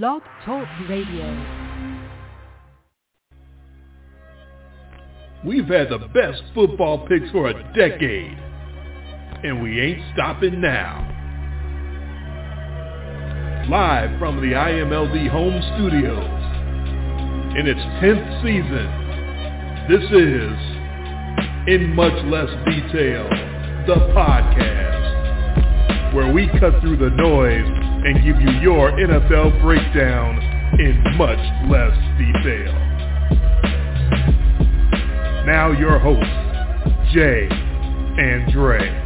Blog 0.00 0.22
Talk 0.46 0.66
Radio. 0.88 1.28
We've 5.44 5.66
had 5.66 5.90
the 5.90 5.98
best 6.14 6.42
football 6.54 7.06
picks 7.06 7.30
for 7.30 7.48
a 7.48 7.74
decade, 7.74 8.38
and 9.44 9.62
we 9.62 9.78
ain't 9.82 10.00
stopping 10.14 10.62
now. 10.62 11.06
Live 13.68 14.18
from 14.18 14.36
the 14.36 14.54
IMLD 14.54 15.28
home 15.28 15.60
studios, 15.76 16.24
in 17.58 17.66
its 17.66 17.80
10th 18.00 18.40
season, 18.40 18.88
this 19.90 20.04
is 20.10 20.58
In 21.68 21.94
Much 21.94 22.24
Less 22.24 22.48
Detail, 22.64 23.28
the 23.86 23.96
podcast, 24.16 25.02
where 26.14 26.32
we 26.32 26.48
cut 26.58 26.80
through 26.80 26.96
the 26.96 27.10
noise 27.10 27.81
and 28.04 28.16
give 28.24 28.40
you 28.40 28.50
your 28.60 28.90
NFL 28.92 29.60
breakdown 29.62 30.38
in 30.80 31.16
much 31.16 31.38
less 31.70 31.96
detail. 32.18 32.72
Now 35.46 35.70
your 35.70 35.98
hosts, 35.98 36.26
Jay 37.14 37.48
and 37.50 38.52
Dre. 38.52 39.02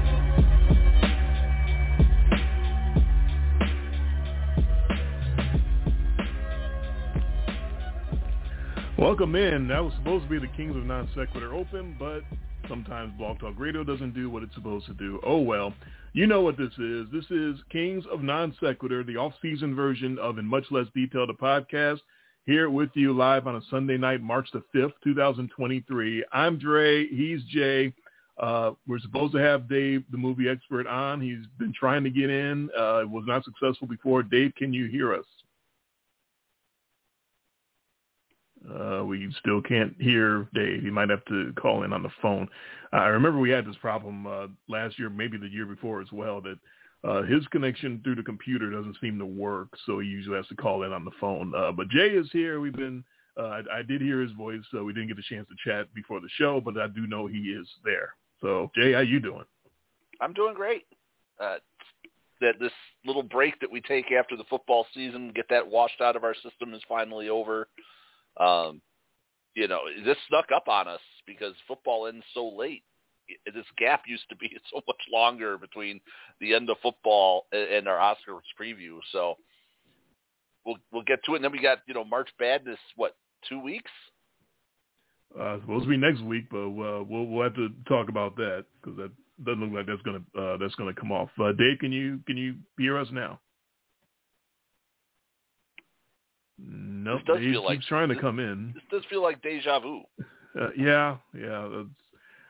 Welcome 8.99 9.37
in. 9.37 9.69
That 9.69 9.85
was 9.85 9.93
supposed 9.99 10.25
to 10.25 10.31
be 10.31 10.39
the 10.39 10.53
Kings 10.57 10.75
of 10.75 10.85
Non 10.85 11.09
Sequitur 11.15 11.53
Open, 11.53 11.97
but 11.99 12.23
sometimes 12.69 13.13
Blog 13.19 13.39
Talk 13.41 13.55
Radio 13.59 13.85
doesn't 13.85 14.15
do 14.15 14.31
what 14.31 14.43
it's 14.43 14.55
supposed 14.55 14.87
to 14.87 14.95
do. 14.95 15.21
Oh 15.25 15.41
well. 15.41 15.75
You 16.17 16.27
know 16.27 16.41
what 16.41 16.57
this 16.57 16.73
is. 16.79 17.07
This 17.13 17.27
is 17.31 17.61
Kings 17.71 18.03
of 18.11 18.23
Non 18.23 18.57
Sequitur, 18.59 19.05
the 19.05 19.19
off-season 19.19 19.75
version 19.75 20.19
of 20.19 20.39
In 20.39 20.47
Much 20.47 20.65
Less 20.71 20.87
Detail, 20.95 21.27
the 21.27 21.35
podcast. 21.35 22.01
Here 22.47 22.71
with 22.71 22.89
you 22.95 23.13
live 23.13 23.47
on 23.47 23.57
a 23.57 23.61
Sunday 23.69 23.99
night, 23.99 24.23
March 24.23 24.49
the 24.51 24.63
5th, 24.75 24.95
2023. 25.05 26.25
I'm 26.33 26.59
Dre. 26.59 27.07
He's 27.07 27.43
Jay. 27.51 27.93
Uh, 28.39 28.71
we're 28.89 28.99
supposed 28.99 29.35
to 29.35 29.41
have 29.41 29.69
Dave, 29.69 30.05
the 30.11 30.17
movie 30.17 30.49
expert, 30.49 30.87
on. 30.87 31.21
He's 31.21 31.45
been 31.59 31.75
trying 31.79 32.03
to 32.05 32.11
get 32.11 32.31
in. 32.31 32.71
Uh, 32.75 33.03
was 33.07 33.25
not 33.27 33.45
successful 33.45 33.87
before. 33.87 34.23
Dave, 34.23 34.55
can 34.57 34.73
you 34.73 34.87
hear 34.87 35.13
us? 35.13 35.27
Uh, 38.69 39.05
we 39.05 39.33
still 39.39 39.63
can't 39.63 39.95
hear 40.01 40.49
Dave. 40.55 40.83
He 40.83 40.91
might 40.91 41.11
have 41.11 41.25
to 41.27 41.53
call 41.61 41.85
in 41.85 41.93
on 41.93 42.03
the 42.03 42.11
phone. 42.21 42.49
I 42.93 43.07
remember 43.07 43.39
we 43.39 43.51
had 43.51 43.67
this 43.67 43.77
problem 43.77 44.27
uh, 44.27 44.47
last 44.69 44.99
year, 44.99 45.11
maybe 45.11 45.37
the 45.37 45.49
year 45.49 45.67
before 45.67 46.01
as 46.01 46.11
well, 46.13 46.41
that 46.41 46.59
uh, 47.05 47.23
his 47.23 47.47
connection 47.49 48.01
through 48.03 48.17
the 48.17 48.23
computer 48.23 48.71
doesn't 48.71 48.97
seem 49.01 49.19
to 49.19 49.27
work, 49.27 49.69
so 49.85 50.01
he 50.01 50.09
usually 50.09 50.37
has 50.37 50.47
to 50.49 50.57
call 50.57 50.83
in 50.83 50.93
on 50.93 51.05
the 51.05 51.11
phone. 51.21 51.53
Uh, 51.55 51.71
but 51.71 51.89
Jay 51.89 52.09
is 52.09 52.29
here. 52.33 52.61
We've 52.61 52.73
been, 52.73 53.05
uh, 53.39 53.43
I, 53.43 53.79
I 53.79 53.83
did 53.83 54.01
hear 54.01 54.21
his 54.21 54.33
voice, 54.33 54.63
so 54.71 54.83
we 54.83 54.93
didn't 54.93 55.09
get 55.09 55.19
a 55.19 55.35
chance 55.35 55.47
to 55.49 55.71
chat 55.71 55.93
before 55.95 56.21
the 56.21 56.29
show, 56.37 56.61
but 56.61 56.77
I 56.79 56.89
do 56.89 57.07
know 57.07 57.27
he 57.27 57.51
is 57.51 57.69
there. 57.85 58.15
So 58.41 58.71
Jay, 58.75 58.93
how 58.93 59.01
you 59.01 59.21
doing? 59.21 59.45
I'm 60.21 60.33
doing 60.33 60.55
great. 60.55 60.87
Uh, 61.39 61.57
that 62.41 62.59
this 62.59 62.73
little 63.05 63.23
break 63.23 63.59
that 63.61 63.71
we 63.71 63.81
take 63.81 64.13
after 64.13 64.37
the 64.37 64.45
football 64.45 64.87
season, 64.95 65.33
get 65.35 65.47
that 65.51 65.67
washed 65.67 66.01
out 66.01 66.17
of 66.17 66.25
our 66.25 66.35
system, 66.35 66.75
is 66.75 66.83
finally 66.89 67.29
over. 67.29 67.69
Um, 68.39 68.81
you 69.55 69.69
know, 69.69 69.81
this 70.05 70.17
snuck 70.29 70.47
up 70.55 70.69
on 70.69 70.87
us 70.89 71.01
because 71.27 71.55
football 71.67 72.07
ends 72.07 72.25
so 72.35 72.49
late. 72.49 72.83
This 73.47 73.65
gap 73.77 74.03
used 74.07 74.29
to 74.29 74.37
be 74.37 74.57
so 74.73 74.83
much 74.87 75.01
longer 75.13 75.59
between 75.59 76.01
the 76.41 76.55
end 76.55 76.71
of 76.71 76.77
football 76.83 77.47
and 77.53 77.89
our 77.89 77.99
Oscars 77.99 78.41
preview. 78.61 78.99
So 79.13 79.37
we'll 80.65 80.77
we'll 80.93 81.03
get 81.03 81.25
to 81.25 81.33
it. 81.33 81.37
And 81.37 81.45
then 81.45 81.53
we 81.53 81.63
got 81.63 81.79
you 81.87 81.95
know 81.95 82.05
March 82.05 82.29
Madness. 82.39 82.79
What 82.97 83.17
two 83.49 83.61
weeks? 83.61 83.91
Uh, 85.39 85.61
supposed 85.61 85.85
to 85.85 85.91
be 85.91 85.97
next 85.97 86.23
week, 86.23 86.47
but 86.51 86.67
uh, 86.67 87.03
we'll 87.03 87.27
we'll 87.27 87.43
have 87.43 87.55
to 87.55 87.69
talk 87.89 88.09
about 88.09 88.37
that 88.37 88.65
because 88.81 88.97
that 88.97 89.11
doesn't 89.45 89.61
look 89.61 89.73
like 89.73 89.87
that's 89.87 90.03
gonna 90.03 90.23
uh, 90.39 90.57
that's 90.59 90.75
gonna 90.77 90.95
come 90.95 91.13
off. 91.13 91.31
Uh, 91.39 91.53
Dave, 91.53 91.79
can 91.81 91.93
you 91.93 92.21
can 92.27 92.37
you 92.37 92.55
hear 92.79 92.99
us 92.99 93.09
now? 93.13 93.41
Nope. 96.59 97.21
This 97.21 97.27
does 97.27 97.43
Dave 97.43 97.53
feel 97.53 97.65
like 97.65 97.79
keeps 97.79 97.87
trying 97.87 98.09
to 98.09 98.15
this- 98.15 98.23
come 98.23 98.39
in. 98.39 98.73
This 98.75 98.83
does 98.91 99.03
feel 99.11 99.23
like 99.23 99.43
deja 99.43 99.79
vu. 99.81 100.03
Uh, 100.59 100.69
yeah, 100.77 101.17
yeah. 101.39 101.69
That's, 101.71 101.89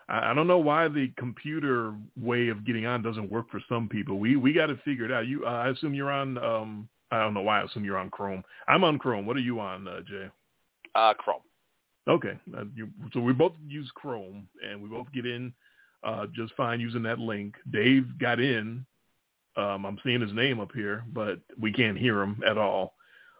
I, 0.09 0.31
I 0.31 0.35
don't 0.35 0.47
know 0.47 0.59
why 0.59 0.89
the 0.89 1.11
computer 1.17 1.95
way 2.17 2.49
of 2.49 2.65
getting 2.65 2.87
on 2.87 3.03
doesn't 3.03 3.31
work 3.31 3.51
for 3.51 3.61
some 3.69 3.89
people. 3.89 4.19
We 4.19 4.37
we 4.37 4.53
got 4.53 4.67
to 4.67 4.77
figure 4.85 5.05
it 5.05 5.13
out. 5.13 5.27
You, 5.27 5.45
uh, 5.45 5.51
I 5.51 5.71
assume 5.71 5.95
you're 5.95 6.13
on. 6.13 6.39
Um, 6.39 6.89
I 7.11 7.21
don't 7.21 7.35
know 7.35 7.43
why. 7.43 7.61
I 7.61 7.65
assume 7.65 7.85
you're 7.85 7.99
on 7.99 8.11
Chrome. 8.11 8.45
I'm 8.69 8.85
on 8.85 8.99
Chrome. 8.99 9.27
What 9.27 9.37
are 9.37 9.41
you 9.41 9.61
on, 9.61 9.87
uh, 9.87 10.01
Jay? 10.01 10.29
Uh, 10.95 11.15
Chrome. 11.15 11.43
Okay, 12.09 12.39
uh, 12.57 12.65
you, 12.75 12.89
so 13.13 13.21
we 13.21 13.33
both 13.33 13.53
use 13.67 13.91
Chrome, 13.95 14.47
and 14.65 14.81
we 14.81 14.89
both 14.89 15.11
get 15.13 15.27
in 15.27 15.53
uh, 16.05 16.27
just 16.35 16.55
fine 16.55 16.81
using 16.81 17.03
that 17.03 17.19
link. 17.19 17.57
Dave 17.73 18.07
got 18.19 18.39
in. 18.39 18.87
Um, 19.57 19.85
I'm 19.87 19.99
seeing 20.05 20.21
his 20.21 20.33
name 20.33 20.61
up 20.61 20.71
here, 20.73 21.03
but 21.13 21.41
we 21.59 21.73
can't 21.73 21.99
hear 21.99 22.21
him 22.23 22.43
at 22.49 22.59
all. 22.59 22.95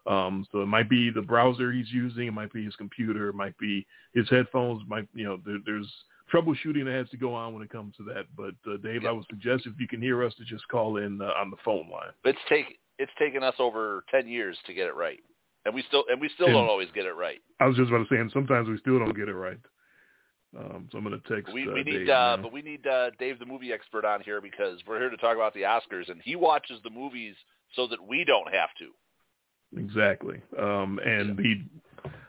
Um, 0.07 0.47
so 0.53 0.63
it 0.63 0.67
might 0.67 0.89
be 0.89 1.11
the 1.11 1.23
browser 1.23 1.73
he's 1.73 1.91
using, 1.91 2.29
it 2.29 2.33
might 2.33 2.53
be 2.53 2.65
his 2.65 2.77
computer, 2.77 3.29
it 3.29 3.35
might 3.35 3.57
be 3.59 3.87
his 4.15 4.29
headphones, 4.31 4.83
might 4.87 5.09
you 5.15 5.25
know 5.25 5.39
there, 5.45 5.59
there's 5.67 5.93
troubleshooting 6.33 6.85
that 6.85 6.95
has 6.95 7.09
to 7.11 7.17
go 7.17 7.35
on 7.35 7.55
when 7.55 7.63
it 7.63 7.71
comes 7.71 7.95
to 7.97 8.05
that. 8.05 8.27
But 8.37 8.55
uh, 8.71 8.77
Dave, 8.79 9.05
I 9.05 9.13
would 9.13 9.27
suggest 9.29 9.67
if 9.67 9.73
you 9.79 9.89
can 9.89 10.01
hear 10.01 10.25
us 10.25 10.35
to 10.37 10.45
just 10.45 10.67
call 10.69 10.99
in 10.99 11.21
uh, 11.21 11.33
on 11.41 11.51
the 11.51 11.57
phone 11.65 11.89
line. 11.91 12.13
It's 12.25 12.39
take 12.49 12.79
it's 12.99 13.13
taken 13.19 13.43
us 13.43 13.55
over 13.59 14.05
ten 14.11 14.29
years 14.29 14.57
to 14.67 14.75
get 14.75 14.87
it 14.87 14.95
right, 14.95 15.21
and 15.65 15.75
we 15.75 15.83
still 15.89 16.05
and 16.09 16.21
we 16.21 16.29
still 16.35 16.47
And- 16.47 16.55
don't 16.55 16.69
always 16.69 16.89
get 16.95 17.07
it 17.07 17.15
right. 17.15 17.41
I 17.59 17.67
was 17.67 17.77
just 17.77 17.89
about 17.89 18.09
to 18.09 18.15
say, 18.15 18.21
and 18.21 18.31
sometimes 18.33 18.69
we 18.69 18.79
still 18.79 18.99
don't 18.99 19.17
get 19.17 19.29
it 19.29 19.35
right. 19.35 19.59
Um, 20.57 20.89
so 20.91 20.99
I'm 20.99 21.05
going 21.05 21.21
to 21.21 21.35
text. 21.35 21.53
We 21.53 21.69
uh, 21.69 21.73
we 21.73 21.83
Dave 21.83 22.01
need 22.01 22.11
uh, 22.11 22.39
but 22.41 22.53
we 22.53 22.63
need 22.63 22.87
uh, 22.87 23.11
Dave 23.19 23.39
the 23.39 23.47
movie 23.47 23.73
expert 23.73 24.05
on 24.05 24.21
here 24.23 24.41
because 24.41 24.79
we're 24.87 25.01
here 25.01 25.11
to 25.11 25.17
talk 25.17 25.35
about 25.37 25.53
the 25.53 25.63
Oscars, 25.63 26.09
and 26.11 26.21
he 26.25 26.37
watches 26.37 26.79
the 26.85 26.91
movies 26.91 27.35
so 27.75 27.87
that 27.89 27.99
we 28.01 28.25
don't 28.25 28.53
have 28.53 28.71
to. 28.79 28.93
Exactly. 29.77 30.41
Um, 30.59 31.01
and 31.05 31.39
he, 31.39 31.65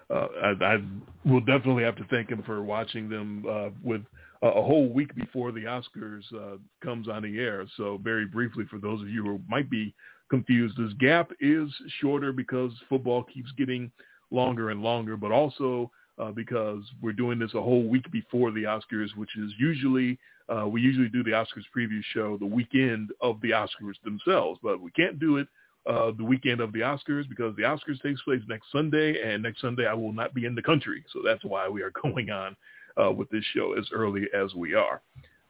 uh, 0.09 0.27
I, 0.41 0.65
I 0.65 0.77
will 1.25 1.41
definitely 1.41 1.83
have 1.83 1.95
to 1.97 2.05
thank 2.09 2.29
him 2.29 2.43
for 2.43 2.63
watching 2.63 3.09
them 3.09 3.45
uh, 3.49 3.69
with 3.83 4.01
a, 4.41 4.47
a 4.47 4.63
whole 4.63 4.89
week 4.89 5.13
before 5.15 5.51
the 5.51 5.61
Oscars 5.61 6.23
uh, 6.35 6.57
comes 6.83 7.07
on 7.07 7.23
the 7.23 7.39
air. 7.39 7.65
So 7.77 7.99
very 8.03 8.25
briefly, 8.25 8.65
for 8.69 8.79
those 8.79 9.01
of 9.01 9.09
you 9.09 9.23
who 9.23 9.39
might 9.47 9.69
be 9.69 9.93
confused, 10.29 10.75
this 10.77 10.93
gap 10.99 11.31
is 11.39 11.69
shorter 12.01 12.31
because 12.31 12.71
football 12.89 13.23
keeps 13.23 13.51
getting 13.57 13.91
longer 14.31 14.71
and 14.71 14.81
longer, 14.81 15.15
but 15.15 15.31
also 15.31 15.91
uh, 16.19 16.31
because 16.31 16.83
we're 17.01 17.13
doing 17.13 17.39
this 17.39 17.53
a 17.53 17.61
whole 17.61 17.87
week 17.87 18.09
before 18.11 18.51
the 18.51 18.63
Oscars, 18.63 19.15
which 19.15 19.37
is 19.37 19.51
usually 19.59 20.17
uh, 20.49 20.65
we 20.65 20.79
usually 20.81 21.09
do 21.09 21.23
the 21.23 21.31
Oscars 21.31 21.65
preview 21.75 22.01
show 22.13 22.37
the 22.37 22.45
weekend 22.45 23.09
of 23.19 23.39
the 23.41 23.49
Oscars 23.49 24.01
themselves, 24.05 24.57
but 24.63 24.79
we 24.79 24.89
can't 24.91 25.19
do 25.19 25.37
it 25.37 25.47
uh, 25.87 26.11
the 26.17 26.23
weekend 26.23 26.59
of 26.59 26.73
the 26.73 26.79
Oscars 26.79 27.27
because 27.29 27.55
the 27.55 27.63
Oscars 27.63 28.01
takes 28.01 28.21
place 28.23 28.41
next 28.47 28.71
Sunday, 28.71 29.21
and 29.21 29.41
next 29.41 29.61
Sunday 29.61 29.87
I 29.87 29.93
will 29.93 30.13
not 30.13 30.33
be 30.33 30.45
in 30.45 30.55
the 30.55 30.61
country, 30.61 31.03
so 31.13 31.21
that's 31.23 31.43
why 31.43 31.67
we 31.69 31.81
are 31.81 31.91
going 32.03 32.29
on 32.29 32.55
uh, 33.01 33.11
with 33.11 33.29
this 33.29 33.43
show 33.53 33.73
as 33.73 33.87
early 33.93 34.27
as 34.33 34.53
we 34.53 34.73
are. 34.73 35.01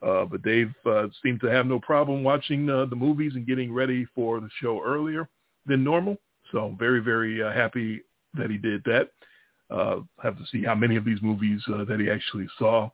Uh, 0.02 0.26
but 0.26 0.44
Dave 0.44 0.74
uh, 0.86 1.08
seemed 1.24 1.42
to 1.42 1.48
have 1.48 1.66
no 1.66 1.80
problem 1.80 2.24
watching 2.24 2.70
uh, 2.70 2.86
the 2.86 2.96
movies 2.96 3.34
and 3.36 3.48
getting 3.48 3.74
ready 3.74 4.06
for 4.14 4.40
the 4.40 4.50
show 4.62 4.82
earlier 4.84 5.28
than 5.66 5.84
normal. 5.84 6.18
So 6.52 6.60
I'm 6.60 6.78
very, 6.78 7.00
very 7.00 7.42
uh, 7.42 7.52
happy 7.52 8.02
that 8.36 8.50
he 8.50 8.58
did 8.58 8.84
that. 8.86 9.10
Uh, 9.70 10.02
have 10.22 10.38
to 10.38 10.46
see 10.52 10.64
how 10.64 10.76
many 10.76 10.96
of 10.96 11.04
these 11.04 11.22
movies 11.22 11.62
uh, 11.74 11.84
that 11.84 12.00
he 12.00 12.10
actually 12.10 12.48
saw, 12.58 12.90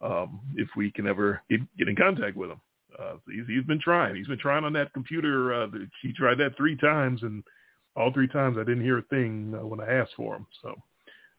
um, 0.00 0.40
if 0.56 0.68
we 0.76 0.90
can 0.90 1.06
ever 1.06 1.40
get, 1.48 1.60
get 1.76 1.88
in 1.88 1.94
contact 1.94 2.36
with 2.36 2.50
him. 2.50 2.60
Uh, 2.98 3.14
he's, 3.26 3.46
he's 3.46 3.64
been 3.64 3.80
trying. 3.80 4.16
He's 4.16 4.26
been 4.26 4.38
trying 4.38 4.64
on 4.64 4.72
that 4.74 4.92
computer. 4.92 5.52
Uh, 5.52 5.66
the- 5.66 5.88
he 6.02 6.12
tried 6.12 6.38
that 6.38 6.56
three 6.56 6.76
times, 6.76 7.22
and 7.22 7.42
all 7.96 8.12
three 8.12 8.28
times 8.28 8.56
I 8.58 8.64
didn't 8.64 8.84
hear 8.84 8.98
a 8.98 9.02
thing 9.02 9.54
uh, 9.58 9.66
when 9.66 9.80
I 9.80 9.92
asked 9.92 10.14
for 10.16 10.36
him. 10.36 10.46
So 10.62 10.74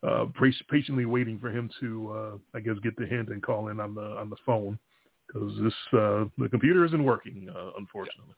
uh, 0.07 0.25
patiently 0.69 1.05
waiting 1.05 1.39
for 1.39 1.49
him 1.49 1.69
to, 1.79 2.11
uh, 2.13 2.57
I 2.57 2.59
guess, 2.61 2.75
get 2.83 2.95
the 2.97 3.05
hint 3.05 3.29
and 3.29 3.41
call 3.41 3.69
in 3.69 3.79
on 3.79 3.95
the 3.95 4.01
on 4.01 4.29
the 4.29 4.37
phone 4.45 4.77
because 5.27 5.51
this 5.61 5.73
uh, 5.93 6.25
the 6.37 6.49
computer 6.49 6.85
isn't 6.85 7.03
working, 7.03 7.49
uh, 7.53 7.71
unfortunately. 7.77 8.35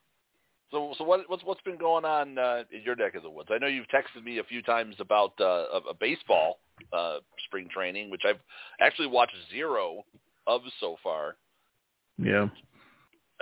So 0.72 0.94
so 0.98 1.04
what 1.04 1.30
what's 1.30 1.44
what's 1.44 1.62
been 1.62 1.78
going 1.78 2.06
on 2.06 2.38
uh, 2.38 2.64
in 2.72 2.82
your 2.84 2.96
neck 2.96 3.16
of 3.16 3.24
the 3.24 3.30
woods? 3.30 3.50
I 3.52 3.58
know 3.58 3.68
you've 3.68 3.88
texted 3.88 4.24
me 4.24 4.40
a 4.40 4.44
few 4.44 4.62
times 4.62 4.96
about 5.00 5.34
uh, 5.40 5.44
a, 5.46 5.82
a 5.90 5.94
baseball 5.94 6.60
uh, 6.94 7.18
spring 7.46 7.68
training, 7.74 8.10
which 8.10 8.24
I've 8.26 8.40
actually 8.80 9.08
watched 9.08 9.36
zero 9.52 10.04
of 10.48 10.62
so 10.80 10.96
far. 11.04 11.36
Yeah. 12.18 12.48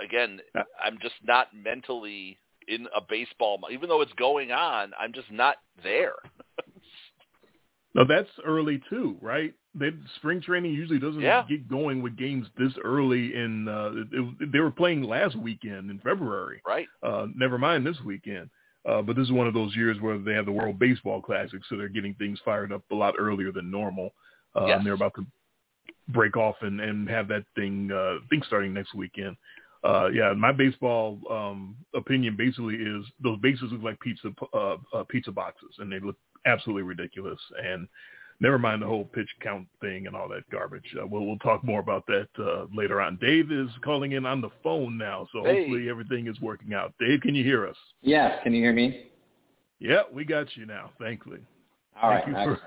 Again, 0.04 0.40
I'm 0.82 0.98
just 1.02 1.14
not 1.22 1.48
mentally 1.54 2.38
in 2.68 2.86
a 2.96 3.00
baseball. 3.08 3.58
Even 3.70 3.88
though 3.88 4.00
it's 4.00 4.12
going 4.14 4.52
on, 4.52 4.92
I'm 4.98 5.12
just 5.12 5.30
not 5.30 5.56
there. 5.82 6.14
No, 7.94 8.04
that's 8.04 8.28
early 8.44 8.80
too, 8.88 9.16
right? 9.20 9.52
They, 9.74 9.90
spring 10.16 10.40
training 10.40 10.72
usually 10.74 11.00
doesn't 11.00 11.20
Yeah. 11.20 11.44
get 11.48 11.68
going 11.68 12.02
with 12.02 12.16
games 12.16 12.46
this 12.56 12.72
early. 12.84 13.34
In 13.34 13.66
uh, 13.66 13.90
it- 14.12 14.52
they 14.52 14.60
were 14.60 14.70
playing 14.70 15.02
last 15.02 15.34
weekend 15.36 15.90
in 15.90 15.98
February. 15.98 16.62
Right. 16.64 16.86
Uh, 17.02 17.26
never 17.34 17.58
mind 17.58 17.84
this 17.84 18.00
weekend. 18.04 18.48
Uh, 18.88 19.02
but 19.02 19.16
this 19.16 19.24
is 19.26 19.32
one 19.32 19.46
of 19.48 19.54
those 19.54 19.74
years 19.74 20.00
where 20.00 20.18
they 20.18 20.32
have 20.34 20.46
the 20.46 20.52
World 20.52 20.78
Baseball 20.78 21.20
Classic, 21.20 21.60
so 21.68 21.76
they're 21.76 21.88
getting 21.88 22.14
things 22.14 22.38
fired 22.44 22.72
up 22.72 22.82
a 22.92 22.94
lot 22.94 23.14
earlier 23.18 23.50
than 23.52 23.70
normal. 23.72 24.14
Uh, 24.54 24.66
Yes. 24.66 24.76
And 24.78 24.86
they're 24.86 24.94
about 24.94 25.14
to 25.16 25.26
break 26.08 26.36
off 26.36 26.56
and, 26.62 26.80
and 26.80 27.08
have 27.08 27.26
that 27.28 27.44
thing, 27.54 27.90
uh, 27.92 28.18
thing 28.30 28.42
starting 28.46 28.72
next 28.72 28.94
weekend. 28.94 29.36
Uh, 29.82 30.08
yeah, 30.12 30.32
my 30.34 30.52
baseball 30.52 31.18
um, 31.30 31.76
opinion 31.94 32.36
basically 32.36 32.74
is 32.74 33.04
those 33.22 33.38
bases 33.40 33.72
look 33.72 33.82
like 33.82 34.00
pizza 34.00 34.30
uh, 34.52 34.76
uh, 34.94 35.04
pizza 35.08 35.32
boxes, 35.32 35.70
and 35.78 35.90
they 35.90 36.00
look 36.00 36.16
absolutely 36.44 36.82
ridiculous. 36.82 37.38
And 37.64 37.88
never 38.40 38.58
mind 38.58 38.82
the 38.82 38.86
whole 38.86 39.04
pitch 39.04 39.28
count 39.40 39.66
thing 39.80 40.06
and 40.06 40.14
all 40.14 40.28
that 40.28 40.48
garbage. 40.50 40.84
Uh, 41.00 41.06
we'll 41.06 41.24
we'll 41.24 41.38
talk 41.38 41.64
more 41.64 41.80
about 41.80 42.04
that 42.06 42.28
uh, 42.38 42.66
later 42.74 43.00
on. 43.00 43.16
Dave 43.22 43.50
is 43.50 43.70
calling 43.82 44.12
in 44.12 44.26
on 44.26 44.42
the 44.42 44.50
phone 44.62 44.98
now, 44.98 45.26
so 45.32 45.42
Hey. 45.44 45.60
hopefully 45.60 45.88
everything 45.88 46.26
is 46.26 46.38
working 46.40 46.74
out. 46.74 46.92
Dave, 47.00 47.22
can 47.22 47.34
you 47.34 47.44
hear 47.44 47.66
us? 47.66 47.76
Yes, 48.02 48.38
can 48.42 48.52
you 48.52 48.62
hear 48.62 48.74
me? 48.74 49.06
Yeah, 49.78 50.02
we 50.12 50.26
got 50.26 50.54
you 50.56 50.66
now. 50.66 50.90
Thankfully. 51.00 51.40
All 52.00 52.10
Thank 52.10 52.26
right. 52.26 52.46
you 52.46 52.54
for 52.56 52.60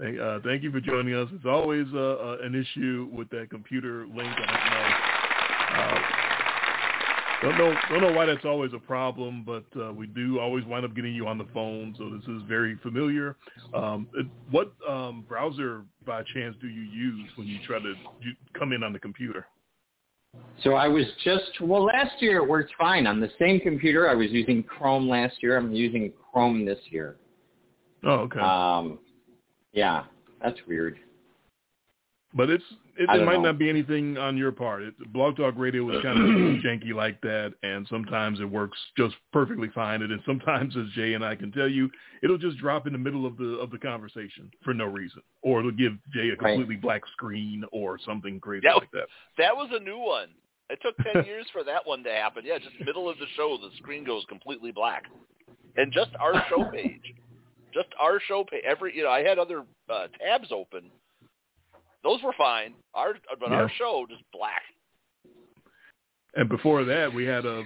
uh, 0.00 0.38
thank 0.44 0.62
you 0.62 0.70
for 0.70 0.80
joining 0.80 1.14
us. 1.14 1.28
It's 1.32 1.44
always 1.44 1.86
uh, 1.92 1.98
uh, 1.98 2.36
an 2.42 2.54
issue 2.54 3.08
with 3.12 3.28
that 3.30 3.50
computer 3.50 4.06
link. 4.06 4.30
I 5.78 7.42
don't 7.42 7.58
know. 7.58 7.70
Uh, 7.70 7.72
don't 7.72 7.74
know 7.74 7.80
don't 7.88 8.00
know 8.00 8.12
why 8.12 8.26
that's 8.26 8.44
always 8.44 8.72
a 8.72 8.78
problem, 8.78 9.44
but 9.44 9.64
uh, 9.80 9.92
we 9.92 10.06
do 10.08 10.40
always 10.40 10.64
wind 10.64 10.84
up 10.84 10.94
getting 10.94 11.14
you 11.14 11.26
on 11.26 11.38
the 11.38 11.46
phone, 11.54 11.94
so 11.96 12.10
this 12.10 12.24
is 12.24 12.42
very 12.48 12.76
familiar. 12.82 13.36
Um, 13.74 14.08
what 14.50 14.72
um, 14.88 15.24
browser, 15.28 15.82
by 16.04 16.22
chance, 16.34 16.56
do 16.60 16.68
you 16.68 16.82
use 16.82 17.30
when 17.36 17.46
you 17.46 17.58
try 17.66 17.78
to 17.78 17.94
you 18.20 18.32
come 18.58 18.72
in 18.72 18.82
on 18.82 18.92
the 18.92 18.98
computer? 18.98 19.46
So 20.64 20.74
I 20.74 20.88
was 20.88 21.04
just 21.24 21.60
well 21.60 21.84
last 21.84 22.20
year 22.20 22.38
it 22.38 22.48
worked 22.48 22.72
fine 22.76 23.06
on 23.06 23.20
the 23.20 23.30
same 23.38 23.60
computer. 23.60 24.08
I 24.08 24.14
was 24.14 24.30
using 24.30 24.62
Chrome 24.64 25.08
last 25.08 25.36
year. 25.40 25.56
I'm 25.56 25.72
using 25.72 26.12
Chrome 26.32 26.64
this 26.64 26.78
year. 26.90 27.16
Oh, 28.04 28.26
okay. 28.26 28.40
Um, 28.40 28.98
yeah, 29.72 30.04
that's 30.42 30.58
weird. 30.66 30.98
But 32.34 32.50
it's 32.50 32.64
it, 32.98 33.08
it 33.08 33.24
might 33.24 33.34
know. 33.36 33.42
not 33.42 33.58
be 33.58 33.68
anything 33.70 34.18
on 34.18 34.36
your 34.36 34.50
part. 34.52 34.82
It, 34.82 35.12
Blog 35.12 35.36
Talk 35.36 35.54
Radio 35.56 35.88
is 35.96 36.02
kind 36.02 36.18
of 36.18 36.26
janky 36.64 36.92
like 36.92 37.20
that, 37.22 37.54
and 37.62 37.86
sometimes 37.88 38.40
it 38.40 38.44
works 38.44 38.76
just 38.96 39.14
perfectly 39.32 39.68
fine. 39.74 40.02
And 40.02 40.10
then 40.10 40.22
sometimes, 40.26 40.76
as 40.76 40.86
Jay 40.94 41.14
and 41.14 41.24
I 41.24 41.34
can 41.36 41.52
tell 41.52 41.68
you, 41.68 41.88
it'll 42.22 42.38
just 42.38 42.58
drop 42.58 42.86
in 42.86 42.92
the 42.92 42.98
middle 42.98 43.24
of 43.26 43.36
the 43.36 43.58
of 43.60 43.70
the 43.70 43.78
conversation 43.78 44.50
for 44.64 44.74
no 44.74 44.86
reason, 44.86 45.22
or 45.42 45.60
it'll 45.60 45.70
give 45.70 45.92
Jay 46.12 46.28
a 46.28 46.30
Right. 46.32 46.38
completely 46.38 46.76
black 46.76 47.02
screen 47.12 47.64
or 47.72 47.98
something 48.04 48.40
crazy 48.40 48.62
Yeah. 48.66 48.74
like 48.74 48.90
that. 48.92 49.06
That 49.38 49.56
was 49.56 49.70
a 49.72 49.80
new 49.80 49.98
one. 49.98 50.28
It 50.70 50.78
took 50.82 50.96
ten 50.98 51.24
years 51.26 51.46
for 51.52 51.64
that 51.64 51.86
one 51.86 52.02
to 52.04 52.10
happen. 52.10 52.42
Yeah, 52.44 52.58
just 52.58 52.78
middle 52.84 53.08
of 53.08 53.16
the 53.18 53.26
show, 53.36 53.56
the 53.60 53.70
screen 53.78 54.04
goes 54.04 54.24
completely 54.28 54.72
black, 54.72 55.04
and 55.76 55.92
just 55.92 56.10
our 56.20 56.34
show 56.50 56.64
page, 56.72 57.14
just 57.72 57.88
our 58.00 58.20
show 58.26 58.44
page. 58.44 58.62
Every 58.66 58.96
you 58.96 59.04
know, 59.04 59.10
I 59.10 59.22
had 59.22 59.38
other 59.38 59.64
uh, 59.88 60.08
tabs 60.18 60.48
open. 60.52 60.90
Those 62.02 62.22
were 62.22 62.34
fine. 62.38 62.74
Our 62.94 63.14
but 63.40 63.52
our 63.52 63.70
show 63.78 64.06
just 64.08 64.22
black. 64.32 64.62
And 66.34 66.48
before 66.48 66.84
that, 66.84 67.12
we 67.12 67.24
had 67.24 67.44
a 67.44 67.64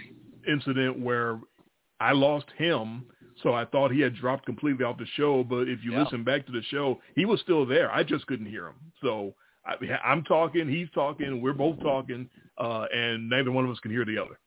incident 0.48 0.98
where 0.98 1.40
I 2.00 2.12
lost 2.12 2.46
him, 2.56 3.04
so 3.42 3.54
I 3.54 3.64
thought 3.64 3.92
he 3.92 4.00
had 4.00 4.14
dropped 4.16 4.46
completely 4.46 4.84
off 4.84 4.98
the 4.98 5.06
show. 5.14 5.44
But 5.44 5.68
if 5.68 5.84
you 5.84 5.92
Yeah. 5.92 6.02
listen 6.02 6.24
back 6.24 6.46
to 6.46 6.52
the 6.52 6.62
show, 6.62 7.00
he 7.14 7.24
was 7.24 7.40
still 7.40 7.66
there. 7.66 7.92
I 7.92 8.02
just 8.02 8.26
couldn't 8.26 8.46
hear 8.46 8.68
him. 8.68 8.76
So 9.00 9.34
I, 9.64 9.76
I'm 10.04 10.24
talking, 10.24 10.68
he's 10.68 10.90
talking, 10.90 11.40
we're 11.40 11.52
both 11.52 11.78
talking, 11.80 12.28
uh, 12.58 12.86
and 12.92 13.28
neither 13.28 13.52
one 13.52 13.64
of 13.64 13.70
us 13.70 13.78
can 13.80 13.90
hear 13.90 14.04
the 14.04 14.18
other. 14.18 14.38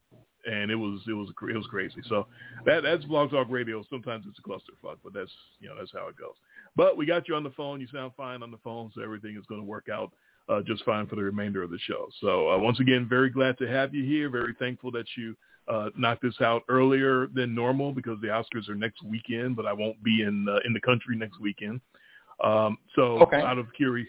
And 0.46 0.70
it 0.70 0.76
was 0.76 1.02
it 1.08 1.14
was 1.14 1.30
it 1.50 1.56
was 1.58 1.66
crazy. 1.68 2.02
So 2.08 2.28
that 2.66 2.84
that's 2.84 3.04
Blog 3.06 3.32
Talk 3.32 3.48
Radio. 3.50 3.84
Sometimes 3.90 4.26
it's 4.28 4.38
a 4.38 4.42
clusterfuck, 4.44 4.98
but 5.04 5.12
that's 5.12 5.32
you 5.60 5.68
know 5.68 5.76
that's 5.76 5.92
how 5.92 6.08
it 6.08 6.18
goes. 6.18 6.36
But 6.76 6.98
we 6.98 7.06
got 7.06 7.28
you 7.28 7.36
on 7.36 7.44
the 7.44 7.52
phone. 7.52 7.80
You 7.80 7.88
sound 7.94 8.14
fine 8.18 8.44
on 8.44 8.52
the 8.52 8.58
phone, 8.58 8.92
so 8.94 9.02
everything 9.02 9.38
is 9.38 9.46
going 9.48 9.62
to 9.62 9.68
work 9.68 9.88
out 9.92 10.12
uh, 10.50 10.62
just 10.62 10.84
fine 10.84 11.08
for 11.08 11.16
the 11.16 11.24
remainder 11.24 11.64
of 11.64 11.72
the 11.72 11.80
show. 11.80 12.08
So 12.22 12.50
uh, 12.52 12.58
once 12.58 12.80
again, 12.80 13.08
very 13.10 13.30
glad 13.30 13.58
to 13.60 13.68
have 13.68 13.94
you 13.96 14.04
here. 14.04 14.30
Very 14.30 14.54
thankful 14.60 14.92
that 14.92 15.06
you 15.18 15.36
uh, 15.68 15.90
knocked 15.98 16.22
this 16.22 16.40
out 16.42 16.64
earlier 16.70 17.28
than 17.34 17.56
normal 17.56 17.92
because 17.92 18.20
the 18.22 18.28
Oscars 18.28 18.70
are 18.70 18.76
next 18.76 19.04
weekend, 19.04 19.56
but 19.56 19.66
I 19.66 19.74
won't 19.74 20.02
be 20.04 20.22
in 20.22 20.48
uh, 20.48 20.60
in 20.66 20.74
the 20.74 20.82
country 20.82 21.16
next 21.16 21.40
weekend. 21.40 21.82
Um, 22.44 22.78
so 22.96 23.20
Okay. 23.22 23.42
out 23.42 23.58
of 23.58 23.68
curi- 23.80 24.08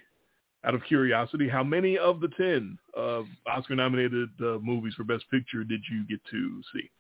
out 0.64 0.74
of 0.74 0.82
curiosity, 0.84 1.48
how 1.48 1.62
many 1.62 1.96
of 1.96 2.20
the 2.20 2.28
ten 2.28 2.76
uh, 2.96 3.22
Oscar-nominated 3.46 4.28
uh, 4.40 4.58
movies 4.60 4.94
for 4.94 5.04
Best 5.04 5.24
Picture 5.30 5.62
did 5.62 5.80
you 5.90 6.04
get 6.08 6.20
to 6.30 6.60
see? 6.74 6.90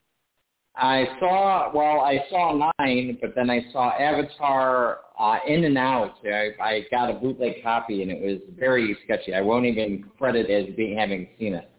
I 0.76 1.06
saw 1.18 1.70
well, 1.74 2.00
I 2.00 2.24
saw 2.30 2.72
nine, 2.78 3.18
but 3.20 3.34
then 3.34 3.50
I 3.50 3.60
saw 3.72 3.90
Avatar 3.98 5.00
uh, 5.18 5.38
in 5.46 5.64
and 5.64 5.78
out. 5.78 6.16
I, 6.24 6.50
I 6.60 6.86
got 6.90 7.10
a 7.10 7.14
bootleg 7.14 7.62
copy, 7.62 8.02
and 8.02 8.10
it 8.10 8.20
was 8.20 8.40
very 8.58 8.96
sketchy. 9.04 9.34
I 9.34 9.40
won't 9.40 9.66
even 9.66 10.04
credit 10.18 10.50
as 10.50 10.74
being 10.76 10.96
having 10.96 11.28
seen 11.38 11.54
it. 11.54 11.70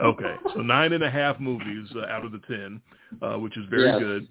Okay, 0.00 0.34
so 0.54 0.60
nine 0.60 0.92
and 0.92 1.02
a 1.04 1.10
half 1.10 1.38
movies 1.40 1.88
uh, 1.96 2.06
out 2.12 2.24
of 2.24 2.32
the 2.32 2.40
ten, 2.46 2.80
uh, 3.20 3.38
which 3.38 3.56
is 3.56 3.64
very 3.70 3.86
Yes. 3.86 3.98
good. 3.98 4.28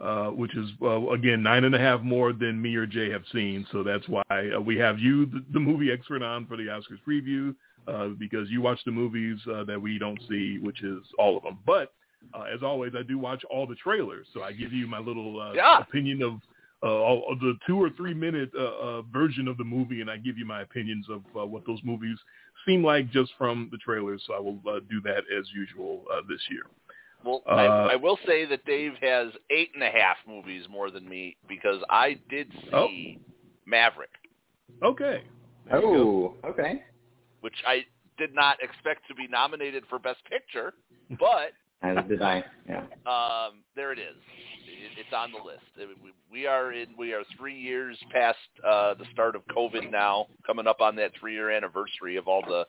Uh, 0.00 0.30
which 0.30 0.56
is 0.56 0.68
uh, 0.82 1.10
again 1.10 1.40
nine 1.44 1.62
and 1.62 1.76
a 1.76 1.78
half 1.78 2.00
more 2.00 2.32
than 2.32 2.60
me 2.60 2.74
or 2.74 2.86
Jay 2.86 3.08
have 3.08 3.22
seen. 3.32 3.64
So 3.70 3.84
that's 3.84 4.08
why 4.08 4.22
uh, 4.56 4.60
we 4.60 4.76
have 4.78 4.98
you, 4.98 5.26
the, 5.26 5.44
the 5.52 5.60
movie 5.60 5.92
expert, 5.92 6.22
on 6.24 6.44
for 6.46 6.56
the 6.56 6.64
Oscars 6.64 6.98
preview 7.06 7.54
uh, 7.86 8.08
because 8.18 8.50
you 8.50 8.60
watch 8.60 8.80
the 8.84 8.90
movies 8.90 9.38
uh, 9.48 9.62
that 9.62 9.80
we 9.80 9.98
don't 9.98 10.20
see, 10.28 10.58
which 10.60 10.82
is 10.82 11.04
all 11.20 11.36
of 11.36 11.44
them. 11.44 11.58
But 11.64 11.92
uh, 12.34 12.44
as 12.52 12.64
always, 12.64 12.94
I 12.98 13.04
do 13.04 13.16
watch 13.16 13.44
all 13.48 13.64
the 13.64 13.76
trailers, 13.76 14.26
so 14.34 14.42
I 14.42 14.50
give 14.50 14.72
you 14.72 14.88
my 14.88 14.98
little 14.98 15.40
uh, 15.40 15.52
Yeah. 15.52 15.78
opinion 15.78 16.20
of. 16.22 16.40
Uh, 16.84 16.86
all, 16.88 17.36
the 17.40 17.54
two 17.66 17.80
or 17.80 17.90
three 17.90 18.12
minute 18.14 18.50
uh, 18.58 18.62
uh, 18.62 19.02
version 19.02 19.46
of 19.46 19.56
the 19.56 19.64
movie, 19.64 20.00
and 20.00 20.10
I 20.10 20.16
give 20.16 20.36
you 20.36 20.44
my 20.44 20.62
opinions 20.62 21.06
of 21.08 21.22
uh, 21.40 21.46
what 21.46 21.64
those 21.64 21.78
movies 21.84 22.18
seem 22.66 22.84
like 22.84 23.10
just 23.12 23.32
from 23.38 23.68
the 23.70 23.78
trailers. 23.78 24.22
So 24.26 24.34
I 24.34 24.40
will 24.40 24.58
uh, 24.68 24.80
do 24.90 25.00
that 25.02 25.22
as 25.38 25.46
usual 25.54 26.04
uh, 26.12 26.22
this 26.28 26.40
year. 26.50 26.64
Well, 27.24 27.42
Uh, 27.46 27.52
I, 27.52 27.92
I 27.92 27.96
will 27.96 28.18
say 28.26 28.44
that 28.46 28.64
Dave 28.64 28.94
has 29.00 29.28
eight 29.50 29.70
and 29.74 29.82
a 29.84 29.90
half 29.90 30.16
movies 30.26 30.64
more 30.68 30.90
than 30.90 31.08
me 31.08 31.36
because 31.48 31.80
I 31.88 32.18
did 32.28 32.52
Oh. 32.72 32.88
see 32.88 33.20
Maverick, 33.64 34.10
Okay. 34.82 35.22
There. 35.66 35.76
Oh, 35.84 36.34
okay. 36.44 36.82
which 37.42 37.54
I 37.64 37.84
did 38.18 38.34
not 38.34 38.60
expect 38.60 39.06
to 39.06 39.14
be 39.14 39.28
nominated 39.28 39.84
for 39.88 40.00
Best 40.00 40.24
Picture, 40.28 40.74
but 41.20 41.52
As 41.82 41.96
did 42.08 42.22
I. 42.22 42.44
Yeah. 42.68 42.84
um, 43.06 43.62
there 43.74 43.92
it 43.92 43.98
is. 43.98 44.16
It, 44.66 44.98
it's 45.00 45.12
on 45.14 45.32
the 45.32 45.38
list. 45.38 45.62
It- 45.76 45.88
we, 46.02 46.12
we 46.30 46.46
are 46.46 46.72
in. 46.72 46.88
We 46.96 47.12
are 47.12 47.22
three 47.38 47.58
years 47.58 47.98
past 48.12 48.38
uh, 48.66 48.94
the 48.94 49.04
start 49.12 49.34
of 49.36 49.42
COVID 49.48 49.90
now, 49.90 50.26
coming 50.46 50.66
up 50.66 50.80
on 50.80 50.96
that 50.96 51.10
three-year 51.18 51.50
anniversary 51.50 52.16
of 52.16 52.28
all 52.28 52.42
the 52.42 52.66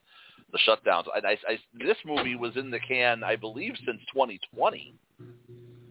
the 0.51 0.59
shutdowns. 0.67 1.05
And 1.15 1.25
I, 1.25 1.37
I, 1.47 1.57
this 1.83 1.97
movie 2.05 2.35
was 2.35 2.55
in 2.55 2.69
the 2.69 2.79
can, 2.79 3.23
I 3.23 3.35
believe, 3.35 3.73
since 3.85 3.99
2020. 4.13 4.93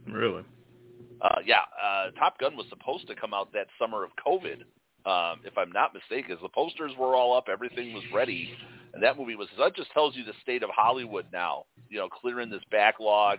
Really? 0.08 0.44
Uh, 1.20 1.28
yeah, 1.44 1.62
uh, 1.82 2.10
Top 2.18 2.38
Gun 2.38 2.56
was 2.56 2.66
supposed 2.68 3.06
to 3.08 3.14
come 3.14 3.34
out 3.34 3.52
that 3.52 3.66
summer 3.78 4.04
of 4.04 4.10
COVID, 4.24 4.62
um, 5.06 5.40
if 5.44 5.56
I'm 5.56 5.72
not 5.72 5.94
mistaken. 5.94 6.36
The 6.40 6.48
posters 6.48 6.92
were 6.98 7.14
all 7.16 7.36
up, 7.36 7.46
everything 7.50 7.92
was 7.92 8.04
ready, 8.14 8.52
and 8.94 9.02
that 9.02 9.18
movie 9.18 9.36
was. 9.36 9.48
That 9.58 9.74
just 9.74 9.90
tells 9.92 10.16
you 10.16 10.24
the 10.24 10.34
state 10.42 10.62
of 10.62 10.70
Hollywood 10.70 11.26
now. 11.32 11.64
You 11.88 11.98
know, 11.98 12.08
clearing 12.08 12.50
this 12.50 12.62
backlog, 12.70 13.38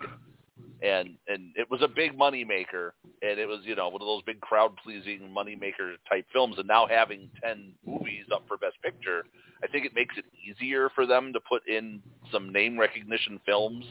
and 0.82 1.18
and 1.28 1.52
it 1.56 1.70
was 1.72 1.82
a 1.82 1.88
big 1.88 2.18
money 2.18 2.44
maker, 2.44 2.94
and 3.22 3.40
it 3.40 3.48
was 3.48 3.60
you 3.64 3.76
know 3.76 3.88
one 3.88 4.02
of 4.02 4.08
those 4.08 4.24
big 4.24 4.42
crowd 4.42 4.76
pleasing 4.84 5.32
money 5.32 5.56
maker 5.56 5.94
type 6.10 6.26
films. 6.34 6.56
And 6.58 6.68
now 6.68 6.86
having 6.88 7.30
ten 7.42 7.74
movies 7.86 8.26
up 8.34 8.44
for 8.48 8.58
Best 8.58 8.76
Picture, 8.84 9.24
I 9.64 9.68
think 9.68 9.86
it 9.86 9.96
makes 9.96 10.16
it 10.18 10.26
easier 10.46 10.90
for 10.94 11.06
them 11.06 11.32
to 11.32 11.40
put 11.40 11.68
in 11.68 12.02
some 12.32 12.52
name 12.52 12.78
recognition 12.78 13.40
films 13.46 13.86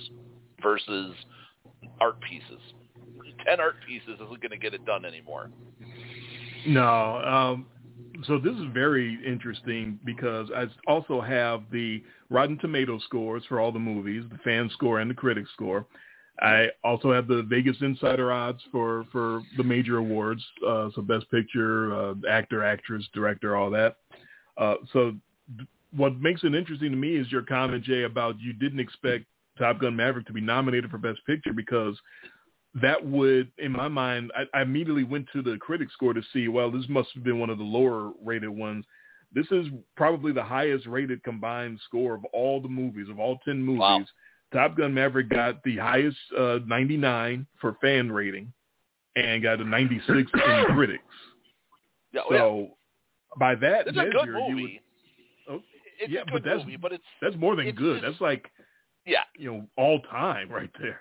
versus 0.63 1.15
art 2.01 2.21
pieces. 2.21 2.61
Ten 3.47 3.61
art 3.61 3.77
pieces 3.87 4.15
isn't 4.15 4.41
going 4.41 4.51
to 4.51 4.59
get 4.59 4.75
it 4.75 4.85
done 4.85 5.05
anymore. 5.05 5.51
No. 6.67 7.17
Um, 7.19 7.67
so 8.27 8.39
this 8.39 8.55
is 8.55 8.67
very 8.73 9.19
interesting 9.27 9.99
because 10.05 10.49
I 10.55 10.67
also 10.87 11.21
have 11.21 11.63
the 11.73 12.03
Rotten 12.31 12.59
Tomato 12.59 12.99
scores 13.01 13.43
for 13.49 13.61
all 13.61 13.73
the 13.73 13.79
movies, 13.79 14.25
the 14.31 14.39
fan 14.39 14.71
score 14.73 15.01
and 15.01 15.11
the 15.11 15.15
critic 15.15 15.45
score. 15.53 15.87
I 16.41 16.69
also 16.83 17.13
have 17.13 17.29
the 17.29 17.43
Vegas 17.43 17.77
Insider 17.81 18.33
odds 18.33 18.61
for, 18.71 19.07
for 19.13 19.43
the 19.57 19.63
major 19.63 19.99
awards, 19.99 20.43
uh, 20.67 20.89
so 20.95 21.03
Best 21.03 21.31
Picture, 21.31 21.95
uh, 21.95 22.15
Actor, 22.29 22.65
Actress, 22.65 23.05
Director, 23.13 23.57
all 23.57 23.71
that. 23.71 23.97
Uh, 24.57 24.75
so 24.93 25.15
th- 25.57 25.69
what 25.95 26.19
makes 26.21 26.43
it 26.43 26.55
interesting 26.55 26.91
to 26.91 26.97
me 26.97 27.17
is 27.17 27.31
your 27.31 27.43
comment, 27.43 27.85
Jay, 27.85 28.05
about 28.05 28.41
you 28.41 28.53
didn't 28.53 28.81
expect 28.81 29.27
Top 29.59 29.79
Gun 29.79 29.95
Maverick 29.95 30.27
to 30.27 30.33
be 30.33 30.41
nominated 30.41 30.91
for 30.91 30.99
Best 30.99 31.21
Picture 31.27 31.53
because 31.53 31.99
that 32.81 33.05
would, 33.05 33.51
in 33.59 33.71
my 33.73 33.89
mind, 33.89 34.33
I, 34.37 34.59
I 34.59 34.63
immediately 34.63 35.05
went 35.05 35.27
to 35.35 35.43
the 35.43 35.57
critic 35.59 35.89
score 35.93 36.15
to 36.15 36.23
see, 36.33 36.49
well, 36.49 36.71
this 36.71 36.89
must 36.89 37.11
have 37.15 37.23
been 37.25 37.39
one 37.39 37.51
of 37.51 37.59
the 37.59 37.65
lower 37.65 38.13
rated 38.25 38.49
ones. 38.51 38.85
This 39.35 39.47
is 39.51 39.67
probably 39.97 40.33
the 40.33 40.43
highest 40.43 40.87
rated 40.87 41.23
combined 41.23 41.81
score 41.85 42.15
of 42.15 42.25
all 42.33 42.61
the 42.61 42.69
movies, 42.69 43.09
of 43.11 43.19
all 43.19 43.39
10 43.45 43.63
movies 43.63 43.81
Wow. 43.81 44.05
Top 44.53 44.77
Gun 44.77 44.93
Maverick 44.93 45.31
got 45.31 45.63
the 45.65 45.79
highest 45.79 46.19
uh, 46.39 46.59
99 46.67 47.47
for 47.61 47.77
fan 47.81 48.13
rating 48.13 48.53
and 49.17 49.43
got 49.43 49.61
a 49.61 49.65
96 49.65 50.09
in 50.35 50.65
critics. 50.75 51.03
Yeah, 52.13 52.21
so 52.29 52.69
by 53.39 53.55
that 53.55 53.87
it's 53.87 53.97
measure, 53.97 54.11
a 54.11 54.13
good 54.13 54.27
you 54.27 54.33
would 54.35 54.49
movie. 54.51 54.81
Oh, 55.49 55.61
it's 55.99 56.13
yeah, 56.13 56.21
a 56.21 56.31
but 56.31 56.45
that's- 56.45 56.61
movie, 56.67 56.77
but 56.77 56.93
it's 56.93 57.05
that's 57.23 57.37
more 57.37 57.57
than 57.57 57.71
good. 57.73 58.03
just- 58.03 58.13
That's 58.13 58.21
like 58.21 58.51
yeah, 59.07 59.23
you 59.39 59.51
know 59.51 59.67
all 59.79 60.01
time 60.01 60.51
right 60.51 60.71
there. 60.79 61.01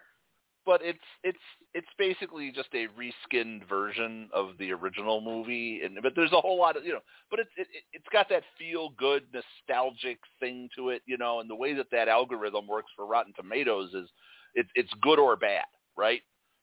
But 0.65 0.82
it's 0.84 1.00
it's 1.24 1.38
it's 1.74 1.88
basically 1.98 2.51
just 2.51 2.70
a 2.74 2.88
reskinned 3.00 3.68
version 3.68 4.30
of 4.34 4.58
the 4.60 4.72
original 4.72 5.22
movie, 5.22 5.82
and 5.84 5.98
but 6.03 6.13
there's 6.15 6.32
a 6.34 6.41
whole 6.41 6.58
lot 6.60 6.77
of 6.77 6.86
you 6.86 6.94
know, 6.94 7.00
but 7.30 7.39
it's 7.39 7.50
it, 7.58 7.68
it- 7.74 7.84
it's 7.94 8.08
got 8.12 8.30
that 8.30 8.44
feel 8.58 8.89
good 8.98 9.24
nostalgic 9.34 10.20
thing 10.39 10.70
to 10.77 10.89
it, 10.89 11.01
you 11.06 11.18
know, 11.18 11.39
and 11.39 11.50
the 11.50 11.56
way 11.56 11.74
that 11.74 11.88
that 11.91 12.08
algorithm 12.08 12.68
works 12.68 12.91
for 12.96 13.06
Rotten 13.06 13.34
Tomatoes 13.36 13.94
is 13.94 14.10
it's 14.56 14.70
it's 14.75 14.91
good 15.01 15.20
or 15.20 15.36
bad, 15.36 15.65
right? 15.98 16.22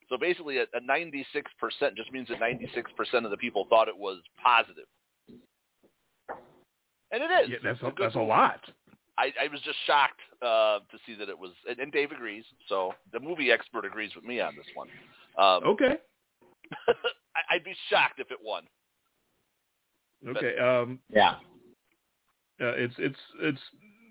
So 0.09 0.17
basically, 0.17 0.57
a, 0.59 0.63
a 0.63 0.81
96% 0.81 1.25
just 1.95 2.11
means 2.13 2.29
that 2.29 2.39
96% 2.41 3.25
of 3.27 3.31
the 3.31 3.37
people 3.37 3.67
thought 3.69 3.89
it 3.89 3.97
was 3.97 4.23
positive, 4.43 4.87
and 6.29 7.23
it 7.23 7.31
is. 7.45 7.51
Yeah, 7.51 7.57
that's 7.63 7.83
a 7.83 7.93
that's 7.99 8.15
a 8.15 8.21
lot. 8.21 8.61
I, 9.19 9.33
I 9.45 9.49
was 9.51 9.61
just 9.63 9.77
shocked 9.87 10.21
uh, 10.41 10.79
to 10.91 10.99
see 11.05 11.15
that 11.17 11.29
it 11.29 11.37
was, 11.39 11.51
and, 11.69 11.79
and 11.81 11.93
Dave 11.93 12.13
agrees. 12.13 12.45
So 12.69 12.95
the 13.13 13.19
movie 13.19 13.51
expert 13.51 13.85
agrees 13.85 14.13
with 14.15 14.25
me 14.25 14.41
on 14.41 14.55
this 14.57 14.67
one. 14.75 14.89
Um, 15.37 15.65
Okay. 15.65 15.97
I, 16.89 17.55
I'd 17.55 17.65
be 17.65 17.75
shocked 17.91 18.21
if 18.21 18.31
it 18.31 18.39
won. 18.43 18.63
Okay. 20.29 20.59
Um, 20.59 20.99
Yeah. 21.11 21.33
uh, 22.61 22.75
it's 22.77 22.95
it's 22.99 23.19
it's 23.41 23.61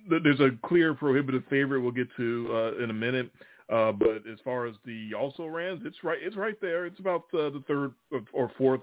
there's 0.10 0.40
a 0.40 0.52
clear 0.66 0.94
prohibitive 0.94 1.44
favorite 1.50 1.82
we'll 1.82 1.92
get 1.92 2.08
to 2.18 2.48
uh, 2.52 2.84
in 2.84 2.90
a 2.90 2.94
minute. 2.94 3.30
Uh, 3.72 3.92
but 3.92 4.24
as 4.32 4.40
far 4.44 4.66
as 4.66 4.76
the 4.86 5.14
also 5.14 5.46
rans, 5.46 5.82
it's 5.86 6.04
right 6.04 6.20
it's 6.22 6.38
right 6.38 6.60
there. 6.62 6.86
It's 6.86 7.00
about 7.00 7.24
uh, 7.34 7.50
the 7.50 7.64
third 7.68 7.94
or 8.34 8.52
fourth 8.58 8.82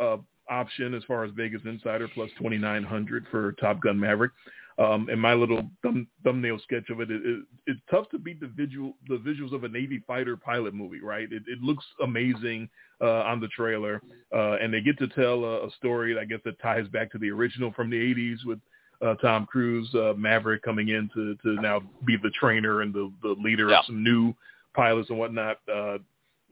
uh, 0.00 0.18
option 0.48 0.94
as 0.94 1.02
far 1.04 1.24
as 1.24 1.32
Vegas 1.32 1.62
Insider 1.64 2.08
plus 2.14 2.30
twenty 2.38 2.58
nine 2.58 2.84
hundred 2.84 3.26
for 3.30 3.52
Top 3.52 3.80
Gun 3.80 3.98
Maverick. 3.98 4.32
Um, 4.80 5.08
and 5.10 5.20
my 5.20 5.34
little 5.34 5.68
thumb, 5.82 6.06
thumbnail 6.24 6.58
sketch 6.62 6.88
of 6.88 7.00
it, 7.00 7.10
it, 7.10 7.20
it, 7.22 7.44
it's 7.66 7.80
tough 7.90 8.08
to 8.10 8.18
beat 8.18 8.40
the 8.40 8.46
visual 8.46 8.94
the 9.08 9.18
visuals 9.18 9.52
of 9.52 9.64
a 9.64 9.68
Navy 9.68 10.02
fighter 10.06 10.36
pilot 10.38 10.72
movie, 10.72 11.00
right? 11.00 11.30
It, 11.30 11.42
it 11.46 11.60
looks 11.60 11.84
amazing 12.02 12.68
uh, 13.02 13.22
on 13.24 13.40
the 13.40 13.48
trailer, 13.48 14.00
uh, 14.34 14.52
and 14.54 14.72
they 14.72 14.80
get 14.80 14.98
to 14.98 15.08
tell 15.08 15.44
a, 15.44 15.66
a 15.66 15.70
story, 15.72 16.18
I 16.18 16.24
guess, 16.24 16.40
that 16.46 16.58
ties 16.62 16.88
back 16.88 17.12
to 17.12 17.18
the 17.18 17.30
original 17.30 17.72
from 17.72 17.90
the 17.90 17.96
'80s 17.96 18.38
with 18.46 18.58
uh, 19.02 19.14
Tom 19.16 19.44
Cruise, 19.46 19.92
uh, 19.94 20.14
Maverick 20.16 20.62
coming 20.62 20.88
in 20.88 21.10
to, 21.14 21.34
to 21.42 21.60
now 21.60 21.82
be 22.06 22.16
the 22.16 22.30
trainer 22.30 22.80
and 22.82 22.92
the, 22.94 23.12
the 23.22 23.34
leader 23.42 23.68
Yeah. 23.70 23.80
of 23.80 23.86
some 23.86 24.02
new 24.02 24.34
pilots 24.74 25.10
and 25.10 25.18
whatnot. 25.18 25.58
Uh, 25.70 25.98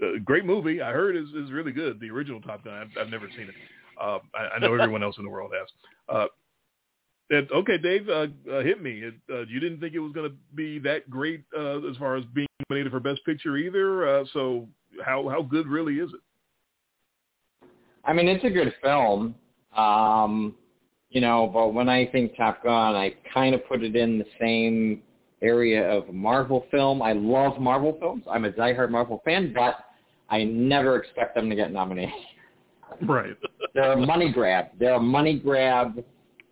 uh, 0.03 0.19
great 0.25 0.45
movie. 0.45 0.81
I 0.83 0.93
heard 0.93 1.17
is 1.17 1.29
is 1.31 1.51
really 1.51 1.73
good. 1.73 1.99
The 1.99 2.11
original 2.11 2.41
Top 2.41 2.65
Gun. 2.65 2.75
I've, 2.75 3.07
I've 3.07 3.11
never 3.11 3.29
seen 3.37 3.49
it. 3.49 3.55
Uh, 4.01 4.19
I, 4.35 4.57
I 4.57 4.59
know 4.61 4.75
everyone 4.75 5.03
else 5.03 5.17
in 5.19 5.25
the 5.25 5.31
world 5.31 5.53
has. 5.59 5.69
Uh, 6.09 6.27
it, 7.31 7.49
okay, 7.53 7.79
Dave, 7.79 8.09
uh, 8.09 8.27
uh, 8.51 8.63
hit 8.63 8.83
me. 8.83 9.03
It, 9.03 9.15
uh, 9.31 9.41
you 9.49 9.61
didn't 9.61 9.81
think 9.81 9.95
it 9.95 9.99
was 9.99 10.13
going 10.13 10.31
to 10.31 10.37
be 10.55 10.79
that 10.81 11.09
great 11.11 11.45
uh, 11.57 11.87
as 11.89 11.97
far 11.97 12.17
as 12.17 12.25
being 12.35 12.49
nominated 12.69 12.93
for 12.93 13.01
Best 13.01 13.25
Picture 13.25 13.57
either. 13.57 14.09
Uh, 14.09 14.25
so 14.33 14.67
how 15.05 15.29
how 15.29 15.43
good 15.43 15.67
really 15.67 15.95
is 15.97 16.11
it? 16.11 17.69
I 18.05 18.13
mean, 18.13 18.29
it's 18.29 18.45
a 18.45 18.51
good 18.51 18.75
film. 18.83 19.35
Um, 19.77 20.55
you 21.11 21.21
know, 21.21 21.51
but 21.53 21.75
when 21.75 21.89
I 21.89 22.07
think 22.07 22.37
Top 22.37 22.63
Gun, 22.63 22.95
I 22.95 23.15
kind 23.33 23.55
of 23.55 23.67
put 23.67 23.83
it 23.83 23.97
in 23.97 24.19
the 24.19 24.27
same 24.41 25.03
area 25.43 25.89
of 25.91 26.13
Marvel 26.13 26.67
film. 26.71 27.03
I 27.03 27.13
love 27.13 27.61
Marvel 27.61 27.97
films. 28.01 28.25
I'm 28.31 28.45
a 28.45 28.51
diehard 28.51 28.91
Marvel 28.91 29.23
fan, 29.25 29.53
but 29.55 29.77
I 30.31 30.45
never 30.45 30.97
expect 30.97 31.35
them 31.35 31.49
to 31.49 31.57
get 31.57 31.73
nominated. 31.73 32.13
Right. 33.03 33.37
They're 33.75 33.93
a 33.93 34.07
money 34.07 34.33
grab. 34.33 34.67
They're 34.79 34.95
a 34.95 35.01
money 35.01 35.39
grab, 35.39 36.03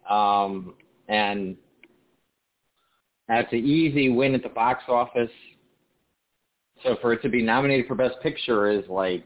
um, 0.09 0.75
and 1.09 1.57
that's 3.29 3.53
an 3.53 3.65
easy 3.65 4.09
win 4.09 4.35
at 4.35 4.43
the 4.43 4.49
box 4.49 4.85
office. 4.89 5.31
So 6.83 6.97
for 7.01 7.13
it 7.13 7.23
to 7.23 7.29
be 7.29 7.43
nominated 7.43 7.87
for 7.87 7.95
Best 7.95 8.21
Picture 8.23 8.71
is 8.71 8.85
like, 8.89 9.25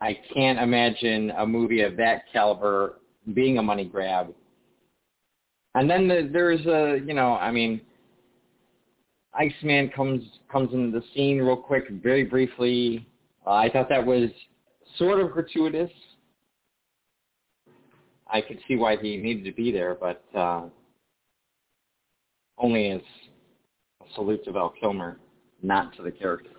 I 0.00 0.18
can't 0.34 0.58
imagine 0.58 1.30
a 1.38 1.46
movie 1.46 1.80
of 1.80 1.96
that 1.96 2.24
caliber 2.32 3.00
being 3.32 3.58
a 3.58 3.62
money 3.62 3.84
grab. 3.84 4.34
And 5.74 5.88
then 5.88 6.08
the, 6.08 6.28
there's 6.30 6.64
a, 6.66 7.00
you 7.06 7.14
know, 7.14 7.34
I 7.34 7.50
mean, 7.50 7.80
Iceman 9.32 9.90
comes 9.90 10.22
comes 10.50 10.72
into 10.72 10.96
the 10.96 11.04
scene 11.14 11.38
real 11.38 11.56
quick, 11.56 11.84
very 11.90 12.24
briefly. 12.24 13.08
Uh, 13.46 13.52
I 13.54 13.70
thought 13.70 13.88
that 13.88 14.04
was 14.04 14.30
sort 14.96 15.20
of 15.20 15.32
gratuitous. 15.32 15.90
I 18.34 18.40
could 18.40 18.58
see 18.66 18.74
why 18.74 18.96
he 18.96 19.16
needed 19.16 19.44
to 19.44 19.52
be 19.52 19.70
there, 19.70 19.94
but 19.94 20.24
uh, 20.36 20.64
only 22.58 22.90
as 22.90 23.00
a 24.02 24.12
salute 24.16 24.44
to 24.46 24.52
Val 24.52 24.74
Kilmer, 24.80 25.18
not 25.62 25.94
to 25.96 26.02
the 26.02 26.10
character. 26.10 26.50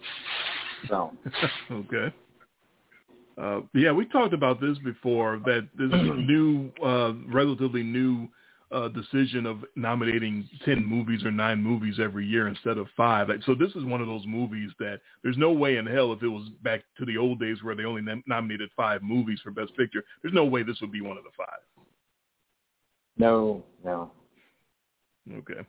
So, 0.88 1.12
okay. 1.72 2.16
Uh, 3.38 3.60
yeah, 3.74 3.92
we 3.92 4.06
talked 4.06 4.34
about 4.34 4.62
this 4.62 4.78
before. 4.86 5.42
That 5.46 5.68
this 5.78 5.92
new, 5.92 6.72
uh, 6.82 7.12
relatively 7.28 7.84
new 7.84 8.30
uh, 8.72 8.88
decision 8.90 9.46
of 9.46 9.64
nominating 9.76 10.48
ten 10.66 10.84
movies 10.84 11.24
or 11.24 11.32
nine 11.32 11.62
movies 11.62 11.96
every 12.02 12.26
year 12.26 12.48
instead 12.48 12.78
of 12.78 12.88
five. 12.98 13.30
So 13.46 13.54
this 13.54 13.72
is 13.76 13.84
one 13.86 14.02
of 14.02 14.08
those 14.08 14.26
movies 14.26 14.72
that 14.80 15.02
there's 15.24 15.38
no 15.38 15.52
way 15.52 15.78
in 15.78 15.86
hell 15.86 16.12
if 16.14 16.24
it 16.24 16.28
was 16.28 16.50
back 16.64 16.82
to 16.98 17.06
the 17.06 17.18
old 17.18 17.40
days 17.40 17.62
where 17.62 17.76
they 17.76 17.86
only 17.86 18.02
nom- 18.02 18.24
nominated 18.28 18.70
five 18.76 19.04
movies 19.04 19.40
for 19.44 19.52
Best 19.52 19.76
Picture. 19.78 20.04
There's 20.22 20.34
no 20.34 20.46
way 20.46 20.64
this 20.64 20.82
would 20.82 20.92
be 20.92 21.02
one 21.02 21.18
of 21.18 21.24
the 21.24 21.30
five. 21.38 21.86
no, 23.18 23.64
no. 23.84 24.12
Okay. 25.32 25.62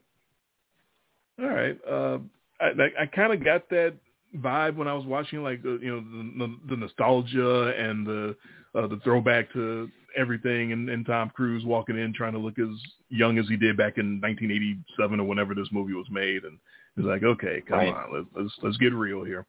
All 1.39 1.49
right. 1.49 1.79
Uh, 1.89 2.19
I 2.61 2.67
I, 2.67 3.03
I 3.03 3.07
kind 3.07 3.33
of 3.33 3.45
got 3.45 3.69
that 3.71 3.95
vibe 4.37 4.77
when 4.77 4.89
I 4.89 4.95
was 4.95 5.07
watching, 5.07 5.43
like 5.43 5.63
the 5.63 5.79
you 5.83 5.91
know 5.91 6.01
the, 6.01 6.47
the, 6.47 6.75
the 6.75 6.77
nostalgia 6.77 7.73
and 7.77 8.07
the 8.07 8.37
uh, 8.77 8.87
the 8.87 9.01
throwback 9.03 9.53
to 9.55 9.89
everything, 10.17 10.73
and, 10.73 10.89
and 10.89 11.05
Tom 11.07 11.31
Cruise 11.31 11.65
walking 11.65 11.99
in 11.99 12.13
trying 12.13 12.33
to 12.33 12.39
look 12.39 12.59
as 12.59 12.69
young 13.09 13.39
as 13.39 13.47
he 13.49 13.57
did 13.57 13.77
back 13.77 13.99
in 13.99 14.21
1987 14.21 15.21
or 15.21 15.25
whenever 15.25 15.55
this 15.55 15.69
movie 15.73 15.95
was 15.95 16.07
made, 16.11 16.45
and 16.45 16.59
it's 16.97 17.07
like, 17.07 17.23
okay, 17.23 17.63
come 17.67 17.79
Right. 17.79 17.93
on, 17.95 18.13
let's 18.13 18.27
let's 18.35 18.55
let's 18.63 18.77
get 18.79 18.93
real 18.95 19.25
here. 19.25 19.47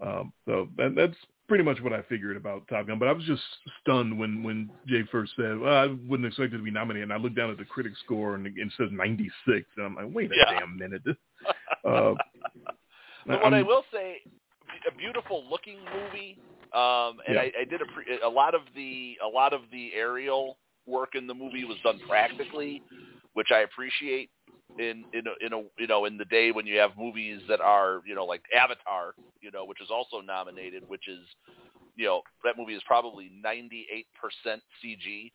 Um, 0.00 0.32
so 0.46 0.68
that, 0.76 0.94
that's 0.94 1.16
pretty 1.48 1.64
much 1.64 1.80
what 1.82 1.92
I 1.92 2.02
figured 2.02 2.36
about 2.36 2.66
Top 2.68 2.86
Gun. 2.86 2.98
But 2.98 3.08
I 3.08 3.12
was 3.12 3.24
just 3.24 3.42
stunned 3.80 4.18
when 4.18 4.42
when 4.42 4.70
Jay 4.86 5.02
first 5.10 5.32
said, 5.36 5.58
"Well, 5.58 5.74
I 5.74 5.86
wouldn't 6.08 6.26
expect 6.26 6.54
it 6.54 6.58
to 6.58 6.62
be 6.62 6.70
nominated." 6.70 7.10
And 7.10 7.12
I 7.12 7.16
looked 7.22 7.36
down 7.36 7.50
at 7.50 7.58
the 7.58 7.64
critic 7.64 7.92
score 8.04 8.34
and 8.36 8.46
it 8.46 8.52
says 8.78 8.88
96, 8.92 9.66
and 9.76 9.86
I'm 9.86 9.94
like, 9.96 10.06
"Wait 10.14 10.30
a 10.30 10.36
Yeah. 10.36 10.60
damn 10.60 10.78
minute!" 10.78 11.02
uh, 11.84 12.14
But 13.26 13.42
what 13.42 13.52
I 13.52 13.58
I'm- 13.58 13.66
will 13.66 13.84
say, 13.92 14.22
a 14.90 14.96
beautiful 14.96 15.44
looking 15.50 15.78
movie. 15.92 16.38
Um, 16.72 17.20
and 17.26 17.36
Yeah. 17.36 17.42
I, 17.42 17.52
I 17.60 17.64
did 17.64 17.80
appre- 17.80 18.22
a 18.22 18.28
lot 18.28 18.54
of 18.54 18.62
the 18.74 19.18
a 19.22 19.28
lot 19.28 19.52
of 19.52 19.62
the 19.70 19.94
aerial 19.94 20.58
work 20.86 21.14
in 21.14 21.26
the 21.26 21.34
movie 21.34 21.64
was 21.64 21.78
done 21.82 21.98
practically, 22.08 22.82
which 23.34 23.50
I 23.50 23.60
appreciate. 23.60 24.30
In 24.78 25.04
in 25.12 25.24
a, 25.26 25.46
in 25.46 25.52
a 25.54 25.62
you 25.78 25.86
know 25.86 26.04
in 26.04 26.18
the 26.18 26.26
day 26.26 26.52
when 26.52 26.66
you 26.66 26.78
have 26.78 26.96
movies 26.96 27.40
that 27.48 27.60
are 27.60 28.02
you 28.06 28.14
know 28.14 28.24
like 28.24 28.42
Avatar, 28.54 29.14
you 29.40 29.50
know, 29.50 29.64
which 29.64 29.80
is 29.80 29.88
also 29.90 30.20
nominated, 30.20 30.84
which 30.88 31.08
is 31.08 31.20
you 31.96 32.04
know 32.04 32.22
that 32.44 32.56
movie 32.56 32.74
is 32.74 32.82
probably 32.86 33.30
ninety 33.42 33.86
eight 33.92 34.06
percent 34.20 34.62
CG, 34.84 35.32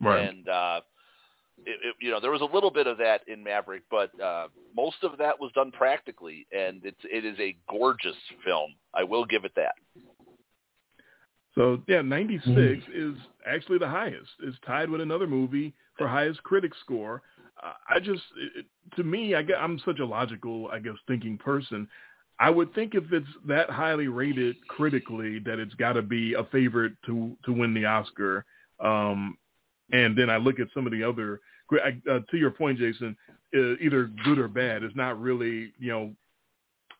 right. 0.00 0.28
and 0.28 0.48
uh, 0.48 0.80
it, 1.64 1.78
it, 1.82 1.94
you 2.00 2.10
know 2.10 2.20
there 2.20 2.32
was 2.32 2.42
a 2.42 2.54
little 2.54 2.70
bit 2.70 2.86
of 2.86 2.98
that 2.98 3.22
in 3.28 3.42
Maverick, 3.42 3.82
but 3.90 4.18
uh, 4.20 4.48
most 4.74 4.96
of 5.02 5.16
that 5.18 5.40
was 5.40 5.52
done 5.52 5.70
practically, 5.70 6.46
and 6.52 6.84
it's 6.84 7.00
it 7.04 7.24
is 7.24 7.38
a 7.38 7.56
gorgeous 7.70 8.16
film. 8.44 8.74
I 8.94 9.04
will 9.04 9.24
give 9.24 9.44
it 9.44 9.52
that. 9.56 9.74
So 11.56 11.80
yeah, 11.88 12.02
96 12.02 12.84
is 12.94 13.14
actually 13.46 13.78
the 13.78 13.88
highest. 13.88 14.30
It's 14.42 14.56
tied 14.66 14.90
with 14.90 15.00
another 15.00 15.26
movie 15.26 15.72
for 15.96 16.06
highest 16.06 16.42
critic 16.42 16.72
score. 16.84 17.22
I 17.88 17.98
just, 17.98 18.22
it, 18.56 18.66
to 18.96 19.02
me, 19.02 19.34
I 19.34 19.42
get, 19.42 19.56
I'm 19.56 19.80
such 19.84 19.98
a 19.98 20.04
logical, 20.04 20.68
I 20.68 20.78
guess, 20.78 20.94
thinking 21.08 21.38
person. 21.38 21.88
I 22.38 22.50
would 22.50 22.74
think 22.74 22.94
if 22.94 23.04
it's 23.12 23.26
that 23.48 23.70
highly 23.70 24.08
rated 24.08 24.56
critically, 24.68 25.38
that 25.40 25.58
it's 25.58 25.72
got 25.74 25.94
to 25.94 26.02
be 26.02 26.34
a 26.34 26.44
favorite 26.44 26.92
to 27.06 27.34
to 27.46 27.52
win 27.52 27.72
the 27.72 27.86
Oscar. 27.86 28.44
Um, 28.78 29.38
and 29.90 30.16
then 30.16 30.28
I 30.28 30.36
look 30.36 30.60
at 30.60 30.68
some 30.74 30.84
of 30.84 30.92
the 30.92 31.02
other, 31.02 31.40
I, 31.72 31.98
uh, 32.10 32.20
to 32.30 32.36
your 32.36 32.50
point, 32.50 32.78
Jason, 32.78 33.16
uh, 33.54 33.76
either 33.80 34.10
good 34.24 34.38
or 34.38 34.48
bad. 34.48 34.82
It's 34.82 34.96
not 34.96 35.18
really, 35.18 35.72
you 35.78 35.92
know, 35.92 36.12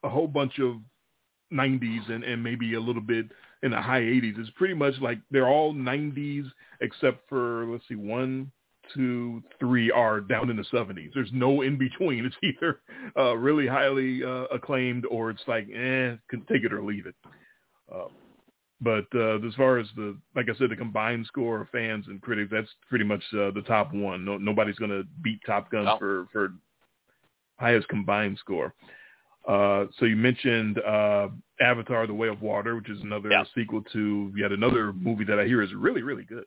a 0.02 0.08
whole 0.08 0.28
bunch 0.28 0.58
of 0.58 0.76
90s 1.52 2.10
and, 2.10 2.25
and 2.25 2.42
maybe 2.42 2.75
a 2.75 2.80
little 2.80 3.02
bit 3.02 3.26
in 3.62 3.70
the 3.70 3.80
high 3.80 4.00
80s. 4.00 4.38
It's 4.38 4.50
pretty 4.56 4.75
much 4.75 4.94
like 5.00 5.18
they're 5.30 5.48
all 5.48 5.75
90s 5.75 6.44
except 6.80 7.28
for 7.28 7.66
let's 7.66 7.86
see 7.88 7.94
one 7.94 8.52
two, 8.94 9.42
three 9.58 9.90
are 9.90 10.20
down 10.20 10.50
in 10.50 10.56
the 10.56 10.64
70s. 10.64 11.10
There's 11.14 11.30
no 11.32 11.62
in 11.62 11.76
between. 11.78 12.25
It's 12.25 12.36
either 12.42 12.80
uh, 13.16 13.36
really 13.36 13.66
highly 13.66 14.22
uh, 14.25 14.44
acclaimed 14.54 15.06
or 15.06 15.30
it's 15.30 15.42
like, 15.46 15.64
eh, 15.70 16.16
can 16.28 16.42
take 16.48 16.64
it 16.64 16.72
or 16.72 16.82
leave 16.82 17.06
it. 17.06 17.14
Uh, 17.92 18.08
but 18.80 19.06
uh, 19.14 19.38
as 19.46 19.54
far 19.54 19.78
as 19.78 19.86
the, 19.96 20.16
like 20.34 20.48
I 20.50 20.58
said, 20.58 20.70
the 20.70 20.76
combined 20.76 21.26
score 21.26 21.62
of 21.62 21.68
fans 21.70 22.06
and 22.08 22.20
critics, 22.20 22.50
that's 22.52 22.68
pretty 22.88 23.04
much 23.04 23.22
uh, 23.32 23.50
the 23.52 23.64
top 23.66 23.94
one. 23.94 24.25
No, 24.25 24.36
nobody's 24.36 24.76
going 24.76 24.90
to 24.90 25.04
beat 25.22 25.40
Top 25.46 25.70
Gun 25.70 25.84
No. 25.84 25.98
for 25.98 26.26
for 26.32 26.52
highest 27.58 27.88
combined 27.88 28.36
score. 28.38 28.75
Uh, 29.46 29.86
so 29.98 30.06
you 30.06 30.16
mentioned 30.16 30.78
uh, 30.80 31.28
Avatar: 31.60 32.06
The 32.06 32.14
Way 32.14 32.28
of 32.28 32.42
Water, 32.42 32.76
which 32.76 32.90
is 32.90 33.00
another 33.02 33.30
Yeah. 33.30 33.44
sequel 33.54 33.82
to 33.92 34.32
yet 34.36 34.52
another 34.52 34.92
movie 34.92 35.24
that 35.24 35.38
I 35.38 35.44
hear 35.44 35.62
is 35.62 35.72
really, 35.74 36.02
really 36.02 36.24
good. 36.24 36.46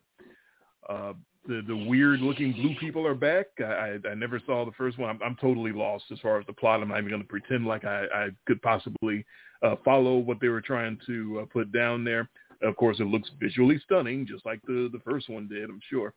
Uh, 0.88 1.14
the 1.48 1.62
the 1.66 1.76
weird 1.76 2.20
looking 2.20 2.52
blue 2.52 2.76
people 2.80 3.08
are 3.08 3.16
back. 3.16 3.48
I, 3.60 3.64
I, 4.06 4.10
I 4.12 4.14
never 4.16 4.42
saw 4.46 4.66
the 4.66 4.74
first 4.74 4.98
one. 4.98 5.10
I'm, 5.10 5.20
I'm 5.24 5.38
totally 5.38 5.72
lost 5.72 6.06
as 6.12 6.20
far 6.20 6.40
as 6.40 6.46
the 6.46 6.54
plot. 6.54 6.82
I'm 6.82 6.90
not 6.90 6.98
even 6.98 7.10
going 7.10 7.22
to 7.22 7.28
pretend 7.28 7.66
like 7.66 7.86
I, 7.86 8.06
I 8.14 8.30
could 8.46 8.62
possibly 8.62 9.26
uh, 9.64 9.76
follow 9.86 10.18
what 10.18 10.40
they 10.42 10.50
were 10.50 10.62
trying 10.62 11.00
to 11.08 11.42
uh, 11.42 11.46
put 11.46 11.72
down 11.72 12.04
there. 12.04 12.30
Of 12.62 12.76
course, 12.76 13.00
it 13.00 13.06
looks 13.08 13.30
visually 13.40 13.80
stunning, 13.86 14.28
just 14.28 14.46
like 14.46 14.60
the 14.68 14.90
the 14.92 15.00
first 15.00 15.30
one 15.30 15.48
did. 15.48 15.70
I'm 15.70 15.80
sure. 15.90 16.14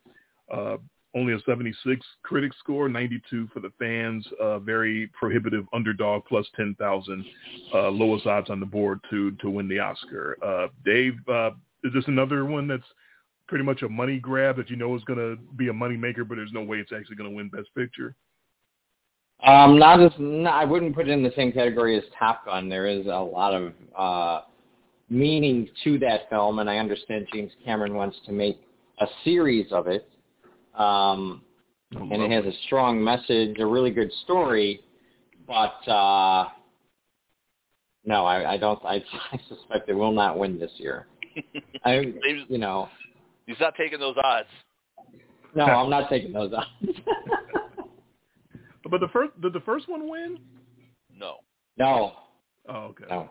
Only 1.15 1.35
a 1.35 1.41
76 1.41 2.07
critic 2.23 2.53
score, 2.59 2.89
92 2.89 3.49
for 3.53 3.61
the 3.61 3.71
fans. 3.79 4.27
Uh, 4.41 4.59
very 4.59 5.11
prohibitive 5.19 5.67
underdog, 5.75 6.25
plus 6.25 6.47
10,000. 6.57 7.25
Uh, 7.75 7.91
lowest 7.91 8.27
odds 8.27 8.49
on 8.49 8.61
the 8.61 8.67
board 8.67 8.99
to 9.11 9.33
to 9.33 9.51
win 9.51 9.69
the 9.69 9.79
Oscar. 9.79 10.39
Uh, 10.43 10.69
Dave, 10.85 11.15
uh, 11.29 11.51
is 11.85 11.93
this 11.93 12.05
another 12.07 12.47
one 12.47 12.67
that's 12.67 12.87
pretty 13.47 13.65
much 13.65 13.83
a 13.83 13.89
money 13.89 14.19
grab 14.19 14.57
that 14.57 14.71
you 14.71 14.77
know 14.77 14.97
is 14.97 15.05
going 15.05 15.19
to 15.19 15.37
be 15.57 15.69
a 15.69 15.73
money 15.73 15.97
maker, 15.97 16.25
but 16.25 16.37
there's 16.37 16.53
no 16.53 16.63
way 16.63 16.79
it's 16.79 16.93
actually 16.93 17.17
going 17.17 17.29
to 17.29 17.37
win 17.37 17.51
Best 17.51 17.69
Picture? 17.77 18.15
Um, 19.45 19.79
not 19.79 20.01
as 20.01 20.13
no, 20.19 20.49
I 20.49 20.65
wouldn't 20.65 20.95
put 20.95 21.09
it 21.09 21.13
in 21.13 21.23
the 21.23 21.33
same 21.35 21.53
category 21.53 21.99
as 21.99 22.05
Top 22.19 22.47
Gun. 22.47 22.69
There 22.69 22.87
is 22.87 23.07
a 23.07 23.11
lot 23.11 23.53
of 23.53 23.73
uh, 23.99 24.47
meaning 25.11 25.69
to 25.85 25.99
that 25.99 26.31
film, 26.31 26.61
and 26.61 26.71
I 26.71 26.79
understand 26.79 27.27
James 27.33 27.51
Cameron 27.65 27.95
wants 27.95 28.17
to 28.27 28.33
make 28.33 28.61
a 29.01 29.07
series 29.25 29.67
of 29.73 29.89
it. 29.89 30.09
Um, 30.75 31.43
and 31.95 32.13
it 32.23 32.31
has 32.31 32.45
a 32.47 32.57
strong 32.67 33.03
message, 33.03 33.59
a 33.59 33.67
really 33.67 33.91
good 33.91 34.11
story, 34.25 34.81
but 35.47 35.87
uh, 35.91 36.49
no, 38.05 38.25
I, 38.25 38.53
I 38.53 38.57
don't. 38.57 38.83
I, 38.85 39.05
I 39.33 39.39
suspect 39.49 39.89
it 39.89 39.95
will 39.95 40.13
not 40.13 40.39
win 40.39 40.59
this 40.59 40.71
year. 40.77 41.07
I, 41.85 41.97
Dave's- 42.23 42.47
you 42.49 42.59
know, 42.59 42.89
He's 43.47 43.61
not 43.61 43.75
taking 43.77 43.99
those 44.01 44.17
odds. 44.25 44.49
no, 45.55 45.65
I'm 45.65 45.91
not 45.91 46.09
taking 46.09 46.33
those 46.33 46.53
odds. 46.53 46.69
But 48.91 49.01
the 49.01 49.09
first 49.09 49.41
did 49.41 49.53
the 49.53 49.61
first 49.61 49.89
one 49.89 50.09
win? 50.09 50.39
No. 51.17 51.37
no, 51.79 52.13
Oh, 52.69 52.75
okay. 52.91 53.05
no. 53.09 53.31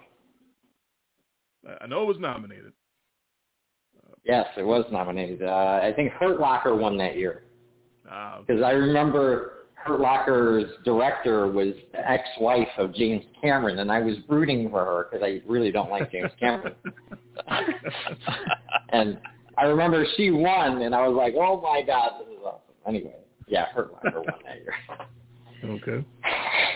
I- 1.67 1.83
I 1.83 1.87
know 1.87 2.03
it 2.03 2.07
was 2.07 2.17
nominated. 2.19 2.71
Yes, 4.23 4.45
it 4.57 4.63
was 4.63 4.85
nominated. 4.91 5.41
Uh, 5.43 5.79
I 5.83 5.91
think 5.95 6.11
Hurt 6.13 6.39
Locker 6.39 6.75
won 6.75 6.97
that 6.99 7.17
year 7.17 7.43
Ah, 8.09 8.35
okay. 8.37 8.45
because 8.47 8.61
I 8.63 8.71
remember 8.71 9.53
Hurt 9.73 9.99
Locker's 9.99 10.65
director 10.85 11.47
was 11.47 11.73
the 11.91 12.07
ex-wife 12.09 12.67
of 12.77 12.93
James 12.93 13.23
Cameron, 13.41 13.79
and 13.79 13.91
I 13.91 13.99
was 13.99 14.17
rooting 14.27 14.69
for 14.69 14.85
her 14.85 15.07
because 15.09 15.25
I 15.25 15.41
really 15.49 15.71
don't 15.71 15.89
like 15.89 16.11
James 16.11 16.29
Cameron. 16.39 16.75
and 18.89 19.19
I 19.57 19.63
remember 19.65 20.05
she 20.17 20.29
won, 20.31 20.81
and 20.83 20.93
I 20.93 21.07
was 21.07 21.15
like, 21.15 21.33
"Oh 21.35 21.59
my 21.61 21.81
God, 21.81 22.11
this 22.19 22.27
is 22.27 22.39
awesome." 22.45 22.61
Anyway, 22.87 23.15
yeah, 23.47 23.65
Hurt 23.73 23.91
Locker 23.91 24.21
won 24.21 24.39
that 24.45 24.57
year. 24.61 25.75
okay. 25.77 26.05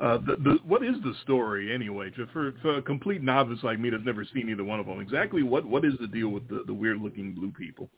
Uh, 0.00 0.16
the, 0.18 0.36
the, 0.36 0.58
what 0.64 0.82
is 0.82 0.94
the 1.04 1.12
story 1.22 1.74
anyway? 1.74 2.10
For, 2.32 2.54
for 2.62 2.78
a 2.78 2.82
complete 2.82 3.22
novice 3.22 3.58
like 3.62 3.78
me 3.78 3.90
that's 3.90 4.04
never 4.04 4.24
seen 4.24 4.48
either 4.48 4.64
one 4.64 4.80
of 4.80 4.86
them, 4.86 4.98
exactly 4.98 5.42
what, 5.42 5.66
what 5.66 5.84
is 5.84 5.92
the 6.00 6.06
deal 6.06 6.28
with 6.28 6.48
the, 6.48 6.62
the 6.66 6.72
weird 6.72 7.02
looking 7.02 7.34
blue 7.34 7.50
people? 7.50 7.90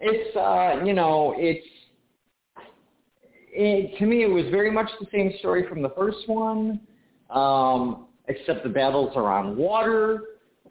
It's 0.00 0.36
uh, 0.36 0.84
you 0.84 0.92
know, 0.92 1.34
it's 1.36 1.66
it, 3.52 3.98
to 3.98 4.06
me 4.06 4.24
it 4.24 4.28
was 4.28 4.44
very 4.50 4.70
much 4.70 4.88
the 5.00 5.06
same 5.12 5.32
story 5.38 5.66
from 5.68 5.82
the 5.82 5.90
first 5.90 6.28
one, 6.28 6.80
um, 7.30 8.06
except 8.28 8.64
the 8.64 8.68
battles 8.68 9.12
are 9.16 9.32
on 9.32 9.56
water. 9.56 10.22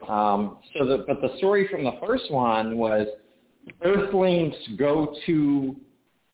Um, 0.08 0.58
so 0.76 0.86
the 0.86 1.04
but 1.06 1.20
the 1.20 1.36
story 1.38 1.68
from 1.70 1.84
the 1.84 1.98
first 2.06 2.30
one 2.30 2.76
was 2.76 3.06
Earthlings 3.82 4.54
go 4.76 5.14
to 5.26 5.76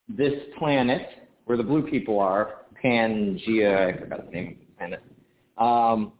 this 0.08 0.34
planet 0.58 1.06
where 1.44 1.56
the 1.56 1.62
blue 1.62 1.88
people 1.88 2.18
are, 2.18 2.59
Pangea, 2.82 3.94
I 3.94 3.98
forgot 3.98 4.26
the 4.26 4.32
name 4.32 4.48
of 4.48 4.58
the 4.58 4.76
planet. 4.78 5.02
Um, 5.58 6.12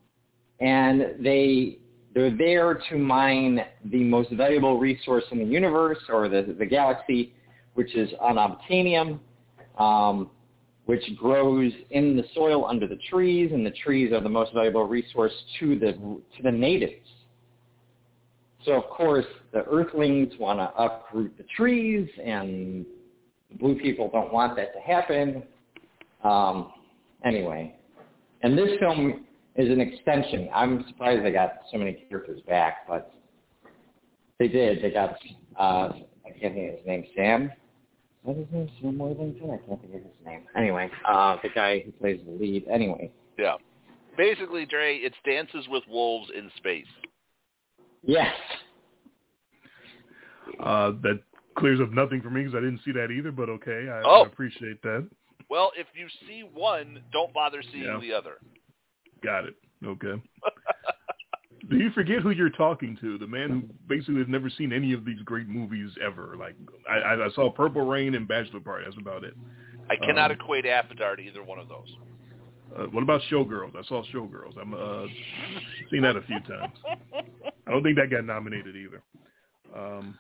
and 0.61 1.25
they 1.25 1.79
they're 2.15 2.37
there 2.37 2.81
to 2.91 2.99
mine 2.99 3.61
the 3.85 4.03
most 4.03 4.31
valuable 4.33 4.79
resource 4.79 5.25
in 5.31 5.39
the 5.39 5.45
universe 5.45 5.99
or 6.09 6.29
the 6.29 6.55
the 6.59 6.67
galaxy, 6.67 7.33
which 7.75 7.95
is 7.95 8.11
unobtainium, 8.23 9.19
um, 9.79 10.31
which 10.87 11.05
grows 11.17 11.73
in 11.91 12.17
the 12.17 12.25
soil 12.35 12.67
under 12.67 12.87
the 12.87 12.99
trees, 13.09 13.53
and 13.53 13.65
the 13.65 13.71
trees 13.71 14.13
are 14.13 14.21
the 14.21 14.29
most 14.29 14.53
valuable 14.53 14.85
resource 14.85 15.33
to 15.59 15.79
the 15.79 15.93
to 15.93 16.43
the 16.43 16.53
natives. 16.53 17.07
So 18.65 18.73
of 18.73 18.85
course 18.91 19.27
the 19.53 19.65
Earthlings 19.65 20.33
want 20.39 20.59
to 20.59 20.71
uproot 20.77 21.37
the 21.39 21.45
trees, 21.57 22.09
and 22.23 22.85
blue 23.59 23.79
people 23.79 24.11
don't 24.13 24.33
want 24.33 24.57
that 24.57 24.75
to 24.75 24.81
happen. 24.81 25.43
Um, 26.25 26.73
anyway, 27.25 27.75
and 28.43 28.57
this 28.57 28.79
film 28.79 29.25
is 29.57 29.71
an 29.71 29.81
extension. 29.81 30.49
I'm 30.55 30.85
surprised 30.89 31.25
they 31.25 31.33
got 31.33 31.53
so 31.73 31.79
many 31.79 32.05
characters 32.09 32.41
back, 32.47 32.87
but 32.89 33.13
they 34.39 34.49
did. 34.49 34.83
They 34.83 34.91
got 34.91 35.17
uh, 35.59 35.93
I 36.27 36.31
can't 36.41 36.55
think 36.55 36.71
of 36.73 36.79
his 36.79 36.87
name. 36.87 37.05
Sam. 37.17 37.53
What 38.23 38.37
is 38.37 38.45
his 38.47 38.53
name? 38.53 38.71
Sam 38.83 38.99
Worthington. 38.99 39.51
I 39.51 39.67
can't 39.67 39.81
think 39.81 39.95
of 39.95 40.03
his 40.03 40.27
name. 40.27 40.43
Anyway, 40.57 40.91
uh, 41.09 41.37
the 41.43 41.49
guy 41.55 41.81
who 41.81 41.91
plays 41.93 42.21
the 42.27 42.33
lead. 42.33 42.67
Anyway, 42.71 43.11
Yeah. 43.39 43.55
Basically, 44.17 44.67
Dre, 44.67 44.97
it's 44.97 45.17
Dances 45.25 45.67
with 45.71 45.85
Wolves 45.89 46.31
in 46.37 46.51
space. 46.59 46.85
yes. 48.03 48.35
Uh, 50.59 50.91
that 51.03 51.21
clears 51.57 51.81
up 51.81 51.91
nothing 51.93 52.21
for 52.21 52.29
me 52.29 52.43
because 52.43 52.55
I 52.55 52.61
didn't 52.61 52.81
see 52.85 52.93
that 52.93 53.11
either, 53.11 53.33
but 53.33 53.49
okay, 53.49 53.89
I, 53.89 54.03
Oh. 54.05 54.23
I 54.25 54.27
appreciate 54.27 54.83
that. 54.83 55.09
Well, 55.51 55.73
if 55.77 55.89
you 55.95 56.07
see 56.29 56.43
one, 56.55 57.03
don't 57.13 57.35
bother 57.35 57.63
seeing 57.73 57.85
Yeah. 57.85 57.99
the 58.01 58.13
other. 58.13 58.39
Got 59.23 59.45
it. 59.47 59.57
Okay. 59.85 60.23
Do 61.69 61.77
you 61.77 61.91
forget 61.91 62.21
who 62.23 62.31
you're 62.31 62.49
talking 62.51 62.97
to? 63.01 63.19
The 63.19 63.27
man 63.27 63.51
who 63.51 63.63
basically 63.87 64.17
has 64.21 64.29
never 64.29 64.49
seen 64.51 64.73
any 64.73 64.93
of 64.93 65.05
these 65.05 65.21
great 65.25 65.47
movies 65.49 65.91
ever. 66.05 66.35
Like 66.39 66.55
I, 66.89 67.15
I 67.15 67.29
saw 67.35 67.51
Purple 67.51 67.87
Rain 67.87 68.15
and 68.15 68.27
Bachelor 68.27 68.61
Party. 68.61 68.85
That's 68.87 68.97
about 68.99 69.25
it. 69.25 69.35
I 69.91 69.97
cannot 69.97 70.31
Um, 70.31 70.39
equate 70.41 70.67
Avatar 70.67 71.17
to 71.17 71.23
either 71.23 71.43
one 71.43 71.59
of 71.59 71.69
those. 71.69 71.95
Uh, 72.77 72.85
what 72.87 73.03
about 73.03 73.21
Showgirls? 73.31 73.77
I 73.77 73.83
saw 73.89 74.03
Showgirls. 74.15 74.57
I'm 74.61 74.73
uh, 74.75 75.07
seen 75.91 76.03
that 76.03 76.17
a 76.17 76.23
few 76.23 76.41
times. 76.41 76.79
I 77.67 77.71
don't 77.71 77.83
think 77.83 77.97
that 77.99 78.11
got 78.11 78.25
nominated 78.25 78.77
either. 78.77 79.03
Um, 79.77 80.19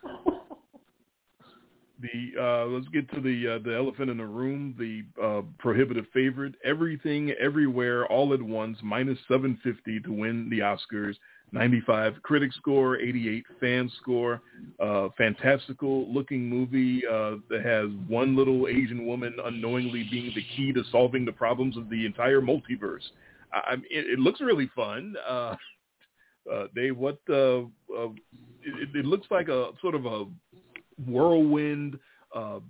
the 2.00 2.40
uh, 2.40 2.66
let's 2.66 2.88
get 2.88 3.10
to 3.14 3.20
the 3.20 3.56
uh, 3.56 3.58
the 3.64 3.74
elephant 3.74 4.10
in 4.10 4.18
the 4.18 4.26
room. 4.26 4.74
The 4.78 5.04
uh, 5.22 5.42
prohibitive 5.58 6.06
favorite, 6.12 6.54
everything, 6.64 7.32
everywhere, 7.32 8.06
all 8.06 8.32
at 8.34 8.42
once, 8.42 8.78
minus 8.82 9.18
seven 9.28 9.58
fifty 9.62 10.00
to 10.00 10.12
win 10.12 10.48
the 10.50 10.60
Oscars. 10.60 11.14
Ninety 11.52 11.82
five 11.86 12.14
critic 12.22 12.52
score, 12.52 12.98
eighty 12.98 13.28
eight 13.28 13.44
fan 13.60 13.90
score. 14.00 14.40
Uh, 14.78 15.08
fantastical 15.16 16.12
looking 16.12 16.48
movie 16.48 17.02
uh, 17.06 17.36
that 17.48 17.64
has 17.64 17.88
one 18.08 18.36
little 18.36 18.68
Asian 18.68 19.06
woman 19.06 19.36
unknowingly 19.44 20.06
being 20.10 20.32
the 20.34 20.44
key 20.56 20.72
to 20.72 20.82
solving 20.90 21.24
the 21.24 21.32
problems 21.32 21.76
of 21.76 21.90
the 21.90 22.06
entire 22.06 22.40
multiverse. 22.40 23.02
I, 23.52 23.72
I 23.72 23.76
mean, 23.76 23.86
it, 23.90 24.06
it 24.06 24.18
looks 24.18 24.40
really 24.40 24.70
fun. 24.74 25.14
Uh, 25.28 25.56
Dave, 26.74 26.96
what? 26.96 27.18
It, 27.28 28.88
it 28.94 29.04
looks 29.06 29.26
like 29.30 29.48
a 29.48 29.70
sort 29.80 29.94
of 29.94 30.06
a 30.06 30.26
whirlwind, 31.06 31.98
uh, 32.34 32.60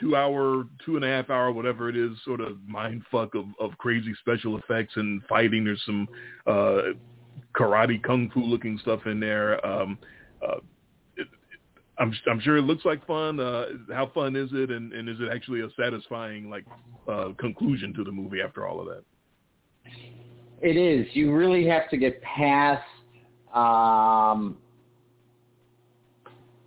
two 0.00 0.16
hour, 0.16 0.64
two 0.84 0.96
and 0.96 1.04
a 1.04 1.08
half 1.08 1.30
hour, 1.30 1.52
whatever 1.52 1.88
it 1.88 1.96
is, 1.96 2.10
sort 2.24 2.40
of 2.40 2.56
mind 2.66 3.02
fuck 3.10 3.34
of, 3.34 3.46
of 3.60 3.76
crazy 3.78 4.14
special 4.20 4.58
effects 4.58 4.92
and 4.96 5.22
fighting. 5.28 5.64
There's 5.64 5.82
some 5.84 6.08
uh, 6.46 6.78
karate 7.56 8.02
kung 8.02 8.30
fu 8.32 8.40
looking 8.40 8.78
stuff 8.82 9.00
in 9.06 9.20
there. 9.20 9.64
Um, 9.66 9.98
uh, 10.46 10.56
I'm 11.98 12.14
I'm 12.30 12.40
sure 12.40 12.56
it 12.56 12.62
looks 12.62 12.84
like 12.84 13.04
fun. 13.06 13.40
Uh, 13.40 13.66
how 13.92 14.10
fun 14.14 14.36
is 14.36 14.50
it, 14.52 14.70
and, 14.70 14.92
and 14.92 15.08
is 15.08 15.16
it 15.20 15.28
actually 15.34 15.60
a 15.62 15.68
satisfying 15.78 16.48
like 16.48 16.64
uh, 17.08 17.30
conclusion 17.38 17.92
to 17.94 18.04
the 18.04 18.12
movie 18.12 18.40
after 18.40 18.66
all 18.66 18.80
of 18.80 18.86
that? 18.86 19.02
It 20.60 20.76
is. 20.76 21.06
You 21.14 21.34
really 21.34 21.66
have 21.66 21.88
to 21.90 21.96
get 21.96 22.22
past. 22.22 22.84
Um, 23.52 24.58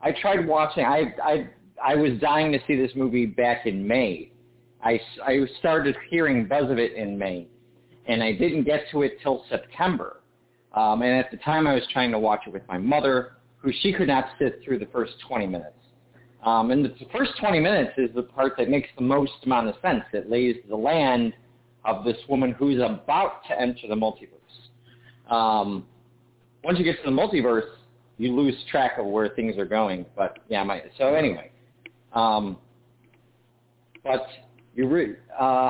I 0.02 0.12
tried 0.12 0.48
watching. 0.48 0.86
I 0.86 1.14
I 1.24 1.50
I 1.84 1.96
was 1.96 2.20
dying 2.20 2.52
to 2.52 2.60
see 2.68 2.76
this 2.76 2.92
movie 2.96 3.26
back 3.26 3.66
in 3.66 3.88
May. 3.88 4.32
I, 4.84 5.00
I 5.26 5.46
started 5.60 5.96
hearing 6.10 6.48
buzz 6.48 6.70
of 6.72 6.80
it 6.80 6.94
in 6.94 7.18
May, 7.18 7.48
and 8.08 8.24
I 8.24 8.34
didn't 8.34 8.64
get 8.64 8.86
to 8.92 9.04
it 9.04 9.18
till 9.22 9.46
September. 9.50 10.22
Um, 10.74 11.02
and 11.02 11.12
at 11.12 11.30
the 11.32 11.38
time, 11.38 11.68
I 11.68 11.76
was 11.76 11.84
trying 11.92 12.12
to 12.12 12.20
watch 12.20 12.42
it 12.48 12.54
with 12.54 12.68
my 12.68 12.78
mother, 12.78 13.34
who 13.58 13.72
she 13.82 13.94
could 13.94 14.08
not 14.08 14.30
sit 14.40 14.62
through 14.64 14.80
the 14.80 14.88
first 14.88 15.14
20 15.28 15.46
minutes. 15.48 15.76
Um, 16.44 16.72
and 16.72 16.84
the 16.84 16.94
first 17.16 17.32
20 17.40 17.60
minutes 17.60 17.92
is 17.98 18.10
the 18.16 18.24
part 18.24 18.54
that 18.58 18.70
makes 18.70 18.90
the 18.98 19.04
most 19.04 19.34
amount 19.44 19.68
of 19.68 19.76
sense. 19.82 20.04
It 20.14 20.30
lays 20.30 20.56
the 20.68 20.76
land 20.76 21.34
of 21.86 22.04
this 22.04 22.18
woman 22.28 22.54
who's 22.54 22.82
about 22.82 23.44
to 23.50 23.60
enter 23.60 23.88
the 23.88 23.96
multiverse. 23.96 25.32
Um, 25.32 25.86
once 26.64 26.80
you 26.80 26.86
get 26.86 27.04
to 27.04 27.12
the 27.12 27.16
multiverse, 27.16 27.70
you 28.22 28.36
lose 28.36 28.56
track 28.70 29.00
of 29.00 29.08
where 29.08 29.30
things 29.30 29.58
are 29.58 29.66
going. 29.66 30.06
But 30.16 30.38
yeah, 30.48 30.64
my, 30.64 30.84
so 30.96 31.16
anyway, 31.16 31.52
um, 32.14 32.58
but 34.04 34.28
you 34.76 34.88
re- 34.88 35.16
uh, 35.40 35.70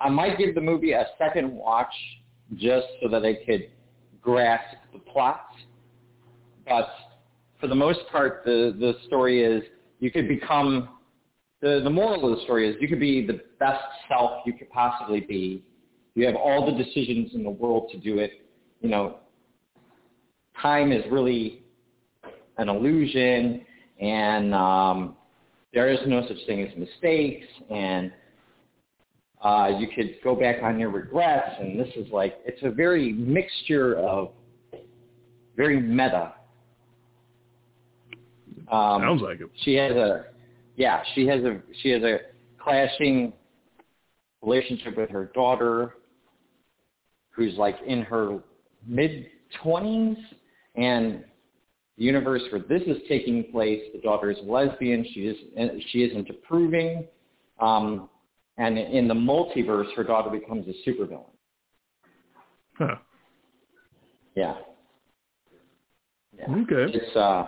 I 0.00 0.08
might 0.08 0.38
give 0.38 0.56
the 0.56 0.60
movie 0.60 0.92
a 0.92 1.06
second 1.18 1.52
watch 1.52 1.92
just 2.56 2.86
so 3.00 3.08
that 3.08 3.24
I 3.24 3.34
could 3.46 3.70
grasp 4.20 4.76
the 4.92 4.98
plot. 4.98 5.46
But 6.66 6.88
for 7.60 7.68
the 7.68 7.76
most 7.76 8.00
part, 8.10 8.42
the 8.44 8.76
the 8.78 8.94
story 9.06 9.44
is 9.44 9.62
you 10.00 10.10
could 10.10 10.26
become 10.26 10.88
the 11.60 11.80
the 11.84 11.90
moral 11.90 12.32
of 12.32 12.38
the 12.38 12.44
story 12.44 12.68
is 12.68 12.74
you 12.80 12.88
could 12.88 13.00
be 13.00 13.24
the 13.24 13.40
best 13.60 13.84
self 14.08 14.42
you 14.44 14.52
could 14.52 14.70
possibly 14.70 15.20
be. 15.20 15.62
You 16.16 16.26
have 16.26 16.34
all 16.34 16.66
the 16.66 16.82
decisions 16.82 17.34
in 17.34 17.44
the 17.44 17.50
world 17.50 17.88
to 17.92 17.98
do 17.98 18.18
it. 18.18 18.32
You 18.80 18.88
know, 18.88 19.18
time 20.60 20.90
is 20.90 21.04
really 21.08 21.62
an 22.58 22.68
illusion, 22.68 23.64
and 24.00 24.54
um, 24.54 25.16
there 25.72 25.88
is 25.88 25.98
no 26.06 26.26
such 26.26 26.38
thing 26.46 26.62
as 26.62 26.76
mistakes, 26.76 27.46
and 27.70 28.12
uh, 29.42 29.70
you 29.78 29.88
could 29.94 30.16
go 30.22 30.34
back 30.34 30.62
on 30.62 30.78
your 30.78 30.90
regrets, 30.90 31.56
and 31.60 31.78
this 31.78 31.88
is 31.96 32.10
like 32.12 32.38
it's 32.44 32.62
a 32.62 32.70
very 32.70 33.12
mixture 33.12 33.96
of 33.96 34.30
very 35.56 35.80
meta. 35.80 36.34
Um, 38.70 39.02
Sounds 39.02 39.22
like 39.22 39.40
it. 39.40 39.50
She 39.64 39.74
has 39.74 39.92
a, 39.92 40.26
yeah, 40.76 41.02
she 41.14 41.26
has 41.26 41.42
a 41.44 41.60
she 41.82 41.90
has 41.90 42.02
a 42.02 42.18
clashing 42.62 43.32
relationship 44.42 44.96
with 44.96 45.10
her 45.10 45.30
daughter, 45.34 45.94
who's 47.30 47.54
like 47.56 47.76
in 47.86 48.02
her 48.02 48.40
mid 48.86 49.26
twenties, 49.62 50.16
and 50.74 51.24
the 51.98 52.04
universe 52.04 52.42
where 52.52 52.62
this 52.62 52.82
is 52.86 52.96
taking 53.08 53.44
place, 53.50 53.80
the 53.92 54.00
daughter 54.00 54.30
is 54.30 54.38
lesbian. 54.44 55.04
She 55.12 55.22
is 55.22 55.36
she 55.90 56.04
isn't 56.04 56.30
approving, 56.30 57.04
um, 57.58 58.08
and 58.56 58.78
in 58.78 59.08
the 59.08 59.14
multiverse, 59.14 59.92
her 59.96 60.04
daughter 60.04 60.30
becomes 60.30 60.66
a 60.68 60.88
supervillain. 60.88 61.24
Huh. 62.78 62.94
Yeah. 64.36 64.54
yeah. 66.38 66.44
Okay. 66.48 66.96
It's 66.96 67.16
uh, 67.16 67.46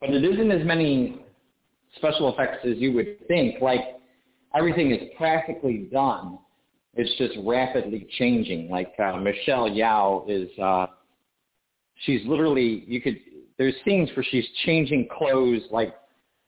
but 0.00 0.10
it 0.10 0.24
isn't 0.24 0.50
as 0.50 0.66
many 0.66 1.20
special 1.96 2.32
effects 2.32 2.64
as 2.64 2.78
you 2.78 2.92
would 2.94 3.28
think. 3.28 3.60
Like 3.60 4.00
everything 4.56 4.90
is 4.90 5.10
practically 5.18 5.88
done. 5.92 6.38
It's 6.94 7.14
just 7.18 7.34
rapidly 7.46 8.06
changing. 8.18 8.70
Like 8.70 8.94
uh, 8.98 9.18
Michelle 9.18 9.68
Yeoh 9.68 10.24
is. 10.30 10.48
Uh, 10.58 10.86
she's 12.04 12.20
literally 12.26 12.84
you 12.86 13.00
could 13.00 13.18
there's 13.58 13.74
scenes 13.84 14.10
where 14.16 14.24
she's 14.30 14.46
changing 14.64 15.08
clothes 15.16 15.62
like 15.70 15.94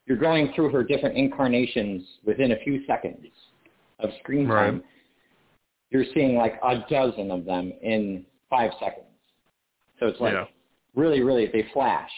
you're 0.06 0.16
going 0.16 0.52
through 0.54 0.70
her 0.70 0.84
different 0.84 1.16
incarnations 1.16 2.02
within 2.24 2.52
a 2.52 2.56
few 2.64 2.84
seconds 2.86 3.26
of 3.98 4.10
screen 4.20 4.46
time. 4.46 4.74
Right. 4.74 4.84
You're 5.90 6.04
seeing 6.14 6.36
like 6.36 6.54
a 6.62 6.84
dozen 6.88 7.30
of 7.30 7.44
them 7.44 7.72
in 7.82 8.24
five 8.48 8.70
seconds. 8.80 9.06
So 9.98 10.06
it's 10.06 10.20
like 10.20 10.34
yeah. 10.34 10.44
really, 10.94 11.22
really 11.22 11.46
they 11.46 11.66
flash. 11.72 12.10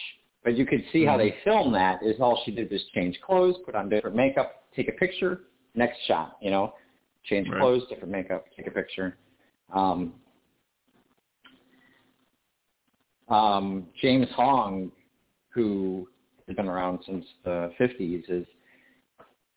But 0.43 0.55
you 0.55 0.65
could 0.65 0.83
see 0.91 0.99
mm-hmm. 0.99 1.09
how 1.09 1.17
they 1.17 1.35
film 1.43 1.73
that 1.73 1.99
is 2.03 2.15
all 2.19 2.41
she 2.45 2.51
did 2.51 2.71
was 2.71 2.81
change 2.93 3.19
clothes, 3.25 3.55
put 3.65 3.75
on 3.75 3.89
different 3.89 4.15
makeup, 4.15 4.63
take 4.75 4.87
a 4.87 4.93
picture, 4.93 5.41
next 5.75 5.97
shot, 6.07 6.37
you 6.41 6.51
know. 6.51 6.73
Change 7.25 7.49
right. 7.49 7.59
clothes, 7.59 7.83
different 7.89 8.11
makeup, 8.11 8.45
take 8.55 8.67
a 8.67 8.71
picture. 8.71 9.17
Um, 9.73 10.13
um, 13.29 13.87
James 14.01 14.27
Hong, 14.35 14.91
who 15.49 16.07
has 16.47 16.55
been 16.55 16.67
around 16.67 16.99
since 17.05 17.25
the 17.43 17.71
50s, 17.79 18.23
is 18.29 18.45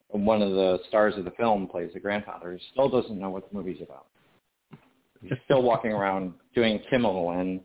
one 0.09 0.43
of 0.43 0.51
the 0.51 0.79
stars 0.89 1.15
of 1.17 1.25
the 1.25 1.31
film, 1.33 1.67
plays 1.67 1.91
the 1.95 2.01
grandfather. 2.01 2.53
He 2.53 2.63
still 2.73 2.89
doesn't 2.89 3.19
know 3.19 3.31
what 3.31 3.51
the 3.51 3.57
movie's 3.57 3.83
about. 3.83 4.07
He's 5.23 5.33
still 5.45 5.63
walking 5.63 5.93
around 5.93 6.35
doing 6.55 6.81
Kimmel, 6.91 7.31
and 7.31 7.61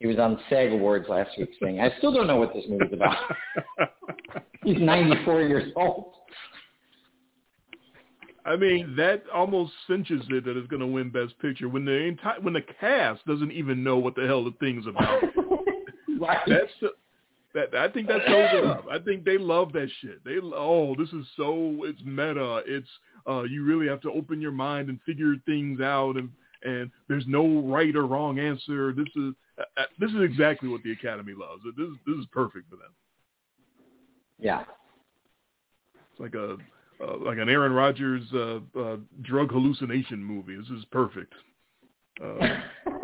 he 0.00 0.06
was 0.06 0.18
on 0.18 0.38
SAG 0.48 0.72
Awards 0.72 1.06
last 1.08 1.30
week 1.38 1.50
saying, 1.60 1.80
I 1.80 1.96
still 1.98 2.12
don't 2.12 2.26
know 2.26 2.36
what 2.36 2.52
this 2.54 2.64
movie's 2.68 2.92
about. 2.92 3.16
He's 4.64 4.78
94 4.78 5.42
years 5.42 5.72
old. 5.76 6.12
I 8.44 8.56
mean, 8.56 8.94
that 8.96 9.24
almost 9.34 9.72
cinches 9.86 10.22
it 10.30 10.44
that 10.44 10.56
it's 10.56 10.68
going 10.68 10.80
to 10.80 10.86
win 10.86 11.10
Best 11.10 11.38
Picture 11.38 11.68
when 11.68 11.84
the 11.84 11.92
entire 11.92 12.40
when 12.40 12.54
the 12.54 12.62
cast 12.80 13.24
doesn't 13.26 13.52
even 13.52 13.84
know 13.84 13.98
what 13.98 14.14
the 14.14 14.26
hell 14.26 14.42
the 14.42 14.52
thing's 14.52 14.86
about. 14.86 15.22
right. 16.26 16.38
That's 16.46 16.92
that. 17.54 17.74
I 17.74 17.88
think 17.88 18.08
that 18.08 18.20
shows 18.26 18.48
it 18.52 18.64
up. 18.64 18.86
I 18.90 18.98
think 18.98 19.24
they 19.24 19.38
love 19.38 19.72
that 19.72 19.88
shit. 20.00 20.22
They 20.24 20.36
oh, 20.42 20.94
this 20.96 21.08
is 21.10 21.26
so 21.36 21.76
it's 21.84 22.00
meta. 22.04 22.62
It's 22.66 22.88
uh, 23.28 23.42
you 23.42 23.64
really 23.64 23.88
have 23.88 24.00
to 24.02 24.12
open 24.12 24.40
your 24.40 24.52
mind 24.52 24.88
and 24.88 25.00
figure 25.06 25.34
things 25.46 25.80
out, 25.80 26.16
and 26.16 26.30
and 26.62 26.90
there's 27.08 27.24
no 27.26 27.60
right 27.62 27.94
or 27.94 28.06
wrong 28.06 28.38
answer. 28.38 28.92
This 28.92 29.08
is 29.16 29.34
uh, 29.58 29.62
uh 29.76 29.84
this 29.98 30.10
is 30.10 30.22
exactly 30.22 30.68
what 30.68 30.82
the 30.82 30.92
Academy 30.92 31.32
loves. 31.36 31.62
This 31.64 31.86
is 31.86 31.94
this 32.06 32.16
is 32.16 32.26
perfect 32.32 32.68
for 32.70 32.76
them. 32.76 32.92
Yeah. 34.38 34.64
It's 35.94 36.20
like 36.20 36.34
a 36.34 36.56
uh, 37.00 37.16
like 37.18 37.38
an 37.38 37.48
Aaron 37.48 37.72
Rodgers 37.72 38.24
uh, 38.34 38.58
uh, 38.78 38.96
drug 39.22 39.52
hallucination 39.52 40.22
movie. 40.22 40.56
This 40.56 40.78
is 40.78 40.84
perfect. 40.86 41.32
Uh, 42.22 42.60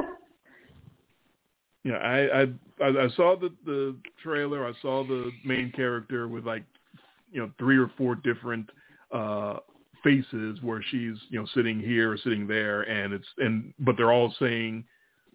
yeah, 1.84 1.96
I, 1.96 2.42
I 2.82 2.84
I 2.84 3.08
saw 3.14 3.36
the 3.36 3.50
the 3.66 3.94
trailer. 4.22 4.66
I 4.66 4.72
saw 4.80 5.04
the 5.06 5.30
main 5.44 5.70
character 5.72 6.28
with 6.28 6.46
like 6.46 6.64
you 7.30 7.40
know 7.40 7.50
three 7.58 7.76
or 7.76 7.90
four 7.98 8.14
different 8.14 8.70
uh, 9.12 9.58
faces 10.02 10.58
where 10.62 10.82
she's 10.90 11.16
you 11.28 11.38
know 11.38 11.46
sitting 11.54 11.78
here 11.78 12.12
or 12.12 12.16
sitting 12.16 12.46
there, 12.46 12.82
and 12.82 13.12
it's 13.12 13.26
and 13.38 13.74
but 13.80 13.96
they're 13.98 14.12
all 14.12 14.34
saying 14.38 14.84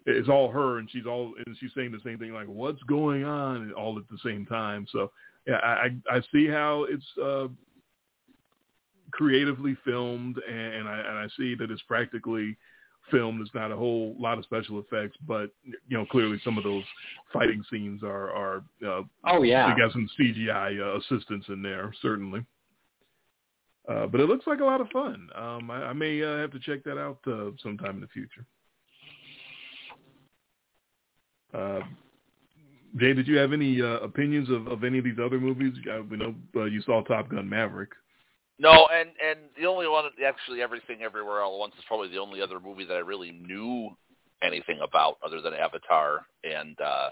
it's 0.06 0.28
all 0.28 0.50
her, 0.50 0.78
and 0.78 0.90
she's 0.90 1.06
all 1.06 1.34
and 1.46 1.56
she's 1.60 1.70
saying 1.76 1.92
the 1.92 2.00
same 2.04 2.18
thing 2.18 2.32
like 2.32 2.48
what's 2.48 2.82
going 2.84 3.24
on 3.24 3.72
all 3.74 3.96
at 3.96 4.08
the 4.10 4.18
same 4.24 4.44
time. 4.44 4.86
So 4.90 5.12
yeah, 5.46 5.58
I 5.62 5.90
I 6.10 6.20
see 6.32 6.48
how 6.48 6.84
it's 6.88 7.04
uh, 7.22 7.46
creatively 9.12 9.76
filmed, 9.84 10.36
and 10.48 10.88
I, 10.88 10.98
and 10.98 11.18
I 11.18 11.28
see 11.36 11.54
that 11.54 11.70
it's 11.70 11.82
practically 11.82 12.56
filmed. 13.10 13.40
It's 13.40 13.54
not 13.54 13.72
a 13.72 13.76
whole 13.76 14.14
lot 14.18 14.38
of 14.38 14.44
special 14.44 14.78
effects, 14.78 15.16
but 15.26 15.50
you 15.64 15.96
know, 15.96 16.06
clearly 16.06 16.40
some 16.44 16.58
of 16.58 16.64
those 16.64 16.84
fighting 17.32 17.62
scenes 17.70 18.02
are 18.02 18.30
are 18.30 18.56
uh, 18.86 19.02
oh 19.24 19.42
yeah, 19.42 19.66
I 19.66 19.76
guess 19.76 19.92
some 19.92 20.08
CGI 20.18 20.80
uh, 20.80 20.98
assistance 20.98 21.44
in 21.48 21.62
there 21.62 21.92
certainly. 22.02 22.44
Uh, 23.88 24.06
but 24.06 24.20
it 24.20 24.28
looks 24.28 24.46
like 24.46 24.60
a 24.60 24.64
lot 24.64 24.80
of 24.80 24.88
fun. 24.90 25.28
Um, 25.34 25.70
I, 25.70 25.86
I 25.86 25.92
may 25.92 26.22
uh, 26.22 26.38
have 26.38 26.52
to 26.52 26.60
check 26.60 26.84
that 26.84 26.98
out 26.98 27.18
uh, 27.26 27.50
sometime 27.62 27.96
in 27.96 28.00
the 28.00 28.06
future. 28.08 28.44
Uh, 31.52 31.80
Jay, 32.98 33.12
did 33.12 33.26
you 33.26 33.36
have 33.36 33.52
any 33.52 33.80
uh, 33.80 33.98
opinions 33.98 34.50
of, 34.50 34.66
of 34.66 34.84
any 34.84 34.98
of 34.98 35.04
these 35.04 35.18
other 35.22 35.40
movies? 35.40 35.72
Uh, 35.90 36.02
we 36.08 36.16
know 36.16 36.34
uh, 36.56 36.64
you 36.64 36.82
saw 36.82 37.02
Top 37.02 37.28
Gun 37.28 37.48
Maverick. 37.48 37.90
No, 38.60 38.86
and 38.92 39.08
and 39.24 39.38
the 39.58 39.66
only 39.66 39.88
one, 39.88 40.04
actually, 40.26 40.60
everything 40.60 41.00
everywhere 41.00 41.40
all 41.40 41.54
at 41.54 41.58
once 41.58 41.74
is 41.78 41.84
probably 41.88 42.08
the 42.08 42.18
only 42.18 42.42
other 42.42 42.60
movie 42.60 42.84
that 42.84 42.92
I 42.92 42.98
really 42.98 43.30
knew 43.30 43.88
anything 44.42 44.80
about 44.82 45.16
other 45.24 45.40
than 45.40 45.54
Avatar 45.54 46.26
and 46.44 46.78
uh, 46.78 47.08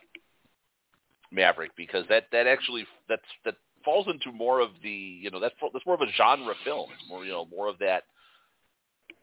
Maverick, 1.32 1.70
because 1.74 2.04
that 2.10 2.24
that 2.32 2.46
actually 2.46 2.86
that's 3.08 3.22
that 3.46 3.54
falls 3.82 4.08
into 4.08 4.30
more 4.30 4.60
of 4.60 4.72
the 4.82 4.90
you 4.90 5.30
know 5.30 5.40
that's 5.40 5.54
that's 5.72 5.86
more 5.86 5.94
of 5.94 6.02
a 6.02 6.12
genre 6.18 6.52
film. 6.64 6.90
More 7.08 7.24
you 7.24 7.32
know 7.32 7.46
more 7.46 7.68
of 7.68 7.78
that 7.78 8.02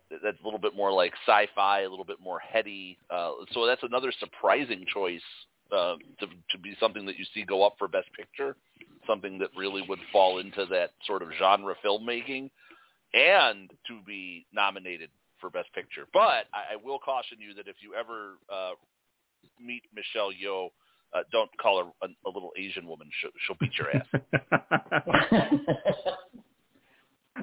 that's 0.09 0.41
a 0.41 0.43
little 0.43 0.59
bit 0.59 0.75
more 0.75 0.91
like 0.91 1.13
sci-fi, 1.27 1.81
a 1.81 1.89
little 1.89 2.05
bit 2.05 2.19
more 2.19 2.39
heady. 2.39 2.97
Uh, 3.11 3.33
so 3.51 3.67
that's 3.67 3.83
another 3.83 4.11
surprising 4.19 4.83
choice 4.91 5.21
uh, 5.71 5.95
to 6.19 6.27
to 6.51 6.57
be 6.61 6.75
something 6.79 7.05
that 7.05 7.17
you 7.17 7.25
see 7.33 7.43
go 7.43 7.65
up 7.65 7.75
for 7.77 7.87
Best 7.87 8.07
Picture 8.17 8.55
something 9.07 9.37
that 9.37 9.49
really 9.55 9.83
would 9.87 9.99
fall 10.11 10.39
into 10.39 10.65
that 10.65 10.89
sort 11.05 11.21
of 11.21 11.29
genre 11.37 11.75
filmmaking, 11.85 12.49
and 13.13 13.69
to 13.87 13.99
be 14.05 14.45
nominated 14.51 15.09
for 15.39 15.49
Best 15.51 15.71
Picture. 15.73 16.07
But 16.11 16.45
I, 16.53 16.73
I 16.73 16.75
will 16.83 16.99
caution 16.99 17.37
you 17.39 17.53
that 17.53 17.67
if 17.67 17.75
you 17.81 17.93
ever 17.93 18.33
uh, 18.51 18.71
meet 19.63 19.83
Michelle 19.93 20.31
Yeoh, 20.31 20.69
Uh, 21.13 21.23
don't 21.31 21.49
call 21.57 21.83
her 21.83 21.89
a, 22.01 22.07
a 22.27 22.31
little 22.33 22.51
Asian 22.57 22.87
woman. 22.87 23.07
She'll, 23.21 23.31
she'll 23.45 23.57
beat 23.59 23.71
your 23.77 23.89
ass. 23.95 24.07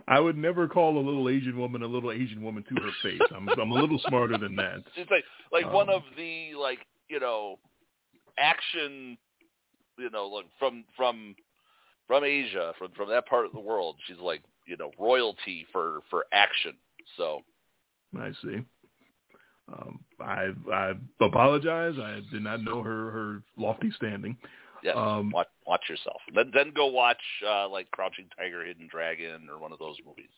I 0.08 0.18
would 0.20 0.36
never 0.36 0.68
call 0.68 0.98
a 0.98 1.04
little 1.04 1.28
Asian 1.28 1.56
woman 1.58 1.82
a 1.82 1.86
little 1.86 2.12
Asian 2.12 2.42
woman 2.42 2.64
to 2.68 2.74
her 2.82 2.90
face. 3.02 3.20
I'm 3.34 3.48
I'm 3.48 3.70
a 3.70 3.74
little 3.74 4.00
smarter 4.08 4.36
than 4.36 4.56
that. 4.56 4.82
She's 4.94 5.06
like 5.10 5.24
like 5.52 5.66
um, 5.66 5.72
one 5.72 5.88
of 5.90 6.02
the 6.16 6.54
like 6.58 6.80
you 7.08 7.20
know 7.20 7.58
action 8.38 9.16
you 9.98 10.10
know 10.10 10.26
like 10.26 10.46
from 10.58 10.84
from 10.96 11.34
from 12.06 12.24
Asia 12.24 12.72
from 12.78 12.90
from 12.92 13.08
that 13.08 13.26
part 13.26 13.46
of 13.46 13.52
the 13.52 13.60
world. 13.60 13.96
She's 14.06 14.18
like 14.18 14.42
you 14.66 14.76
know 14.76 14.90
royalty 14.98 15.66
for 15.72 16.00
for 16.10 16.26
action. 16.32 16.74
So 17.16 17.42
I 18.18 18.30
see. 18.42 18.62
Um, 19.72 20.00
I 20.20 20.48
I 20.72 20.92
apologize. 21.20 21.94
I 21.98 22.20
did 22.32 22.42
not 22.42 22.62
know 22.62 22.82
her 22.82 23.10
her 23.10 23.42
lofty 23.56 23.90
standing. 23.96 24.36
yes, 24.82 24.96
Um, 24.96 25.30
watch 25.30 25.48
watch 25.66 25.82
yourself. 25.88 26.20
Then 26.34 26.50
then 26.52 26.72
go 26.74 26.86
watch 26.86 27.22
uh, 27.46 27.68
like 27.68 27.90
Crouching 27.90 28.28
Tiger, 28.36 28.64
Hidden 28.64 28.88
Dragon, 28.90 29.48
or 29.50 29.58
one 29.58 29.72
of 29.72 29.78
those 29.78 29.96
movies. 30.04 30.30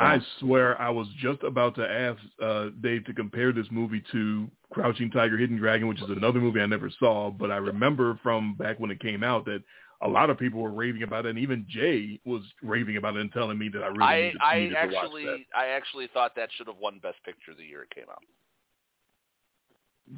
I 0.00 0.18
swear 0.38 0.80
I 0.80 0.88
was 0.90 1.06
just 1.20 1.42
about 1.42 1.74
to 1.76 1.82
ask 1.88 2.18
uh, 2.42 2.68
Dave 2.80 3.04
to 3.04 3.12
compare 3.12 3.52
this 3.52 3.66
movie 3.70 4.02
to 4.12 4.48
Crouching 4.72 5.10
Tiger, 5.10 5.36
Hidden 5.36 5.58
Dragon, 5.58 5.88
which 5.88 6.00
is 6.00 6.08
another 6.10 6.40
movie 6.40 6.60
I 6.60 6.66
never 6.66 6.90
saw, 6.98 7.30
but 7.30 7.50
I 7.50 7.56
remember 7.56 8.18
from 8.22 8.54
back 8.54 8.80
when 8.80 8.90
it 8.90 9.00
came 9.00 9.22
out 9.22 9.44
that 9.44 9.62
a 10.02 10.08
lot 10.08 10.30
of 10.30 10.38
people 10.38 10.60
were 10.60 10.70
raving 10.70 11.02
about 11.02 11.26
it, 11.26 11.30
and 11.30 11.38
even 11.38 11.66
Jay 11.68 12.18
was 12.24 12.42
raving 12.62 12.96
about 12.96 13.16
it 13.16 13.20
and 13.20 13.32
telling 13.32 13.58
me 13.58 13.68
that 13.68 13.82
I 13.82 13.88
really 13.88 14.02
I 14.02 14.22
needed, 14.22 14.40
I 14.42 14.58
needed 14.58 14.70
to 14.70 14.86
watch 14.86 15.04
actually 15.04 15.24
that. 15.26 15.38
I 15.54 15.66
actually 15.68 16.08
thought 16.14 16.34
that 16.36 16.48
should 16.56 16.68
have 16.68 16.78
won 16.78 16.98
Best 17.02 17.18
Picture 17.24 17.52
the 17.54 17.64
year 17.64 17.82
it 17.82 17.94
came 17.94 18.08
out. 18.10 18.22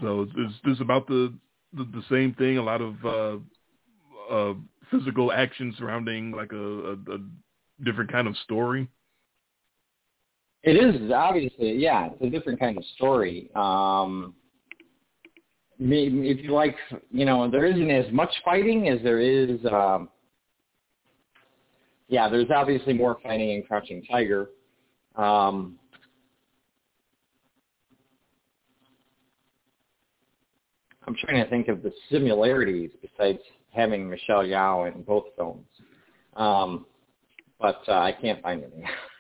So 0.00 0.22
is 0.22 0.52
this 0.64 0.80
about 0.80 1.06
the, 1.08 1.34
the 1.72 1.84
the 1.84 2.02
same 2.08 2.34
thing? 2.34 2.58
A 2.58 2.62
lot 2.62 2.80
of 2.80 3.04
uh, 3.04 4.32
uh, 4.32 4.54
physical 4.90 5.32
action 5.32 5.74
surrounding 5.76 6.30
like 6.30 6.52
a, 6.52 6.56
a, 6.56 6.92
a 6.92 7.18
different 7.84 8.12
kind 8.12 8.28
of 8.28 8.36
story. 8.38 8.88
It 10.62 10.76
is 10.76 11.10
obviously, 11.10 11.72
yeah, 11.72 12.08
it's 12.12 12.22
a 12.22 12.30
different 12.30 12.60
kind 12.60 12.78
of 12.78 12.84
story. 12.96 13.50
Um, 13.56 14.34
if 15.78 16.44
you 16.44 16.52
like, 16.52 16.76
you 17.10 17.24
know, 17.24 17.50
there 17.50 17.64
isn't 17.64 17.90
as 17.90 18.12
much 18.12 18.32
fighting 18.44 18.88
as 18.88 19.02
there 19.02 19.18
is. 19.18 19.58
Um, 19.66 20.08
yeah, 22.08 22.28
there's 22.28 22.50
obviously 22.54 22.92
more 22.92 23.18
fighting 23.22 23.50
in 23.50 23.62
Crouching 23.64 24.04
Tiger. 24.04 24.50
Um, 25.16 25.78
I'm 31.06 31.16
trying 31.16 31.42
to 31.42 31.50
think 31.50 31.66
of 31.68 31.82
the 31.82 31.92
similarities 32.10 32.90
besides 33.00 33.38
having 33.72 34.08
Michelle 34.08 34.44
Yeoh 34.44 34.94
in 34.94 35.02
both 35.02 35.24
films, 35.36 35.66
um, 36.36 36.86
but 37.60 37.82
uh, 37.88 37.92
I 37.92 38.12
can't 38.12 38.40
find 38.42 38.62
any. 38.62 38.84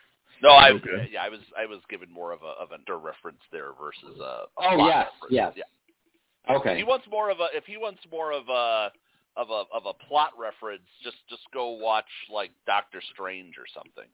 No, 0.42 0.50
I 0.50 0.70
Okay. 0.72 1.08
yeah, 1.12 1.22
I 1.22 1.28
was 1.28 1.40
I 1.56 1.66
was 1.66 1.78
given 1.88 2.10
more 2.12 2.32
of 2.32 2.42
a 2.42 2.60
of 2.60 2.72
a 2.72 2.78
der 2.84 2.96
reference 2.98 3.40
there 3.52 3.70
versus 3.80 4.18
a, 4.18 4.22
a 4.22 4.46
Oh, 4.58 4.76
plot 4.76 4.88
yes, 4.88 5.06
reference. 5.22 5.30
yes. 5.30 5.52
Yeah. 5.56 6.54
If 6.54 6.60
okay. 6.60 6.76
he 6.76 6.82
wants 6.84 7.06
more 7.08 7.30
of 7.30 7.38
a 7.40 7.46
if 7.54 7.64
he 7.64 7.76
wants 7.76 8.00
more 8.10 8.32
of 8.32 8.48
a 8.48 8.90
of 9.36 9.50
a 9.50 9.62
of 9.72 9.86
a 9.86 9.94
plot 10.08 10.32
reference, 10.36 10.82
just 11.04 11.16
just 11.30 11.42
go 11.54 11.70
watch 11.70 12.10
like 12.30 12.50
Doctor 12.66 13.00
Strange 13.12 13.54
or 13.56 13.66
something. 13.72 14.08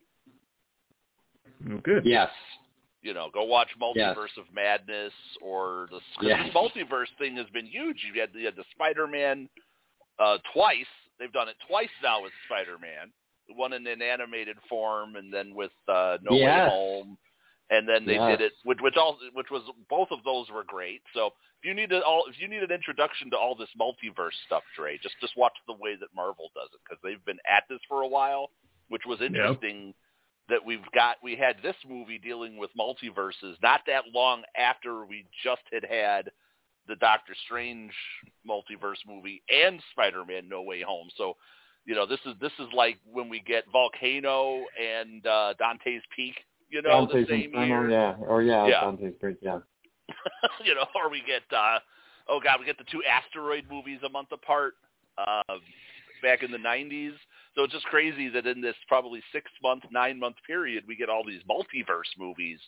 Oh, 1.71 1.81
good. 1.83 2.05
Yes. 2.05 2.31
You 3.01 3.15
know, 3.15 3.31
go 3.33 3.45
watch 3.45 3.69
Multiverse 3.81 3.95
Yes. 4.37 4.39
of 4.39 4.45
Madness 4.53 5.13
or 5.41 5.89
the 5.91 6.01
Yes. 6.21 6.53
multiverse 6.53 7.09
thing 7.19 7.37
has 7.37 7.47
been 7.55 7.65
huge. 7.67 8.05
You 8.13 8.21
had 8.21 8.33
the, 8.33 8.41
you 8.41 8.45
had 8.47 8.57
the 8.57 8.65
Spider-Man 8.73 9.49
uh, 10.19 10.39
twice. 10.53 10.87
They've 11.19 11.33
done 11.33 11.49
it 11.49 11.57
twice 11.69 11.89
now 12.03 12.23
with 12.23 12.33
Spider-Man. 12.47 13.11
One 13.55 13.73
in 13.73 13.87
an 13.87 14.03
animated 14.03 14.57
form, 14.69 15.17
and 15.17 15.33
then 15.33 15.55
with 15.55 15.73
uh, 15.89 16.19
No 16.23 16.37
Yes. 16.37 16.47
Way 16.47 16.71
Home, 16.71 17.19
and 17.71 17.89
then 17.89 18.07
they 18.07 18.15
Yes. 18.15 18.39
did 18.39 18.41
it, 18.41 18.53
which 18.65 18.81
which 18.81 18.97
all 18.97 19.19
which 19.35 19.51
was 19.51 19.63
both 19.89 20.09
of 20.11 20.23
those 20.25 20.51
were 20.51 20.65
great. 20.65 21.03
So 21.15 21.27
if 21.27 21.65
you 21.65 21.75
need 21.75 21.93
a, 21.93 22.03
all 22.03 22.25
if 22.29 22.41
you 22.41 22.49
need 22.49 22.63
an 22.63 22.71
introduction 22.71 23.31
to 23.31 23.37
all 23.37 23.55
this 23.55 23.71
multiverse 23.79 24.35
stuff, 24.47 24.63
Dre, 24.77 24.99
just 25.03 25.17
just 25.21 25.37
watch 25.37 25.55
the 25.67 25.75
way 25.75 25.97
that 25.97 26.09
Marvel 26.15 26.51
does 26.55 26.69
it 26.73 26.81
because 26.85 27.01
they've 27.03 27.25
been 27.25 27.41
at 27.47 27.65
this 27.69 27.81
for 27.89 28.03
a 28.03 28.09
while, 28.09 28.51
which 28.89 29.03
was 29.07 29.21
interesting. 29.21 29.95
That 30.49 30.65
we've 30.65 30.91
got 30.95 31.17
we 31.23 31.37
had 31.37 31.57
this 31.63 31.77
movie 31.87 32.17
dealing 32.17 32.57
with 32.57 32.71
multiverses 32.79 33.61
not 33.63 33.83
that 33.87 34.05
long 34.15 34.45
after 34.57 35.05
we 35.05 35.27
just 35.45 35.61
had 35.71 35.85
had 35.85 36.31
the 36.89 36.97
Doctor 36.97 37.35
Strange 37.45 37.93
multiverse 38.49 38.97
movie 39.07 39.43
and 39.51 39.81
Spider-Man 39.93 40.49
No 40.49 40.63
Way 40.63 40.81
Home. 40.81 41.09
So, 41.17 41.37
you 41.89 41.95
know, 41.95 42.05
this 42.05 42.21
is 42.27 42.35
this 42.39 42.53
is 42.59 42.67
like 42.75 42.99
when 43.11 43.31
we 43.31 43.41
get 43.41 43.65
Volcano 43.73 44.63
and 44.79 45.27
uh 45.27 45.55
Dante's 45.59 46.03
Peak, 46.15 46.35
you 46.69 46.83
know, 46.83 47.07
Dante's 47.07 47.27
the 47.27 47.33
same 47.33 47.45
Inferno, 47.47 47.89
year. 47.89 47.91
yeah. 47.91 48.15
Or 48.21 48.43
yeah, 48.43 48.67
Yeah. 48.67 48.81
Dante's 48.83 49.15
Peak, 49.19 49.37
yeah. 49.41 49.61
you 50.65 50.75
know, 50.75 50.85
or 50.95 51.09
we 51.09 51.23
get 51.27 51.43
uh 51.51 51.79
oh 52.29 52.41
god, 52.45 52.61
we 52.61 52.67
get 52.67 52.77
the 52.77 52.85
two 52.93 53.03
asteroid 53.05 53.65
movies 53.71 54.01
a 54.05 54.09
month 54.11 54.29
apart 54.33 54.75
uh, 55.17 55.55
back 56.23 56.43
in 56.43 56.51
the 56.51 56.59
90s. 56.59 57.15
So 57.55 57.65
it's 57.65 57.73
just 57.73 57.87
crazy 57.87 58.29
that 58.29 58.47
in 58.47 58.61
this 58.61 58.77
probably 58.87 59.23
six 59.33 59.51
month, 59.63 59.85
nine 59.91 60.21
month 60.21 60.37
period, 60.47 60.85
we 60.87 60.95
get 60.95 61.09
all 61.09 61.25
these 61.27 61.41
multiverse 61.51 62.13
movies, 62.19 62.61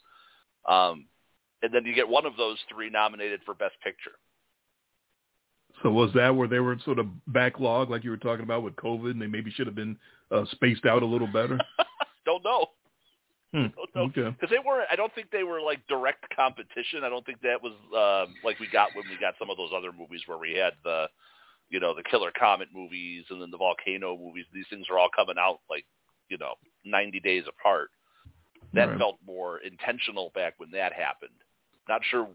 um, 0.66 1.04
and 1.62 1.72
then 1.74 1.85
you 1.85 1.94
get 1.94 2.09
one 2.09 2.24
of 2.24 2.37
those 2.38 2.56
three 2.72 2.88
nominated 2.88 3.40
for 3.44 3.54
Best 3.54 3.74
Picture. 3.85 4.16
So 5.82 5.90
was 5.90 6.12
that 6.14 6.34
where 6.34 6.48
they 6.48 6.58
were 6.58 6.76
sort 6.84 6.98
of 6.98 7.06
backlog, 7.26 7.90
like 7.90 8.04
you 8.04 8.10
were 8.10 8.16
talking 8.16 8.44
about 8.44 8.62
with 8.62 8.76
COVID, 8.76 9.12
and 9.12 9.22
they 9.22 9.26
maybe 9.26 9.50
should 9.50 9.66
have 9.66 9.76
been 9.76 9.96
uh, 10.30 10.44
spaced 10.50 10.84
out 10.84 11.02
a 11.02 11.06
little 11.06 11.26
better? 11.26 11.58
Don't 12.26 12.44
know. 12.44 12.66
Hmm. 13.52 13.66
Don't 13.74 13.94
know. 13.94 14.02
Okay. 14.02 14.36
Because 14.38 14.50
they 14.50 14.62
weren't. 14.64 14.88
I 14.92 14.96
don't 14.96 15.12
think 15.14 15.30
they 15.30 15.42
were 15.42 15.60
like 15.60 15.84
direct 15.88 16.24
competition. 16.36 17.02
I 17.02 17.08
don't 17.08 17.26
think 17.26 17.40
that 17.40 17.60
was 17.60 17.72
um, 17.96 18.34
like 18.44 18.60
we 18.60 18.68
got 18.72 18.90
when 18.94 19.04
we 19.08 19.18
got 19.20 19.34
some 19.38 19.50
of 19.50 19.56
those 19.56 19.70
other 19.74 19.90
movies 19.90 20.20
where 20.26 20.38
we 20.38 20.54
had 20.54 20.74
the, 20.84 21.06
you 21.68 21.80
know, 21.80 21.94
the 21.94 22.04
Killer 22.04 22.30
Comet 22.38 22.68
movies 22.72 23.24
and 23.30 23.42
then 23.42 23.50
the 23.50 23.56
Volcano 23.56 24.16
movies. 24.16 24.44
These 24.54 24.66
things 24.70 24.86
are 24.88 24.98
all 24.98 25.08
coming 25.14 25.34
out 25.36 25.60
like, 25.68 25.84
you 26.28 26.38
know, 26.38 26.54
90 26.84 27.18
days 27.20 27.44
apart. 27.48 27.90
That 28.74 28.90
Right. 28.90 28.98
felt 28.98 29.18
more 29.26 29.58
intentional 29.58 30.30
back 30.32 30.54
when 30.58 30.70
that 30.70 30.92
happened. 30.92 31.34
Not 31.88 32.02
sure, 32.08 32.28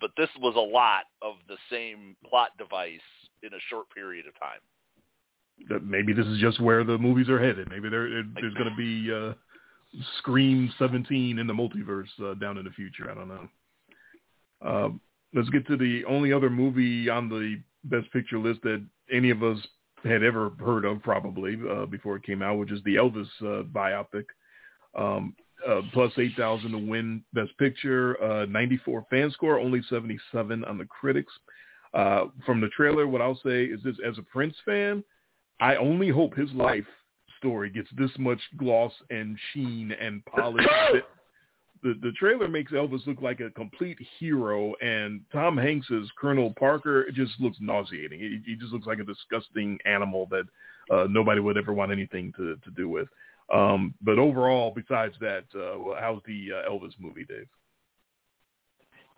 but 0.00 0.10
this 0.16 0.28
was 0.40 0.54
a 0.56 0.58
lot 0.58 1.04
of 1.22 1.34
the 1.48 1.56
same 1.70 2.16
plot 2.28 2.50
device 2.58 3.00
in 3.42 3.52
a 3.54 3.60
short 3.68 3.86
period 3.94 4.26
of 4.26 4.34
time. 4.38 5.82
Maybe 5.84 6.12
this 6.12 6.26
is 6.26 6.38
just 6.38 6.60
where 6.60 6.84
the 6.84 6.96
movies 6.96 7.28
are 7.28 7.38
headed. 7.38 7.68
Maybe 7.68 7.90
there 7.90 8.08
there's 8.08 8.54
going 8.54 8.70
to 8.70 8.76
be 8.76 9.12
uh, 9.12 9.34
Scream 10.18 10.72
17 10.78 11.38
in 11.38 11.46
the 11.46 11.52
multiverse 11.52 12.08
uh, 12.22 12.34
down 12.34 12.56
in 12.56 12.64
the 12.64 12.70
future. 12.70 13.10
I 13.10 13.14
don't 13.14 13.28
know. 13.28 13.48
Um, 14.62 15.00
let's 15.34 15.50
get 15.50 15.66
to 15.66 15.76
the 15.76 16.04
only 16.08 16.32
other 16.32 16.48
movie 16.48 17.08
on 17.10 17.28
the 17.28 17.60
Best 17.84 18.10
Picture 18.12 18.38
list 18.38 18.62
that 18.62 18.84
any 19.12 19.30
of 19.30 19.42
us 19.42 19.58
had 20.04 20.22
ever 20.22 20.50
heard 20.58 20.84
of, 20.84 21.02
probably 21.02 21.58
uh, 21.70 21.86
before 21.86 22.16
it 22.16 22.22
came 22.22 22.42
out, 22.42 22.58
which 22.58 22.72
is 22.72 22.82
the 22.84 22.96
Elvis 22.96 23.28
uh, 23.42 23.62
biopic. 23.64 24.24
Um, 24.98 25.34
uh, 25.68 25.80
plus 25.92 26.12
8,000 26.16 26.72
to 26.72 26.78
win 26.78 27.22
Best 27.32 27.56
Picture, 27.58 28.22
uh, 28.22 28.46
94 28.46 29.06
fan 29.10 29.30
score, 29.30 29.58
only 29.58 29.82
77 29.88 30.64
on 30.64 30.78
the 30.78 30.86
critics. 30.86 31.32
Uh, 31.92 32.26
from 32.46 32.60
the 32.60 32.68
trailer, 32.68 33.06
what 33.06 33.20
I'll 33.20 33.40
say 33.44 33.64
is 33.64 33.80
this: 33.82 33.96
as 34.06 34.16
a 34.18 34.22
Prince 34.22 34.54
fan, 34.64 35.02
I 35.60 35.76
only 35.76 36.08
hope 36.08 36.34
his 36.36 36.50
life 36.52 36.86
story 37.38 37.70
gets 37.70 37.88
this 37.96 38.10
much 38.18 38.40
gloss 38.58 38.92
and 39.10 39.36
sheen 39.52 39.92
and 40.00 40.24
polish. 40.26 40.66
the 41.82 41.94
the 42.02 42.12
trailer 42.18 42.48
makes 42.48 42.72
Elvis 42.72 43.06
look 43.06 43.20
like 43.20 43.40
a 43.40 43.50
complete 43.50 43.98
hero, 44.18 44.74
and 44.80 45.22
Tom 45.32 45.56
Hanks's 45.56 46.10
Colonel 46.18 46.54
Parker 46.58 47.10
just 47.10 47.32
looks 47.40 47.56
nauseating. 47.60 48.20
He, 48.20 48.40
he 48.46 48.54
just 48.56 48.72
looks 48.72 48.86
like 48.86 48.98
a 48.98 49.04
disgusting 49.04 49.78
animal 49.84 50.28
that 50.30 50.44
uh, 50.94 51.06
nobody 51.08 51.40
would 51.40 51.56
ever 51.56 51.72
want 51.72 51.92
anything 51.92 52.32
to 52.36 52.56
to 52.56 52.70
do 52.76 52.88
with. 52.88 53.08
Um, 53.52 53.94
but 54.02 54.18
overall, 54.18 54.72
besides 54.74 55.14
that, 55.20 55.44
uh, 55.54 56.00
how's 56.00 56.20
the 56.26 56.48
uh, 56.54 56.70
Elvis 56.70 56.92
movie, 56.98 57.24
Dave? 57.24 57.48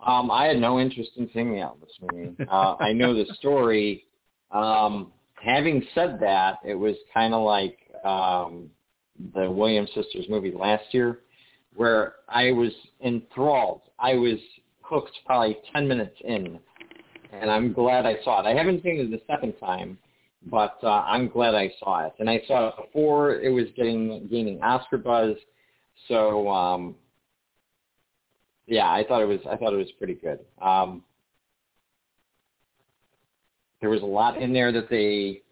Um, 0.04 0.30
I 0.30 0.46
had 0.46 0.58
no 0.58 0.80
interest 0.80 1.10
in 1.16 1.30
seeing 1.32 1.52
the 1.52 1.58
Elvis 1.60 2.12
movie. 2.12 2.34
Uh, 2.50 2.76
I 2.80 2.92
know 2.92 3.14
the 3.14 3.26
story. 3.34 4.04
Um, 4.50 5.12
having 5.40 5.84
said 5.94 6.18
that, 6.20 6.58
it 6.64 6.74
was 6.74 6.96
kind 7.12 7.34
of 7.34 7.42
like 7.42 7.78
um, 8.04 8.70
the 9.34 9.50
Williams 9.50 9.90
sisters 9.94 10.26
movie 10.28 10.52
last 10.52 10.84
year, 10.92 11.20
where 11.74 12.14
I 12.28 12.52
was 12.52 12.72
enthralled. 13.04 13.82
I 13.98 14.14
was 14.14 14.38
hooked 14.80 15.16
probably 15.24 15.58
ten 15.72 15.86
minutes 15.86 16.16
in, 16.24 16.58
and 17.32 17.50
I'm 17.50 17.72
glad 17.72 18.06
I 18.06 18.16
saw 18.24 18.40
it. 18.40 18.46
I 18.46 18.54
haven't 18.54 18.82
seen 18.82 18.98
it 18.98 19.10
the 19.10 19.22
second 19.32 19.54
time, 19.60 19.98
but 20.46 20.78
uh, 20.82 21.04
I'm 21.06 21.28
glad 21.28 21.54
I 21.54 21.72
saw 21.78 22.06
it. 22.06 22.14
And 22.18 22.28
I 22.28 22.42
saw 22.46 22.68
it 22.68 22.74
before 22.76 23.36
it 23.40 23.50
was 23.50 23.66
getting 23.76 24.26
gaining 24.30 24.60
Oscar 24.62 24.98
buzz, 24.98 25.36
so 26.08 26.48
um, 26.48 26.94
yeah, 28.66 28.90
I 28.90 29.04
thought 29.06 29.22
it 29.22 29.26
was 29.26 29.40
I 29.50 29.56
thought 29.56 29.72
it 29.72 29.76
was 29.76 29.92
pretty 29.98 30.14
good. 30.14 30.40
Um, 30.60 31.02
there 33.80 33.90
was 33.90 34.02
a 34.02 34.06
lot 34.06 34.40
in 34.40 34.52
there 34.52 34.72
that 34.72 34.88
they 34.88 35.42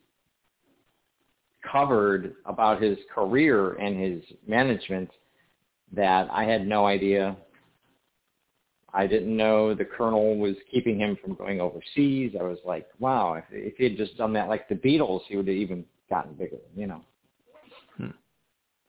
covered 1.70 2.34
about 2.46 2.80
his 2.80 2.96
career 3.12 3.74
and 3.74 4.00
his 4.00 4.22
management 4.46 5.10
that 5.92 6.28
I 6.30 6.44
had 6.44 6.66
no 6.66 6.86
idea. 6.86 7.36
I 8.92 9.06
didn't 9.06 9.36
know 9.36 9.74
the 9.74 9.84
colonel 9.84 10.36
was 10.36 10.56
keeping 10.70 10.98
him 10.98 11.16
from 11.22 11.34
going 11.34 11.60
overseas. 11.60 12.34
I 12.38 12.42
was 12.42 12.58
like, 12.64 12.88
wow, 12.98 13.34
if, 13.34 13.44
if 13.50 13.76
he 13.76 13.84
had 13.84 13.96
just 13.96 14.16
done 14.16 14.32
that 14.34 14.48
like 14.48 14.68
the 14.68 14.74
Beatles, 14.74 15.22
he 15.28 15.36
would 15.36 15.48
have 15.48 15.56
even 15.56 15.84
gotten 16.08 16.34
bigger, 16.34 16.58
you 16.76 16.86
know. 16.86 17.02
Hmm. 17.96 18.10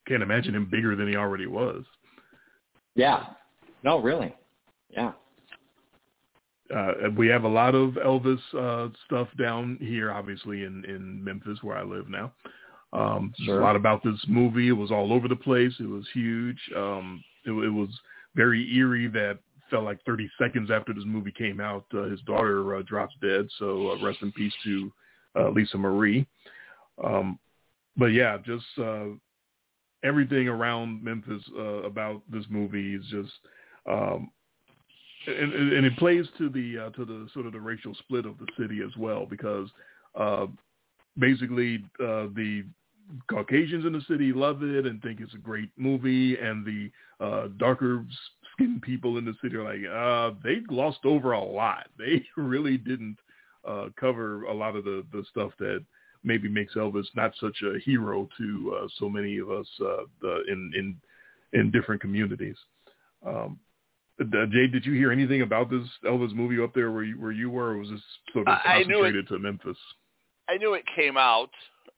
Can't 0.08 0.24
imagine 0.24 0.56
him 0.56 0.68
bigger 0.70 0.96
than 0.96 1.08
he 1.08 1.16
already 1.16 1.48
was. 1.48 1.84
Yeah. 2.96 3.26
No, 3.84 4.00
really. 4.00 4.34
Yeah. 4.90 5.14
Uh, 6.76 6.94
we 7.18 7.28
have 7.28 7.44
a 7.44 7.48
lot 7.48 7.76
of 7.76 7.92
Elvis 7.92 8.40
uh, 8.58 8.90
stuff 9.06 9.28
down 9.38 9.78
here, 9.82 10.12
obviously 10.12 10.64
in 10.64 10.86
in 10.86 11.24
Memphis, 11.24 11.60
where 11.62 11.78
I 11.78 11.84
live 11.84 12.10
now. 12.10 12.32
Um, 12.94 13.34
Sure. 13.46 13.60
A 13.60 13.64
lot 13.64 13.76
about 13.76 14.04
this 14.04 14.20
movie. 14.28 14.70
It 14.70 14.74
was 14.74 14.92
all 14.92 15.14
over 15.14 15.28
the 15.28 15.36
place. 15.36 15.74
It 15.80 15.88
was 15.90 16.06
huge. 16.14 16.60
Um, 16.76 17.24
it, 17.46 17.52
it 17.52 17.70
was 17.70 17.90
very 18.36 18.74
eerie. 18.76 19.08
That 19.08 19.40
felt 19.72 19.86
like 19.86 20.04
30 20.06 20.30
seconds 20.40 20.70
after 20.70 20.94
this 20.94 21.04
movie 21.06 21.32
came 21.32 21.60
out, 21.60 21.86
uh, 21.94 22.04
his 22.04 22.22
daughter 22.22 22.76
uh, 22.76 22.82
drops 22.84 23.16
dead. 23.22 23.48
So 23.58 23.92
uh, 23.92 24.06
rest 24.06 24.20
in 24.22 24.32
peace 24.34 24.54
to 24.66 24.92
uh, 25.40 25.50
Lisa 25.50 25.78
Marie. 25.78 26.28
Um, 27.04 27.40
but 27.98 28.08
yeah, 28.08 28.38
just 28.46 28.66
uh, 28.78 29.06
everything 30.04 30.48
around 30.48 31.04
Memphis 31.04 31.44
uh, 31.58 31.84
about 31.84 32.22
this 32.32 32.46
movie 32.50 32.96
is 32.96 33.06
just. 33.10 33.32
Um, 33.90 34.30
and, 35.28 35.54
and 35.54 35.86
it 35.86 35.96
plays 35.98 36.26
to 36.40 36.50
the 36.50 36.86
uh, 36.86 36.90
to 36.92 37.06
the 37.06 37.28
sort 37.34 37.46
of 37.46 37.54
the 37.54 37.60
racial 37.60 37.94
split 37.96 38.26
of 38.26 38.38
the 38.40 38.48
city 38.60 38.82
as 38.84 38.96
well 38.98 39.28
because 39.28 39.70
uh, 40.20 40.48
basically 41.20 41.84
uh, 42.00 42.26
the 42.36 42.64
Caucasians 43.30 43.86
in 43.86 43.94
the 43.94 44.02
city 44.08 44.32
love 44.32 44.64
it 44.64 44.86
and 44.86 45.02
think 45.02 45.20
it's 45.20 45.34
a 45.34 45.38
great 45.38 45.70
movie, 45.78 46.38
and 46.38 46.66
the 46.66 46.92
uh, 47.24 47.48
darker 47.58 48.06
people 48.82 49.18
in 49.18 49.26
the 49.26 49.34
city 49.42 49.56
are 49.56 49.64
like, 49.64 49.82
uh, 49.90 50.36
they 50.44 50.60
glossed 50.60 51.06
over 51.06 51.34
a 51.34 51.44
lot. 51.44 51.88
They 51.98 52.26
really 52.36 52.78
didn't 52.78 53.18
uh, 53.68 53.90
cover 54.00 54.44
a 54.44 54.54
lot 54.54 54.76
of 54.76 54.84
the 54.84 55.06
the 55.12 55.24
stuff 55.30 55.52
that 55.60 55.84
maybe 56.24 56.50
makes 56.50 56.76
Elvis 56.76 57.06
not 57.16 57.34
such 57.40 57.58
a 57.64 57.80
hero 57.80 58.28
to 58.38 58.78
uh, 58.80 58.88
so 59.00 59.10
many 59.10 59.38
of 59.38 59.50
us 59.52 59.68
uh, 59.82 60.04
the, 60.22 60.44
in 60.48 60.72
in 60.76 61.60
in 61.60 61.72
different 61.72 62.02
communities. 62.02 62.56
Um, 63.26 63.60
Jay, 64.20 64.68
did 64.68 64.86
you 64.86 64.94
hear 64.94 65.12
anything 65.12 65.42
about 65.42 65.70
this 65.70 65.88
Elvis 66.06 66.34
movie 66.34 66.62
up 66.62 66.74
there 66.76 66.92
where 66.92 67.04
you, 67.04 67.20
where 67.20 67.32
you 67.32 67.50
were, 67.50 67.72
or 67.72 67.78
was 67.78 67.90
this 67.90 68.02
sort 68.34 68.48
of 68.48 68.54
knew 68.54 68.62
it- 68.62 68.84
concentrated 68.84 69.28
to 69.30 69.40
Memphis? 69.40 69.78
I 70.50 70.58
knew 70.58 70.74
it 70.74 70.84
came 70.96 71.18
out. 71.18 71.50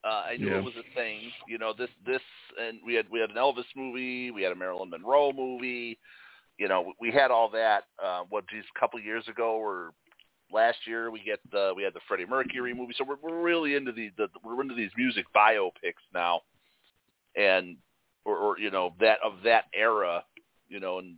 Uh, 0.05 0.23
I 0.31 0.37
knew 0.37 0.49
Yeah. 0.49 0.57
it 0.59 0.63
was 0.63 0.73
a 0.75 0.95
thing. 0.95 1.31
You 1.47 1.57
know, 1.57 1.73
this 1.77 1.89
this 2.05 2.21
and 2.61 2.79
we 2.85 2.93
had 2.93 3.05
we 3.09 3.19
had 3.19 3.29
an 3.29 3.37
Elvis 3.37 3.65
movie, 3.75 4.31
we 4.31 4.43
had 4.43 4.51
a 4.51 4.55
Marilyn 4.55 4.89
Monroe 4.89 5.31
movie. 5.33 5.97
You 6.57 6.67
know, 6.67 6.93
we 6.99 7.11
had 7.11 7.31
all 7.31 7.49
that. 7.49 7.85
Uh, 8.03 8.23
what 8.29 8.43
a 8.53 8.79
couple 8.79 8.99
years 8.99 9.27
ago 9.27 9.55
or 9.55 9.93
last 10.51 10.77
year 10.85 11.09
we 11.09 11.21
get 11.23 11.39
the 11.51 11.73
we 11.75 11.83
had 11.83 11.93
the 11.93 11.99
Freddie 12.07 12.25
Mercury 12.25 12.73
movie. 12.73 12.93
So 12.97 13.03
we're 13.03 13.17
we're 13.21 13.41
really 13.41 13.75
into 13.75 13.91
the, 13.91 14.11
the 14.17 14.27
we're 14.43 14.61
into 14.61 14.75
these 14.75 14.91
music 14.95 15.25
biopics 15.35 16.03
now, 16.13 16.41
and 17.35 17.77
or, 18.23 18.37
or 18.37 18.59
you 18.59 18.71
know 18.71 18.93
that 18.99 19.17
of 19.23 19.33
that 19.43 19.65
era. 19.73 20.23
You 20.69 20.79
know, 20.79 20.99
and 20.99 21.15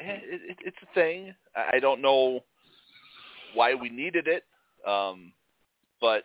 eh, 0.00 0.18
it, 0.22 0.40
it, 0.50 0.56
it's 0.64 0.76
a 0.82 0.94
thing. 0.94 1.34
I 1.54 1.78
don't 1.78 2.02
know 2.02 2.40
why 3.54 3.74
we 3.74 3.88
needed 3.88 4.28
it, 4.28 4.44
um, 4.86 5.32
but 6.00 6.24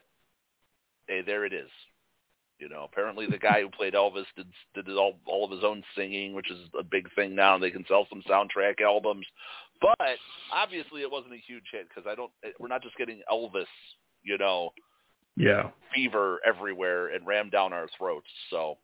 hey, 1.07 1.21
there 1.25 1.45
it 1.45 1.53
is. 1.53 1.69
You 2.63 2.69
know, 2.69 2.87
apparently 2.89 3.25
the 3.25 3.37
guy 3.37 3.59
who 3.59 3.69
played 3.69 3.93
Elvis 3.93 4.23
did 4.37 4.47
did 4.73 4.89
all 4.95 5.19
all 5.25 5.43
of 5.43 5.51
his 5.51 5.65
own 5.65 5.83
singing, 5.97 6.33
which 6.33 6.49
is 6.49 6.59
a 6.79 6.83
big 6.83 7.13
thing 7.13 7.35
now, 7.35 7.55
and 7.55 7.61
they 7.61 7.71
can 7.71 7.83
sell 7.89 8.07
some 8.09 8.23
soundtrack 8.29 8.79
albums. 8.79 9.25
But 9.81 10.17
obviously, 10.49 11.01
it 11.01 11.11
wasn't 11.11 11.33
a 11.33 11.43
huge 11.45 11.65
hit 11.73 11.89
because 11.89 12.09
I 12.09 12.15
don't. 12.15 12.31
We're 12.59 12.69
not 12.69 12.81
just 12.81 12.95
getting 12.95 13.21
Elvis, 13.29 13.65
you 14.23 14.37
know, 14.37 14.71
Yeah, 15.35 15.71
fever 15.93 16.39
everywhere 16.45 17.07
and 17.09 17.27
rammed 17.27 17.51
down 17.51 17.73
our 17.73 17.89
throats. 17.97 18.29
So 18.49 18.77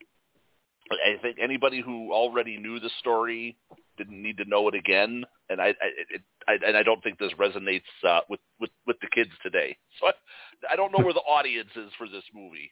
I 0.92 1.22
think 1.22 1.38
anybody 1.42 1.80
who 1.80 2.12
already 2.12 2.58
knew 2.58 2.82
the 2.82 2.90
story 3.00 3.56
didn't 3.98 4.22
need 4.22 4.36
to 4.40 4.46
know 4.46 4.68
it 4.68 4.76
again, 4.76 5.24
and 5.50 5.62
I, 5.62 5.68
I, 5.68 5.88
it, 6.10 6.22
I 6.50 6.58
and 6.68 6.76
I 6.76 6.84
don't 6.84 7.02
think 7.02 7.18
this 7.18 7.32
resonates 7.40 7.84
uh, 8.06 8.22
with 8.28 8.42
with 8.60 8.72
with 8.86 9.00
the 9.00 9.08
kids 9.16 9.32
today. 9.42 9.78
So 10.02 10.08
I, 10.08 10.74
I 10.74 10.76
don't 10.76 10.92
know 10.92 11.02
where 11.02 11.14
the 11.14 11.22
audience 11.22 11.70
is 11.78 11.94
for 11.98 12.10
this 12.10 12.26
movie. 12.36 12.72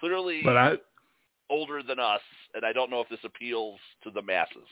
Clearly 0.00 0.40
but 0.42 0.56
I 0.56 0.72
older 1.50 1.82
than 1.82 1.98
us, 1.98 2.20
and 2.54 2.64
I 2.64 2.72
don't 2.72 2.90
know 2.90 3.00
if 3.00 3.08
this 3.08 3.20
appeals 3.24 3.78
to 4.04 4.10
the 4.10 4.22
masses. 4.22 4.68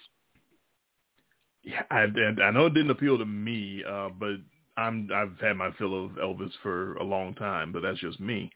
yeah 1.63 1.83
I, 1.91 2.07
I 2.43 2.51
know 2.51 2.67
it 2.67 2.75
didn't 2.75 2.91
appeal 2.91 3.19
to 3.19 3.27
me, 3.27 3.85
uh, 3.89 4.09
but 4.09 4.37
I'm 4.77 5.11
I've 5.15 5.39
had 5.41 5.57
my 5.57 5.71
fill 5.79 6.07
of 6.07 6.13
Elvis 6.13 6.53
for 6.63 6.95
a 6.95 7.05
long 7.05 7.35
time, 7.35 7.73
but 7.73 7.83
that's 7.83 7.99
just 7.99 8.21
me. 8.21 8.51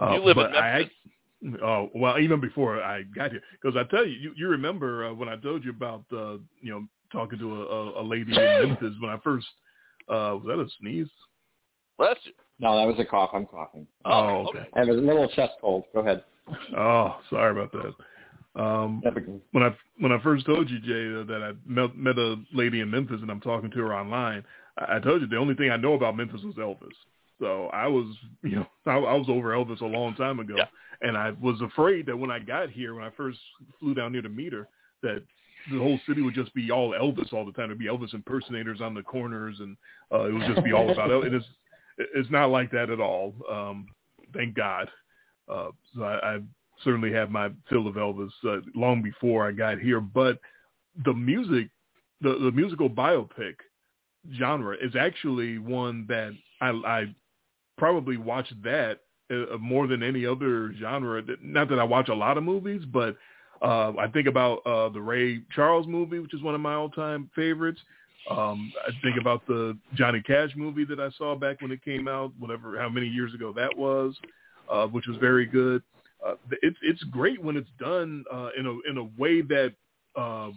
Uh, 0.00 0.12
you 0.12 0.24
live 0.24 0.36
in 0.36 0.46
I, 0.46 0.78
Memphis. 0.78 0.94
Oh 1.62 1.90
well, 1.94 2.18
even 2.18 2.40
before 2.40 2.82
I 2.82 3.02
got 3.02 3.30
here, 3.30 3.40
because 3.62 3.76
I 3.78 3.88
tell 3.90 4.04
you, 4.04 4.12
you, 4.12 4.32
you 4.36 4.48
remember 4.48 5.06
uh, 5.06 5.14
when 5.14 5.28
I 5.28 5.36
told 5.36 5.64
you 5.64 5.70
about 5.70 6.04
uh, 6.12 6.36
you 6.60 6.70
know 6.70 6.86
talking 7.12 7.38
to 7.38 7.62
a, 7.62 7.66
a, 7.66 8.02
a 8.02 8.04
lady 8.04 8.32
in 8.32 8.36
Memphis 8.68 8.94
when 9.00 9.10
I 9.10 9.18
first 9.24 9.46
uh, 10.08 10.36
was 10.36 10.44
that 10.46 10.58
a 10.58 10.66
sneeze? 10.80 11.08
Bless 11.96 12.16
that's 12.24 12.36
No, 12.60 12.76
that 12.76 12.86
was 12.86 12.96
a 12.98 13.04
cough. 13.04 13.30
I'm 13.32 13.46
coughing. 13.46 13.86
Oh, 14.04 14.46
okay. 14.48 14.66
I 14.74 14.80
have 14.80 14.88
a 14.88 14.92
little 14.92 15.26
chest 15.28 15.52
cold. 15.60 15.84
Go 15.94 16.00
ahead. 16.00 16.22
Oh, 16.76 17.16
sorry 17.30 17.52
about 17.52 17.72
that. 17.72 18.60
Um, 18.60 19.02
when 19.52 19.62
I 19.62 19.74
when 19.98 20.12
I 20.12 20.20
first 20.22 20.44
told 20.44 20.68
you, 20.68 20.78
Jay, 20.80 21.20
uh, 21.20 21.24
that 21.32 21.42
I 21.42 21.52
met, 21.70 21.96
met 21.96 22.18
a 22.18 22.36
lady 22.52 22.80
in 22.80 22.90
Memphis 22.90 23.20
and 23.22 23.30
I'm 23.30 23.40
talking 23.40 23.70
to 23.70 23.78
her 23.78 23.94
online, 23.94 24.44
I, 24.76 24.96
I 24.96 24.98
told 24.98 25.22
you 25.22 25.28
the 25.28 25.36
only 25.36 25.54
thing 25.54 25.70
I 25.70 25.76
know 25.76 25.94
about 25.94 26.16
Memphis 26.16 26.42
was 26.42 26.56
Elvis. 26.56 26.92
So 27.38 27.68
I 27.72 27.86
was, 27.86 28.14
you 28.42 28.56
know, 28.56 28.66
I, 28.86 28.96
I 28.96 29.14
was 29.14 29.26
over 29.28 29.50
Elvis 29.54 29.80
a 29.80 29.86
long 29.86 30.14
time 30.16 30.40
ago, 30.40 30.54
Yeah. 30.58 30.64
and 31.00 31.16
I 31.16 31.30
was 31.40 31.60
afraid 31.62 32.06
that 32.06 32.16
when 32.18 32.30
I 32.30 32.40
got 32.40 32.70
here, 32.70 32.94
when 32.94 33.04
I 33.04 33.10
first 33.16 33.38
flew 33.78 33.94
down 33.94 34.12
here 34.12 34.22
to 34.22 34.28
meet 34.28 34.52
her, 34.52 34.68
that 35.02 35.22
the 35.70 35.78
whole 35.78 36.00
city 36.08 36.20
would 36.20 36.34
just 36.34 36.52
be 36.52 36.70
all 36.72 36.90
Elvis 36.90 37.32
all 37.32 37.46
the 37.46 37.52
time. 37.52 37.66
It'd 37.66 37.78
be 37.78 37.86
Elvis 37.86 38.12
impersonators 38.14 38.80
on 38.80 38.94
the 38.94 39.02
corners, 39.02 39.56
and 39.60 39.76
uh, 40.12 40.24
it 40.24 40.32
would 40.32 40.52
just 40.52 40.64
be 40.64 40.72
all 40.72 40.90
about 40.90 41.10
Elvis. 41.10 41.26
And 41.26 41.34
it's 41.36 41.46
it's 41.98 42.30
not 42.30 42.50
like 42.50 42.70
that 42.72 42.90
at 42.90 43.00
all. 43.00 43.34
Um, 43.50 43.86
thank 44.34 44.54
God. 44.54 44.88
Uh, 45.48 45.70
so 45.94 46.02
I, 46.02 46.34
I 46.34 46.38
certainly 46.84 47.12
have 47.12 47.30
my 47.30 47.50
fill 47.68 47.86
of 47.86 47.94
Elvis 47.94 48.30
uh, 48.46 48.60
long 48.74 49.02
before 49.02 49.46
I 49.46 49.52
got 49.52 49.78
here. 49.78 50.00
But 50.00 50.38
the 51.04 51.12
music, 51.12 51.68
the, 52.20 52.38
the 52.38 52.52
musical 52.52 52.88
biopic 52.88 53.54
genre 54.38 54.76
is 54.80 54.94
actually 54.96 55.58
one 55.58 56.06
that 56.08 56.32
I, 56.60 56.68
I 56.68 57.14
probably 57.78 58.16
watch 58.16 58.48
that 58.62 59.00
uh, 59.30 59.56
more 59.58 59.86
than 59.86 60.02
any 60.02 60.26
other 60.26 60.72
genre. 60.78 61.22
Not 61.42 61.68
that 61.68 61.78
I 61.78 61.84
watch 61.84 62.08
a 62.08 62.14
lot 62.14 62.36
of 62.36 62.44
movies, 62.44 62.82
but 62.90 63.16
uh, 63.62 63.92
I 63.98 64.08
think 64.12 64.26
about 64.26 64.58
uh, 64.66 64.88
the 64.88 65.00
Ray 65.00 65.42
Charles 65.54 65.86
movie, 65.86 66.18
which 66.18 66.34
is 66.34 66.42
one 66.42 66.54
of 66.54 66.60
my 66.60 66.74
all-time 66.74 67.30
favorites. 67.34 67.80
Um, 68.30 68.72
I 68.86 68.90
think 69.02 69.16
about 69.20 69.44
the 69.46 69.76
Johnny 69.94 70.22
Cash 70.22 70.50
movie 70.56 70.84
that 70.84 71.00
I 71.00 71.10
saw 71.18 71.34
back 71.34 71.60
when 71.60 71.72
it 71.72 71.84
came 71.84 72.06
out, 72.06 72.32
whatever, 72.38 72.78
how 72.78 72.88
many 72.88 73.06
years 73.06 73.34
ago 73.34 73.52
that 73.56 73.76
was, 73.76 74.14
uh, 74.70 74.86
which 74.86 75.06
was 75.06 75.16
very 75.16 75.46
good. 75.46 75.82
Uh, 76.24 76.34
it's 76.62 76.76
it's 76.82 77.02
great 77.04 77.42
when 77.42 77.56
it's 77.56 77.70
done 77.78 78.24
uh, 78.32 78.50
in 78.58 78.66
a 78.66 78.90
in 78.90 78.98
a 78.98 79.20
way 79.20 79.40
that 79.40 79.72
uh, 80.16 80.50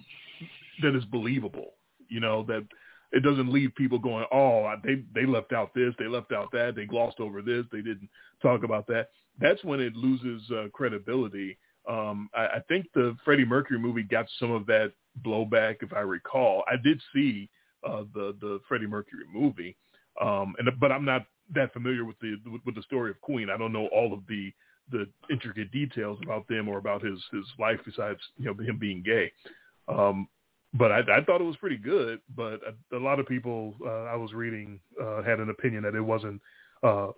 that 0.82 0.96
is 0.96 1.06
believable. 1.06 1.74
You 2.10 2.20
know 2.20 2.44
that 2.44 2.66
it 3.12 3.22
doesn't 3.24 3.52
leave 3.52 3.74
people 3.76 3.98
going, 3.98 4.26
oh, 4.32 4.72
they 4.84 5.04
they 5.16 5.26
left 5.26 5.54
out 5.54 5.74
this, 5.74 5.94
they 5.98 6.08
left 6.08 6.32
out 6.32 6.52
that, 6.52 6.76
they 6.76 6.86
glossed 6.86 7.20
over 7.20 7.42
this, 7.42 7.66
they 7.72 7.82
didn't 7.82 8.10
talk 8.42 8.64
about 8.64 8.86
that. 8.88 9.10
That's 9.40 9.64
when 9.64 9.80
it 9.80 9.96
loses 9.96 10.44
uh, 10.52 10.68
credibility. 10.74 11.58
Um, 11.90 12.30
I, 12.36 12.46
I 12.46 12.60
think 12.68 12.86
the 12.94 13.16
Freddie 13.26 13.46
Mercury 13.46 13.80
movie 13.80 14.04
got 14.04 14.26
some 14.40 14.52
of 14.52 14.66
that 14.68 14.94
blowback, 15.26 15.78
if 15.82 15.94
I 15.94 16.00
recall. 16.00 16.64
I 16.72 16.76
did 16.82 17.02
see 17.14 17.50
uh, 17.88 18.04
the 18.14 18.36
the 18.42 18.60
Freddie 18.68 18.88
Mercury 18.88 19.24
movie, 19.34 19.76
um, 20.22 20.56
and 20.58 20.70
but 20.80 20.92
I'm 20.92 21.06
not 21.06 21.26
that 21.54 21.74
familiar 21.74 22.06
with 22.06 22.18
the 22.20 22.38
with, 22.46 22.62
with 22.66 22.76
the 22.76 22.84
story 22.84 23.12
of 23.12 23.20
Queen. 23.22 23.50
I 23.50 23.58
don't 23.58 23.74
know 23.74 23.88
all 23.88 24.14
of 24.14 24.22
the 24.28 24.52
the 24.92 25.08
intricate 25.30 25.72
details 25.72 26.20
about 26.24 26.48
them 26.48 26.68
or 26.68 26.78
about 26.78 27.02
his 27.02 27.20
his 27.32 27.46
life 27.60 27.80
besides 27.86 28.20
you 28.38 28.46
know 28.46 28.64
him 28.64 28.78
being 28.78 29.02
gay. 29.04 29.32
Um, 29.88 30.28
but 30.74 30.92
I, 30.92 31.00
I 31.00 31.24
thought 31.24 31.40
it 31.42 31.46
was 31.46 31.58
pretty 31.58 31.78
good. 31.78 32.20
But 32.36 32.60
a, 32.92 32.98
a 32.98 33.00
lot 33.00 33.20
of 33.20 33.28
people 33.28 33.76
uh, 33.86 34.04
I 34.06 34.16
was 34.16 34.34
reading 34.34 34.80
uh, 35.02 35.22
had 35.24 35.40
an 35.40 35.50
opinion 35.50 35.84
that 35.84 35.96
it 35.96 36.02
wasn't 36.02 36.42
uh, 36.84 37.08
uh, 37.10 37.12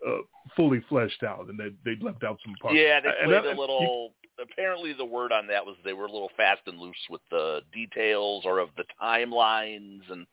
fully 0.55 0.83
fleshed 0.89 1.23
out 1.23 1.47
and 1.49 1.57
that 1.59 1.73
they 1.83 1.95
left 2.01 2.23
out 2.23 2.37
some 2.45 2.53
parts. 2.61 2.77
Yeah, 2.77 2.99
they 2.99 3.09
And 3.09 3.31
played 3.31 3.45
I- 3.45 3.53
a 3.53 3.59
little. 3.59 4.13
Apparently, 4.37 4.91
the 4.91 5.05
word 5.05 5.31
on 5.31 5.47
that 5.47 5.65
was 5.65 5.77
they 5.85 5.93
were 5.93 6.07
a 6.07 6.11
little 6.11 6.29
fast 6.35 6.59
and 6.67 6.77
loose 6.77 6.93
with 7.09 7.21
the 7.31 7.61
details 7.71 8.43
or 8.45 8.59
of 8.59 8.67
the 8.75 8.83
timelines, 9.01 10.01
and 10.11 10.27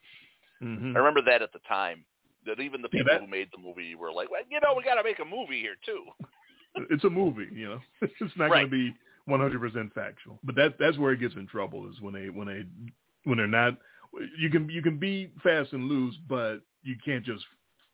Mhm. 0.62 0.94
I 0.94 0.98
remember 0.98 1.22
that 1.22 1.42
at 1.42 1.52
the 1.52 1.58
time. 1.60 2.04
That 2.44 2.58
even 2.58 2.82
the 2.82 2.88
Yeah, 2.92 3.00
people 3.02 3.12
that- 3.12 3.20
who 3.20 3.26
made 3.28 3.50
the 3.52 3.58
movie 3.58 3.94
were 3.94 4.10
like, 4.12 4.28
well, 4.30 4.42
you 4.50 4.58
know, 4.60 4.74
we 4.74 4.82
got 4.82 4.96
to 4.96 5.04
make 5.04 5.20
a 5.20 5.24
movie 5.24 5.60
here 5.60 5.76
too. 5.84 6.04
it's 6.90 7.04
a 7.04 7.10
movie, 7.10 7.48
you 7.52 7.68
know. 7.68 7.80
It's 8.20 8.36
not 8.36 8.50
Right. 8.50 8.68
going 8.68 8.70
to 8.70 8.92
be 8.92 8.94
100% 9.28 9.92
factual. 9.94 10.38
But 10.42 10.54
that 10.56 10.78
that's 10.78 10.98
where 10.98 11.12
it 11.12 11.20
gets 11.20 11.34
in 11.36 11.46
trouble 11.46 11.88
is 11.88 12.00
when 12.00 12.14
they 12.14 12.30
when 12.30 12.46
they 12.48 12.64
when 13.24 13.38
they're 13.38 13.46
not 13.46 13.76
you 14.36 14.50
can 14.50 14.68
you 14.68 14.82
can 14.82 14.98
be 14.98 15.30
fast 15.42 15.72
and 15.72 15.84
loose, 15.88 16.16
but 16.28 16.60
you 16.82 16.96
can't 17.04 17.24
just 17.24 17.44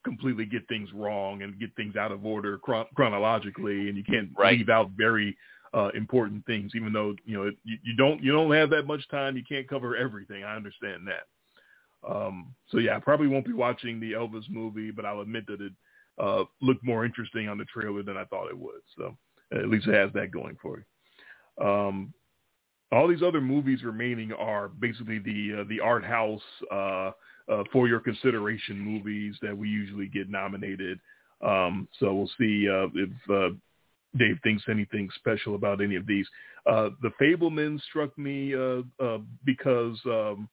completely 0.04 0.46
get 0.46 0.66
things 0.68 0.90
wrong 0.94 1.42
and 1.42 1.58
get 1.58 1.74
things 1.76 1.96
out 1.96 2.10
of 2.12 2.24
order 2.24 2.56
chron- 2.58 2.86
chronologically 2.94 3.88
and 3.88 3.98
you 3.98 4.04
can't 4.04 4.30
Right. 4.34 4.56
leave 4.58 4.68
out 4.70 4.90
very 4.92 5.36
uh 5.74 5.90
important 5.94 6.46
things 6.46 6.74
even 6.74 6.92
though 6.94 7.14
you 7.26 7.36
know 7.36 7.42
it, 7.48 7.56
you, 7.64 7.76
you 7.82 7.94
don't 7.96 8.22
you 8.22 8.32
don't 8.32 8.50
have 8.52 8.70
that 8.70 8.86
much 8.86 9.06
time 9.08 9.36
you 9.36 9.42
can't 9.44 9.68
cover 9.68 9.94
everything 9.96 10.42
i 10.44 10.56
understand 10.56 11.06
that 11.06 11.26
um 12.06 12.54
so 12.68 12.78
yeah 12.78 12.96
i 12.96 13.00
probably 13.00 13.26
won't 13.26 13.46
be 13.46 13.52
watching 13.52 13.98
the 13.98 14.12
elvis 14.12 14.48
movie 14.50 14.90
but 14.90 15.04
i'll 15.04 15.20
admit 15.20 15.46
that 15.46 15.60
it 15.60 15.72
uh 16.18 16.44
looked 16.60 16.84
more 16.84 17.04
interesting 17.04 17.48
on 17.48 17.58
the 17.58 17.64
trailer 17.64 18.02
than 18.02 18.16
i 18.16 18.24
thought 18.24 18.48
it 18.48 18.58
would 18.58 18.80
so 18.96 19.16
at 19.52 19.68
least 19.68 19.86
it 19.86 19.94
has 19.94 20.12
that 20.12 20.30
going 20.30 20.56
for 20.62 20.78
you 20.78 21.66
um 21.66 22.12
all 22.90 23.08
these 23.08 23.22
other 23.22 23.40
movies 23.40 23.82
remaining 23.82 24.32
are 24.32 24.68
basically 24.68 25.18
the 25.18 25.60
uh, 25.60 25.64
the 25.68 25.80
art 25.80 26.04
house 26.04 26.40
uh, 26.72 27.10
uh, 27.48 27.64
for 27.72 27.86
your 27.86 28.00
consideration 28.00 28.78
movies 28.78 29.36
that 29.42 29.56
we 29.56 29.68
usually 29.68 30.06
get 30.06 30.30
nominated. 30.30 30.98
Um, 31.44 31.88
so 31.98 32.14
we'll 32.14 32.30
see 32.38 32.68
uh, 32.68 32.88
if 32.94 33.10
uh, 33.30 33.54
Dave 34.16 34.38
thinks 34.42 34.64
anything 34.68 35.08
special 35.16 35.54
about 35.54 35.82
any 35.82 35.96
of 35.96 36.06
these. 36.06 36.26
The 36.64 37.10
Fabelman 37.20 37.80
struck 37.82 38.16
me 38.18 38.54
because 39.44 39.98
um, 40.06 40.48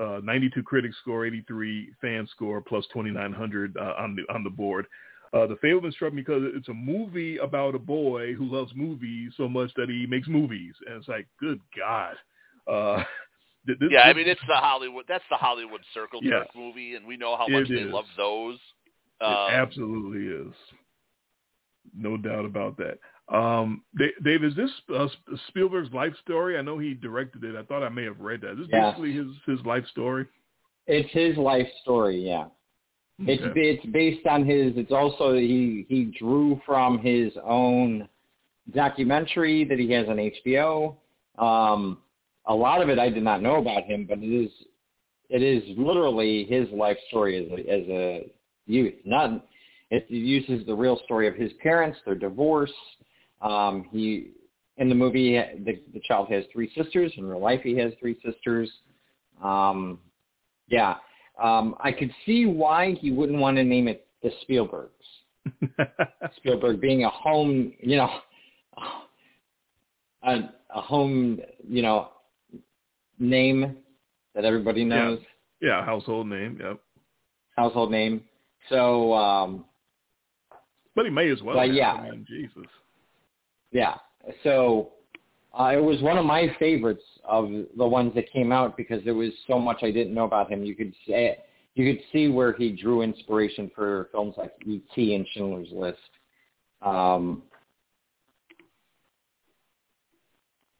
uh, 0.00 0.20
92 0.22 0.62
critic 0.62 0.92
score, 1.00 1.26
83 1.26 1.92
fan 2.00 2.26
score, 2.30 2.60
plus 2.60 2.84
2,900 2.92 3.76
uh, 3.76 3.94
on 3.98 4.16
the 4.16 4.22
on 4.34 4.44
the 4.44 4.50
board. 4.50 4.86
Uh, 5.34 5.46
the 5.46 5.56
Fabelman 5.56 5.92
struck 5.92 6.14
me 6.14 6.22
because 6.22 6.42
it's 6.54 6.68
a 6.68 6.74
movie 6.74 7.36
about 7.36 7.74
a 7.74 7.78
boy 7.78 8.32
who 8.32 8.46
loves 8.46 8.72
movies 8.74 9.32
so 9.36 9.46
much 9.48 9.70
that 9.76 9.88
he 9.90 10.06
makes 10.06 10.26
movies, 10.26 10.74
and 10.86 10.96
it's 10.96 11.08
like, 11.08 11.26
good 11.38 11.60
God. 11.76 12.14
Uh, 12.66 13.02
this- 13.66 13.76
yeah, 13.90 14.02
I 14.02 14.14
mean, 14.14 14.26
it's 14.26 14.40
the 14.48 14.54
Hollywood. 14.56 15.04
That's 15.06 15.24
the 15.28 15.36
Hollywood 15.36 15.82
circle 15.92 16.20
jerk 16.22 16.48
movie, 16.56 16.94
and 16.94 17.06
we 17.06 17.16
know 17.18 17.36
how 17.36 17.46
It 17.46 17.50
much 17.50 17.68
they 17.68 17.74
is. 17.74 17.92
love 17.92 18.06
those. 18.16 18.58
It 19.20 19.24
Um, 19.26 19.50
absolutely 19.52 20.26
is. 20.48 20.54
No 21.94 22.16
doubt 22.16 22.44
about 22.44 22.76
that. 22.78 22.98
Um, 23.32 23.82
Dave, 24.24 24.42
is 24.42 24.54
this 24.56 24.70
uh, 24.96 25.06
Spielberg's 25.48 25.92
life 25.92 26.14
story? 26.22 26.56
I 26.56 26.62
know 26.62 26.78
he 26.78 26.94
directed 26.94 27.44
it. 27.44 27.56
I 27.56 27.62
thought 27.62 27.82
I 27.82 27.90
may 27.90 28.04
have 28.04 28.20
read 28.20 28.40
that. 28.40 28.52
Is 28.52 28.58
this 28.58 28.68
basically 28.70 29.12
his, 29.12 29.26
his 29.46 29.60
life 29.66 29.84
story? 29.90 30.26
It's 30.86 31.10
his 31.12 31.36
life 31.36 31.68
story, 31.82 32.26
yeah. 32.26 32.46
It's 33.20 33.42
Okay. 33.42 33.60
it's 33.60 33.86
based 33.86 34.26
on 34.26 34.46
his. 34.46 34.72
It's 34.76 34.92
also 34.92 35.34
he 35.34 35.84
he 35.88 36.04
drew 36.18 36.60
from 36.64 36.98
his 36.98 37.32
own 37.44 38.08
documentary 38.72 39.64
that 39.64 39.78
he 39.78 39.90
has 39.90 40.08
on 40.08 40.16
HBO. 40.16 40.96
Um, 41.36 41.98
a 42.46 42.54
lot 42.54 42.80
of 42.80 42.88
it 42.88 42.98
I 42.98 43.10
did 43.10 43.24
not 43.24 43.42
know 43.42 43.56
about 43.56 43.84
him, 43.84 44.06
but 44.08 44.18
it 44.18 44.32
is 44.32 44.50
it 45.30 45.42
is 45.42 45.62
literally 45.76 46.44
his 46.44 46.68
life 46.70 46.96
story 47.08 47.44
as 47.44 47.50
a, 47.50 47.70
as 47.70 47.88
a 47.88 48.30
youth. 48.66 48.94
Not 49.04 49.44
it 49.90 50.06
uses 50.08 50.64
the 50.66 50.74
real 50.74 51.00
story 51.04 51.26
of 51.26 51.34
his 51.34 51.52
parents, 51.62 51.98
their 52.04 52.14
divorce. 52.14 52.72
Um, 53.40 53.86
he 53.90 54.30
in 54.76 54.88
the 54.88 54.94
movie 54.94 55.32
the, 55.64 55.80
the 55.92 56.00
child 56.04 56.28
has 56.30 56.44
three 56.52 56.72
sisters. 56.76 57.12
In 57.16 57.26
real 57.26 57.40
life, 57.40 57.60
he 57.62 57.76
has 57.78 57.92
three 58.00 58.18
sisters. 58.24 58.70
Um, 59.42 59.98
yeah, 60.68 60.96
um, 61.42 61.76
I 61.80 61.92
could 61.92 62.10
see 62.26 62.46
why 62.46 62.92
he 63.00 63.10
wouldn't 63.10 63.38
want 63.38 63.56
to 63.56 63.64
name 63.64 63.88
it 63.88 64.06
the 64.22 64.30
Spielbergs. 64.48 64.88
Spielberg 66.36 66.80
being 66.80 67.04
a 67.04 67.10
home, 67.10 67.72
you 67.80 67.96
know, 67.96 68.10
a, 70.22 70.50
a 70.74 70.80
home, 70.80 71.40
you 71.66 71.82
know, 71.82 72.08
name 73.18 73.76
that 74.34 74.44
everybody 74.44 74.84
knows, 74.84 75.20
yeah, 75.60 75.84
household 75.84 76.28
name. 76.28 76.58
Yep. 76.60 76.80
household 77.56 77.90
name. 77.90 78.22
So, 78.68 79.14
um, 79.14 79.64
But 80.94 81.06
he 81.06 81.10
may 81.10 81.30
as 81.30 81.40
well. 81.42 81.56
But 81.56 81.72
yeah. 81.72 82.10
Jesus. 82.26 82.66
Yeah. 83.72 83.94
So 84.42 84.90
uh, 85.58 85.72
it 85.74 85.82
was 85.82 86.00
one 86.02 86.18
of 86.18 86.24
my 86.24 86.54
favorites 86.58 87.02
of 87.24 87.50
the 87.76 87.86
ones 87.86 88.14
that 88.14 88.30
came 88.32 88.52
out 88.52 88.76
because 88.76 89.04
there 89.04 89.14
was 89.14 89.30
so 89.46 89.58
much 89.58 89.78
I 89.82 89.90
didn't 89.90 90.14
know 90.14 90.24
about 90.24 90.50
him. 90.50 90.64
You 90.64 90.74
could 90.74 90.94
say 91.06 91.38
you 91.74 91.92
could 91.92 92.02
see 92.12 92.28
where 92.28 92.52
he 92.54 92.70
drew 92.70 93.02
inspiration 93.02 93.70
for 93.74 94.08
films 94.10 94.34
like 94.36 94.52
E.T. 94.66 95.14
and 95.14 95.26
Schindler's 95.32 95.68
List. 95.70 95.98
Um, 96.82 97.42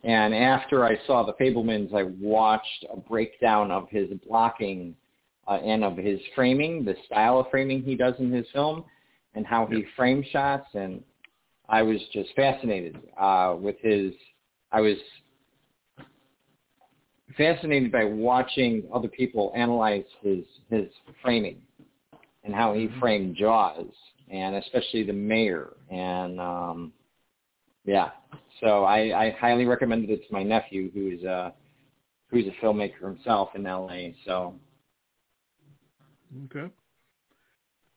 and 0.03 0.35
after 0.35 0.85
I 0.85 0.97
saw 1.07 1.25
The 1.25 1.35
Fabelmans, 1.35 1.95
I 1.95 2.05
watched 2.21 2.85
a 2.93 2.97
breakdown 2.97 3.71
of 3.71 3.89
his 3.91 4.09
blocking 4.27 4.95
uh, 5.47 5.55
and 5.65 5.85
of 5.85 5.97
his 5.97 6.21
framing, 6.35 6.85
the 6.85 6.95
style 7.07 7.39
of 7.41 7.47
framing 7.51 7.83
he 7.83 7.95
does 7.95 8.15
in 8.19 8.33
his 8.33 8.47
film, 8.53 8.85
and 9.35 9.47
how 9.47 9.67
he 9.67 9.79
Yep. 9.79 9.87
frame 9.97 10.23
shots. 10.31 10.69
And 10.75 11.03
I 11.69 11.83
was 11.83 11.99
just 12.13 12.31
fascinated 12.35 12.97
uh, 13.19 13.57
with 13.61 13.77
his. 13.81 14.13
I 14.73 14.81
was 14.81 14.97
fascinated 17.37 17.93
by 17.93 18.05
watching 18.05 18.85
other 18.93 19.09
people 19.09 19.53
analyze 19.55 20.05
his 20.23 20.45
his 20.71 20.87
framing 21.23 21.61
and 22.45 22.55
how 22.55 22.73
he 22.73 22.89
Mhm. 22.89 22.99
framed 23.01 23.37
Jaws, 23.37 23.87
and 24.31 24.57
especially 24.57 25.03
the 25.03 25.13
mayor. 25.13 25.75
And 25.91 26.41
um, 26.41 26.93
yeah, 27.85 28.11
so 28.61 28.85
I, 28.85 29.27
I 29.27 29.31
highly 29.31 29.67
recommended 29.67 30.11
it 30.11 30.27
to 30.27 30.33
my 30.33 30.43
nephew, 30.43 30.91
who's 30.93 31.23
a 31.25 31.53
who's 32.31 32.47
a 32.47 32.65
filmmaker 32.65 33.01
himself 33.01 33.55
in 33.55 33.67
L.A. 33.67 34.15
So 34.25 34.55
Okay. 36.47 36.73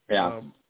yeah, 0.10 0.28
Um, 0.28 0.54
yeah, 0.54 0.61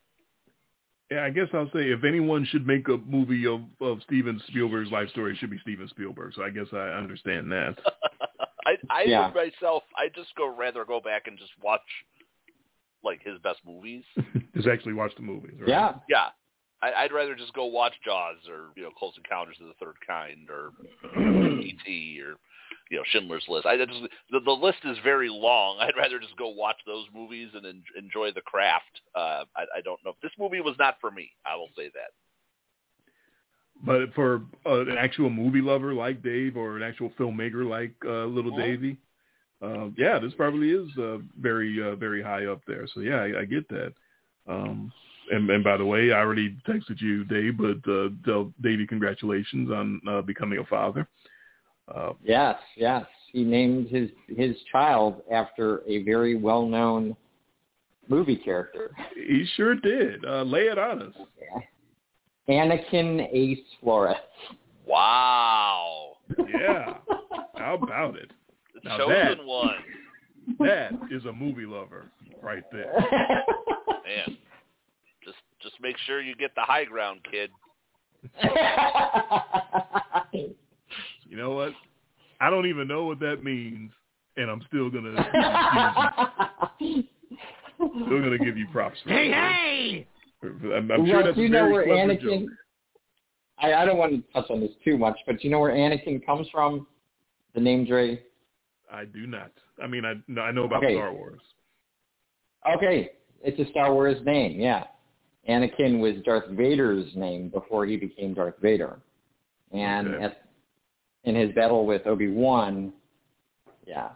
I 1.20 1.30
guess 1.30 1.48
I'll 1.54 1.70
say 1.72 1.90
if 1.90 2.04
anyone 2.04 2.44
should 2.50 2.66
make 2.66 2.88
a 2.88 2.96
movie 2.98 3.46
of, 3.46 3.60
of 3.80 3.98
Steven 4.04 4.40
Spielberg's 4.48 4.90
life 4.90 5.08
story, 5.10 5.32
it 5.32 5.38
should 5.38 5.50
be 5.50 5.58
Steven 5.60 5.88
Spielberg. 5.88 6.32
So 6.36 6.42
I 6.42 6.50
guess 6.50 6.66
I 6.72 6.76
understand 6.90 7.50
that. 7.52 7.76
I 8.66 8.76
I 8.90 9.02
Yeah. 9.02 9.30
myself, 9.34 9.82
I 9.96 10.08
just 10.14 10.34
go 10.36 10.46
rather 10.54 10.84
go 10.84 11.00
back 11.00 11.26
and 11.26 11.38
just 11.38 11.52
watch 11.62 11.80
like 13.04 13.20
his 13.24 13.38
best 13.42 13.58
movies. 13.66 14.04
Just 14.54 14.68
actually 14.68 14.92
watch 14.92 15.10
the 15.16 15.22
movies. 15.22 15.54
Right? 15.58 15.68
yeah, 15.68 15.94
Yeah, 16.08 16.26
I'd 16.82 17.10
rather 17.10 17.34
just 17.34 17.52
go 17.54 17.64
watch 17.64 17.94
Jaws 18.04 18.36
or 18.48 18.68
you 18.76 18.82
know 18.84 18.90
Close 18.90 19.14
Encounters 19.16 19.56
of 19.60 19.66
the 19.68 19.74
Third 19.84 19.96
Kind 20.06 20.48
or 20.50 20.70
E.T. 21.62 22.20
or 22.22 22.34
you 22.92 22.98
know 22.98 23.04
Schindler's 23.10 23.44
List. 23.48 23.64
I 23.64 23.78
just 23.78 23.90
the, 24.30 24.40
the 24.40 24.52
list 24.52 24.78
is 24.84 24.98
very 25.02 25.30
long. 25.30 25.78
I'd 25.80 25.96
rather 25.96 26.20
just 26.20 26.36
go 26.36 26.50
watch 26.50 26.76
those 26.86 27.06
movies 27.12 27.48
and 27.54 27.64
en- 27.64 27.82
enjoy 27.96 28.32
the 28.32 28.42
craft. 28.42 29.00
Uh, 29.16 29.44
I, 29.56 29.64
I 29.78 29.80
don't 29.82 29.98
know. 30.04 30.10
If 30.10 30.20
this 30.22 30.32
movie 30.38 30.60
was 30.60 30.76
not 30.78 30.96
for 31.00 31.10
me. 31.10 31.30
I 31.46 31.56
will 31.56 31.70
say 31.76 31.90
that. 31.94 32.12
But 33.84 34.14
for 34.14 34.42
uh, 34.66 34.82
an 34.82 34.98
actual 34.98 35.30
movie 35.30 35.62
lover 35.62 35.94
like 35.94 36.22
Dave 36.22 36.56
or 36.56 36.76
an 36.76 36.82
actual 36.82 37.10
filmmaker 37.18 37.68
like 37.68 37.94
uh, 38.04 38.26
Little 38.26 38.52
Mhm. 38.52 38.62
Davy, 38.62 38.96
uh, 39.62 39.88
yeah, 39.96 40.18
this 40.18 40.34
probably 40.34 40.70
is 40.70 40.86
uh, 40.98 41.18
very, 41.40 41.82
uh, 41.82 41.96
very 41.96 42.22
high 42.22 42.46
up 42.46 42.60
there. 42.66 42.86
So 42.94 43.00
yeah, 43.00 43.16
I, 43.16 43.40
I 43.40 43.44
get 43.44 43.66
that. 43.70 43.92
Um, 44.46 44.92
and, 45.30 45.48
and 45.50 45.64
by 45.64 45.78
the 45.78 45.84
way, 45.84 46.12
I 46.12 46.20
already 46.20 46.56
texted 46.68 47.00
you, 47.00 47.24
Dave, 47.24 47.56
but 47.56 47.90
uh, 47.90 48.44
Davey 48.60 48.86
congratulations 48.86 49.70
on 49.70 50.00
uh, 50.06 50.20
becoming 50.20 50.58
a 50.58 50.64
father. 50.64 51.08
Uh, 51.94 52.12
yes, 52.24 52.56
yes. 52.76 53.04
He 53.32 53.44
named 53.44 53.88
his 53.88 54.10
his 54.28 54.54
child 54.70 55.22
after 55.32 55.82
a 55.88 56.02
very 56.04 56.36
well 56.36 56.66
known 56.66 57.16
movie 58.08 58.36
character, 58.36 58.90
he 59.14 59.46
sure 59.56 59.74
did. 59.74 60.24
Uh, 60.24 60.42
lay 60.42 60.62
it 60.62 60.78
on 60.78 61.02
us. 61.02 61.14
Anakin 62.48 63.26
Ace 63.32 63.58
Flores. 63.80 64.16
Wow, 64.86 66.14
Yeah. 66.48 66.94
How 67.56 67.74
about 67.80 68.16
it? 68.16 68.30
the 68.74 68.80
Now 68.88 68.98
chosen 68.98 69.38
that- 69.38 69.46
one. 69.46 69.74
That 70.58 70.92
is 71.12 71.24
a 71.24 71.32
movie 71.32 71.66
lover 71.66 72.06
right 72.42 72.64
there. 72.72 72.92
Man, 74.04 74.36
just 75.24 75.38
just 75.62 75.76
make 75.80 75.96
sure 76.04 76.20
you 76.20 76.34
get 76.34 76.52
the 76.56 76.62
high 76.62 76.84
ground, 76.84 77.20
kid. 77.30 77.50
You 81.32 81.38
know 81.38 81.52
what? 81.52 81.72
I 82.42 82.50
don't 82.50 82.66
even 82.66 82.86
know 82.86 83.04
what 83.04 83.18
that 83.20 83.42
means, 83.42 83.90
and 84.36 84.50
I'm 84.50 84.60
still 84.68 84.90
gonna 84.90 85.16
still 86.78 88.20
gonna 88.20 88.38
give 88.38 88.58
you 88.58 88.66
props. 88.70 88.98
For 89.02 89.08
Hey, 89.08 89.30
hey! 89.30 90.06
I'm, 90.42 90.90
I'm 90.90 91.06
sure 91.06 91.14
Well, 91.14 91.24
that's 91.24 91.36
do 91.36 91.42
you 91.42 91.48
know 91.48 91.60
very 91.60 91.72
where 91.72 91.84
clever 91.84 92.14
Anakin? 92.14 92.40
joke. 92.42 92.50
I, 93.58 93.72
I 93.72 93.86
don't 93.86 93.96
want 93.96 94.12
to 94.12 94.32
touch 94.34 94.50
on 94.50 94.60
this 94.60 94.72
too 94.84 94.98
much, 94.98 95.16
but 95.26 95.38
do 95.40 95.44
you 95.44 95.50
know 95.50 95.60
where 95.60 95.72
Anakin 95.72 96.22
comes 96.26 96.46
from? 96.52 96.86
The 97.54 97.62
name 97.62 97.86
Dre. 97.86 98.22
I 98.92 99.06
do 99.06 99.26
not. 99.26 99.52
I 99.82 99.86
mean, 99.86 100.04
I 100.04 100.16
no, 100.28 100.42
I 100.42 100.52
know 100.52 100.64
about 100.64 100.84
Okay. 100.84 100.96
Star 100.96 101.14
Wars. 101.14 101.40
Okay, 102.76 103.12
it's 103.42 103.58
a 103.58 103.70
Star 103.70 103.94
Wars 103.94 104.18
name. 104.26 104.60
Yeah, 104.60 104.84
Anakin 105.48 105.98
was 105.98 106.22
Darth 106.26 106.50
Vader's 106.50 107.10
name 107.16 107.48
before 107.48 107.86
he 107.86 107.96
became 107.96 108.34
Darth 108.34 108.56
Vader, 108.60 109.00
and 109.72 110.14
Okay. 110.14 110.24
at, 110.24 110.41
in 111.24 111.34
his 111.34 111.52
battle 111.52 111.86
with 111.86 112.06
Obi 112.06 112.28
Wan, 112.30 112.92
yeah, 113.86 114.10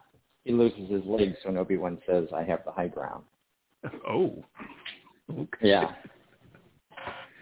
he 0.45 0.53
loses 0.53 0.91
his 0.91 1.03
legs 1.05 1.37
when 1.45 1.57
Obi 1.57 1.77
Wan 1.77 1.99
says, 2.07 2.29
"I 2.35 2.43
have 2.45 2.65
the 2.65 2.73
high 2.73 2.89
ground." 2.89 3.25
Oh. 4.09 4.43
Okay. 5.31 5.69
Yeah. 5.69 5.93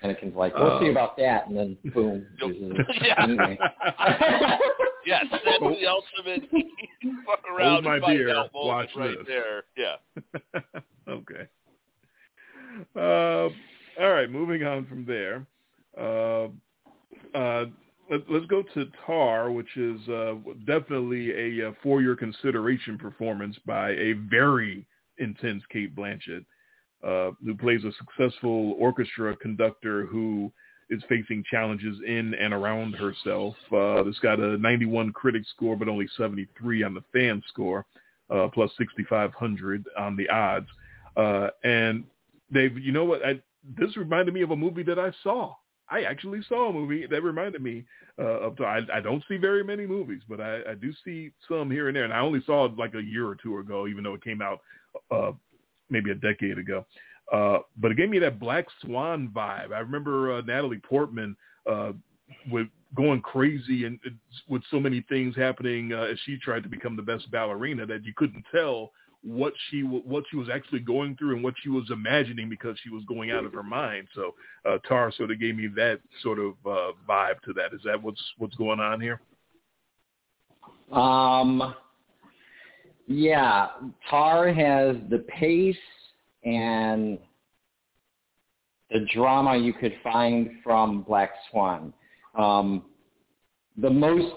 Anakin's 0.02 0.34
like, 0.36 0.54
"We'll 0.56 0.78
see 0.80 0.88
Uh, 0.88 0.90
about 0.92 1.16
that," 1.18 1.46
and 1.48 1.56
then 1.56 1.76
boom. 1.94 2.26
loses 2.40 2.76
his- 2.76 3.02
Yeah. 3.02 3.22
anyway. 3.22 3.58
Yes, 5.06 5.24
that's 5.30 5.42
the 5.60 5.86
ultimate 5.86 6.48
fuck 7.26 7.42
around 7.50 7.72
Hold 7.72 7.84
my 7.84 7.96
and 7.96 8.06
beer, 8.06 8.44
watch 8.54 8.88
right 8.96 9.16
this. 9.18 9.26
there. 9.26 9.64
Yeah. 9.76 10.60
okay. 11.08 11.46
Uh, 12.96 13.48
all 14.02 14.10
right, 14.12 14.30
moving 14.30 14.64
on 14.64 14.86
from 14.86 15.04
there. 15.04 15.46
Uh, 15.98 16.48
uh, 17.36 17.66
let, 17.66 17.68
let's 18.10 18.46
go 18.46 18.62
to 18.74 18.86
Tar, 19.06 19.50
which 19.50 19.76
is 19.76 20.00
uh, 20.08 20.34
definitely 20.66 21.60
a, 21.60 21.68
uh 21.68 21.72
for-your 21.82 22.16
consideration 22.16 22.98
performance 22.98 23.56
by 23.66 23.90
a 23.90 24.12
very 24.30 24.86
intense 25.18 25.62
Cate 25.70 25.94
Blanchett, 25.94 26.44
uh, 27.06 27.32
who 27.44 27.54
plays 27.56 27.82
a 27.84 27.92
successful 27.92 28.74
orchestra 28.78 29.36
conductor 29.36 30.06
who 30.06 30.52
is 30.90 31.02
facing 31.08 31.42
challenges 31.50 31.98
in 32.06 32.34
and 32.34 32.52
around 32.52 32.94
herself. 32.94 33.54
Uh, 33.72 34.02
this 34.02 34.18
got 34.20 34.38
a 34.38 34.58
91 34.58 35.12
critic 35.12 35.42
score, 35.54 35.76
but 35.76 35.88
only 35.88 36.08
73 36.16 36.82
on 36.82 36.94
the 36.94 37.02
fan 37.12 37.42
score, 37.48 37.86
uh, 38.30 38.48
plus 38.52 38.70
6,500 38.78 39.84
on 39.98 40.16
the 40.16 40.28
odds. 40.28 40.68
Uh, 41.16 41.48
and 41.62 42.04
Dave, 42.52 42.78
you 42.78 42.92
know 42.92 43.04
what? 43.04 43.24
I, 43.24 43.40
this 43.78 43.96
reminded 43.96 44.34
me 44.34 44.42
of 44.42 44.50
a 44.50 44.56
movie 44.56 44.82
that 44.82 44.98
I 44.98 45.10
saw. 45.22 45.54
I 45.90 46.02
actually 46.02 46.40
saw 46.48 46.70
a 46.70 46.72
movie 46.72 47.06
that 47.06 47.22
reminded 47.22 47.62
me 47.62 47.84
uh, 48.18 48.40
of. 48.40 48.60
I, 48.60 48.80
I 48.92 49.00
don't 49.00 49.22
see 49.28 49.36
very 49.36 49.62
many 49.62 49.86
movies, 49.86 50.22
but 50.28 50.40
I, 50.40 50.60
I 50.70 50.74
do 50.74 50.92
see 51.04 51.30
some 51.48 51.70
here 51.70 51.88
and 51.88 51.96
there. 51.96 52.04
And 52.04 52.12
I 52.12 52.20
only 52.20 52.42
saw 52.46 52.66
it 52.66 52.78
like 52.78 52.94
a 52.94 53.02
year 53.02 53.26
or 53.26 53.34
two 53.34 53.58
ago, 53.58 53.86
even 53.86 54.02
though 54.02 54.14
it 54.14 54.24
came 54.24 54.40
out 54.40 54.60
uh, 55.10 55.32
maybe 55.90 56.10
a 56.10 56.14
decade 56.14 56.58
ago. 56.58 56.86
Uh, 57.32 57.58
but 57.76 57.90
it 57.90 57.96
gave 57.96 58.10
me 58.10 58.18
that 58.20 58.38
Black 58.38 58.66
Swan 58.82 59.30
vibe. 59.34 59.72
I 59.72 59.80
remember 59.80 60.36
uh, 60.36 60.40
Natalie 60.42 60.80
Portman 60.88 61.36
uh, 61.70 61.92
with 62.50 62.68
going 62.94 63.20
crazy 63.20 63.84
and 63.84 63.98
and 64.04 64.16
with 64.48 64.62
so 64.70 64.78
many 64.78 65.04
things 65.08 65.34
happening 65.36 65.92
uh, 65.92 66.02
as 66.02 66.18
she 66.24 66.38
tried 66.38 66.62
to 66.62 66.68
become 66.68 66.96
the 66.96 67.02
best 67.02 67.30
ballerina 67.30 67.86
that 67.86 68.04
you 68.04 68.12
couldn't 68.16 68.44
tell 68.54 68.92
what 69.24 69.54
she 69.68 69.82
what 69.82 70.24
she 70.30 70.36
was 70.36 70.48
actually 70.52 70.80
going 70.80 71.16
through 71.16 71.34
and 71.34 71.42
what 71.42 71.54
she 71.62 71.70
was 71.70 71.84
imagining 71.90 72.48
because 72.48 72.76
she 72.82 72.90
was 72.90 73.02
going 73.08 73.30
out 73.30 73.44
of 73.44 73.52
her 73.54 73.62
mind. 73.62 74.06
So 74.14 74.34
uh, 74.68 74.78
Tar 74.86 75.10
sort 75.16 75.30
of 75.30 75.40
gave 75.40 75.56
me 75.56 75.66
that 75.76 76.00
sort 76.22 76.38
of 76.38 76.52
uh, 76.66 76.92
vibe 77.08 77.40
to 77.46 77.54
that. 77.54 77.72
Is 77.72 77.80
that 77.84 78.00
what's 78.02 78.20
what's 78.38 78.54
going 78.56 78.80
on 78.80 79.00
here? 79.00 79.20
Um, 80.92 81.74
yeah, 83.06 83.68
Tar 84.10 84.52
has 84.52 84.96
the 85.08 85.24
pace 85.28 85.76
and 86.44 87.18
the 88.90 89.06
drama 89.14 89.56
you 89.56 89.72
could 89.72 89.94
find 90.02 90.50
from 90.62 91.02
Black 91.02 91.30
Swan. 91.50 91.94
Um, 92.38 92.84
the 93.78 93.90
most 93.90 94.34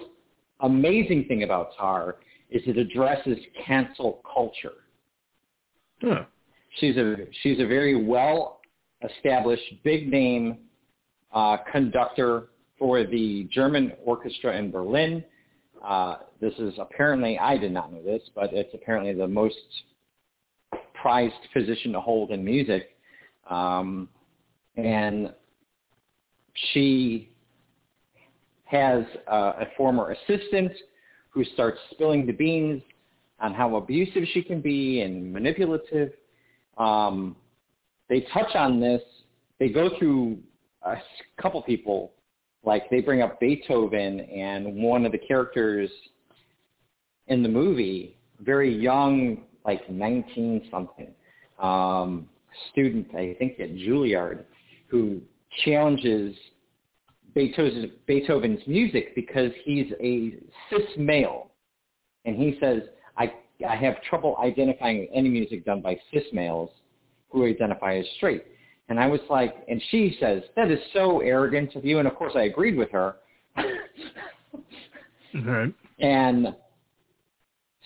amazing 0.62 1.26
thing 1.26 1.44
about 1.44 1.72
Tar 1.78 2.16
is 2.50 2.62
it 2.66 2.78
addresses 2.78 3.38
cancel 3.66 4.22
culture. 4.34 4.74
Huh. 6.02 6.24
She's 6.80 6.96
a 6.98 7.16
she's 7.42 7.60
a 7.60 7.66
very 7.66 8.06
well 8.06 8.62
established 9.04 9.84
big 9.84 10.10
name 10.10 10.58
uh, 11.34 11.58
conductor 11.72 12.50
for 12.78 13.04
the 13.04 13.48
German 13.52 13.94
orchestra 14.04 14.58
in 14.58 14.72
Berlin. 14.72 15.24
Uh, 15.84 16.18
this 16.40 16.54
is 16.60 16.74
apparently 16.78 17.38
I 17.40 17.58
did 17.58 17.72
not 17.72 17.92
know 17.92 18.02
this, 18.02 18.22
but 18.36 18.54
it's 18.54 18.74
apparently 18.74 19.14
the 19.14 19.28
most 19.28 19.56
prized 20.94 21.34
position 21.54 21.92
to 21.94 22.02
hold 22.02 22.32
in 22.32 22.44
music. 22.44 22.98
Um, 23.50 24.10
and 24.76 25.34
she 26.72 27.30
has 28.66 29.04
uh, 29.32 29.54
a 29.60 29.66
former 29.76 30.12
assistant 30.12 30.72
who 31.38 31.44
starts 31.54 31.78
spilling 31.92 32.26
the 32.26 32.34
beans 32.34 32.82
on 33.40 33.54
how 33.54 33.76
abusive 33.76 34.24
she 34.34 34.42
can 34.42 34.60
be 34.60 35.02
and 35.02 35.32
manipulative. 35.32 36.12
Um, 36.80 37.36
they 38.10 38.22
touch 38.34 38.56
on 38.56 38.80
this. 38.80 39.04
They 39.60 39.70
go 39.70 39.92
through 40.00 40.40
a 40.82 40.96
couple 41.40 41.62
people, 41.62 42.12
like 42.66 42.90
they 42.90 43.02
bring 43.02 43.22
up 43.22 43.40
Beethoven 43.40 44.22
and 44.22 44.78
one 44.78 45.06
of 45.06 45.12
the 45.12 45.20
characters 45.20 45.92
in 47.28 47.44
the 47.44 47.50
movie, 47.50 48.18
very 48.40 48.76
young, 48.76 49.44
like 49.64 49.88
19 49.92 50.70
something, 50.72 51.12
um, 51.60 52.28
student, 52.72 53.14
I 53.14 53.36
think 53.38 53.60
at 53.60 53.76
Juilliard, 53.76 54.44
who 54.88 55.22
challenges 55.64 56.36
Beethoven's, 57.38 57.92
Beethoven's 58.08 58.62
music 58.66 59.14
because 59.14 59.52
he's 59.64 59.86
a 60.02 60.34
cis 60.70 60.88
male. 60.98 61.52
And 62.26 62.36
he 62.36 62.58
says, 62.60 62.82
I, 63.16 63.32
I 63.68 63.76
have 63.76 64.02
trouble 64.02 64.36
identifying 64.44 65.08
any 65.14 65.30
music 65.30 65.64
done 65.64 65.82
by 65.82 66.00
cis 66.12 66.24
males 66.34 66.72
who 67.30 67.46
identify 67.46 67.98
as 67.98 68.06
straight. 68.18 68.44
And 68.90 69.00
I 69.00 69.06
was 69.06 69.20
like, 69.30 69.54
and 69.68 69.80
she 69.92 70.18
says, 70.20 70.42
that 70.56 70.72
is 70.72 70.80
so 70.94 71.20
arrogant 71.20 71.76
of 71.76 71.86
you. 71.86 72.00
And 72.00 72.08
of 72.08 72.16
course 72.16 72.34
I 72.36 72.44
agreed 72.44 72.76
with 72.76 72.90
her. 72.92 73.18
Right. 75.46 75.72
And 76.00 76.56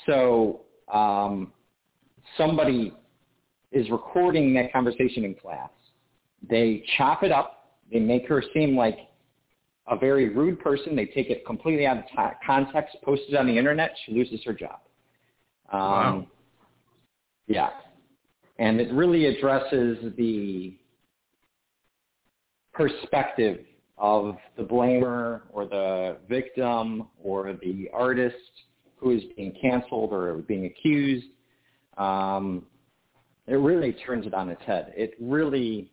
so 0.05 0.61
um, 0.93 1.51
somebody 2.37 2.93
is 3.73 3.89
recording 3.89 4.53
that 4.53 4.71
conversation 4.71 5.25
in 5.25 5.35
class. 5.35 5.71
They 6.49 6.85
chop 6.97 7.23
it 7.23 7.33
up. 7.33 7.75
They 7.91 7.99
make 7.99 8.29
her 8.29 8.41
seem 8.53 8.77
like 8.77 8.97
a 9.87 9.97
very 9.97 10.29
rude 10.29 10.59
person. 10.59 10.95
They 10.95 11.05
take 11.07 11.29
it 11.29 11.45
completely 11.45 11.85
out 11.85 11.97
of 11.97 12.03
t- 12.05 12.37
context, 12.45 12.97
post 13.03 13.23
it 13.29 13.35
on 13.35 13.47
the 13.47 13.57
internet. 13.57 13.95
She 14.05 14.13
loses 14.13 14.43
her 14.45 14.53
job. 14.53 14.79
Um, 15.71 15.79
Wow. 15.81 16.27
Yeah. 17.47 17.69
And 18.59 18.79
it 18.79 18.93
really 18.93 19.25
addresses 19.25 20.13
the 20.17 20.77
perspective 22.73 23.65
of 23.97 24.37
the 24.57 24.63
blamer 24.63 25.41
or 25.51 25.65
the 25.65 26.17
victim 26.29 27.07
or 27.21 27.53
the 27.61 27.89
artist 27.93 28.35
who 28.95 29.11
is 29.11 29.23
being 29.35 29.53
canceled 29.59 30.13
or 30.13 30.35
being 30.35 30.65
accused. 30.65 31.27
Um, 31.97 32.65
it 33.47 33.55
really 33.55 33.93
turns 33.93 34.25
it 34.25 34.33
on 34.33 34.49
its 34.49 34.61
head. 34.63 34.93
It 34.95 35.15
really 35.19 35.91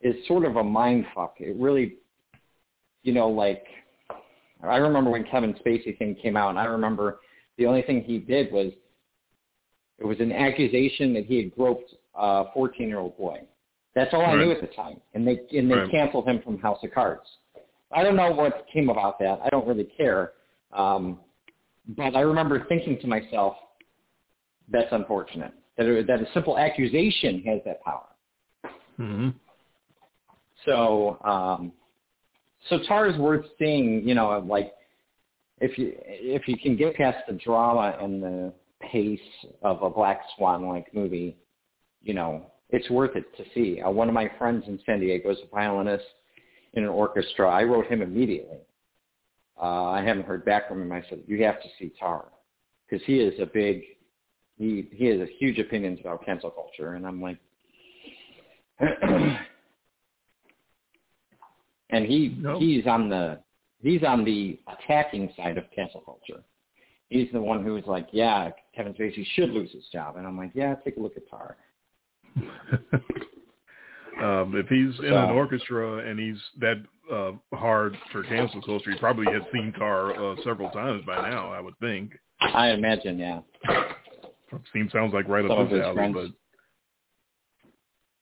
is 0.00 0.14
sort 0.26 0.44
of 0.44 0.56
a 0.56 0.64
mind 0.64 1.06
fuck. 1.14 1.36
It 1.38 1.56
really, 1.56 1.96
you 3.04 3.12
know, 3.12 3.28
like 3.28 3.64
I 4.62 4.78
remember 4.78 5.10
when 5.10 5.24
Kevin 5.24 5.54
Spacey 5.64 5.96
thing 5.98 6.16
came 6.20 6.36
out, 6.36 6.50
and 6.50 6.58
I 6.58 6.64
remember 6.64 7.20
the 7.56 7.66
only 7.66 7.82
thing 7.82 8.02
he 8.02 8.18
did 8.18 8.52
was 8.52 8.72
it 9.98 10.04
was 10.04 10.18
an 10.18 10.32
accusation 10.32 11.14
that 11.14 11.26
he 11.26 11.36
had 11.36 11.54
groped 11.54 11.94
a 12.14 12.46
14-year-old 12.56 13.16
boy. 13.16 13.40
That's 13.94 14.12
all 14.12 14.22
I 14.26 14.34
knew 14.34 14.50
at 14.50 14.60
the 14.60 14.66
time, 14.68 15.00
and 15.14 15.26
they 15.26 15.40
and 15.56 15.70
they 15.70 15.76
Right. 15.76 15.90
canceled 15.90 16.26
him 16.26 16.40
from 16.42 16.58
House 16.58 16.82
of 16.82 16.90
Cards. 16.92 17.28
I 17.92 18.02
don't 18.02 18.16
know 18.16 18.32
what 18.32 18.66
came 18.72 18.88
about 18.88 19.20
that. 19.20 19.38
I 19.44 19.48
don't 19.50 19.68
really 19.68 19.84
care. 19.84 20.32
Um, 20.72 21.20
but 21.96 22.16
I 22.16 22.20
remember 22.22 22.64
thinking 22.68 22.98
to 23.00 23.06
myself, 23.06 23.56
that's 24.68 24.88
unfortunate. 24.90 25.52
That, 25.76 25.86
a, 25.86 26.02
that 26.04 26.20
a 26.20 26.26
simple 26.32 26.58
accusation 26.58 27.42
has 27.42 27.60
that 27.66 27.84
power. 27.84 28.06
Mm-hmm. 28.98 29.28
So, 30.64 31.18
um, 31.24 31.72
so 32.68 32.78
Tar 32.86 33.08
is 33.08 33.16
worth 33.16 33.44
seeing. 33.58 34.06
You 34.06 34.14
know, 34.14 34.44
like 34.46 34.72
if 35.60 35.78
you 35.78 35.92
if 35.96 36.48
you 36.48 36.56
can 36.58 36.76
get 36.76 36.94
past 36.96 37.18
the 37.26 37.34
drama 37.34 37.96
and 38.00 38.22
the 38.22 38.52
pace 38.80 39.20
of 39.62 39.82
a 39.82 39.90
Black 39.90 40.20
Swan 40.36 40.66
like 40.66 40.92
movie, 40.94 41.36
you 42.02 42.14
know, 42.14 42.46
it's 42.70 42.88
worth 42.90 43.16
it 43.16 43.24
to 43.36 43.44
see. 43.54 43.80
Uh, 43.80 43.90
one 43.90 44.08
of 44.08 44.14
my 44.14 44.30
friends 44.38 44.64
in 44.66 44.78
San 44.84 45.00
Diego 45.00 45.30
is 45.30 45.38
a 45.44 45.54
violinist 45.54 46.04
in 46.74 46.82
an 46.82 46.88
orchestra. 46.88 47.48
I 47.48 47.62
wrote 47.64 47.86
him 47.86 48.02
immediately. 48.02 48.58
Uh, 49.60 49.84
I 49.90 50.02
haven't 50.02 50.26
heard 50.26 50.44
back 50.44 50.68
from 50.68 50.82
him. 50.82 50.92
I 50.92 51.02
said, 51.08 51.20
you 51.26 51.42
have 51.44 51.62
to 51.62 51.68
see 51.78 51.92
Tar 51.98 52.26
because 52.88 53.04
he 53.06 53.20
is 53.20 53.38
a 53.40 53.46
big, 53.46 53.82
he 54.58 54.88
he 54.92 55.06
has 55.06 55.20
a 55.20 55.26
huge 55.38 55.58
opinions 55.58 56.00
about 56.00 56.24
cancel 56.24 56.50
culture, 56.50 56.94
and 56.94 57.06
I'm 57.06 57.22
like, 57.22 57.38
and 61.94 62.06
he 62.06 62.36
No. 62.40 62.58
he's 62.58 62.86
on 62.86 63.08
the 63.08 63.38
he's 63.82 64.02
on 64.02 64.24
the 64.24 64.58
attacking 64.66 65.32
side 65.36 65.58
of 65.58 65.64
cancel 65.74 66.00
culture. 66.00 66.42
He's 67.08 67.30
the 67.32 67.40
one 67.40 67.62
who's 67.62 67.84
like, 67.86 68.08
yeah, 68.12 68.50
Kevin 68.74 68.94
Spacey 68.94 69.24
should 69.34 69.50
lose 69.50 69.70
his 69.72 69.86
job, 69.92 70.16
and 70.16 70.26
I'm 70.26 70.36
like, 70.36 70.50
yeah, 70.54 70.74
take 70.84 70.96
a 70.96 71.00
look 71.00 71.16
at 71.16 71.28
Tar. 71.30 71.56
um, 74.20 74.56
if 74.56 74.66
he's 74.68 74.98
in 74.98 75.12
an 75.12 75.30
orchestra 75.30 75.98
and 75.98 76.18
he's 76.18 76.38
that 76.58 76.82
uh, 77.12 77.32
hard 77.56 77.96
for 78.10 78.24
cancel 78.24 78.60
culture, 78.62 78.90
he 78.90 78.98
probably 78.98 79.32
has 79.32 79.42
seen 79.52 79.72
Tar 79.78 80.12
uh, 80.12 80.34
several 80.42 80.70
times 80.70 81.04
by 81.06 81.30
now. 81.30 81.52
I 81.52 81.60
would 81.60 81.78
think. 81.78 82.12
I 82.40 82.70
imagine, 82.70 83.18
yeah. 83.18 83.40
Seems 84.72 84.90
sounds 84.92 85.14
like 85.14 85.28
right 85.28 85.44
Some 85.46 85.58
up 85.58 85.68
his 85.68 85.78
his 85.78 85.86
alley, 85.86 86.12
but 86.12 86.30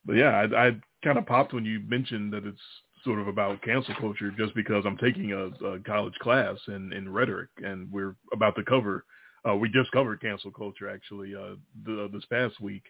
but 0.05 0.15
yeah, 0.15 0.47
I, 0.53 0.69
I 0.69 0.71
kind 1.05 1.19
of 1.19 1.27
popped 1.27 1.53
when 1.53 1.65
you 1.65 1.81
mentioned 1.81 2.33
that 2.33 2.45
it's 2.45 2.61
sort 3.05 3.21
of 3.21 3.29
about 3.29 3.63
cancel 3.63 3.95
culture, 4.01 4.33
just 4.37 4.55
because 4.55 4.85
I'm 4.87 4.99
taking 4.99 5.33
a, 5.33 5.67
a 5.67 5.81
college 5.81 6.15
class 6.21 6.57
in 6.69 6.93
in 6.93 7.13
rhetoric, 7.13 7.49
and 7.59 7.91
we're 7.91 8.17
about 8.33 8.55
to 8.57 8.65
cover. 8.65 9.05
Uh, 9.49 9.57
we 9.57 9.69
just 9.69 9.91
covered 9.91 10.21
cancel 10.21 10.53
culture 10.53 10.89
actually 10.89 11.35
uh, 11.35 11.57
the, 11.85 12.09
this 12.13 12.25
past 12.27 12.61
week, 12.61 12.85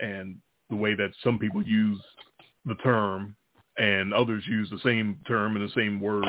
and 0.00 0.36
the 0.70 0.76
way 0.76 0.94
that 0.94 1.10
some 1.22 1.38
people 1.38 1.62
use 1.62 2.00
the 2.64 2.74
term 2.76 3.36
and 3.78 4.14
others 4.14 4.42
use 4.46 4.70
the 4.70 4.78
same 4.78 5.18
term 5.28 5.54
and 5.56 5.68
the 5.68 5.72
same 5.74 6.00
words, 6.00 6.26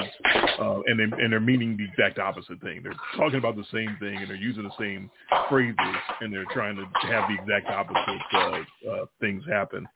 uh, 0.60 0.82
and, 0.86 1.00
they, 1.00 1.04
and 1.04 1.32
they're 1.32 1.40
meaning 1.40 1.78
the 1.78 1.86
exact 1.86 2.20
opposite 2.20 2.60
thing. 2.60 2.82
They're 2.84 2.94
talking 3.16 3.40
about 3.40 3.56
the 3.56 3.66
same 3.72 3.96
thing 4.00 4.18
and 4.18 4.30
they're 4.30 4.36
using 4.36 4.64
the 4.64 4.70
same 4.78 5.10
phrases, 5.50 5.78
and 6.20 6.34
they're 6.34 6.46
trying 6.52 6.76
to 6.76 6.86
have 7.08 7.30
the 7.30 7.36
exact 7.42 7.68
opposite 7.70 8.22
uh, 8.34 8.92
uh, 8.92 9.06
things 9.22 9.44
happen, 9.48 9.88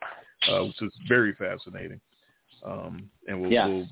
uh, 0.50 0.64
which 0.64 0.82
is 0.82 0.94
very 1.10 1.34
fascinating. 1.34 2.00
Um, 2.64 3.09
and 3.28 3.41
we'll, 3.41 3.51
Yeah. 3.51 3.68
we'll 3.68 3.88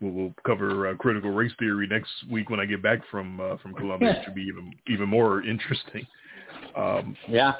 we'll, 0.00 0.12
we'll 0.12 0.34
cover 0.46 0.88
uh, 0.88 0.94
critical 0.96 1.30
race 1.30 1.52
theory 1.58 1.86
next 1.86 2.10
week 2.30 2.50
when 2.50 2.60
I 2.60 2.66
get 2.66 2.82
back 2.82 3.00
from 3.10 3.40
uh, 3.40 3.56
from 3.58 3.74
Columbia, 3.74 4.10
which 4.16 4.24
should 4.24 4.34
be 4.34 4.42
even 4.42 4.72
even 4.88 5.08
more 5.08 5.42
interesting. 5.42 6.06
Um, 6.76 7.16
Yeah. 7.28 7.54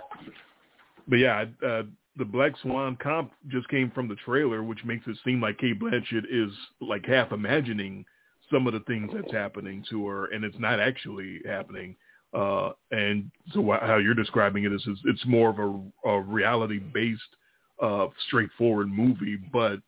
but 1.08 1.16
yeah, 1.16 1.44
uh, 1.66 1.82
the 2.16 2.24
Black 2.24 2.52
Swan 2.62 2.96
comp 3.02 3.32
just 3.48 3.68
came 3.68 3.90
from 3.90 4.08
the 4.08 4.16
trailer, 4.16 4.62
which 4.62 4.84
makes 4.84 5.06
it 5.06 5.16
seem 5.24 5.40
like 5.40 5.58
Cate 5.58 5.80
Blanchett 5.80 6.24
is 6.30 6.52
like 6.80 7.06
half 7.06 7.32
imagining 7.32 8.04
some 8.50 8.66
of 8.66 8.72
the 8.72 8.80
things 8.80 9.10
that's 9.14 9.32
happening 9.32 9.84
to 9.90 10.06
her, 10.08 10.26
and 10.26 10.44
it's 10.44 10.58
not 10.58 10.80
actually 10.80 11.40
happening. 11.46 11.96
Uh, 12.32 12.70
and 12.90 13.30
so 13.52 13.62
wh- 13.62 13.80
how 13.84 13.96
you're 13.96 14.14
describing 14.14 14.64
it 14.64 14.72
is, 14.72 14.82
is 14.86 14.98
it's 15.04 15.24
more 15.26 15.50
of 15.50 15.58
a, 15.58 16.08
a 16.08 16.20
reality-based, 16.20 17.36
uh, 17.80 18.06
straightforward 18.26 18.88
movie, 18.88 19.38
but 19.52 19.80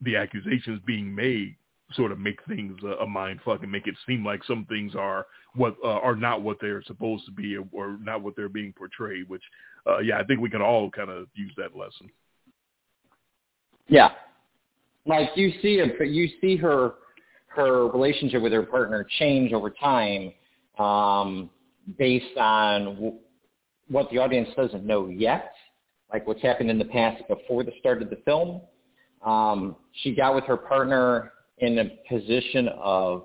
the 0.00 0.16
accusations 0.16 0.80
being 0.86 1.14
made 1.14 1.56
sort 1.94 2.12
of 2.12 2.18
make 2.18 2.38
things 2.46 2.78
a, 2.82 3.02
a 3.02 3.06
mind 3.06 3.40
fuck 3.44 3.62
and 3.62 3.70
make 3.70 3.86
it 3.86 3.94
seem 4.06 4.24
like 4.24 4.42
some 4.44 4.64
things 4.66 4.94
are 4.94 5.26
what 5.54 5.76
uh, 5.84 5.88
are 5.88 6.16
not 6.16 6.42
what 6.42 6.56
they're 6.60 6.82
supposed 6.84 7.24
to 7.26 7.32
be 7.32 7.56
or, 7.72 7.98
not 8.00 8.22
what 8.22 8.34
they're 8.36 8.48
being 8.48 8.72
portrayed. 8.72 9.28
Which, 9.28 9.42
uh, 9.86 9.98
yeah, 9.98 10.18
I 10.18 10.24
think 10.24 10.40
we 10.40 10.50
can 10.50 10.62
all 10.62 10.90
kind 10.90 11.10
of 11.10 11.26
use 11.34 11.52
that 11.56 11.76
lesson. 11.76 12.08
Yeah. 13.88 14.10
Like 15.04 15.30
you 15.36 15.52
see 15.60 15.80
a, 15.80 16.04
you 16.04 16.28
see 16.40 16.56
her 16.56 16.94
her 17.48 17.88
relationship 17.88 18.42
with 18.42 18.52
her 18.52 18.62
partner 18.62 19.06
change 19.18 19.52
over 19.52 19.68
time 19.68 20.32
um, 20.78 21.50
based 21.98 22.36
on 22.38 22.84
w- 22.94 23.18
what 23.88 24.08
the 24.10 24.18
audience 24.18 24.48
doesn't 24.56 24.86
know 24.86 25.08
yet, 25.08 25.52
like 26.12 26.26
what's 26.26 26.42
happened 26.42 26.70
in 26.70 26.78
the 26.78 26.84
past 26.84 27.22
before 27.28 27.64
the 27.64 27.72
start 27.80 28.02
of 28.02 28.10
the 28.10 28.18
film. 28.24 28.60
Um, 29.24 29.76
she 30.02 30.14
got 30.14 30.34
with 30.34 30.44
her 30.44 30.56
partner 30.56 31.32
in 31.58 31.78
a 31.78 31.84
position 32.08 32.68
of 32.80 33.24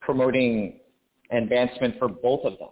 promoting 0.00 0.80
advancement 1.30 1.98
for 1.98 2.08
both 2.08 2.44
of 2.44 2.58
them 2.58 2.70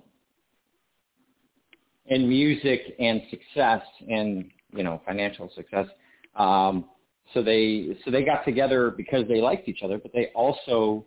in 2.06 2.28
music 2.28 2.80
and 2.98 3.20
success 3.30 3.82
and 4.08 4.50
you 4.72 4.82
know 4.82 5.00
financial 5.04 5.50
success. 5.54 5.86
Um, 6.36 6.86
so 7.34 7.42
they 7.42 7.96
so 8.04 8.10
they 8.10 8.24
got 8.24 8.44
together 8.44 8.90
because 8.90 9.26
they 9.28 9.40
liked 9.40 9.68
each 9.68 9.82
other, 9.82 9.98
but 9.98 10.12
they 10.12 10.30
also 10.34 11.04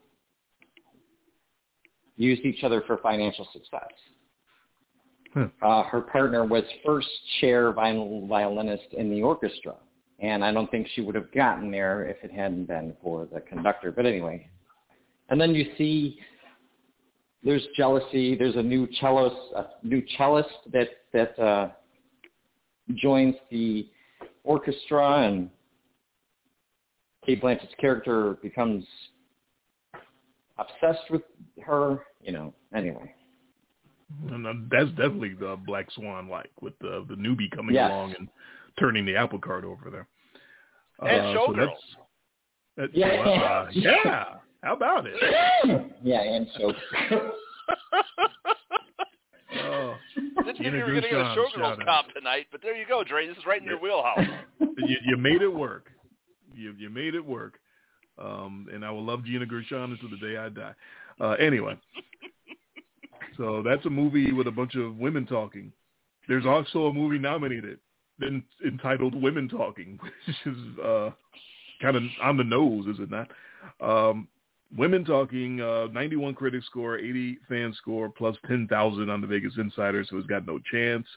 used 2.18 2.42
each 2.42 2.64
other 2.64 2.84
for 2.86 2.98
financial 2.98 3.48
success. 3.54 3.88
Hmm. 5.34 5.44
Uh, 5.62 5.84
her 5.84 6.02
partner 6.02 6.44
was 6.46 6.64
first 6.86 7.08
chair 7.40 7.72
viol- 7.72 8.26
violinist 8.28 8.94
in 8.98 9.12
the 9.12 9.22
orchestra, 9.22 9.76
and 10.20 10.44
I 10.44 10.52
don't 10.52 10.70
think 10.72 10.88
she 10.96 11.02
would 11.02 11.16
have 11.16 11.32
gotten 11.32 11.70
there 11.70 12.06
if 12.06 12.18
it 12.24 12.32
hadn't 12.32 12.66
been 12.66 12.96
for 13.02 13.28
the 13.32 13.40
conductor. 13.42 13.92
But 13.92 14.06
anyway, 14.08 14.48
and 15.30 15.40
then 15.40 15.54
you 15.54 15.72
see 15.78 16.20
there's 17.44 17.66
jealousy. 17.76 18.36
There's 18.36 18.56
a 18.56 18.64
new 18.64 18.88
cellist, 19.00 19.36
a 19.56 19.68
new 19.84 20.02
cellist 20.18 20.50
that 20.74 20.90
that 21.14 21.38
uh, 21.40 21.70
joins 22.96 23.36
the 23.52 23.88
orchestra, 24.44 25.28
and 25.28 25.52
Cate 27.24 27.42
Blanchett's 27.42 27.76
character 27.80 28.38
becomes 28.42 28.84
obsessed 30.58 31.12
with 31.12 31.22
her. 31.64 32.00
You 32.24 32.32
know. 32.32 32.54
Anyway. 32.74 33.14
And 34.32 34.70
that's 34.72 34.90
definitely 34.92 35.34
the 35.40 35.56
Black 35.66 35.90
Swan 35.92 36.28
like 36.30 36.50
with 36.62 36.78
the 36.80 37.06
the 37.08 37.16
newbie 37.16 37.50
coming 37.56 37.76
Yes. 37.76 37.92
along 37.92 38.16
and 38.18 38.28
turning 38.80 39.06
the 39.06 39.16
apple 39.16 39.40
cart 39.40 39.64
over 39.64 39.90
there. 39.92 40.08
And 41.02 41.22
Uh, 41.28 41.34
so 41.34 41.48
Showgirls. 41.48 41.78
that's- 42.76 42.90
Yeah. 42.94 43.08
uh, 43.08 43.68
yeah. 43.72 44.26
How 44.64 44.74
about 44.76 45.06
it? 45.08 45.16
yeah, 46.04 46.22
and 46.22 46.48
so 46.58 46.74
Oh, 49.52 49.96
Didn't 50.16 50.44
think 50.46 50.58
Gina 50.58 50.72
we 50.78 50.84
were 50.84 50.90
going 50.92 51.02
to 51.04 51.10
get 51.10 51.20
a 51.20 51.24
Showgirls 51.36 51.54
shout 51.56 51.80
out. 51.82 51.86
comp 51.86 52.14
tonight, 52.14 52.46
but 52.52 52.62
there 52.62 52.76
you 52.76 52.86
go, 52.88 53.04
Dre. 53.04 53.28
This 53.28 53.38
is 53.38 53.46
right 53.48 53.60
in 53.62 53.68
your 53.68 53.80
wheelhouse. 53.80 54.20
you, 54.60 54.98
you 55.06 55.18
made 55.18 55.42
it 55.42 55.48
work. 55.54 55.88
You 56.54 56.74
you 56.78 56.90
made 56.90 57.16
it 57.16 57.26
work. 57.26 57.60
Um, 58.18 58.68
and 58.72 58.84
I 58.86 58.92
will 58.92 59.04
love 59.04 59.24
Gina 59.26 59.46
Gershon 59.46 59.92
until 59.92 60.10
the 60.10 60.18
day 60.18 60.38
I 60.38 60.50
die. 60.50 60.74
Uh, 61.20 61.32
anyway, 61.40 61.78
so 63.40 63.64
that's 63.64 63.86
a 63.86 63.90
movie 63.90 64.34
with 64.34 64.48
a 64.48 64.52
bunch 64.52 64.76
of 64.76 64.98
women 64.98 65.26
talking. 65.26 65.72
There's 66.28 66.46
also 66.46 66.88
a 66.88 66.94
movie 66.94 67.18
nominated 67.18 67.80
en- 68.22 68.44
entitled 68.66 69.16
Women 69.16 69.48
Talking, 69.48 69.98
which 70.28 70.36
is 70.46 70.80
uh, 70.80 71.12
kind 71.82 71.96
of 71.96 72.04
on 72.22 72.36
the 72.36 72.44
nose, 72.44 72.86
is 72.88 73.00
it 73.00 73.10
not? 73.10 73.32
Um, 73.80 74.28
Women 74.76 75.06
Talking, 75.06 75.62
uh, 75.62 75.88
91 75.94 76.36
critic 76.36 76.64
score, 76.66 76.98
80 76.98 77.40
fan 77.48 77.74
score, 77.78 78.10
plus 78.10 78.36
10,000 78.46 79.10
on 79.10 79.22
the 79.22 79.28
Vegas 79.28 79.54
Insider, 79.58 80.06
so 80.08 80.18
it's 80.18 80.28
got 80.28 80.46
no 80.46 80.60
chance. 80.72 81.08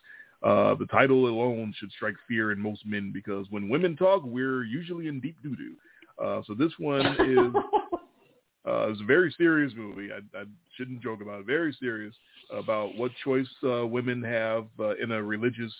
Uh, 0.45 0.75
the 0.77 0.87
title 0.87 1.27
alone 1.27 1.75
should 1.77 1.91
strike 1.91 2.17
fear 2.29 2.53
in 2.53 2.59
most 2.59 2.87
men 2.87 3.11
because 3.13 3.47
when 3.51 3.69
women 3.69 3.97
talk, 3.97 4.23
we're 4.25 4.63
usually 4.63 5.09
in 5.09 5.21
deep 5.21 5.37
doo 5.43 5.57
doo. 5.57 5.75
Uh, 6.23 6.41
so 6.47 6.55
this 6.55 6.73
one 6.79 7.05
is 7.21 7.82
uh, 8.67 8.91
it's 8.91 9.01
a 9.01 9.05
very 9.05 9.35
serious 9.37 9.73
movie. 9.77 10.11
I, 10.13 10.39
I 10.39 10.45
shouldn't 10.77 11.03
joke 11.03 11.21
about 11.21 11.41
it. 11.41 11.47
Very 11.47 11.77
serious 11.81 12.15
about 12.51 12.95
what 12.97 13.11
choice 13.25 13.49
uh, 13.65 13.87
women 13.87 14.23
have 14.23 14.67
uh, 14.79 14.95
in 14.97 15.13
a 15.13 15.23
religious 15.23 15.73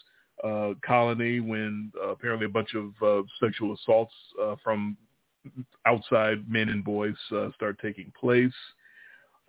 uh, 0.43 0.73
colony 0.85 1.41
when 1.41 1.93
uh, 2.03 2.09
apparently 2.09 2.47
a 2.47 2.49
bunch 2.49 2.75
of 2.75 2.93
uh, 3.03 3.23
sexual 3.41 3.75
assaults 3.75 4.15
uh, 4.43 4.57
from 4.63 4.97
outside 5.87 6.49
men 6.51 6.69
and 6.69 6.85
boys 6.85 7.15
uh, 7.33 7.51
start 7.55 7.79
taking 7.81 8.13
place. 8.19 8.53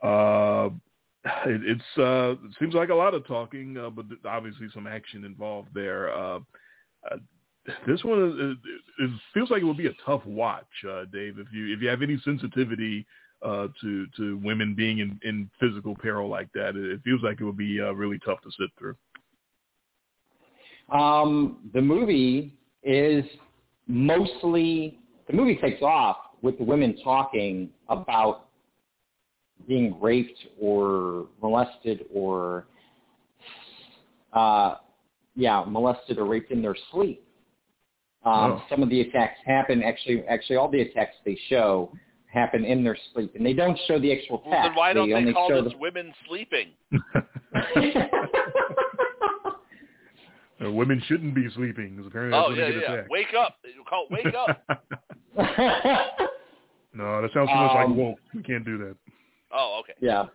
Uh, 0.04 0.70
it, 1.46 1.62
it's 1.64 1.98
uh, 1.98 2.32
it 2.46 2.56
seems 2.60 2.74
like 2.74 2.90
a 2.90 2.96
lot 2.96 3.14
of 3.14 3.26
talking, 3.26 3.78
uh, 3.78 3.90
but 3.90 4.06
obviously 4.26 4.68
some 4.74 4.88
action 4.88 5.24
involved 5.24 5.70
there. 5.74 6.14
Uh, 6.14 6.40
uh, 7.10 7.18
this 7.88 8.04
one 8.04 8.58
it, 9.00 9.10
feels 9.34 9.50
like 9.50 9.62
it 9.62 9.66
will 9.66 9.74
be 9.74 9.88
a 9.88 9.96
tough 10.06 10.26
watch, 10.26 10.66
uh, 10.90 11.06
Dave. 11.14 11.40
If 11.40 11.48
you 11.54 11.74
if 11.74 11.82
you 11.82 11.88
have 11.88 12.02
any 12.02 12.20
sensitivity 12.26 13.06
uh, 13.44 13.68
to 13.82 14.08
to 14.18 14.38
women 14.38 14.74
being 14.76 15.00
in, 15.00 15.20
in 15.24 15.50
physical 15.60 15.96
peril 15.96 16.30
like 16.30 16.52
that, 16.54 16.76
it, 16.76 16.92
it 16.92 17.02
feels 17.04 17.22
like 17.24 17.42
it 17.42 17.44
would 17.44 17.58
be 17.58 17.80
uh, 17.82 17.92
really 17.92 18.20
tough 18.20 18.42
to 18.42 18.52
sit 18.52 18.70
through. 18.78 18.96
Um, 20.92 21.70
the 21.74 21.82
movie 21.82 22.54
is 22.84 23.24
mostly 23.88 25.00
the 25.28 25.34
movie 25.34 25.56
takes 25.56 25.82
off 25.82 26.18
with 26.42 26.58
the 26.58 26.64
women 26.64 26.98
talking 27.04 27.70
about 27.90 28.48
being 29.68 30.00
raped 30.02 30.38
or 30.60 31.28
molested 31.42 32.06
or 32.14 32.66
uh, 34.34 34.76
yeah, 35.36 35.64
molested 35.68 36.18
or 36.18 36.26
raped 36.26 36.52
in 36.52 36.62
their 36.62 36.76
sleep. 36.92 37.26
Um, 38.26 38.34
Oh. 38.54 38.64
Some 38.70 38.82
of 38.82 38.90
the 38.90 39.02
attacks 39.02 39.40
happen 39.46 39.84
actually. 39.84 40.24
Actually, 40.28 40.56
all 40.56 40.70
the 40.70 40.82
attacks 40.82 41.16
they 41.26 41.38
show 41.50 41.92
happen 42.34 42.66
in 42.66 42.84
their 42.84 42.98
sleep, 43.14 43.34
and 43.36 43.46
they 43.46 43.54
don't 43.54 43.78
show 43.88 44.00
the 44.00 44.12
actual 44.12 44.42
Well, 44.46 44.54
text. 44.54 44.70
then 44.70 44.76
why 44.76 44.94
don't 44.94 45.10
they, 45.10 45.16
only 45.16 45.34
call 45.34 45.50
show 45.50 45.64
this 45.64 45.74
women 45.80 46.14
sleeping? 46.28 46.70
the... 46.92 48.08
Uh, 50.64 50.72
women 50.72 51.02
shouldn't 51.08 51.34
be 51.34 51.46
sleeping 51.56 51.96
because 51.96 52.08
apparently 52.08 52.38
that's 52.38 52.46
Oh 52.48 52.52
when 52.52 52.60
yeah, 52.60 52.70
get 52.72 52.82
yeah. 52.82 52.94
attacked. 52.94 53.10
Wake 53.10 53.34
up! 53.38 53.58
You 53.64 53.84
call 53.90 54.06
it 54.10 54.14
wake 54.14 54.34
up. 54.34 54.64
no, 56.94 57.22
that 57.22 57.32
sounds 57.34 57.50
too 57.50 57.56
much 57.56 57.74
like 57.74 57.86
Um, 57.88 57.98
woke. 57.98 58.20
We 58.34 58.44
can't 58.44 58.64
do 58.64 58.78
that. 58.78 58.96
Oh, 59.52 59.82
okay. 59.82 59.94
Yeah. 60.00 60.26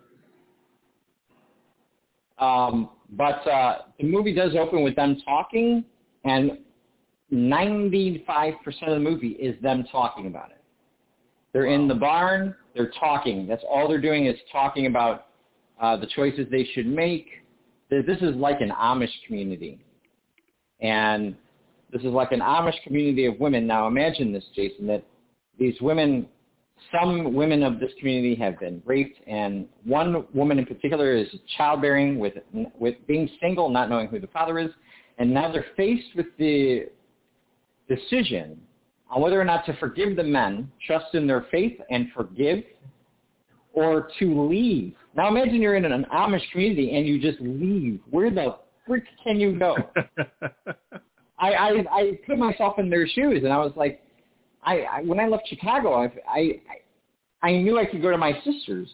Um, 2.38 2.90
but 3.10 3.46
uh, 3.46 3.82
the 3.98 4.04
movie 4.04 4.34
does 4.34 4.54
open 4.56 4.82
with 4.82 4.96
them 4.96 5.16
talking, 5.24 5.84
and 6.24 6.58
95% 7.32 8.58
of 8.82 8.90
the 8.90 8.98
movie 8.98 9.28
is 9.28 9.60
them 9.62 9.84
talking 9.90 10.26
about 10.26 10.50
it. 10.50 10.57
They're 11.52 11.66
in 11.66 11.88
the 11.88 11.94
barn. 11.94 12.54
They're 12.74 12.92
talking. 12.98 13.46
That's 13.46 13.64
all 13.68 13.88
they're 13.88 14.00
doing 14.00 14.26
is 14.26 14.36
talking 14.52 14.86
about 14.86 15.26
uh, 15.80 15.96
the 15.96 16.06
choices 16.06 16.46
they 16.50 16.64
should 16.74 16.86
make. 16.86 17.26
This 17.90 18.18
is 18.20 18.36
like 18.36 18.60
an 18.60 18.70
Amish 18.70 19.12
community, 19.26 19.78
and 20.80 21.34
this 21.90 22.02
is 22.02 22.08
like 22.08 22.32
an 22.32 22.40
Amish 22.40 22.80
community 22.84 23.24
of 23.24 23.40
women. 23.40 23.66
Now 23.66 23.86
imagine 23.86 24.30
this, 24.30 24.44
Jason, 24.54 24.86
that 24.88 25.02
these 25.58 25.74
women, 25.80 26.28
some 26.92 27.32
women 27.32 27.62
of 27.62 27.80
this 27.80 27.90
community 27.98 28.34
have 28.34 28.60
been 28.60 28.82
raped, 28.84 29.18
and 29.26 29.66
one 29.84 30.26
woman 30.34 30.58
in 30.58 30.66
particular 30.66 31.16
is 31.16 31.28
childbearing 31.56 32.18
with 32.18 32.34
with 32.78 32.96
being 33.06 33.28
single, 33.40 33.70
not 33.70 33.88
knowing 33.88 34.08
who 34.08 34.20
the 34.20 34.26
father 34.26 34.58
is, 34.58 34.70
and 35.16 35.32
now 35.32 35.50
they're 35.50 35.66
faced 35.74 36.14
with 36.14 36.26
the 36.38 36.88
decision 37.88 38.60
on 39.10 39.20
whether 39.22 39.40
or 39.40 39.44
not 39.44 39.64
to 39.66 39.76
forgive 39.78 40.16
the 40.16 40.22
men, 40.22 40.70
trust 40.86 41.14
in 41.14 41.26
their 41.26 41.46
faith 41.50 41.78
and 41.90 42.08
forgive, 42.14 42.62
or 43.72 44.08
to 44.18 44.48
leave. 44.48 44.94
Now 45.14 45.28
imagine 45.28 45.56
you're 45.56 45.76
in 45.76 45.84
an 45.84 46.06
Amish 46.12 46.50
community 46.52 46.96
and 46.96 47.06
you 47.06 47.20
just 47.20 47.40
leave. 47.40 48.00
Where 48.10 48.30
the 48.30 48.56
frick 48.86 49.04
can 49.22 49.38
you 49.38 49.58
go? 49.58 49.76
I, 51.38 51.52
I 51.52 51.70
I 51.90 52.18
put 52.26 52.38
myself 52.38 52.78
in 52.78 52.90
their 52.90 53.06
shoes 53.06 53.44
and 53.44 53.52
I 53.52 53.58
was 53.58 53.72
like, 53.76 54.02
I, 54.64 54.80
I 54.80 55.02
when 55.02 55.20
I 55.20 55.28
left 55.28 55.48
Chicago, 55.48 55.94
I, 55.94 56.12
I 56.28 56.60
I 57.42 57.52
knew 57.52 57.78
I 57.78 57.86
could 57.86 58.02
go 58.02 58.10
to 58.10 58.18
my 58.18 58.32
sister's, 58.44 58.88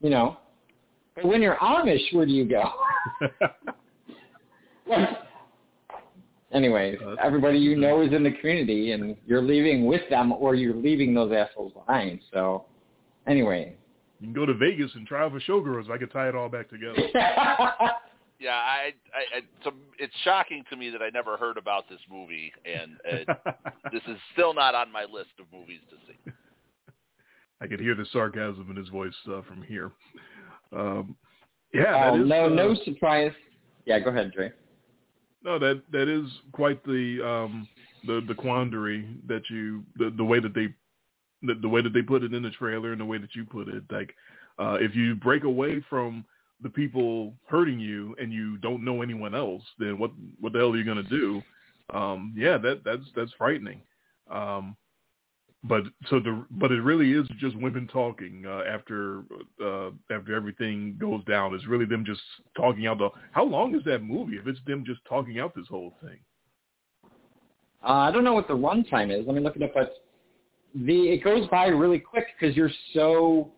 you 0.00 0.10
know. 0.10 0.38
But 1.14 1.26
when 1.26 1.40
you're 1.40 1.56
Amish, 1.56 2.12
where 2.12 2.26
do 2.26 2.32
you 2.32 2.44
go? 2.44 2.64
like, 4.88 5.08
Anyway, 6.54 6.96
uh, 7.04 7.16
everybody 7.22 7.58
you 7.58 7.76
know 7.76 8.00
is 8.02 8.12
in 8.12 8.22
the 8.22 8.30
community, 8.30 8.92
and 8.92 9.16
you're 9.26 9.42
leaving 9.42 9.86
with 9.86 10.02
them, 10.08 10.32
or 10.32 10.54
you're 10.54 10.76
leaving 10.76 11.12
those 11.12 11.32
assholes 11.32 11.72
behind. 11.72 12.20
So, 12.32 12.66
anyway, 13.26 13.76
you 14.20 14.28
can 14.28 14.34
go 14.34 14.46
to 14.46 14.54
Vegas 14.54 14.90
and 14.94 15.04
try 15.06 15.24
out 15.24 15.32
for 15.32 15.40
showgirls. 15.40 15.90
I 15.90 15.98
could 15.98 16.12
tie 16.12 16.28
it 16.28 16.36
all 16.36 16.48
back 16.48 16.70
together. 16.70 16.94
yeah, 18.38 18.52
I, 18.52 18.92
I, 19.12 19.38
I 19.38 19.40
so 19.64 19.72
it's 19.98 20.14
shocking 20.22 20.62
to 20.70 20.76
me 20.76 20.90
that 20.90 21.02
I 21.02 21.10
never 21.10 21.36
heard 21.36 21.56
about 21.56 21.88
this 21.88 21.98
movie, 22.08 22.52
and 22.64 23.26
uh, 23.28 23.50
this 23.92 24.02
is 24.06 24.16
still 24.32 24.54
not 24.54 24.76
on 24.76 24.92
my 24.92 25.04
list 25.04 25.30
of 25.40 25.46
movies 25.52 25.80
to 25.90 25.96
see. 26.06 26.32
I 27.60 27.66
could 27.66 27.80
hear 27.80 27.96
the 27.96 28.06
sarcasm 28.12 28.68
in 28.70 28.76
his 28.76 28.88
voice 28.90 29.14
uh, 29.28 29.42
from 29.42 29.62
here. 29.62 29.90
Um, 30.72 31.16
yeah, 31.72 32.10
oh, 32.12 32.22
is, 32.22 32.28
no, 32.28 32.46
uh, 32.46 32.48
no 32.48 32.76
surprise. 32.84 33.32
Yeah, 33.86 33.98
go 33.98 34.10
ahead, 34.10 34.32
Dre. 34.32 34.52
No, 35.44 35.58
that 35.58 35.82
that 35.92 36.08
is 36.08 36.28
quite 36.52 36.82
the 36.84 37.20
um, 37.24 37.68
the 38.06 38.24
the 38.26 38.34
quandary 38.34 39.06
that 39.28 39.42
you 39.50 39.84
the 39.96 40.10
the 40.16 40.24
way 40.24 40.40
that 40.40 40.54
they 40.54 40.68
the, 41.42 41.54
the 41.60 41.68
way 41.68 41.82
that 41.82 41.92
they 41.92 42.02
put 42.02 42.22
it 42.22 42.32
in 42.32 42.42
the 42.42 42.50
trailer 42.50 42.92
and 42.92 43.00
the 43.00 43.04
way 43.04 43.18
that 43.18 43.34
you 43.34 43.44
put 43.44 43.68
it. 43.68 43.84
Like 43.90 44.14
uh, 44.58 44.78
if 44.80 44.96
you 44.96 45.14
break 45.14 45.44
away 45.44 45.84
from 45.88 46.24
the 46.62 46.70
people 46.70 47.34
hurting 47.46 47.78
you 47.78 48.16
and 48.18 48.32
you 48.32 48.56
don't 48.58 48.84
know 48.84 49.02
anyone 49.02 49.34
else, 49.34 49.62
then 49.78 49.98
what 49.98 50.12
what 50.40 50.52
the 50.52 50.58
hell 50.58 50.72
are 50.72 50.76
you 50.76 50.84
gonna 50.84 51.02
do? 51.02 51.42
Um, 51.92 52.34
yeah, 52.36 52.56
that 52.58 52.82
that's 52.84 53.04
that's 53.14 53.32
frightening. 53.36 53.82
Um, 54.30 54.76
but 55.66 55.84
so 56.08 56.20
the 56.20 56.44
but 56.52 56.70
it 56.70 56.82
really 56.82 57.12
is 57.12 57.26
just 57.38 57.56
women 57.56 57.88
talking 57.88 58.44
uh, 58.46 58.62
after 58.68 59.24
uh, 59.64 59.90
after 60.10 60.34
everything 60.34 60.96
goes 61.00 61.24
down. 61.24 61.54
It's 61.54 61.66
really 61.66 61.86
them 61.86 62.04
just 62.04 62.20
talking 62.56 62.86
out 62.86 62.98
the. 62.98 63.08
How 63.32 63.44
long 63.44 63.74
is 63.74 63.82
that 63.84 64.02
movie? 64.02 64.36
If 64.36 64.46
it's 64.46 64.60
them 64.66 64.84
just 64.86 65.00
talking 65.08 65.40
out 65.40 65.54
this 65.54 65.66
whole 65.68 65.94
thing. 66.02 66.18
Uh, 67.82 67.92
I 67.92 68.10
don't 68.10 68.24
know 68.24 68.34
what 68.34 68.46
the 68.46 68.54
runtime 68.54 69.10
is. 69.10 69.26
Let 69.26 69.34
me 69.34 69.40
look 69.40 69.56
it 69.56 69.62
up. 69.62 69.72
But 69.74 69.94
the 70.74 71.08
it 71.08 71.24
goes 71.24 71.48
by 71.48 71.66
really 71.66 71.98
quick 71.98 72.26
because 72.38 72.54
you're 72.54 72.70
so 72.92 73.50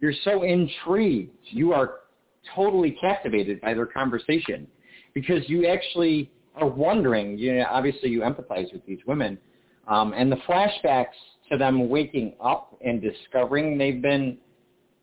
you're 0.00 0.14
so 0.24 0.42
intrigued. 0.42 1.36
You 1.50 1.74
are 1.74 1.96
totally 2.54 2.96
captivated 2.98 3.60
by 3.60 3.74
their 3.74 3.86
conversation 3.86 4.66
because 5.12 5.46
you 5.48 5.66
actually 5.66 6.30
are 6.54 6.66
wondering. 6.66 7.36
You 7.36 7.56
know, 7.56 7.66
obviously 7.70 8.08
you 8.08 8.20
empathize 8.20 8.72
with 8.72 8.86
these 8.86 9.00
women 9.06 9.36
um, 9.86 10.12
and 10.12 10.30
the 10.30 10.36
flashbacks 10.48 11.06
to 11.50 11.56
them 11.56 11.88
waking 11.88 12.34
up 12.42 12.76
and 12.84 13.00
discovering 13.00 13.78
they've 13.78 14.02
been 14.02 14.38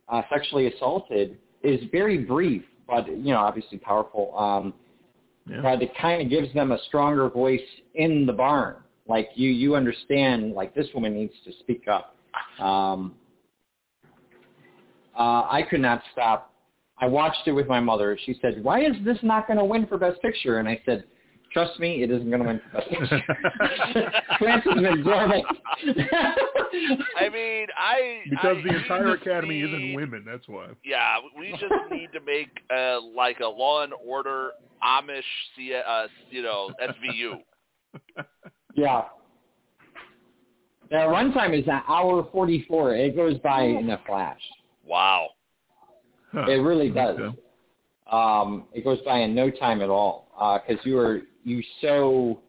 uh, 0.10 0.22
sexually 0.32 0.68
assaulted 0.68 1.38
is 1.64 1.80
very 1.92 2.18
brief, 2.18 2.64
but 2.88 3.08
you 3.08 3.34
know, 3.34 3.40
obviously 3.40 3.78
powerful. 3.78 4.38
Um, 4.38 4.74
yeah. 5.50 5.62
But 5.62 5.82
it 5.82 5.92
kind 6.00 6.22
of 6.22 6.30
gives 6.30 6.54
them 6.54 6.72
a 6.72 6.78
stronger 6.88 7.30
voice 7.30 7.60
in 7.96 8.26
the 8.26 8.34
barn. 8.34 8.76
Like 9.08 9.30
you, 9.36 9.50
you 9.50 9.76
understand. 9.76 10.54
Like 10.54 10.74
this 10.74 10.88
woman 10.94 11.14
needs 11.14 11.34
to 11.46 11.52
speak 11.60 11.86
up. 11.88 12.16
Um, 12.60 13.16
uh, 15.18 15.44
I 15.50 15.66
could 15.70 15.82
not 15.82 16.02
stop. 16.12 16.54
I 16.98 17.08
watched 17.08 17.48
it 17.48 17.52
with 17.52 17.68
my 17.68 17.80
mother. 17.80 18.18
She 18.26 18.38
said, 18.42 18.64
"Why 18.64 18.86
is 18.86 18.94
this 19.04 19.18
not 19.22 19.48
going 19.48 19.60
to 19.60 19.66
win 19.66 19.86
for 19.88 19.98
Best 19.98 20.22
Picture?" 20.22 20.60
And 20.60 20.68
I 20.68 20.82
said, 20.86 21.04
Trust 21.54 21.80
me, 21.80 22.02
it 22.02 22.10
isn't 22.10 22.30
going 22.30 22.42
to 22.42 22.48
win 22.48 22.62
Best 22.74 22.90
Picture. 22.90 23.22
Frances 24.40 24.72
McDormand. 24.74 25.44
I 27.16 27.30
mean, 27.30 27.68
I 27.78 28.22
because 28.28 28.58
I 28.58 28.64
the 28.64 28.76
entire 28.76 29.14
Academy 29.14 29.62
need, 29.62 29.68
isn't 29.68 29.94
women. 29.94 30.24
That's 30.26 30.48
why. 30.48 30.70
Yeah, 30.84 31.18
we 31.38 31.52
just 31.52 31.66
need 31.92 32.10
to 32.14 32.22
make 32.22 32.50
uh, 32.76 33.00
like 33.02 33.40
a 33.40 33.46
Law 33.48 33.84
and 33.84 33.94
Order 34.04 34.52
Amish, 34.84 35.22
uh, 35.88 36.08
you 36.32 36.42
know, 36.42 36.72
SVU. 36.82 37.38
Yeah. 38.74 39.04
The 40.90 40.96
runtime 40.96 41.58
is 41.60 41.68
an 41.68 41.82
hour 41.88 42.28
forty-four. 42.32 42.96
It 42.96 43.16
goes 43.16 43.38
by 43.40 43.64
in 43.64 43.92
a 43.92 44.02
flash. 44.08 44.42
Wow. 44.84 45.30
Huh. 46.32 46.48
It 46.48 46.56
really 46.56 46.90
does. 46.90 47.20
Okay. 47.20 47.38
Um, 48.12 48.66
it 48.74 48.84
goes 48.84 49.00
by 49.06 49.20
in 49.20 49.36
no 49.36 49.52
time 49.52 49.82
at 49.82 49.90
all 49.90 50.62
because 50.68 50.80
uh, 50.84 50.90
you 50.90 50.98
are 50.98 51.22
you 51.44 51.62
so 51.82 52.40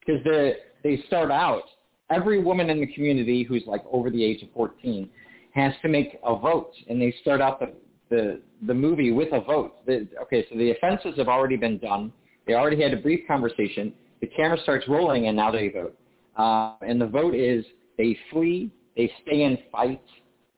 because 0.00 0.22
the 0.24 0.52
they 0.82 1.02
start 1.06 1.30
out 1.30 1.62
every 2.10 2.42
woman 2.42 2.70
in 2.70 2.80
the 2.80 2.86
community 2.94 3.42
who's 3.42 3.62
like 3.66 3.82
over 3.90 4.10
the 4.10 4.22
age 4.22 4.42
of 4.42 4.48
14 4.52 5.08
has 5.54 5.72
to 5.82 5.88
make 5.88 6.18
a 6.24 6.36
vote 6.36 6.72
and 6.88 7.00
they 7.00 7.14
start 7.20 7.40
out 7.40 7.60
the 7.60 7.72
the, 8.12 8.42
the 8.66 8.74
movie 8.74 9.10
with 9.10 9.32
a 9.32 9.40
vote. 9.40 9.86
The, 9.86 10.06
okay, 10.20 10.44
so 10.50 10.58
the 10.58 10.70
offenses 10.72 11.14
have 11.16 11.28
already 11.28 11.56
been 11.56 11.78
done. 11.78 12.12
They 12.46 12.52
already 12.52 12.80
had 12.80 12.92
a 12.92 12.98
brief 12.98 13.26
conversation. 13.26 13.94
The 14.20 14.26
camera 14.26 14.58
starts 14.62 14.86
rolling 14.86 15.28
and 15.28 15.36
now 15.36 15.50
they 15.50 15.68
vote. 15.68 15.98
Uh, 16.36 16.74
and 16.86 17.00
the 17.00 17.06
vote 17.06 17.34
is 17.34 17.64
they 17.96 18.16
flee, 18.30 18.70
they 18.96 19.10
stay 19.22 19.44
and 19.44 19.58
fight, 19.72 20.02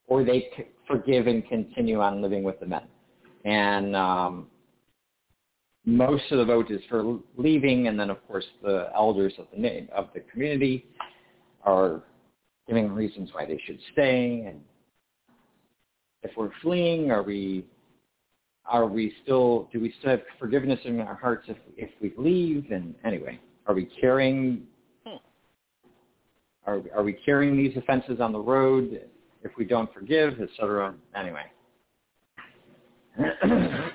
or 0.08 0.24
they 0.24 0.48
c- 0.56 0.64
forgive 0.86 1.28
and 1.28 1.46
continue 1.48 2.00
on 2.00 2.20
living 2.20 2.42
with 2.42 2.58
the 2.58 2.66
men. 2.66 2.82
And 3.44 3.94
um, 3.94 4.48
most 5.87 6.24
of 6.30 6.39
the 6.39 6.45
vote 6.45 6.70
is 6.70 6.80
for 6.89 7.18
leaving, 7.37 7.89
and 7.89 7.99
then 7.99 8.11
of 8.11 8.26
course 8.26 8.45
the 8.62 8.89
elders 8.95 9.35
of 9.39 9.47
the 9.53 9.87
of 9.95 10.09
the 10.14 10.20
community 10.20 10.87
are 11.62 12.03
giving 12.66 12.91
reasons 12.93 13.30
why 13.32 13.45
they 13.45 13.61
should 13.66 13.78
stay. 13.93 14.45
And 14.47 14.61
if 16.22 16.30
we're 16.37 16.51
fleeing, 16.62 17.11
are 17.11 17.22
we 17.22 17.66
are 18.64 18.87
we 18.87 19.12
still 19.22 19.68
do 19.72 19.80
we 19.80 19.95
still 19.99 20.12
have 20.12 20.22
forgiveness 20.39 20.80
in 20.85 21.01
our 21.01 21.16
hearts 21.16 21.45
if 21.49 21.59
if 21.76 21.91
we 22.01 22.14
leave? 22.16 22.70
And 22.70 22.95
anyway, 23.05 23.39
are 23.66 23.74
we 23.74 23.85
carrying 24.01 24.62
hmm. 25.07 25.16
are 26.66 26.80
are 26.95 27.03
we 27.03 27.12
carrying 27.12 27.57
these 27.57 27.76
offenses 27.76 28.20
on 28.20 28.32
the 28.32 28.41
road 28.41 29.03
if 29.43 29.53
we 29.59 29.66
don't 29.66 29.93
forgive, 29.93 30.41
etc. 30.41 30.95
Anyway. 31.14 31.45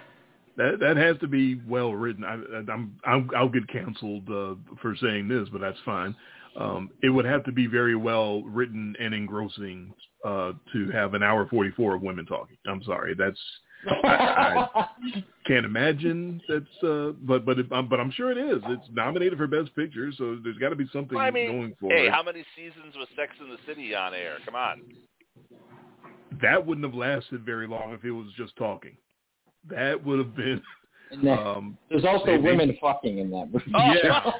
that 0.59 0.79
that 0.81 0.97
has 0.97 1.17
to 1.19 1.27
be 1.27 1.55
well 1.67 1.93
written. 1.93 2.25
I, 2.25 2.33
I'm, 2.71 2.97
I'm 3.05 3.29
I'll 3.35 3.49
get 3.49 3.67
canceled 3.69 4.29
uh, 4.29 4.55
for 4.81 4.95
saying 5.01 5.29
this, 5.29 5.47
but 5.51 5.61
that's 5.61 5.79
fine. 5.85 6.13
Um, 6.59 6.89
it 7.01 7.09
would 7.09 7.25
have 7.25 7.45
to 7.45 7.51
be 7.51 7.65
very 7.65 7.95
well 7.95 8.43
written 8.43 8.93
and 8.99 9.13
engrossing 9.13 9.93
uh, 10.25 10.51
to 10.73 10.91
have 10.91 11.13
an 11.13 11.23
hour 11.23 11.47
forty 11.47 11.71
four 11.71 11.95
of 11.95 12.01
women 12.01 12.25
talking. 12.25 12.57
I'm 12.67 12.83
sorry, 12.83 13.15
that's 13.15 13.39
I, 13.87 14.67
I 14.75 14.87
can't 15.47 15.65
imagine 15.65 16.41
that's. 16.49 16.83
Uh, 16.83 17.11
but 17.21 17.45
but 17.45 17.59
it, 17.59 17.71
um, 17.71 17.87
but 17.87 18.01
I'm 18.01 18.11
sure 18.11 18.29
it 18.29 18.37
is. 18.37 18.61
It's 18.65 18.87
nominated 18.91 19.37
for 19.37 19.47
best 19.47 19.73
picture, 19.77 20.11
so 20.17 20.39
there's 20.43 20.57
got 20.57 20.69
to 20.69 20.75
be 20.75 20.89
something 20.91 21.15
well, 21.15 21.25
I 21.25 21.31
mean, 21.31 21.51
going 21.51 21.75
for 21.79 21.89
hey, 21.89 22.01
it. 22.01 22.05
Hey, 22.05 22.09
how 22.09 22.23
many 22.23 22.43
seasons 22.57 22.95
was 22.97 23.07
Sex 23.15 23.31
in 23.39 23.49
the 23.49 23.57
City 23.65 23.95
on 23.95 24.13
air? 24.13 24.37
Come 24.43 24.55
on. 24.55 24.81
That 26.41 26.65
wouldn't 26.65 26.85
have 26.85 26.95
lasted 26.95 27.45
very 27.45 27.67
long 27.67 27.93
if 27.93 28.03
it 28.03 28.11
was 28.11 28.27
just 28.37 28.55
talking. 28.57 28.97
That 29.69 30.03
would 30.05 30.19
have 30.19 30.35
been. 30.35 30.61
That, 31.23 31.39
um, 31.39 31.77
there's 31.89 32.05
also 32.05 32.39
women 32.39 32.77
fucking 32.79 33.17
in 33.17 33.31
that 33.31 33.51
movie. 33.51 33.71
Yeah. 33.71 34.31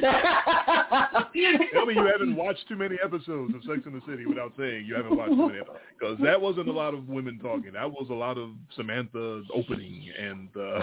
Tell 1.72 1.86
me 1.86 1.94
you 1.94 2.06
haven't 2.10 2.34
watched 2.34 2.66
too 2.66 2.76
many 2.76 2.96
episodes 3.04 3.54
of 3.54 3.62
Sex 3.64 3.80
in 3.84 3.92
the 3.92 4.00
City 4.08 4.24
without 4.24 4.52
saying 4.58 4.86
you 4.86 4.94
haven't 4.94 5.16
watched 5.16 5.32
too 5.32 5.48
many 5.48 5.60
because 5.98 6.16
that 6.22 6.40
wasn't 6.40 6.68
a 6.68 6.72
lot 6.72 6.94
of 6.94 7.08
women 7.08 7.38
talking. 7.38 7.72
That 7.72 7.90
was 7.90 8.06
a 8.10 8.14
lot 8.14 8.38
of 8.38 8.50
Samantha 8.74 9.42
opening 9.54 10.08
and 10.18 10.48
uh, 10.56 10.82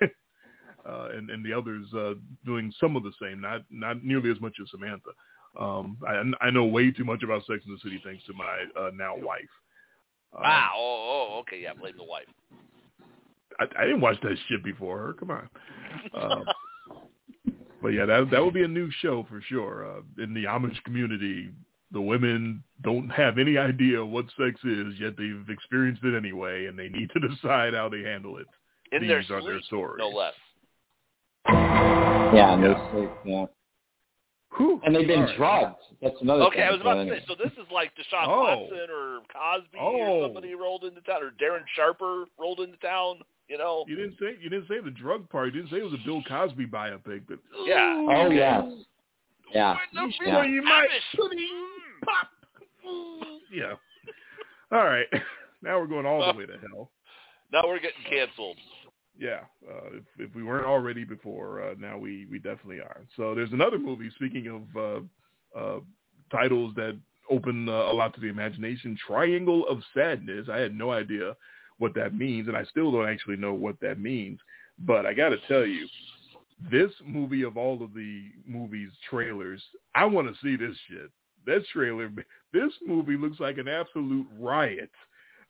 uh, 0.88 1.08
and 1.16 1.30
and 1.30 1.44
the 1.44 1.52
others 1.52 1.86
uh, 1.92 2.14
doing 2.46 2.72
some 2.78 2.94
of 2.94 3.02
the 3.02 3.12
same, 3.20 3.40
not 3.40 3.62
not 3.70 4.04
nearly 4.04 4.30
as 4.30 4.40
much 4.40 4.54
as 4.62 4.70
Samantha. 4.70 5.10
Um, 5.58 5.98
I 6.06 6.46
I 6.46 6.50
know 6.50 6.64
way 6.64 6.92
too 6.92 7.04
much 7.04 7.24
about 7.24 7.44
Sex 7.44 7.64
in 7.66 7.72
the 7.72 7.80
City 7.82 8.00
thanks 8.04 8.24
to 8.26 8.32
my 8.34 8.66
uh, 8.80 8.90
now 8.94 9.16
wife. 9.16 9.50
Um, 10.32 10.42
ah, 10.44 10.70
oh, 10.76 11.28
oh, 11.34 11.38
okay, 11.40 11.60
yeah, 11.62 11.72
blame 11.74 11.96
the 11.96 12.04
wife. 12.04 12.26
I, 13.58 13.64
I 13.78 13.84
didn't 13.84 14.00
watch 14.00 14.16
that 14.22 14.36
shit 14.48 14.62
before 14.62 14.98
her. 14.98 15.12
Come 15.14 15.30
on. 15.30 15.48
Um, 16.14 16.44
but 17.82 17.88
yeah, 17.88 18.06
that 18.06 18.30
that 18.30 18.44
would 18.44 18.54
be 18.54 18.62
a 18.62 18.68
new 18.68 18.90
show 19.00 19.26
for 19.28 19.40
sure. 19.48 19.86
Uh, 19.86 20.22
in 20.22 20.32
the 20.34 20.44
Amish 20.44 20.82
community, 20.84 21.50
the 21.92 22.00
women 22.00 22.62
don't 22.82 23.08
have 23.10 23.38
any 23.38 23.58
idea 23.58 24.04
what 24.04 24.26
sex 24.38 24.60
is, 24.64 24.94
yet 25.00 25.16
they've 25.18 25.44
experienced 25.48 26.04
it 26.04 26.16
anyway, 26.16 26.66
and 26.66 26.78
they 26.78 26.88
need 26.88 27.10
to 27.10 27.20
decide 27.28 27.74
how 27.74 27.88
they 27.88 28.02
handle 28.02 28.38
it. 28.38 28.46
In 28.92 29.02
These 29.02 29.08
their 29.08 29.18
are 29.18 29.24
sleep, 29.24 29.44
their 29.44 29.60
stories. 29.62 29.98
no 29.98 30.08
less. 30.08 30.34
Yeah, 31.48 32.54
and 32.54 32.62
Yeah. 32.62 32.90
sleep, 32.92 33.10
yeah. 33.24 33.46
Whew. 34.56 34.80
And 34.84 34.94
they've 34.94 35.06
been 35.06 35.20
All 35.20 35.26
right. 35.26 35.36
drugged. 35.36 35.76
That's 36.02 36.16
another 36.22 36.42
Okay, 36.44 36.56
thing. 36.56 36.68
I 36.68 36.70
was 36.72 36.80
about 36.80 37.04
to 37.04 37.08
say, 37.10 37.24
so 37.28 37.34
this 37.34 37.52
is 37.52 37.70
like 37.72 37.92
Deshaun 37.94 38.26
Oh. 38.26 38.42
Watson 38.60 38.90
or 38.90 39.20
Cosby 39.32 39.78
Oh. 39.78 39.96
or 39.96 40.24
somebody 40.26 40.54
rolled 40.54 40.84
into 40.84 41.00
town, 41.02 41.22
or 41.22 41.30
Darren 41.32 41.62
Sharper 41.76 42.24
rolled 42.38 42.60
into 42.60 42.76
town. 42.78 43.20
You 43.48 43.58
know? 43.58 43.84
You 43.88 43.96
didn't 43.96 44.16
say 44.18 44.36
you 44.40 44.48
didn't 44.48 44.68
say 44.68 44.80
the 44.80 44.90
drug 44.92 45.28
part. 45.28 45.46
You 45.46 45.60
didn't 45.62 45.70
say 45.70 45.78
it 45.78 45.84
was 45.84 45.92
a 45.94 46.04
Bill 46.04 46.22
Cosby 46.28 46.66
biopic, 46.66 47.22
but 47.28 47.38
Yeah. 47.64 47.94
Oh, 48.08 48.26
okay. 48.26 48.36
yes. 48.36 48.64
Yeah. 49.52 49.76
No, 49.92 50.06
You 50.06 50.12
Yeah. 50.24 50.44
you 50.44 50.62
might 50.62 50.88
pop. 52.04 52.28
Mm. 52.86 53.38
Yeah. 53.52 53.74
All 54.72 54.84
right. 54.84 55.06
Now 55.62 55.78
we're 55.78 55.88
going 55.88 56.06
all 56.06 56.32
the 56.32 56.38
way 56.38 56.46
to 56.46 56.56
hell. 56.70 56.90
Now 57.52 57.60
we're 57.66 57.80
getting 57.80 58.02
canceled. 58.08 58.56
Yeah. 59.18 59.40
Uh, 59.68 59.96
if, 59.96 60.04
if 60.18 60.34
we 60.34 60.42
weren't 60.42 60.66
already 60.66 61.04
before, 61.04 61.62
uh, 61.62 61.74
now 61.78 61.98
we, 61.98 62.26
we 62.30 62.38
definitely 62.38 62.80
are. 62.80 63.02
So 63.16 63.34
there's 63.34 63.52
another 63.52 63.78
movie. 63.78 64.10
Speaking 64.14 64.46
of 64.48 65.06
uh, 65.56 65.58
uh, 65.58 65.80
titles 66.30 66.74
that 66.76 66.98
open 67.30 67.68
uh, 67.68 67.72
a 67.72 67.92
lot 67.92 68.14
to 68.14 68.20
the 68.20 68.28
imagination, 68.28 68.98
Triangle 69.06 69.66
of 69.68 69.80
Sadness. 69.94 70.48
I 70.50 70.58
had 70.58 70.74
no 70.74 70.90
idea 70.90 71.36
what 71.78 71.94
that 71.94 72.14
means, 72.14 72.48
and 72.48 72.56
I 72.56 72.64
still 72.64 72.90
don't 72.92 73.08
actually 73.08 73.36
know 73.36 73.54
what 73.54 73.80
that 73.80 74.00
means. 74.00 74.38
But 74.78 75.06
I 75.06 75.14
got 75.14 75.30
to 75.30 75.38
tell 75.48 75.64
you, 75.64 75.86
this 76.70 76.90
movie 77.06 77.42
of 77.42 77.56
all 77.56 77.82
of 77.82 77.94
the 77.94 78.24
movies 78.46 78.90
trailers, 79.08 79.62
I 79.94 80.04
want 80.04 80.28
to 80.28 80.34
see 80.42 80.56
this 80.56 80.76
shit. 80.88 81.10
That 81.46 81.64
trailer, 81.72 82.10
this 82.52 82.72
movie 82.86 83.16
looks 83.16 83.40
like 83.40 83.58
an 83.58 83.68
absolute 83.68 84.26
riot. 84.38 84.90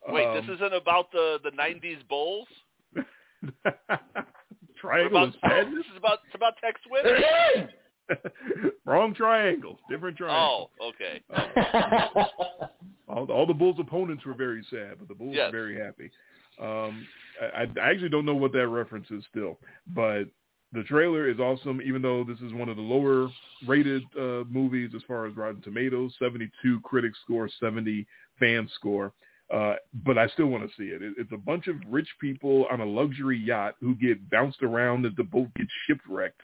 Wait, 0.08 0.26
Um, 0.26 0.36
this 0.36 0.56
isn't 0.56 0.74
about 0.74 1.12
the 1.12 1.38
the 1.44 1.50
'90s 1.50 2.06
Bulls. 2.08 2.48
Triangle 4.80 5.08
About, 5.24 5.28
of 5.28 5.34
Sadness? 5.40 5.74
this 5.76 5.86
is 5.92 5.96
about 5.98 6.18
it's 6.26 6.34
about 6.34 6.54
Tex 6.62 6.80
Winter. 6.90 7.70
Wrong 8.84 9.14
triangle. 9.14 9.78
Different 9.88 10.16
triangle. 10.16 10.70
Oh, 10.80 10.88
okay. 10.88 11.22
All, 13.08 13.24
all 13.30 13.46
the 13.46 13.54
Bulls' 13.54 13.76
opponents 13.78 14.24
were 14.24 14.34
very 14.34 14.64
sad, 14.70 14.94
but 14.98 15.08
the 15.08 15.14
Bulls 15.14 15.34
Yes. 15.36 15.52
were 15.52 15.58
very 15.58 15.78
happy. 15.78 16.10
Um, 16.60 17.06
I, 17.54 17.66
I 17.80 17.90
actually 17.90 18.08
don't 18.08 18.24
know 18.26 18.34
what 18.34 18.52
that 18.52 18.68
reference 18.68 19.06
is 19.10 19.24
still, 19.30 19.58
but 19.94 20.24
the 20.72 20.82
trailer 20.84 21.28
is 21.28 21.38
awesome. 21.38 21.80
Even 21.82 22.02
though 22.02 22.24
this 22.24 22.38
is 22.40 22.52
one 22.52 22.68
of 22.68 22.76
the 22.76 22.82
lower 22.82 23.28
rated 23.66 24.02
uh, 24.18 24.44
movies 24.48 24.90
as 24.94 25.02
far 25.06 25.26
as 25.26 25.36
Rotten 25.36 25.62
Tomatoes, 25.62 26.14
72 26.18 26.80
critics 26.82 27.18
score, 27.24 27.48
70 27.60 28.06
fan 28.38 28.68
score. 28.74 29.12
Uh, 29.52 29.74
but 30.04 30.16
I 30.16 30.28
still 30.28 30.46
want 30.46 30.62
to 30.62 30.76
see 30.76 30.90
it. 30.90 31.02
it. 31.02 31.14
It's 31.18 31.32
a 31.32 31.36
bunch 31.36 31.66
of 31.66 31.76
rich 31.88 32.08
people 32.20 32.66
on 32.70 32.80
a 32.80 32.86
luxury 32.86 33.38
yacht 33.38 33.74
who 33.80 33.96
get 33.96 34.30
bounced 34.30 34.62
around 34.62 35.04
as 35.06 35.12
the 35.16 35.24
boat 35.24 35.48
gets 35.56 35.70
shipwrecked. 35.86 36.40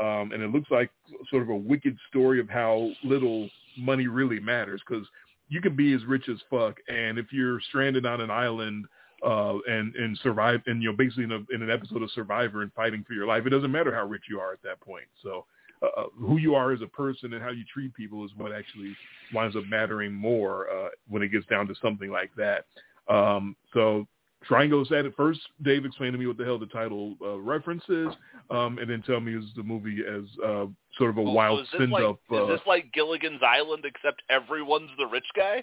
Um, 0.00 0.32
and 0.32 0.42
it 0.42 0.50
looks 0.50 0.70
like 0.70 0.90
sort 1.30 1.42
of 1.42 1.48
a 1.50 1.56
wicked 1.56 1.96
story 2.08 2.40
of 2.40 2.48
how 2.48 2.90
little 3.04 3.48
money 3.76 4.06
really 4.06 4.40
matters 4.40 4.80
because 4.88 5.06
you 5.48 5.60
can 5.60 5.74
be 5.74 5.92
as 5.94 6.04
rich 6.04 6.28
as 6.28 6.38
fuck, 6.50 6.76
and 6.88 7.18
if 7.18 7.32
you're 7.32 7.60
stranded 7.68 8.06
on 8.06 8.20
an 8.20 8.30
island 8.30 8.84
uh, 9.26 9.54
and 9.66 9.94
and 9.96 10.18
survive, 10.22 10.60
and 10.66 10.82
you're 10.82 10.92
basically 10.92 11.24
in, 11.24 11.32
a, 11.32 11.40
in 11.52 11.62
an 11.62 11.70
episode 11.70 12.02
of 12.02 12.10
Survivor 12.12 12.62
and 12.62 12.72
fighting 12.74 13.04
for 13.06 13.14
your 13.14 13.26
life, 13.26 13.46
it 13.46 13.50
doesn't 13.50 13.72
matter 13.72 13.94
how 13.94 14.06
rich 14.06 14.24
you 14.28 14.38
are 14.38 14.52
at 14.52 14.62
that 14.62 14.80
point. 14.80 15.06
So 15.22 15.46
uh, 15.82 16.04
who 16.18 16.38
you 16.38 16.54
are 16.54 16.72
as 16.72 16.80
a 16.82 16.86
person 16.86 17.32
and 17.34 17.42
how 17.42 17.50
you 17.50 17.64
treat 17.72 17.94
people 17.94 18.24
is 18.24 18.30
what 18.36 18.52
actually 18.52 18.96
winds 19.32 19.56
up 19.56 19.64
mattering 19.68 20.12
more 20.12 20.68
uh, 20.70 20.88
when 21.08 21.22
it 21.22 21.28
gets 21.28 21.46
down 21.46 21.66
to 21.68 21.74
something 21.80 22.10
like 22.10 22.30
that. 22.36 22.66
Um, 23.08 23.56
so 23.72 24.06
Triangle 24.44 24.84
said 24.88 25.06
at 25.06 25.14
first, 25.16 25.40
Dave 25.62 25.84
explained 25.84 26.12
to 26.12 26.18
me 26.18 26.26
what 26.26 26.36
the 26.36 26.44
hell 26.44 26.58
the 26.58 26.66
title 26.66 27.16
uh, 27.22 27.38
reference 27.38 27.82
is, 27.88 28.08
um, 28.50 28.78
and 28.78 28.88
then 28.88 29.02
tell 29.02 29.20
me 29.20 29.34
is 29.36 29.44
the 29.56 29.62
movie 29.62 29.98
as 30.08 30.24
uh, 30.44 30.66
sort 30.96 31.10
of 31.10 31.18
a 31.18 31.20
Oh, 31.20 31.32
wild 31.32 31.60
is 31.60 31.66
this 31.72 31.80
send 31.80 31.92
like, 31.92 32.04
up. 32.04 32.20
Uh, 32.30 32.44
Is 32.44 32.58
this 32.58 32.66
like 32.66 32.92
Gilligan's 32.92 33.40
Island, 33.42 33.84
except 33.84 34.22
everyone's 34.30 34.90
the 34.98 35.06
rich 35.06 35.26
guy? 35.36 35.62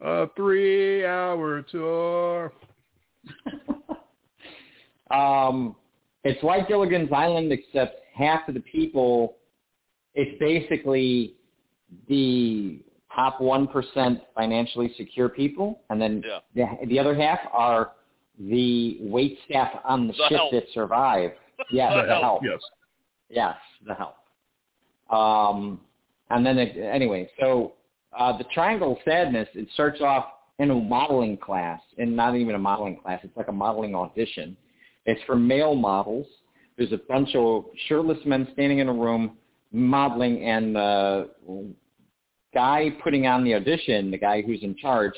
a 0.00 0.28
three 0.34 1.04
hour 1.04 1.62
tour. 1.62 2.52
um, 5.10 5.76
it's 6.24 6.42
like 6.42 6.68
Gilligan's 6.68 7.12
Island, 7.12 7.52
except 7.52 8.00
half 8.24 8.42
of 8.48 8.54
the 8.54 8.60
people, 8.76 9.36
it's 10.14 10.34
basically 10.38 11.34
the 12.08 12.80
top 13.14 13.38
1% 13.40 14.20
financially 14.34 14.88
secure 14.96 15.28
people, 15.28 15.80
and 15.90 16.00
then 16.02 16.22
Yeah. 16.54 16.74
the, 16.80 16.86
the 16.86 16.98
other 16.98 17.14
half 17.14 17.40
are 17.52 17.92
the 18.38 18.98
wait 19.00 19.38
staff 19.46 19.70
on 19.84 20.06
the, 20.06 20.12
The 20.14 20.28
ship 20.28 20.36
help. 20.38 20.52
that 20.52 20.64
survive. 20.72 21.32
Yeah, 21.70 21.94
The 21.94 22.02
the, 22.02 22.08
help, 22.08 22.22
help. 22.22 22.42
Yes. 22.42 22.60
Yes, 23.28 23.56
the 23.86 23.94
help. 23.94 24.16
Um, 25.10 25.80
and 26.30 26.44
then 26.46 26.56
it, 26.58 26.76
anyway, 26.78 27.28
so 27.40 27.74
uh, 28.18 28.36
the 28.38 28.44
Triangle 28.54 28.92
of 28.92 28.98
Sadness. 29.04 29.48
It 29.54 29.68
starts 29.74 30.00
off 30.00 30.24
in 30.58 30.70
a 30.70 30.74
modeling 30.74 31.36
class, 31.36 31.80
and 31.98 32.14
not 32.16 32.34
even 32.36 32.54
a 32.54 32.58
modeling 32.58 32.96
class. 32.96 33.20
It's 33.22 33.36
like 33.36 33.48
a 33.48 33.52
modeling 33.52 33.94
audition. 33.94 34.56
It's 35.06 35.20
for 35.26 35.36
male 35.36 35.74
models. 35.74 36.26
There's 36.80 36.92
a 36.92 37.00
bunch 37.10 37.34
of 37.34 37.66
shirtless 37.88 38.16
men 38.24 38.48
standing 38.54 38.78
in 38.78 38.88
a 38.88 38.92
room 38.92 39.36
modeling, 39.70 40.42
and 40.46 40.74
the 40.74 41.28
guy 42.54 42.88
putting 43.04 43.26
on 43.26 43.44
the 43.44 43.54
audition, 43.54 44.10
the 44.10 44.16
guy 44.16 44.40
who's 44.40 44.62
in 44.62 44.74
charge, 44.76 45.12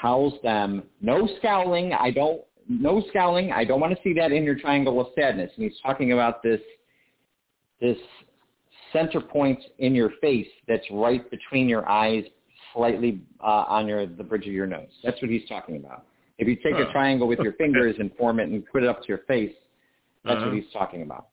tells 0.00 0.40
them, 0.42 0.84
"No 1.00 1.26
scowling. 1.38 1.92
I 1.92 2.12
don't. 2.12 2.42
No 2.68 3.00
scowling. 3.08 3.50
I 3.50 3.64
don't 3.64 3.80
want 3.80 3.96
to 3.96 4.00
see 4.04 4.12
that 4.12 4.30
in 4.30 4.44
your 4.44 4.54
Triangle 4.54 5.00
of 5.00 5.08
Sadness." 5.16 5.50
And 5.56 5.64
he's 5.64 5.80
talking 5.80 6.12
about 6.12 6.40
this 6.40 6.60
this 7.80 7.98
center 8.92 9.20
point 9.20 9.60
in 9.78 9.96
your 9.96 10.10
face 10.20 10.46
that's 10.68 10.88
right 10.92 11.28
between 11.32 11.68
your 11.68 11.88
eyes, 11.88 12.24
slightly 12.72 13.22
uh, 13.40 13.64
on 13.66 13.88
your 13.88 14.06
the 14.06 14.22
bridge 14.22 14.46
of 14.46 14.52
your 14.52 14.68
nose. 14.68 15.00
That's 15.02 15.20
what 15.20 15.32
he's 15.32 15.48
talking 15.48 15.78
about. 15.78 16.06
If 16.38 16.46
you 16.46 16.54
take 16.54 16.76
Huh. 16.76 16.86
a 16.88 16.92
triangle 16.92 17.26
with 17.26 17.40
your 17.40 17.52
fingers 17.64 17.96
and 17.98 18.14
form 18.14 18.38
it 18.38 18.50
and 18.50 18.64
put 18.66 18.84
it 18.84 18.88
up 18.88 19.02
to 19.02 19.08
your 19.08 19.24
face, 19.26 19.52
that's 20.24 20.36
Uh-huh. 20.38 20.46
what 20.46 20.54
he's 20.54 20.72
talking 20.72 21.02
about. 21.02 21.28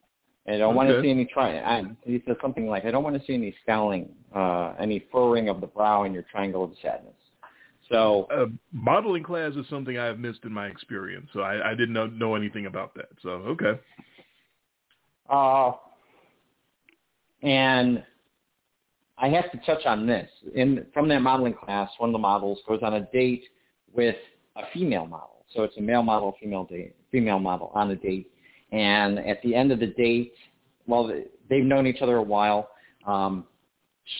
And 0.46 0.56
I 0.56 0.58
don't 0.58 0.74
want 0.74 0.88
to 0.88 1.00
see 1.02 1.10
any 1.10 1.26
tri. 1.26 1.58
I, 1.58 1.84
he 2.04 2.22
says 2.26 2.36
something 2.40 2.66
like, 2.66 2.84
"I 2.84 2.90
don't 2.90 3.04
want 3.04 3.14
to 3.18 3.24
see 3.26 3.34
any 3.34 3.54
scowling, 3.62 4.08
uh, 4.34 4.74
any 4.78 5.00
furrowing 5.12 5.48
of 5.48 5.60
the 5.60 5.66
brow 5.66 6.04
in 6.04 6.12
your 6.14 6.24
triangle 6.24 6.64
of 6.64 6.72
sadness." 6.82 7.14
So 7.88 8.26
Uh, 8.30 8.46
modeling 8.72 9.22
class 9.22 9.54
is 9.54 9.66
something 9.68 9.98
I 9.98 10.06
have 10.06 10.18
missed 10.18 10.44
in 10.44 10.52
my 10.52 10.66
experience, 10.68 11.28
so 11.32 11.40
I, 11.40 11.70
I 11.70 11.74
didn't 11.74 11.92
know, 11.92 12.06
know 12.06 12.34
anything 12.36 12.66
about 12.66 12.94
that. 12.94 13.08
So 13.22 13.30
okay. 13.30 13.78
Uh, 15.28 15.72
and 17.42 18.04
I 19.18 19.28
have 19.28 19.50
to 19.52 19.58
touch 19.58 19.84
on 19.86 20.06
this. 20.06 20.30
In 20.54 20.86
from 20.94 21.08
that 21.08 21.20
modeling 21.20 21.54
class, 21.54 21.90
one 21.98 22.10
of 22.10 22.12
the 22.12 22.18
models 22.18 22.58
goes 22.66 22.80
on 22.82 22.94
a 22.94 23.02
date 23.12 23.44
with 23.92 24.16
a 24.56 24.62
female 24.72 25.06
model. 25.06 25.44
So 25.54 25.62
it's 25.64 25.76
a 25.76 25.80
male 25.80 26.02
model, 26.02 26.34
female 26.40 26.64
date, 26.64 26.94
female 27.10 27.38
model 27.38 27.70
on 27.74 27.90
a 27.90 27.96
date. 27.96 28.30
And 28.72 29.18
at 29.18 29.42
the 29.42 29.54
end 29.54 29.72
of 29.72 29.80
the 29.80 29.88
date, 29.88 30.32
well, 30.86 31.12
they've 31.48 31.64
known 31.64 31.86
each 31.86 32.02
other 32.02 32.16
a 32.16 32.22
while. 32.22 32.70
Um, 33.06 33.44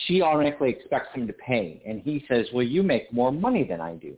she 0.05 0.21
automatically 0.21 0.69
expects 0.69 1.13
him 1.13 1.27
to 1.27 1.33
pay, 1.33 1.81
and 1.85 2.01
he 2.01 2.23
says, 2.27 2.45
"Well, 2.53 2.63
you 2.63 2.83
make 2.83 3.11
more 3.11 3.31
money 3.31 3.63
than 3.63 3.81
I 3.81 3.95
do." 3.95 4.15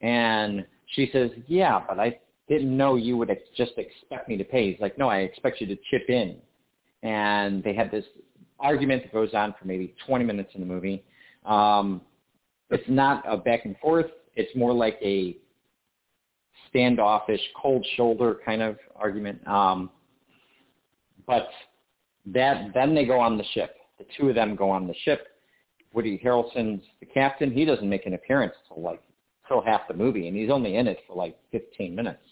And 0.00 0.66
she 0.86 1.08
says, 1.12 1.30
"Yeah, 1.46 1.84
but 1.86 1.98
I 1.98 2.18
didn't 2.48 2.76
know 2.76 2.96
you 2.96 3.16
would 3.16 3.30
ex- 3.30 3.48
just 3.56 3.76
expect 3.76 4.28
me 4.28 4.36
to 4.36 4.44
pay." 4.44 4.70
He's 4.70 4.80
like, 4.80 4.98
"No, 4.98 5.08
I 5.08 5.18
expect 5.20 5.60
you 5.60 5.66
to 5.66 5.76
chip 5.90 6.08
in." 6.08 6.36
And 7.02 7.62
they 7.62 7.74
have 7.74 7.90
this 7.90 8.04
argument 8.58 9.02
that 9.02 9.12
goes 9.12 9.34
on 9.34 9.52
for 9.54 9.66
maybe 9.66 9.94
20 10.06 10.24
minutes 10.24 10.54
in 10.54 10.60
the 10.60 10.66
movie. 10.66 11.04
Um, 11.44 12.00
it's 12.70 12.88
not 12.88 13.24
a 13.26 13.36
back 13.36 13.64
and 13.64 13.76
forth. 13.78 14.10
It's 14.34 14.54
more 14.56 14.72
like 14.72 14.98
a 15.02 15.36
standoffish, 16.68 17.40
cold 17.60 17.86
shoulder 17.96 18.38
kind 18.44 18.62
of 18.62 18.76
argument. 18.94 19.46
Um, 19.46 19.90
but 21.26 21.48
that 22.26 22.72
then 22.74 22.94
they 22.94 23.04
go 23.04 23.18
on 23.18 23.38
the 23.38 23.44
ship. 23.54 23.76
The 23.98 24.06
two 24.18 24.28
of 24.28 24.34
them 24.34 24.56
go 24.56 24.70
on 24.70 24.86
the 24.86 24.94
ship. 25.04 25.28
Woody 25.92 26.20
Harrelson's 26.22 26.82
the 27.00 27.06
captain. 27.06 27.50
He 27.50 27.64
doesn't 27.64 27.88
make 27.88 28.06
an 28.06 28.14
appearance 28.14 28.54
till 28.68 28.82
like 28.82 29.00
till 29.48 29.62
half 29.62 29.88
the 29.88 29.94
movie, 29.94 30.28
and 30.28 30.36
he's 30.36 30.50
only 30.50 30.76
in 30.76 30.86
it 30.86 30.98
for 31.06 31.16
like 31.16 31.38
15 31.52 31.94
minutes. 31.94 32.22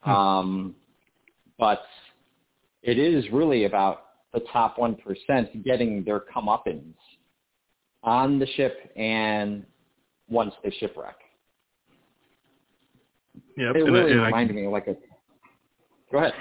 Hmm. 0.00 0.10
Um, 0.10 0.74
but 1.58 1.82
it 2.82 2.98
is 2.98 3.24
really 3.32 3.64
about 3.64 4.06
the 4.32 4.40
top 4.52 4.78
one 4.78 4.96
percent 4.96 5.64
getting 5.64 6.02
their 6.04 6.20
comeuppance 6.20 6.94
on 8.02 8.38
the 8.38 8.46
ship 8.46 8.90
and 8.96 9.64
once 10.28 10.54
they 10.64 10.70
shipwreck. 10.80 11.16
Yeah, 13.56 13.70
It 13.70 13.76
and 13.82 13.96
I- 13.96 14.00
really 14.00 14.12
I- 14.20 14.24
reminded 14.26 14.56
me 14.56 14.64
of 14.66 14.72
like 14.72 14.86
a. 14.88 14.96
Go 16.10 16.18
ahead. 16.18 16.34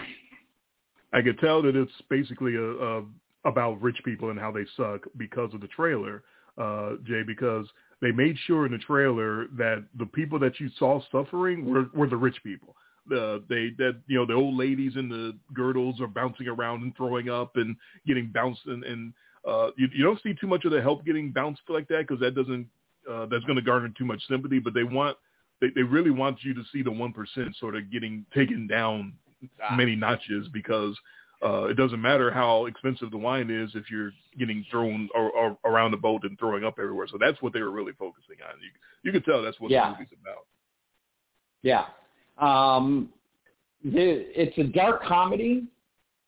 I 1.13 1.21
could 1.21 1.39
tell 1.39 1.61
that 1.63 1.75
it's 1.75 1.91
basically 2.09 2.55
a, 2.55 2.63
a 2.63 3.03
about 3.43 3.81
rich 3.81 3.97
people 4.05 4.29
and 4.29 4.39
how 4.39 4.51
they 4.51 4.65
suck 4.77 5.01
because 5.17 5.53
of 5.53 5.61
the 5.61 5.67
trailer, 5.67 6.23
uh, 6.57 6.93
Jay. 7.05 7.23
Because 7.25 7.67
they 8.01 8.11
made 8.11 8.37
sure 8.45 8.65
in 8.65 8.71
the 8.71 8.77
trailer 8.77 9.47
that 9.57 9.83
the 9.97 10.05
people 10.05 10.39
that 10.39 10.59
you 10.59 10.69
saw 10.77 11.01
suffering 11.11 11.65
were 11.65 11.85
were 11.93 12.07
the 12.07 12.17
rich 12.17 12.37
people. 12.43 12.75
The 13.07 13.43
they 13.49 13.71
that 13.77 13.99
you 14.07 14.17
know 14.17 14.25
the 14.25 14.33
old 14.33 14.55
ladies 14.55 14.93
in 14.95 15.09
the 15.09 15.37
girdles 15.53 15.99
are 15.99 16.07
bouncing 16.07 16.47
around 16.47 16.83
and 16.83 16.95
throwing 16.95 17.29
up 17.29 17.55
and 17.55 17.75
getting 18.05 18.27
bounced 18.33 18.61
and, 18.67 18.83
and 18.83 19.13
uh, 19.47 19.71
you, 19.75 19.87
you 19.93 20.03
don't 20.03 20.21
see 20.21 20.35
too 20.39 20.45
much 20.47 20.65
of 20.65 20.71
the 20.71 20.81
help 20.81 21.03
getting 21.03 21.31
bounced 21.31 21.63
like 21.67 21.87
that 21.87 22.05
because 22.07 22.19
that 22.21 22.35
doesn't 22.35 22.67
uh, 23.11 23.25
that's 23.25 23.43
going 23.45 23.55
to 23.55 23.61
garner 23.61 23.89
too 23.97 24.05
much 24.05 24.21
sympathy. 24.29 24.59
But 24.59 24.73
they 24.75 24.83
want 24.83 25.17
they, 25.61 25.69
they 25.75 25.83
really 25.83 26.11
want 26.11 26.43
you 26.43 26.53
to 26.53 26.63
see 26.73 26.81
the 26.81 26.91
one 26.91 27.13
percent 27.13 27.55
sort 27.59 27.75
of 27.75 27.91
getting 27.91 28.25
taken 28.35 28.67
down 28.67 29.13
Ah. 29.59 29.75
many 29.75 29.95
notches 29.95 30.47
because 30.53 30.95
uh, 31.43 31.63
it 31.63 31.73
doesn't 31.73 31.99
matter 31.99 32.29
how 32.29 32.67
expensive 32.67 33.09
the 33.09 33.17
wine 33.17 33.49
is 33.49 33.71
if 33.73 33.89
you're 33.89 34.11
getting 34.37 34.63
thrown 34.69 35.09
or, 35.15 35.31
or 35.31 35.57
around 35.65 35.89
the 35.89 35.97
boat 35.97 36.21
and 36.25 36.37
throwing 36.37 36.63
up 36.63 36.75
everywhere. 36.77 37.07
So 37.11 37.17
that's 37.19 37.41
what 37.41 37.51
they 37.51 37.61
were 37.61 37.71
really 37.71 37.93
focusing 37.93 38.35
on. 38.47 38.61
You 38.61 38.69
you 39.01 39.11
could 39.11 39.25
tell 39.25 39.41
that's 39.41 39.59
what 39.59 39.71
Yeah. 39.71 39.85
the 39.93 39.97
movie's 39.97 40.09
about. 40.21 40.45
Yeah. 41.63 41.85
Um, 42.37 43.09
the, 43.83 44.27
it's 44.39 44.55
a 44.59 44.63
dark 44.65 45.01
comedy. 45.03 45.63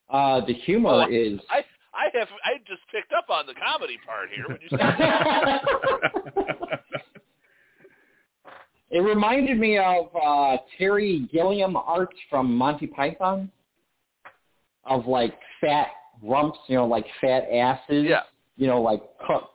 Uh, 0.10 0.42
the 0.48 0.54
humor 0.54 1.06
Oh, 1.08 1.08
is. 1.08 1.40
I 1.52 1.58
I 1.94 2.10
have 2.18 2.30
I 2.44 2.58
just 2.68 2.82
picked 2.92 3.14
up 3.14 3.30
on 3.30 3.46
the 3.46 3.54
comedy 3.54 4.00
part 4.04 4.30
here 4.36 4.46
when 4.48 4.58
you 4.60 4.70
said 4.72 4.80
that. 4.80 6.53
It 8.94 9.00
reminded 9.00 9.58
me 9.58 9.80
of 9.80 10.06
uh, 10.16 10.58
Terry 10.78 11.28
Gilliam 11.34 11.76
art 11.76 12.14
from 12.30 12.56
Monty 12.56 12.86
Python, 12.86 13.52
of 14.86 15.08
like 15.08 15.34
fat 15.60 15.88
rumps, 16.22 16.60
you 16.68 16.76
know, 16.76 16.86
like 16.86 17.06
fat 17.20 17.44
asses. 17.52 18.06
Yeah. 18.08 18.22
You 18.56 18.68
know, 18.68 18.80
like 18.84 19.02
cut 19.26 19.50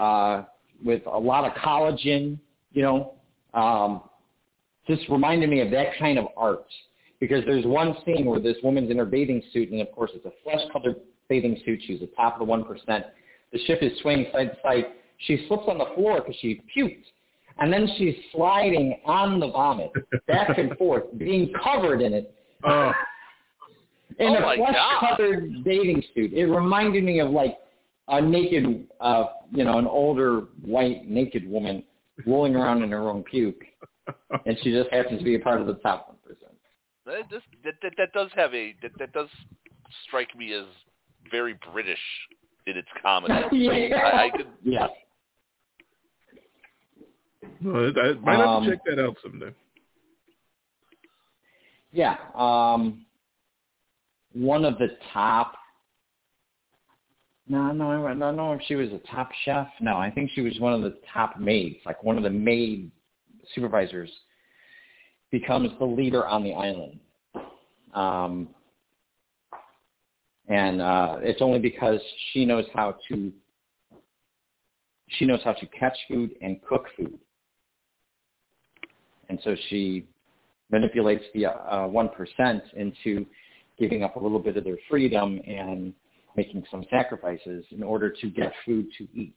uh, 0.00 0.42
with 0.84 1.02
a 1.06 1.18
lot 1.18 1.44
of 1.44 1.52
collagen. 1.52 2.36
You 2.72 2.82
know, 2.82 3.14
um, 3.54 4.02
just 4.88 5.08
reminded 5.08 5.48
me 5.48 5.60
of 5.60 5.70
that 5.70 5.96
kind 5.96 6.18
of 6.18 6.26
art 6.36 6.66
because 7.20 7.44
there's 7.46 7.64
one 7.64 7.94
scene 8.04 8.26
where 8.26 8.40
this 8.40 8.56
woman's 8.64 8.90
in 8.90 8.98
her 8.98 9.04
bathing 9.04 9.40
suit, 9.52 9.70
and 9.70 9.80
of 9.80 9.92
course 9.92 10.10
it's 10.14 10.26
a 10.26 10.32
flesh-colored 10.42 10.96
bathing 11.28 11.60
suit. 11.64 11.80
She's 11.86 12.00
the 12.00 12.10
top 12.16 12.34
of 12.34 12.38
the 12.40 12.44
one 12.44 12.64
percent. 12.64 13.04
The 13.52 13.58
ship 13.66 13.78
is 13.82 13.92
swaying 14.02 14.26
side 14.32 14.50
to 14.50 14.56
side. 14.64 14.84
She 15.18 15.44
slips 15.46 15.64
on 15.68 15.78
the 15.78 15.86
floor 15.94 16.20
because 16.20 16.36
she 16.40 16.60
puked, 16.76 17.04
and 17.58 17.72
then 17.72 17.88
she's 17.96 18.14
sliding 18.32 18.98
on 19.04 19.40
the 19.40 19.48
vomit 19.48 19.90
back 20.26 20.58
and 20.58 20.76
forth, 20.76 21.04
being 21.18 21.52
covered 21.62 22.00
in 22.00 22.14
it. 22.14 22.34
Uh, 22.64 22.92
in 24.18 24.28
Oh 24.28 24.50
a 24.50 24.56
flesh-covered 24.56 25.64
bathing 25.64 26.02
suit. 26.14 26.32
It 26.32 26.46
reminded 26.46 27.04
me 27.04 27.20
of 27.20 27.30
like 27.30 27.56
a 28.08 28.20
naked, 28.20 28.86
uh, 29.00 29.26
you 29.52 29.64
know, 29.64 29.78
an 29.78 29.86
older 29.86 30.46
white 30.64 31.08
naked 31.08 31.48
woman 31.48 31.84
rolling 32.26 32.56
around 32.56 32.82
in 32.82 32.90
her 32.90 33.08
own 33.08 33.22
puke, 33.22 33.62
and 34.44 34.56
she 34.62 34.72
just 34.72 34.90
happens 34.90 35.18
to 35.18 35.24
be 35.24 35.36
a 35.36 35.38
part 35.38 35.60
of 35.60 35.66
the 35.66 35.74
top 35.74 36.08
one 36.08 36.16
percent. 36.24 36.56
That, 37.06 37.30
just, 37.30 37.46
that, 37.64 37.74
that 37.82 37.92
that 37.96 38.12
does 38.12 38.30
have 38.34 38.52
a 38.54 38.74
that, 38.82 38.92
that 38.98 39.12
does 39.12 39.28
strike 40.06 40.36
me 40.36 40.52
as 40.52 40.64
very 41.30 41.54
British 41.72 41.98
in 42.66 42.76
its 42.76 42.88
comedy. 43.02 43.34
yeah. 43.52 43.96
I, 43.96 44.24
I 44.24 44.30
could 44.30 44.46
yeah. 44.64 44.88
Well, 47.64 47.92
I 47.96 48.12
might 48.14 48.38
have 48.38 48.48
Um, 48.48 48.64
to 48.64 48.70
check 48.70 48.84
that 48.86 48.98
out 48.98 49.16
someday. 49.22 49.52
Yeah. 51.92 52.16
Um, 52.34 53.06
one 54.32 54.64
of 54.64 54.78
the 54.78 54.96
top. 55.12 55.54
No, 57.48 57.72
no, 57.72 58.06
I 58.06 58.14
don't 58.14 58.36
know 58.36 58.52
if 58.52 58.60
she 58.66 58.74
was 58.74 58.90
a 58.92 58.98
top 59.10 59.30
chef. 59.44 59.68
No, 59.80 59.96
I 59.96 60.10
think 60.10 60.30
she 60.34 60.42
was 60.42 60.58
one 60.60 60.74
of 60.74 60.82
the 60.82 60.98
top 61.12 61.38
maids, 61.40 61.76
like 61.86 62.02
one 62.04 62.18
of 62.18 62.22
the 62.22 62.30
maid 62.30 62.90
supervisors. 63.54 64.10
Becomes 65.30 65.70
the 65.78 65.84
leader 65.84 66.26
on 66.26 66.42
the 66.42 66.54
island, 66.54 66.98
um, 67.92 68.48
and 70.48 70.80
uh, 70.80 71.18
it's 71.20 71.42
only 71.42 71.58
because 71.58 72.00
she 72.32 72.46
knows 72.46 72.64
how 72.74 72.96
to. 73.08 73.30
She 75.08 75.26
knows 75.26 75.40
how 75.44 75.52
to 75.52 75.66
catch 75.66 75.96
food 76.08 76.30
and 76.40 76.62
cook 76.62 76.86
food, 76.96 77.18
and 79.28 79.38
so 79.44 79.54
she 79.68 80.06
manipulates 80.70 81.24
the 81.34 81.46
uh, 81.46 81.86
one 81.86 82.10
into 82.76 83.26
giving 83.78 84.02
up 84.02 84.16
a 84.16 84.18
little 84.18 84.38
bit 84.38 84.56
of 84.56 84.64
their 84.64 84.78
freedom 84.90 85.40
and 85.46 85.92
making 86.36 86.64
some 86.70 86.84
sacrifices 86.90 87.64
in 87.70 87.82
order 87.82 88.10
to 88.10 88.30
get 88.30 88.52
food 88.64 88.86
to 88.98 89.08
eat. 89.14 89.36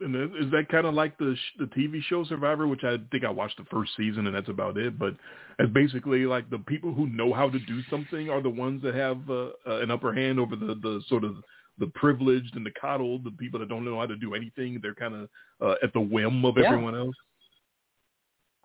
And 0.00 0.14
is 0.36 0.50
that 0.52 0.68
kind 0.70 0.86
of 0.86 0.94
like 0.94 1.18
the 1.18 1.34
the 1.58 1.64
TV 1.64 2.00
show 2.08 2.24
Survivor, 2.24 2.68
which 2.68 2.84
I 2.84 2.98
think 3.10 3.24
I 3.24 3.30
watched 3.30 3.58
the 3.58 3.64
first 3.64 3.90
season 3.96 4.28
and 4.28 4.36
that's 4.36 4.48
about 4.48 4.76
it. 4.76 4.96
But 4.96 5.16
it's 5.58 5.72
basically 5.72 6.24
like 6.24 6.48
the 6.50 6.58
people 6.58 6.94
who 6.94 7.08
know 7.08 7.32
how 7.32 7.50
to 7.50 7.58
do 7.58 7.80
something 7.90 8.30
are 8.30 8.40
the 8.40 8.48
ones 8.48 8.80
that 8.84 8.94
have 8.94 9.18
uh, 9.28 9.48
uh, 9.66 9.80
an 9.80 9.90
upper 9.90 10.14
hand 10.14 10.38
over 10.38 10.54
the 10.54 10.76
the 10.76 11.02
sort 11.08 11.24
of 11.24 11.34
the 11.78 11.86
privileged 11.88 12.56
and 12.56 12.64
the 12.64 12.70
coddled. 12.80 13.24
The 13.24 13.30
people 13.32 13.60
that 13.60 13.68
don't 13.68 13.84
know 13.84 13.98
how 13.98 14.06
to 14.06 14.16
do 14.16 14.34
anything, 14.34 14.78
they're 14.82 14.94
kind 14.94 15.14
of 15.14 15.28
uh, 15.60 15.74
at 15.82 15.92
the 15.92 16.00
whim 16.00 16.44
of 16.44 16.56
Yeah. 16.56 16.66
everyone 16.72 16.94
else. 16.94 17.14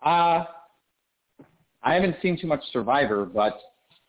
Uh, 0.04 0.44
I 1.82 1.94
haven't 1.94 2.16
seen 2.22 2.38
too 2.40 2.46
much 2.46 2.62
Survivor, 2.72 3.24
but 3.24 3.58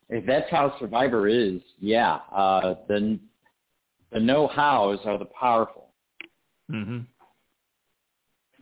if 0.09 0.25
that's 0.25 0.49
how 0.49 0.77
Survivor 0.79 1.27
is, 1.27 1.61
yeah, 1.79 2.19
uh, 2.33 2.75
the 2.87 3.19
the 4.11 4.19
know-hows 4.19 4.99
are 5.05 5.17
the 5.17 5.25
powerful. 5.25 5.89
Mm-hmm. 6.71 6.99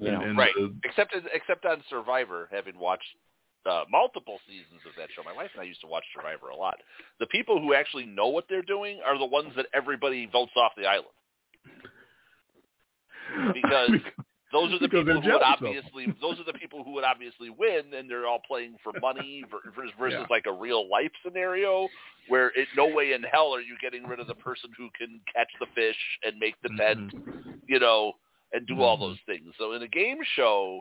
You 0.04 0.12
know, 0.12 0.20
and, 0.22 0.30
and 0.30 0.38
right. 0.38 0.52
the- 0.56 0.74
Except 0.84 1.16
except 1.34 1.66
on 1.66 1.84
Survivor, 1.90 2.50
having 2.52 2.78
watched 2.78 3.04
uh, 3.66 3.84
multiple 3.90 4.40
seasons 4.48 4.82
of 4.86 4.92
that 4.98 5.10
show. 5.16 5.24
My 5.24 5.34
wife 5.34 5.52
and 5.54 5.62
I 5.62 5.66
used 5.66 5.82
to 5.82 5.88
watch 5.88 6.04
Survivor 6.16 6.50
a 6.50 6.56
lot. 6.56 6.76
The 7.20 7.28
people 7.28 7.60
who 7.62 7.74
actually 7.74 8.06
know 8.06 8.28
what 8.28 8.46
they're 8.50 8.62
doing 8.62 9.00
are 9.06 9.18
the 9.18 9.26
ones 9.26 9.54
that 9.56 9.68
everybody 9.74 10.26
votes 10.32 10.52
off 10.56 10.74
the 10.78 10.86
island. 10.86 11.10
Because 13.54 13.92
Those 14.52 14.72
are 14.74 14.80
the 14.80 14.88
Because 14.90 15.06
people 15.06 15.14
who 15.14 15.16
would 15.16 15.24
jealous 15.24 15.44
of 15.58 15.64
'em. 15.66 15.68
obviously. 15.68 16.06
Those 16.22 16.40
are 16.40 16.44
the 16.44 16.54
people 16.54 16.84
who 16.84 16.92
would 16.94 17.04
obviously 17.04 17.50
win, 17.50 17.94
and 17.96 18.10
they're 18.10 18.28
all 18.28 18.42
playing 18.46 18.76
for 18.84 18.94
money 19.02 19.44
ver- 19.50 19.72
versus, 19.76 19.94
versus 19.98 20.20
Yeah. 20.20 20.26
like 20.30 20.46
a 20.46 20.52
real 20.52 20.88
life 20.90 21.12
scenario 21.26 21.88
where 22.28 22.50
it 22.56 22.68
no 22.76 22.86
way 22.88 23.14
in 23.14 23.24
hell 23.24 23.54
are 23.56 23.62
you 23.62 23.76
getting 23.82 24.06
rid 24.06 24.20
of 24.20 24.28
the 24.28 24.36
person 24.36 24.70
who 24.78 24.90
can 24.98 25.20
catch 25.34 25.50
the 25.60 25.66
fish 25.74 25.98
and 26.24 26.38
make 26.38 26.56
the 26.62 26.70
tent, 26.78 27.12
Mhm. 27.14 27.62
you 27.68 27.80
know, 27.80 28.14
and 28.54 28.68
do 28.68 28.82
all 28.84 28.96
Mhm. 28.98 29.00
those 29.02 29.20
things. 29.22 29.56
So 29.58 29.74
in 29.74 29.82
a 29.82 29.88
game 29.88 30.22
show, 30.36 30.80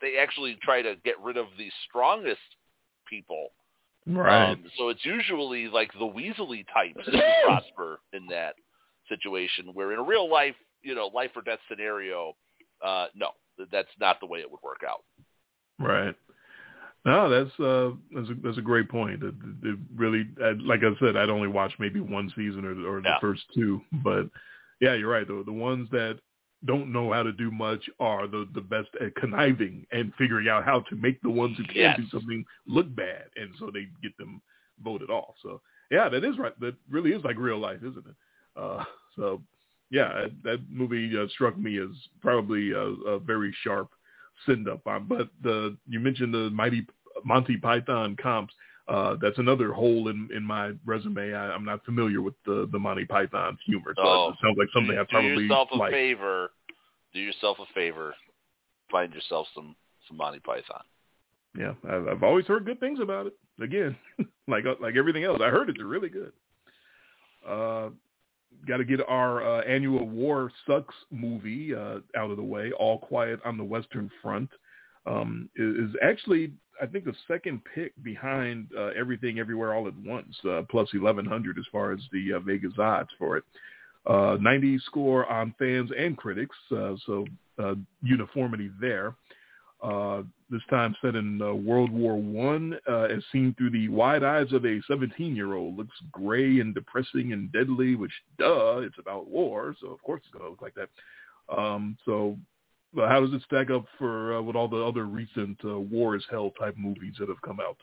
they 0.00 0.16
actually 0.18 0.56
try 0.62 0.82
to 0.82 0.94
get 1.04 1.14
rid 1.22 1.36
of 1.36 1.46
the 1.58 1.70
strongest 1.88 2.40
people. 3.08 3.48
Right. 4.06 4.52
Um, 4.52 4.64
so 4.78 4.88
it's 4.88 5.04
usually 5.04 5.68
like 5.68 5.92
the 5.92 6.06
Weasley 6.06 6.64
types 6.72 7.00
who 7.06 7.18
prosper 7.44 7.98
in 8.12 8.26
that 8.28 8.54
situation, 9.08 9.70
where 9.72 9.92
in 9.92 9.98
a 9.98 10.02
real 10.02 10.30
life, 10.30 10.54
you 10.82 10.94
know, 10.94 11.08
life 11.08 11.30
or 11.34 11.42
death 11.42 11.58
scenario, 11.68 12.34
uh, 12.84 13.06
no, 13.14 13.30
that's 13.72 13.88
not 13.98 14.20
the 14.20 14.26
way 14.26 14.40
it 14.40 14.50
would 14.50 14.62
work 14.62 14.82
out. 14.88 15.02
Right. 15.78 16.14
No, 17.04 17.28
that's 17.28 17.60
uh, 17.60 17.90
that's 18.12 18.28
a, 18.30 18.34
that's 18.42 18.58
a 18.58 18.62
great 18.62 18.88
point. 18.88 19.22
It, 19.22 19.34
it 19.62 19.78
really, 19.94 20.26
uh, 20.42 20.54
like 20.60 20.80
I 20.82 20.90
said, 20.98 21.16
I'd 21.16 21.30
only 21.30 21.46
watched 21.46 21.78
maybe 21.78 22.00
one 22.00 22.32
season 22.34 22.64
or, 22.64 22.96
or 22.96 23.00
the 23.00 23.08
Yeah. 23.10 23.20
first 23.20 23.42
two, 23.54 23.80
but 24.02 24.28
yeah, 24.80 24.94
you're 24.94 25.10
right. 25.10 25.26
The 25.26 25.42
the 25.46 25.52
ones 25.52 25.88
that 25.92 26.18
don't 26.66 26.92
know 26.92 27.12
how 27.12 27.22
to 27.22 27.32
do 27.32 27.50
much 27.50 27.88
are 28.00 28.26
the 28.26 28.46
the 28.54 28.60
best 28.60 28.88
at 29.00 29.14
conniving 29.16 29.86
and 29.92 30.12
figuring 30.18 30.48
out 30.48 30.64
how 30.64 30.80
to 30.80 30.96
make 30.96 31.20
the 31.22 31.30
ones 31.30 31.56
who 31.56 31.64
can 31.64 31.76
Yes. 31.76 31.96
do 31.98 32.04
something 32.10 32.44
look 32.66 32.94
bad, 32.94 33.24
and 33.36 33.50
so 33.58 33.70
they 33.72 33.86
get 34.02 34.16
them 34.18 34.40
voted 34.82 35.10
off. 35.10 35.34
So 35.42 35.60
yeah, 35.90 36.08
that 36.08 36.24
is 36.24 36.38
right. 36.38 36.58
That 36.60 36.74
really 36.90 37.12
is 37.12 37.24
like 37.24 37.36
real 37.38 37.58
life, 37.58 37.78
isn't 37.78 38.06
it? 38.06 38.14
Uh, 38.56 38.84
so 39.16 39.42
yeah, 39.90 40.26
that- 40.44 40.68
movie 40.70 41.12
uh, 41.16 41.28
struck 41.28 41.56
me 41.56 41.78
as 41.78 41.90
probably 42.20 42.72
a, 42.72 42.80
a 43.14 43.18
very 43.18 43.54
sharp 43.62 43.88
send 44.44 44.68
up 44.68 44.86
on. 44.86 45.06
But 45.06 45.28
the 45.42 45.76
you 45.88 46.00
mentioned 46.00 46.34
the 46.34 46.50
mighty 46.50 46.86
Monty 47.24 47.56
Python 47.56 48.16
comps. 48.20 48.52
Uh, 48.88 49.16
that's 49.20 49.38
another 49.38 49.72
hole 49.72 50.06
in, 50.10 50.28
in 50.32 50.44
my 50.44 50.70
resume. 50.84 51.34
I, 51.34 51.50
I'm 51.52 51.64
not 51.64 51.84
familiar 51.84 52.22
with 52.22 52.34
the, 52.44 52.68
the 52.70 52.78
Monty 52.78 53.04
Python 53.04 53.58
humor, 53.66 53.92
so 53.96 54.02
Oh. 54.04 54.28
it 54.28 54.36
sounds 54.40 54.56
like 54.58 54.68
something 54.72 54.94
do, 54.94 55.00
I 55.00 55.02
do 55.02 55.08
probably 55.10 55.42
yourself 55.42 55.68
a 55.72 55.76
like. 55.76 55.90
favor. 55.90 56.50
Do 57.12 57.20
yourself 57.20 57.58
a 57.60 57.72
favor. 57.74 58.14
Find 58.90 59.12
yourself 59.12 59.46
some 59.54 59.74
some 60.08 60.16
Monty 60.16 60.38
Python. 60.40 60.82
Yeah, 61.58 61.72
I've, 61.88 62.06
I've 62.08 62.22
always 62.22 62.46
heard 62.46 62.66
good 62.66 62.80
things 62.80 63.00
about 63.00 63.26
it. 63.26 63.34
again, 63.60 63.96
like 64.48 64.64
like 64.80 64.96
everything 64.96 65.24
else. 65.24 65.40
I 65.42 65.48
heard 65.48 65.70
it's 65.70 65.82
really 65.82 66.08
good. 66.08 66.32
Uh, 67.46 67.90
got 68.66 68.78
to 68.78 68.84
get 68.84 69.00
our 69.08 69.58
uh, 69.58 69.62
annual 69.62 70.06
War 70.06 70.50
Sucks 70.66 70.94
movie 71.10 71.74
uh, 71.74 71.98
out 72.16 72.30
of 72.30 72.36
the 72.36 72.42
way. 72.42 72.72
All 72.72 72.98
Quiet 72.98 73.40
on 73.44 73.56
the 73.56 73.64
Western 73.64 74.10
Front 74.22 74.50
um, 75.06 75.48
is, 75.56 75.90
is 75.90 75.96
actually, 76.02 76.52
I 76.82 76.86
think, 76.86 77.04
the 77.04 77.14
second 77.28 77.62
pick 77.74 77.92
behind 78.02 78.68
uh, 78.76 78.88
Everything 78.98 79.38
Everywhere 79.38 79.74
All 79.74 79.86
at 79.86 79.96
Once, 79.96 80.36
uh, 80.48 80.62
plus 80.68 80.92
1100 80.92 81.58
as 81.58 81.64
far 81.70 81.92
as 81.92 82.00
the 82.12 82.34
uh, 82.34 82.40
Vegas 82.40 82.72
odds 82.78 83.10
for 83.18 83.36
it. 83.36 83.44
Uh, 84.06 84.36
90 84.40 84.78
score 84.86 85.30
on 85.30 85.52
fans 85.58 85.90
and 85.96 86.16
critics, 86.16 86.56
uh, 86.70 86.94
so 87.06 87.24
uh, 87.58 87.74
uniformity 88.02 88.70
there. 88.80 89.14
Uh, 89.82 90.22
this 90.48 90.62
time 90.70 90.94
set 91.02 91.16
in 91.16 91.42
uh, 91.42 91.52
World 91.52 91.90
War 91.90 92.16
One, 92.16 92.78
uh, 92.88 93.02
as 93.02 93.22
seen 93.32 93.54
through 93.58 93.70
the 93.70 93.88
wide 93.88 94.22
eyes 94.22 94.52
of 94.52 94.64
a 94.64 94.80
17-year-old. 94.88 95.76
Looks 95.76 95.96
gray 96.12 96.60
and 96.60 96.72
depressing 96.74 97.32
and 97.32 97.50
deadly, 97.52 97.96
which, 97.96 98.12
duh, 98.38 98.78
it's 98.78 98.98
about 98.98 99.28
war, 99.28 99.74
so 99.80 99.88
of 99.88 100.00
course 100.02 100.22
it's 100.24 100.32
going 100.32 100.44
to 100.44 100.50
look 100.50 100.62
like 100.62 100.74
that. 100.76 100.88
Um, 101.56 101.98
so 102.04 102.38
how 102.96 103.20
does 103.20 103.34
it 103.34 103.42
stack 103.44 103.70
up 103.70 103.86
for 103.98 104.40
with 104.42 104.56
all 104.56 104.68
the 104.68 104.82
other 104.82 105.04
recent 105.04 105.58
war 105.64 106.16
is 106.16 106.24
hell 106.30 106.52
type 106.58 106.76
movies 106.78 107.14
that 107.18 107.28
have 107.28 107.42
come 107.42 107.58
out? 107.60 107.76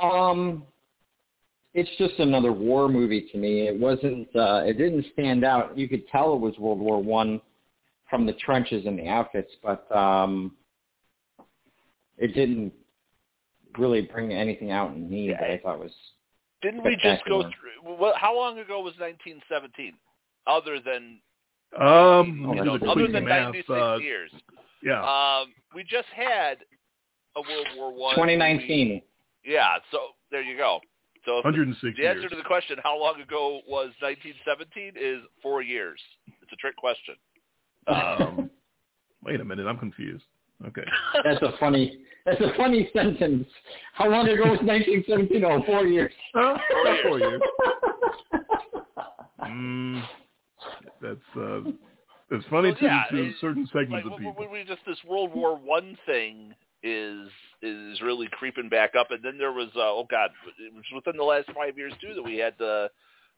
Um, 0.00 0.62
it's 1.74 1.90
just 1.98 2.18
another 2.18 2.52
war 2.52 2.88
movie 2.88 3.28
to 3.32 3.38
me. 3.38 3.68
It 3.68 3.78
wasn't. 3.78 4.28
Uh, 4.34 4.62
it 4.64 4.76
didn't 4.78 5.06
stand 5.12 5.44
out. 5.44 5.76
You 5.76 5.88
could 5.88 6.06
tell 6.08 6.34
it 6.34 6.40
was 6.40 6.58
World 6.58 6.80
War 6.80 7.02
One 7.02 7.40
from 8.08 8.26
the 8.26 8.32
trenches 8.34 8.86
and 8.86 8.98
the 8.98 9.08
outfits, 9.08 9.52
but 9.62 9.90
um, 9.94 10.56
it 12.18 12.34
didn't 12.34 12.72
really 13.78 14.02
bring 14.02 14.32
anything 14.32 14.72
out 14.72 14.92
in 14.94 15.08
me 15.08 15.30
that 15.30 15.44
I 15.44 15.60
thought 15.62 15.78
was. 15.78 15.92
Didn't 16.60 16.84
we 16.84 16.96
just 16.96 17.24
go 17.24 17.42
through? 17.42 17.96
Well, 17.96 18.12
how 18.16 18.36
long 18.36 18.58
ago 18.58 18.80
was 18.80 18.94
1917? 18.98 19.94
Other 20.46 20.78
than 20.80 21.20
um, 21.78 22.52
you 22.54 22.64
know, 22.64 22.74
other 22.90 23.06
than 23.06 23.24
math, 23.24 23.54
96 23.54 23.70
uh, 23.70 23.96
years, 23.96 24.30
yeah, 24.82 25.00
um, 25.02 25.52
we 25.74 25.84
just 25.84 26.08
had 26.14 26.58
a 27.36 27.40
World 27.40 27.66
War 27.76 27.94
One. 27.94 28.14
2019. 28.16 28.88
movie. 28.88 29.04
Yeah, 29.44 29.76
so 29.90 29.98
there 30.30 30.42
you 30.42 30.56
go. 30.56 30.80
So 31.24 31.38
if 31.38 31.44
106 31.44 31.96
the 31.98 32.06
answer 32.06 32.20
years. 32.20 32.30
to 32.30 32.36
the 32.36 32.42
question, 32.42 32.76
how 32.82 32.98
long 32.98 33.20
ago 33.20 33.60
was 33.68 33.90
1917, 34.00 34.94
is 34.96 35.20
four 35.42 35.62
years. 35.62 36.00
It's 36.42 36.52
a 36.52 36.56
trick 36.56 36.76
question. 36.76 37.14
Um, 37.86 38.50
wait 39.24 39.40
a 39.40 39.44
minute, 39.44 39.66
I'm 39.66 39.78
confused. 39.78 40.24
Okay. 40.66 40.84
That's 41.24 41.42
a 41.42 41.52
funny. 41.58 42.00
That's 42.26 42.40
a 42.40 42.52
funny 42.56 42.88
sentence. 42.94 43.46
How 43.94 44.08
long 44.08 44.28
ago 44.28 44.42
was 44.50 44.60
1917? 44.60 45.42
Oh, 45.44 45.62
four 45.64 45.86
years. 45.86 46.12
Uh, 46.34 46.56
Four 46.70 46.84
years. 46.86 47.00
Four 47.06 47.18
years. 47.18 47.40
Mm, 49.42 50.02
that's 51.00 51.16
uh, 51.36 51.60
it's 52.30 52.44
funny 52.50 52.68
Well, 52.68 52.76
to, 52.76 52.84
yeah, 52.84 53.04
to 53.10 53.22
it- 53.28 53.34
certain 53.40 53.66
segments 53.72 54.04
like 54.04 54.12
of 54.12 54.18
people. 54.18 54.36
we, 54.38 54.46
we 54.60 54.64
just 54.64 54.80
this 54.86 54.98
World 55.08 55.34
War 55.34 55.56
One 55.56 55.96
thing 56.06 56.54
is 56.82 57.28
is 57.62 58.00
really 58.00 58.28
creeping 58.32 58.68
back 58.68 58.94
up, 58.98 59.10
and 59.10 59.22
then 59.22 59.38
there 59.38 59.52
was 59.52 59.68
uh, 59.76 59.80
oh 59.80 60.06
god, 60.10 60.30
it 60.58 60.72
was 60.74 60.84
within 60.94 61.16
the 61.16 61.24
last 61.24 61.48
five 61.54 61.76
years 61.76 61.92
too 62.00 62.14
that 62.14 62.22
we 62.22 62.36
had 62.36 62.54
the 62.58 62.88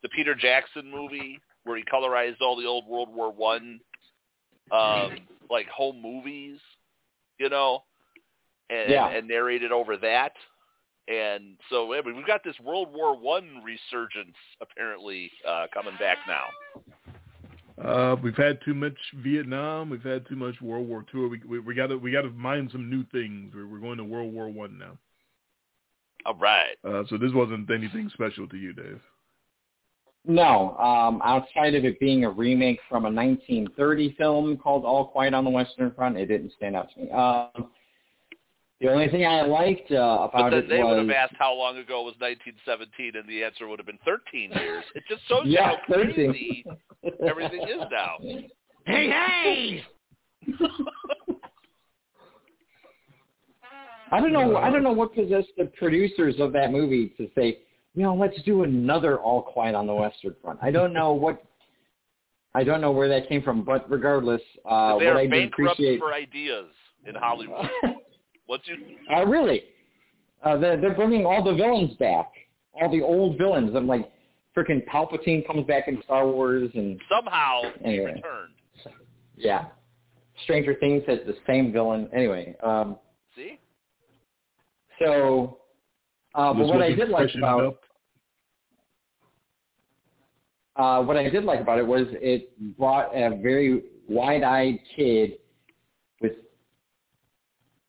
the 0.03 0.09
Peter 0.11 0.35
Jackson 0.35 0.91
movie 0.91 1.41
where 1.65 1.77
he 1.77 1.85
colorized 1.85 2.41
all 2.41 2.57
the 2.57 2.67
old 2.67 2.87
World 2.87 3.09
War 3.15 3.33
One 3.33 3.81
um, 4.71 5.11
like 5.51 5.69
home 5.69 6.01
movies, 6.03 6.59
you 7.39 7.49
know, 7.49 7.85
and, 8.71 8.91
Yeah. 8.91 9.09
and 9.09 9.29
narrated 9.29 9.71
over 9.71 9.97
that. 9.99 10.33
And 11.09 11.57
so 11.69 11.93
I 11.95 12.01
mean, 12.03 12.17
we've 12.17 12.27
got 12.27 12.43
this 12.45 12.59
World 12.61 12.93
War 12.93 13.17
One 13.17 13.63
resurgence 13.65 14.37
apparently 14.61 15.31
uh, 15.47 15.67
coming 15.75 15.95
back 15.99 16.19
now. 16.29 16.45
Uh, 17.85 18.17
we've 18.23 18.37
had 18.37 18.59
too 18.65 18.75
much 18.75 18.97
Vietnam. 19.17 19.91
We've 19.91 20.03
had 20.03 20.27
too 20.29 20.37
much 20.37 20.61
World 20.61 20.89
War 20.89 21.05
Two. 21.11 21.29
We 21.29 21.41
we, 21.47 21.59
we 21.59 21.75
got 21.75 21.89
to 21.89 21.97
we 21.97 22.13
got 22.13 22.23
to 22.23 22.31
mine 22.31 22.69
some 22.71 22.89
new 22.89 23.05
things. 23.13 23.53
We're, 23.55 23.67
we're 23.67 23.81
going 23.81 23.99
to 23.99 24.05
World 24.05 24.33
War 24.33 24.49
One 24.49 24.79
now. 24.79 24.99
All 26.25 26.37
right. 26.37 26.77
Uh, 26.85 27.03
so 27.09 27.19
this 27.19 27.33
wasn't 27.33 27.69
anything 27.71 28.09
special 28.15 28.47
to 28.49 28.57
you, 28.57 28.73
Dave. 28.73 29.01
No, 30.25 30.77
um, 30.79 31.21
outside 31.25 31.75
of 31.75 31.85
it 31.85 31.99
being 31.99 32.25
a 32.25 32.31
remake 32.31 32.79
from 32.89 33.05
a 33.07 33.11
1930 33.11 34.15
film 34.17 34.57
called 34.57 34.85
All 34.85 35.07
Quiet 35.07 35.35
on 35.35 35.43
the 35.43 35.51
Western 35.51 35.91
Front, 35.91 36.17
it 36.17 36.27
didn't 36.27 36.53
stand 36.57 36.77
out 36.77 36.89
to 36.95 37.01
me. 37.01 37.11
Um, 37.11 37.71
the 38.83 38.91
only 38.91 39.09
thing 39.09 39.25
I 39.25 39.43
liked 39.43 39.93
uh, 39.93 40.29
But 40.33 40.39
about 40.41 40.51
then 40.51 40.59
it 40.65 40.69
they 40.69 40.83
would 40.83 40.99
have 40.99 41.11
asked 41.11 41.37
how 41.39 41.55
long 41.55 41.79
ago 41.79 42.03
was 42.03 42.15
1917, 42.19 43.15
and 43.15 43.29
the 43.29 43.45
answer 43.45 43.69
would 43.69 43.79
have 43.79 43.87
been 43.87 43.99
13 44.05 44.51
years. 44.51 44.85
It 44.97 45.05
just 45.09 45.23
shows 45.29 45.43
you 45.45 45.59
how 45.59 45.77
13. 45.89 46.13
crazy 46.13 46.65
everything 47.27 47.63
is 47.63 47.85
now. 47.91 48.17
Hey, 48.85 49.09
hey! 49.09 49.85
I 54.11 54.21
don't 54.21 54.33
know. 54.33 54.57
I 54.57 54.71
don't 54.71 54.83
know 54.83 54.93
what 54.93 55.15
possessed 55.15 55.53
the 55.57 55.67
producers 55.79 56.35
of 56.41 56.53
that 56.53 56.73
movie 56.73 57.15
to 57.17 57.29
say, 57.37 57.61
you 57.95 58.03
know, 58.03 58.15
let's 58.15 58.41
do 58.43 58.65
another 58.65 59.19
All 59.19 59.43
Quiet 59.43 59.75
on 59.77 59.87
the 59.87 59.95
Western 59.95 60.35
Front. 60.43 60.59
I 60.61 60.71
don't 60.73 60.93
know 60.93 61.13
what. 61.13 61.43
I 62.55 62.65
don't 62.65 62.83
know 62.83 62.91
where 62.91 63.09
that 63.09 63.29
came 63.29 63.43
from, 63.43 63.63
but 63.65 63.89
regardless, 63.91 64.43
uh, 64.67 64.99
they 64.99 65.07
what 65.07 65.15
are 65.15 65.19
I 65.19 65.23
did 65.23 65.31
bankrupt 65.31 65.79
appreciate. 65.79 66.01
for 66.01 66.13
ideas 66.13 66.67
in 67.07 67.15
Hollywood. 67.15 67.71
Once 68.49 68.63
you 68.67 68.77
Uh, 69.15 69.25
really? 69.27 69.63
Uh, 70.43 70.57
they're, 70.59 70.81
they're 70.81 70.95
bringing 70.95 71.25
all 71.25 71.43
the 71.43 71.55
villains 71.55 71.95
back, 71.99 72.33
all 72.75 72.91
the 72.91 73.01
old 73.03 73.39
villains. 73.39 73.75
I'm 73.77 73.87
like, 73.87 74.11
freaking 74.57 74.85
Palpatine 74.87 75.47
comes 75.47 75.67
back 75.67 75.87
in 75.89 76.03
Star 76.05 76.27
Wars, 76.27 76.71
and 76.75 77.01
somehow 77.09 77.61
he 77.81 77.85
Anyway. 77.85 78.15
returned. 78.15 78.55
yeah, 79.37 79.67
Stranger 80.45 80.75
Things 80.81 81.03
has 81.07 81.21
the 81.27 81.37
same 81.47 81.73
villain. 81.73 82.09
Anyway, 82.15 82.57
um, 82.63 82.99
See? 83.37 83.59
so, 84.99 85.59
uh, 86.35 86.53
but 86.53 86.67
what 86.67 86.83
I 86.83 86.93
did 86.93 87.09
like 87.09 87.31
about 87.37 87.65
up. 87.65 87.81
uh, 90.77 91.03
what 91.05 91.17
I 91.17 91.29
did 91.29 91.45
like 91.45 91.61
about 91.61 91.79
it 91.79 91.87
was 91.87 92.07
it 92.13 92.77
brought 92.77 93.15
a 93.15 93.37
very 93.41 93.85
wide-eyed 94.09 94.81
kid 94.97 95.33
with 95.33 95.42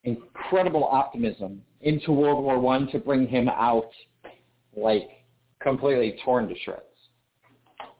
incredible 0.03 0.83
optimism 0.85 1.61
into 1.81 2.11
World 2.11 2.43
War 2.43 2.59
One 2.59 2.87
to 2.91 2.99
bring 2.99 3.27
him 3.27 3.49
out 3.49 3.89
like 4.75 5.07
completely 5.61 6.17
torn 6.23 6.47
to 6.49 6.55
shreds, 6.59 6.81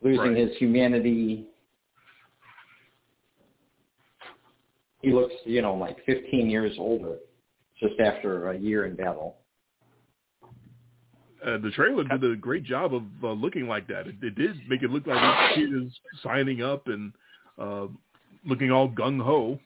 losing 0.01 0.33
Right. 0.33 0.37
his 0.37 0.57
humanity. 0.57 1.45
He 5.01 5.11
looks, 5.11 5.33
you 5.45 5.61
know, 5.61 5.75
like 5.75 5.97
15 6.05 6.49
years 6.49 6.75
older 6.77 7.17
just 7.79 7.99
after 7.99 8.51
a 8.51 8.57
year 8.57 8.85
in 8.85 8.95
battle. 8.95 9.37
Uh, 11.45 11.57
the 11.57 11.71
trailer 11.71 12.05
did 12.05 12.23
a 12.23 12.37
great 12.37 12.63
job 12.63 12.93
of 12.95 13.03
uh, 13.21 13.31
looking 13.31 13.67
like 13.67 13.85
that. 13.87 14.07
It, 14.07 14.15
it 14.21 14.35
did 14.35 14.55
make 14.69 14.81
it 14.81 14.89
look 14.89 15.05
like 15.05 15.19
this 15.19 15.55
kid 15.55 15.73
is 15.73 15.91
signing 16.23 16.61
up 16.61 16.87
and 16.87 17.11
uh, 17.59 17.87
looking 18.45 18.71
all 18.71 18.87
gung 18.87 19.21
ho 19.21 19.59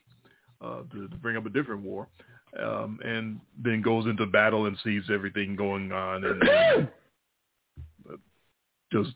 uh, 0.62 0.82
to, 0.92 1.08
to 1.08 1.16
bring 1.18 1.38
up 1.38 1.46
a 1.46 1.50
different 1.50 1.82
war, 1.82 2.08
um, 2.62 3.00
and 3.04 3.40
then 3.64 3.82
goes 3.82 4.06
into 4.06 4.26
battle 4.26 4.66
and 4.66 4.78
sees 4.84 5.04
everything 5.12 5.56
going 5.56 5.92
on 5.92 6.24
and, 6.24 6.42
and 6.44 6.90
just 8.92 9.12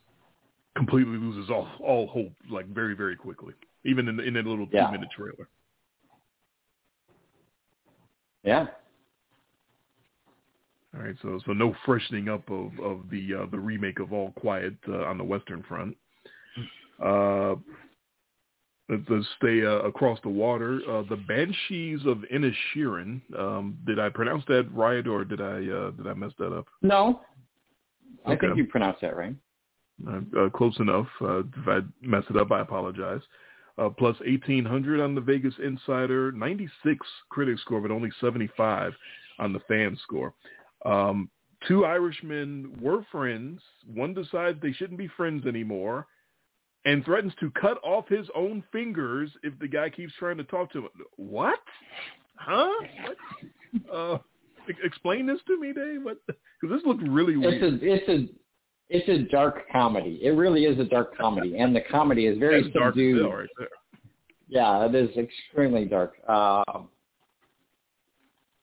completely 0.75 1.17
loses 1.17 1.49
all 1.49 1.67
all 1.79 2.07
hope 2.07 2.33
like 2.49 2.67
very 2.67 2.93
very 2.95 3.15
quickly, 3.15 3.53
even 3.85 4.07
in 4.07 4.19
in 4.19 4.33
that 4.35 4.45
little 4.45 4.67
two 4.67 4.77
Yeah. 4.77 4.91
minute 4.91 5.09
trailer. 5.15 5.47
Yeah. 8.43 8.67
All 10.93 11.01
right, 11.01 11.15
so 11.21 11.39
so 11.45 11.53
no 11.53 11.73
freshening 11.85 12.27
up 12.27 12.49
of 12.49 12.77
of 12.79 13.09
the 13.09 13.33
uh, 13.35 13.45
the 13.49 13.59
remake 13.59 13.99
of 13.99 14.11
All 14.11 14.31
Quiet 14.31 14.73
uh, 14.89 15.05
on 15.05 15.17
the 15.17 15.23
Western 15.23 15.63
Front. 15.63 15.95
Uh, 17.01 17.55
let's, 18.91 19.03
let's 19.09 19.25
stay 19.37 19.65
uh, 19.65 19.79
across 19.79 20.19
the 20.23 20.29
water. 20.29 20.81
Uh, 20.87 21.03
the 21.09 21.15
Banshees 21.15 22.01
of 22.05 22.19
Inisherin. 22.33 23.21
Um, 23.37 23.77
did 23.87 23.99
I 23.99 24.09
pronounce 24.09 24.43
that 24.47 24.67
right, 24.73 25.05
or 25.07 25.25
did 25.25 25.41
I 25.41 25.67
uh, 25.67 25.91
did 25.91 26.07
I 26.07 26.13
mess 26.13 26.31
that 26.37 26.53
up? 26.55 26.67
No, 26.81 27.21
I 28.25 28.35
think 28.35 28.57
you 28.57 28.65
pronounced 28.65 29.01
that 29.01 29.15
right. 29.15 29.35
Uh, 30.07 30.19
uh, 30.37 30.49
close 30.49 30.77
enough. 30.79 31.07
Uh, 31.21 31.39
if 31.39 31.67
I 31.67 31.79
mess 32.01 32.23
it 32.29 32.37
up, 32.37 32.51
I 32.51 32.61
apologize. 32.61 33.21
Uh, 33.77 33.89
plus 33.89 34.19
1800 34.19 34.99
on 34.99 35.15
the 35.15 35.21
Vegas 35.21 35.53
Insider, 35.63 36.31
96 36.33 37.07
critic 37.29 37.57
score, 37.59 37.81
but 37.81 37.89
only 37.89 38.11
75 38.19 38.93
on 39.39 39.53
the 39.53 39.59
fan 39.61 39.97
score. 40.03 40.33
Um, 40.85 41.29
two 41.67 41.85
Irishmen 41.85 42.77
were 42.81 43.05
friends. 43.11 43.61
One 43.91 44.13
decides 44.13 44.59
they 44.61 44.73
shouldn't 44.73 44.99
be 44.99 45.07
friends 45.15 45.45
anymore 45.45 46.07
and 46.85 47.05
threatens 47.05 47.33
to 47.39 47.51
cut 47.51 47.77
off 47.83 48.07
his 48.07 48.27
own 48.35 48.63
fingers 48.71 49.29
if 49.43 49.57
the 49.59 49.67
guy 49.67 49.89
keeps 49.89 50.13
trying 50.17 50.37
to 50.37 50.43
talk 50.43 50.71
to 50.73 50.79
him. 50.79 50.87
What? 51.15 51.59
Huh? 52.35 52.69
What? 53.05 53.93
Uh, 53.93 54.17
explain 54.83 55.25
this 55.25 55.39
to 55.47 55.59
me, 55.59 55.73
Dave? 55.73 56.01
Because 56.27 56.77
this 56.77 56.85
looks 56.85 57.03
really 57.07 57.37
weird. 57.37 57.61
It's 57.61 57.83
a 57.83 57.93
it's 57.93 58.09
a 58.09 58.41
it's 58.89 59.09
a 59.09 59.31
dark 59.31 59.63
comedy. 59.71 60.19
It 60.21 60.31
really 60.31 60.65
is 60.65 60.79
a 60.79 60.83
dark 60.83 61.15
comedy, 61.17 61.57
and 61.57 61.75
the 61.75 61.81
comedy 61.89 62.25
is 62.25 62.37
very 62.37 62.63
That's 62.63 62.73
dark 62.73 62.93
subdued. 62.93 63.19
Bill 63.19 63.31
right 63.31 63.49
there. 63.57 63.67
Yeah, 64.49 64.85
it 64.85 64.95
is 64.95 65.09
extremely 65.15 65.85
dark. 65.85 66.15
Um, 66.27 66.89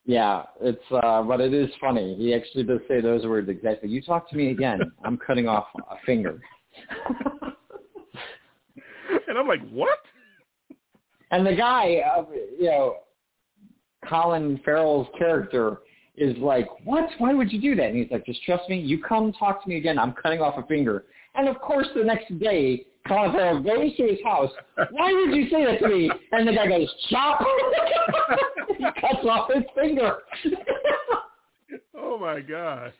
yeah, 0.05 0.43
it's 0.61 0.83
uh, 0.91 1.23
but 1.23 1.41
it 1.41 1.53
is 1.53 1.69
funny. 1.81 2.15
He 2.15 2.33
actually 2.33 2.63
does 2.63 2.79
say 2.87 3.01
those 3.01 3.25
words 3.25 3.49
exactly. 3.49 3.89
You 3.89 4.01
talk 4.01 4.29
to 4.29 4.35
me 4.35 4.51
again, 4.51 4.79
I'm 5.03 5.17
cutting 5.17 5.47
off 5.47 5.67
a 5.89 5.95
finger. 6.05 6.39
And 9.29 9.37
I'm 9.37 9.47
like, 9.47 9.61
what? 9.69 9.99
and 11.31 11.45
the 11.45 11.55
guy, 11.55 11.97
uh, 11.97 12.25
you 12.59 12.65
know, 12.65 12.97
Colin 14.07 14.59
Farrell's 14.65 15.07
character 15.17 15.77
is 16.17 16.35
like, 16.37 16.67
what? 16.83 17.07
Why 17.19 17.33
would 17.33 17.51
you 17.51 17.61
do 17.61 17.75
that? 17.75 17.85
And 17.87 17.97
he's 17.97 18.11
like, 18.11 18.25
just 18.25 18.43
trust 18.43 18.67
me. 18.69 18.79
You 18.79 19.01
come 19.01 19.31
talk 19.33 19.63
to 19.63 19.69
me 19.69 19.77
again. 19.77 19.97
I'm 19.97 20.13
cutting 20.13 20.41
off 20.41 20.55
a 20.57 20.67
finger. 20.67 21.05
And 21.35 21.47
of 21.47 21.59
course, 21.61 21.87
the 21.95 22.03
next 22.03 22.37
day, 22.39 22.85
Colin 23.07 23.31
Farrell 23.31 23.61
goes 23.61 23.95
to 23.97 24.03
his 24.03 24.19
house. 24.23 24.51
Why 24.91 25.13
would 25.13 25.35
you 25.35 25.49
say 25.49 25.63
that 25.65 25.79
to 25.79 25.87
me? 25.87 26.11
And 26.31 26.47
the 26.47 26.53
guy 26.53 26.67
goes, 26.67 26.93
chop. 27.09 27.45
he 28.77 28.83
cuts 28.83 29.25
off 29.29 29.49
his 29.53 29.63
finger. 29.75 30.17
Oh 31.95 32.17
my 32.17 32.39
god. 32.41 32.93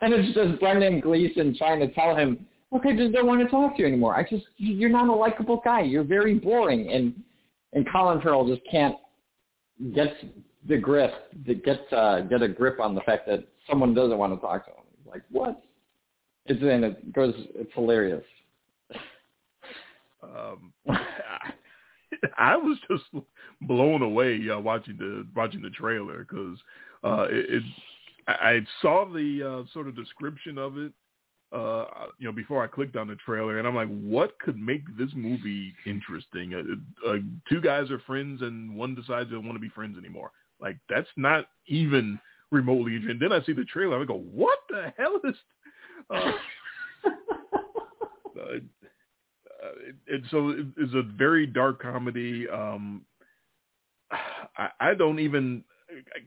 and 0.00 0.14
it's 0.14 0.34
just 0.34 0.58
Brendan 0.60 1.00
Gleeson 1.00 1.54
trying 1.56 1.80
to 1.80 1.92
tell 1.92 2.16
him, 2.16 2.46
I 2.84 2.96
just 2.96 3.12
don't 3.12 3.26
want 3.26 3.40
to 3.40 3.48
talk 3.48 3.76
to 3.76 3.82
you 3.82 3.88
anymore. 3.88 4.16
I 4.16 4.22
just, 4.22 4.46
you're 4.56 4.90
not 4.90 5.08
a 5.08 5.12
likable 5.12 5.60
guy. 5.64 5.82
You're 5.82 6.04
very 6.04 6.34
boring. 6.34 6.90
And 6.90 7.14
and 7.74 7.86
Colin 7.90 8.20
Farrell 8.20 8.46
just 8.46 8.62
can't 8.70 8.96
get 9.94 10.14
the 10.66 10.78
grip, 10.78 11.12
get 11.64 11.80
uh, 11.92 12.22
get 12.22 12.42
a 12.42 12.48
grip 12.48 12.80
on 12.80 12.94
the 12.94 13.00
fact 13.02 13.26
that 13.26 13.44
someone 13.68 13.94
doesn't 13.94 14.16
want 14.16 14.34
to 14.34 14.40
talk 14.40 14.64
to 14.66 14.70
him. 14.70 14.84
Like, 15.06 15.22
what? 15.30 15.62
It's 16.46 16.62
and 16.62 16.84
it 16.84 17.12
goes. 17.12 17.34
It's 17.54 17.72
hilarious. 17.74 18.24
Um, 20.22 20.72
I 22.38 22.56
was 22.56 22.78
just 22.90 23.24
blown 23.62 24.02
away 24.02 24.40
uh, 24.50 24.58
watching 24.58 24.96
the 24.96 25.26
watching 25.34 25.62
the 25.62 25.70
trailer 25.70 26.20
because 26.20 26.58
uh, 27.02 27.26
it, 27.28 27.46
it 27.48 27.62
I 28.28 28.60
saw 28.80 29.04
the 29.04 29.64
uh, 29.66 29.72
sort 29.72 29.88
of 29.88 29.96
description 29.96 30.58
of 30.58 30.78
it, 30.78 30.92
uh, 31.54 31.86
you 32.18 32.26
know, 32.26 32.32
before 32.32 32.64
I 32.64 32.66
clicked 32.66 32.96
on 32.96 33.06
the 33.06 33.16
trailer, 33.24 33.58
and 33.58 33.68
I'm 33.68 33.76
like, 33.76 33.88
what 33.88 34.38
could 34.40 34.58
make 34.58 34.82
this 34.98 35.10
movie 35.14 35.72
interesting? 35.86 36.54
Uh, 36.54 37.08
uh, 37.08 37.16
two 37.48 37.60
guys 37.60 37.90
are 37.90 38.00
friends, 38.00 38.42
and 38.42 38.74
one 38.74 38.94
decides 38.94 39.30
they 39.30 39.36
don't 39.36 39.46
want 39.46 39.56
to 39.56 39.60
be 39.60 39.68
friends 39.68 39.96
anymore. 39.96 40.32
Like 40.60 40.76
that's 40.88 41.08
not 41.16 41.46
even 41.66 42.18
remotely 42.50 42.96
interesting. 42.96 43.20
Then 43.20 43.32
I 43.32 43.44
see 43.44 43.52
the 43.52 43.64
trailer, 43.64 44.00
I 44.00 44.04
go, 44.04 44.18
what 44.18 44.58
the 44.68 44.92
hell 44.96 45.20
is? 45.24 45.36
Uh, 46.10 46.32
uh, 47.06 47.10
uh, 48.40 48.58
it, 49.86 49.94
it, 50.06 50.22
so 50.30 50.50
it, 50.50 50.66
it's 50.76 50.94
a 50.94 51.02
very 51.02 51.46
dark 51.46 51.80
comedy. 51.80 52.48
Um, 52.48 53.02
I, 54.56 54.70
I 54.80 54.94
don't 54.94 55.20
even. 55.20 55.62
I, 55.90 56.20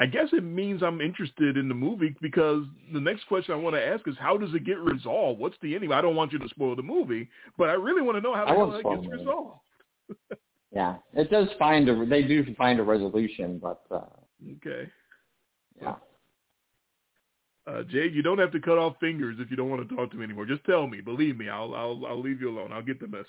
I 0.00 0.06
guess 0.06 0.28
it 0.32 0.44
means 0.44 0.82
I'm 0.82 1.00
interested 1.00 1.56
in 1.56 1.68
the 1.68 1.74
movie 1.74 2.14
because 2.22 2.62
the 2.92 3.00
next 3.00 3.26
question 3.26 3.52
I 3.52 3.56
want 3.56 3.74
to 3.74 3.84
ask 3.84 4.06
is 4.06 4.14
how 4.18 4.36
does 4.36 4.54
it 4.54 4.64
get 4.64 4.78
resolved? 4.78 5.40
What's 5.40 5.56
the 5.60 5.74
ending? 5.74 5.90
I 5.90 6.00
don't 6.00 6.14
want 6.14 6.32
you 6.32 6.38
to 6.38 6.48
spoil 6.48 6.76
the 6.76 6.82
movie, 6.82 7.28
but 7.56 7.68
I 7.68 7.72
really 7.72 8.02
want 8.02 8.16
to 8.16 8.20
know 8.20 8.34
how 8.34 8.44
the 8.44 8.54
hell 8.54 8.74
it 8.74 8.84
gets 8.84 8.84
the 8.84 9.02
movie. 9.02 9.16
resolved. 9.16 9.58
yeah, 10.72 10.96
it 11.14 11.30
does 11.30 11.48
find 11.58 11.88
a. 11.88 12.06
They 12.06 12.22
do 12.22 12.44
find 12.54 12.78
a 12.78 12.84
resolution, 12.84 13.58
but 13.58 13.82
uh, 13.90 14.04
Okay, 14.56 14.88
yeah. 15.82 15.96
uh, 17.66 17.82
Jade, 17.82 18.14
you 18.14 18.22
don't 18.22 18.38
have 18.38 18.52
to 18.52 18.60
cut 18.60 18.78
off 18.78 18.94
fingers 19.00 19.36
if 19.40 19.50
you 19.50 19.56
don't 19.56 19.68
want 19.68 19.86
to 19.88 19.96
talk 19.96 20.12
to 20.12 20.16
me 20.16 20.22
anymore. 20.22 20.46
Just 20.46 20.64
tell 20.64 20.86
me. 20.86 21.00
Believe 21.00 21.36
me, 21.36 21.48
I'll 21.48 21.74
I'll 21.74 22.06
I'll 22.06 22.20
leave 22.22 22.40
you 22.40 22.50
alone. 22.50 22.72
I'll 22.72 22.82
get 22.82 23.00
the 23.00 23.08
message. 23.08 23.26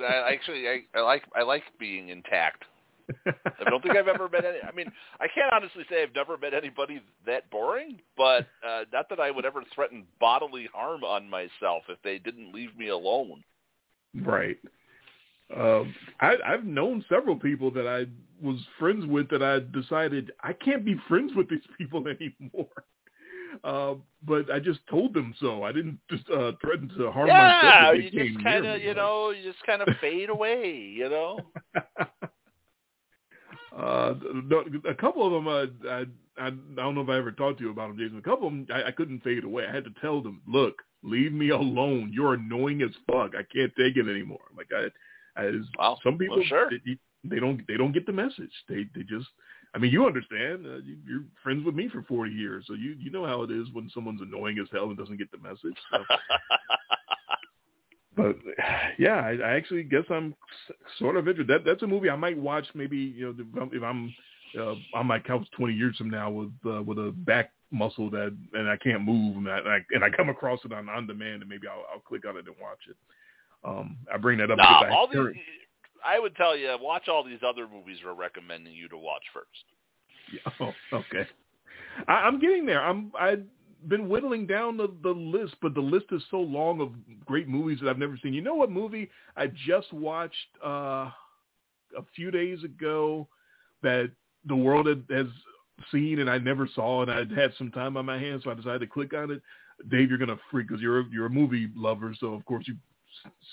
I, 0.00 0.32
actually, 0.32 0.68
I, 0.68 0.98
I 0.98 1.02
like 1.02 1.22
I 1.36 1.42
like 1.42 1.62
being 1.78 2.08
intact. 2.08 2.64
I 3.26 3.70
don't 3.70 3.82
think 3.82 3.96
I've 3.96 4.08
ever 4.08 4.28
met 4.28 4.44
any. 4.44 4.58
I 4.66 4.72
mean, 4.72 4.90
I 5.20 5.28
can't 5.28 5.52
honestly 5.52 5.84
say 5.88 6.02
I've 6.02 6.14
never 6.14 6.36
met 6.36 6.54
anybody 6.54 7.00
that 7.26 7.50
boring, 7.50 8.00
but 8.16 8.46
uh, 8.66 8.84
not 8.92 9.08
that 9.10 9.20
I 9.20 9.30
would 9.30 9.44
ever 9.44 9.62
threaten 9.74 10.04
bodily 10.20 10.68
harm 10.72 11.04
on 11.04 11.28
myself 11.28 11.84
if 11.88 11.98
they 12.02 12.18
didn't 12.18 12.52
leave 12.52 12.76
me 12.76 12.88
alone. 12.88 13.44
Right. 14.22 14.58
Um, 15.54 15.94
I, 16.20 16.34
I've 16.44 16.64
known 16.64 17.04
several 17.08 17.36
people 17.36 17.70
that 17.72 17.86
I 17.86 18.06
was 18.44 18.58
friends 18.78 19.06
with 19.06 19.30
that 19.30 19.42
I 19.42 19.60
decided 19.78 20.32
I 20.42 20.52
can't 20.52 20.84
be 20.84 20.96
friends 21.08 21.32
with 21.36 21.48
these 21.48 21.60
people 21.78 22.04
anymore. 22.08 22.66
Uh, 23.64 23.94
but 24.26 24.50
I 24.50 24.58
just 24.58 24.80
told 24.90 25.14
them 25.14 25.34
so. 25.40 25.62
I 25.62 25.72
didn't 25.72 25.98
just 26.10 26.28
uh, 26.30 26.52
threaten 26.60 26.90
to 26.98 27.10
harm 27.10 27.28
myself. 27.28 27.62
Yeah, 27.62 27.92
you 27.92 28.10
just 28.10 28.44
kind 28.44 28.66
of, 28.66 28.82
you 28.82 28.94
know, 28.94 29.30
you 29.30 29.42
just 29.42 29.64
kind 29.64 29.82
of 29.82 29.88
fade 30.00 30.28
away, 30.28 30.74
you 30.74 31.08
know. 31.08 31.38
uh, 33.76 34.14
a 34.88 34.94
couple 34.94 35.26
of 35.26 35.32
them, 35.32 35.48
uh, 35.48 35.90
I, 35.90 36.04
I, 36.38 36.46
I 36.48 36.50
don't 36.76 36.94
know 36.94 37.02
if 37.02 37.08
I 37.08 37.18
ever 37.18 37.32
talked 37.32 37.58
to 37.58 37.64
you 37.64 37.70
about 37.70 37.88
them, 37.88 37.98
Jason. 37.98 38.18
A 38.18 38.22
couple 38.22 38.48
of 38.48 38.52
them, 38.54 38.66
I, 38.72 38.88
I 38.88 38.90
couldn't 38.90 39.22
fade 39.22 39.44
away. 39.44 39.66
I 39.68 39.74
had 39.74 39.84
to 39.84 39.90
tell 40.00 40.22
them, 40.22 40.40
look, 40.48 40.82
leave 41.02 41.32
me 41.32 41.50
alone. 41.50 42.10
You're 42.12 42.34
annoying 42.34 42.82
as 42.82 42.90
fuck. 43.06 43.32
I 43.34 43.42
can't 43.54 43.72
take 43.76 43.96
it 43.96 44.08
anymore. 44.08 44.40
Like 44.56 44.68
I, 44.74 45.40
I 45.40 45.50
Wow. 45.78 45.98
some 46.02 46.16
people, 46.16 46.36
Well, 46.38 46.46
sure. 46.46 46.70
they, 46.70 46.98
they 47.24 47.38
don't, 47.40 47.60
they 47.68 47.76
don't 47.76 47.92
get 47.92 48.06
the 48.06 48.12
message. 48.12 48.52
They, 48.68 48.86
they 48.94 49.02
just, 49.02 49.26
I 49.74 49.78
mean, 49.78 49.92
you 49.92 50.06
understand. 50.06 50.64
Uh, 50.66 50.76
you, 50.78 50.96
you're 51.06 51.24
friends 51.42 51.64
with 51.66 51.74
me 51.74 51.88
for 51.88 52.02
40 52.02 52.30
years, 52.32 52.64
so 52.66 52.74
you, 52.74 52.96
you 52.98 53.10
know 53.10 53.26
how 53.26 53.42
it 53.42 53.50
is 53.50 53.66
when 53.72 53.90
someone's 53.92 54.22
annoying 54.22 54.58
as 54.58 54.68
hell 54.72 54.84
and 54.86 54.96
doesn't 54.96 55.18
get 55.18 55.30
the 55.30 55.38
message. 55.38 55.76
So. 55.90 55.98
But 58.16 58.36
yeah, 58.98 59.16
I, 59.16 59.36
I 59.44 59.56
actually 59.56 59.82
guess 59.84 60.04
I'm 60.10 60.34
sort 60.98 61.16
of 61.16 61.28
interested. 61.28 61.52
That 61.52 61.68
that's 61.68 61.82
a 61.82 61.86
movie 61.86 62.10
I 62.10 62.16
might 62.16 62.38
watch. 62.38 62.66
Maybe 62.74 62.96
you 62.96 63.26
know 63.26 63.34
if 63.38 63.62
I'm, 63.62 63.70
if 63.72 63.82
I'm 63.82 64.14
uh, 64.58 64.98
on 64.98 65.06
my 65.06 65.18
couch 65.18 65.46
20 65.56 65.74
years 65.74 65.96
from 65.96 66.10
now 66.10 66.30
with 66.30 66.52
uh, 66.66 66.82
with 66.82 66.98
a 66.98 67.12
back 67.16 67.52
muscle 67.72 68.08
that 68.10 68.36
and 68.52 68.68
I 68.68 68.76
can't 68.76 69.02
move 69.02 69.36
and 69.36 69.48
I, 69.48 69.58
and 69.58 69.68
I 69.68 69.78
and 69.90 70.04
I 70.04 70.10
come 70.10 70.28
across 70.28 70.60
it 70.64 70.72
on 70.72 70.88
on 70.88 71.06
demand 71.06 71.42
and 71.42 71.48
maybe 71.48 71.66
I'll, 71.68 71.84
I'll 71.92 72.00
click 72.00 72.26
on 72.26 72.36
it 72.36 72.46
and 72.46 72.56
watch 72.60 72.78
it. 72.88 72.96
Um, 73.64 73.98
I 74.12 74.16
bring 74.16 74.38
that 74.38 74.50
up 74.50 74.58
Nah, 74.58 74.64
I 74.82 74.90
all 74.90 75.08
these. 75.08 75.36
I 76.04 76.20
would 76.20 76.36
tell 76.36 76.56
you, 76.56 76.76
watch 76.80 77.08
all 77.08 77.24
these 77.24 77.40
other 77.44 77.66
movies 77.66 77.98
we're 78.04 78.14
recommending 78.14 78.72
you 78.72 78.88
to 78.88 78.98
watch 78.98 79.22
first. 79.32 79.48
Yeah, 80.32 80.50
oh, 80.58 80.72
okay. 80.92 81.24
I, 82.08 82.14
I'm 82.14 82.40
getting 82.40 82.66
there. 82.66 82.82
I'm 82.82 83.12
I've 83.16 83.44
been 83.88 84.08
whittling 84.08 84.46
down 84.46 84.76
the 84.76 84.88
the 85.02 85.10
list, 85.10 85.54
but 85.62 85.74
the 85.74 85.80
list 85.80 86.06
is 86.10 86.22
so 86.30 86.38
long 86.38 86.80
of 86.80 86.92
great 87.24 87.48
movies 87.48 87.78
that 87.80 87.88
I've 87.88 87.98
never 87.98 88.18
seen. 88.22 88.34
You 88.34 88.40
know 88.40 88.54
what 88.54 88.70
movie 88.70 89.10
I 89.36 89.48
just 89.48 89.92
watched 89.92 90.34
uh 90.64 91.10
a 91.96 92.02
few 92.14 92.30
days 92.30 92.62
ago 92.64 93.28
that 93.82 94.10
the 94.46 94.56
world 94.56 94.86
had, 94.86 95.04
has 95.10 95.26
seen 95.92 96.18
and 96.20 96.30
I 96.30 96.38
never 96.38 96.68
saw, 96.74 97.02
and 97.02 97.10
I 97.10 97.18
had 97.40 97.52
some 97.58 97.70
time 97.70 97.96
on 97.96 98.06
my 98.06 98.18
hands, 98.18 98.44
so 98.44 98.50
I 98.50 98.54
decided 98.54 98.80
to 98.80 98.86
click 98.86 99.14
on 99.14 99.30
it. 99.30 99.42
Dave, 99.88 100.08
you're 100.08 100.18
gonna 100.18 100.38
freak 100.50 100.68
because 100.68 100.82
you're 100.82 101.00
a, 101.00 101.04
you're 101.10 101.26
a 101.26 101.30
movie 101.30 101.68
lover, 101.76 102.14
so 102.18 102.28
of 102.28 102.44
course 102.44 102.66
you 102.66 102.74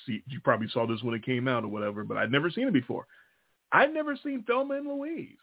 see 0.06 0.24
you 0.28 0.40
probably 0.44 0.68
saw 0.70 0.88
this 0.88 1.04
when 1.04 1.16
it 1.16 1.26
came 1.26 1.48
out 1.48 1.64
or 1.64 1.70
whatever. 1.70 2.04
But 2.04 2.18
I'd 2.18 2.32
never 2.32 2.50
seen 2.50 2.68
it 2.68 2.74
before. 2.74 3.06
I'd 3.72 3.94
never 3.94 4.18
seen 4.24 4.44
Thelma 4.44 4.76
and 4.76 4.88
Louise, 4.88 5.38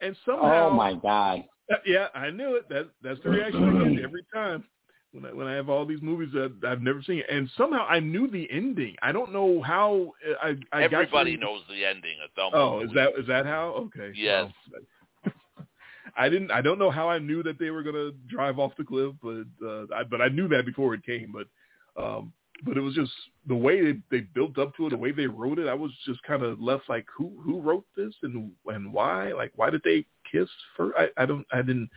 and 0.00 0.16
somehow 0.24 0.68
Oh 0.68 0.74
my 0.74 0.94
God. 0.94 1.44
Yeah, 1.86 2.08
I 2.14 2.30
knew 2.30 2.56
it. 2.56 2.68
That 2.68 2.88
that's 3.02 3.20
the 3.22 3.30
reaction 3.30 3.64
I 3.64 3.88
get 3.94 4.04
every 4.04 4.24
time 4.32 4.64
when 5.12 5.24
I 5.26 5.32
when 5.32 5.46
I 5.46 5.54
have 5.54 5.68
all 5.68 5.84
these 5.86 6.02
movies 6.02 6.30
that 6.32 6.52
I've 6.66 6.82
never 6.82 7.02
seen, 7.02 7.22
and 7.30 7.48
somehow 7.56 7.86
I 7.86 8.00
knew 8.00 8.28
the 8.30 8.48
ending. 8.50 8.96
I 9.02 9.12
don't 9.12 9.32
know 9.32 9.62
how 9.62 10.12
uh, 10.28 10.34
I. 10.42 10.48
I 10.72 10.82
got 10.88 10.94
Everybody 10.94 11.36
to- 11.36 11.40
knows 11.40 11.62
the 11.68 11.84
ending 11.84 12.16
of 12.24 12.30
Thelma. 12.34 12.56
Oh, 12.56 12.80
and 12.80 12.90
is 12.90 12.94
that 12.94 13.08
is 13.18 13.26
that 13.26 13.46
how? 13.46 13.68
Okay. 13.96 14.12
Yes. 14.14 14.50
well, 15.24 15.32
I 16.16 16.28
didn't. 16.28 16.50
I 16.50 16.60
don't 16.62 16.78
know 16.78 16.90
how 16.90 17.08
I 17.08 17.18
knew 17.18 17.42
that 17.42 17.58
they 17.58 17.70
were 17.70 17.82
gonna 17.82 18.10
drive 18.28 18.58
off 18.58 18.72
the 18.76 18.84
cliff, 18.84 19.14
but 19.22 19.44
uh, 19.66 19.84
I, 19.94 20.04
but 20.04 20.20
I 20.20 20.28
knew 20.28 20.48
that 20.48 20.66
before 20.66 20.94
it 20.94 21.04
came. 21.04 21.32
But 21.32 22.02
um, 22.02 22.32
but 22.64 22.76
it 22.76 22.80
was 22.80 22.94
just 22.94 23.12
the 23.46 23.54
way 23.54 23.80
they, 23.80 23.98
they 24.10 24.20
built 24.20 24.58
up 24.58 24.74
to 24.76 24.86
it, 24.86 24.90
the 24.90 24.96
way 24.96 25.12
they 25.12 25.26
wrote 25.26 25.58
it. 25.58 25.68
I 25.68 25.74
was 25.74 25.92
just 26.04 26.22
kind 26.22 26.42
of 26.42 26.60
left 26.60 26.88
like, 26.88 27.06
who 27.16 27.32
who 27.42 27.60
wrote 27.60 27.84
this 27.96 28.14
and 28.22 28.52
and 28.66 28.92
why? 28.92 29.32
Like, 29.32 29.52
why 29.56 29.70
did 29.70 29.82
they 29.84 30.04
kiss 30.30 30.48
first? 30.76 30.94
I, 30.98 31.08
I 31.22 31.26
don't. 31.26 31.46
I 31.52 31.58
didn't. 31.58 31.90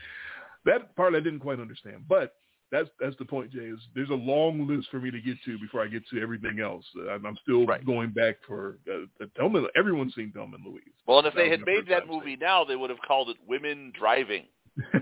That 0.66 0.96
part 0.96 1.16
I 1.16 1.20
didn't 1.20 1.40
quite 1.40 1.60
understand. 1.60 2.06
But 2.08 2.36
that's 2.72 2.90
that's 3.00 3.18
the 3.18 3.26
point, 3.26 3.52
Jay. 3.52 3.66
Is 3.66 3.80
there's 3.96 4.10
a 4.10 4.14
long 4.14 4.68
list 4.68 4.90
for 4.92 5.00
me 5.00 5.12
to 5.12 5.20
get 5.20 5.38
to 5.46 5.58
before 5.60 5.82
I 5.84 5.88
get 5.88 6.08
to 6.10 6.22
everything 6.22 6.60
else. 6.60 6.86
I'm, 7.10 7.26
I'm 7.26 7.38
still 7.42 7.66
Right. 7.66 7.86
going 7.86 8.12
back 8.12 8.38
for 8.48 8.78
uh, 8.92 9.26
Thelma. 9.36 9.68
Everyone's 9.76 10.16
seen 10.16 10.32
Thelma 10.34 10.56
and 10.58 10.66
Louise. 10.66 10.84
Well, 11.08 11.20
and 11.20 11.28
if 11.28 11.34
That 11.34 11.42
they 11.42 11.50
had 11.50 11.66
made 11.66 11.88
that 11.88 12.06
time 12.06 12.10
movie 12.10 12.38
now, 12.38 12.64
they 12.64 12.76
would 12.76 12.90
have 12.90 13.02
called 13.08 13.30
it 13.30 13.38
Women 13.48 13.92
Driving. 13.98 14.46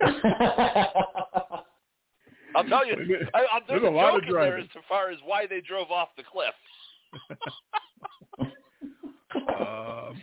I'll 2.56 2.64
tell 2.64 2.86
you, 2.86 2.94
I, 3.34 3.38
I, 3.38 3.60
there's, 3.68 3.82
There's 3.82 3.92
a 3.92 3.94
lot 3.94 4.12
joke 4.12 4.22
of 4.22 4.28
in 4.28 4.34
there 4.34 4.58
as 4.58 4.66
far 4.88 5.10
as 5.10 5.18
why 5.24 5.46
they 5.46 5.60
drove 5.60 5.90
off 5.90 6.08
the 6.16 6.22
cliff. 6.22 6.54
Um, 9.48 10.22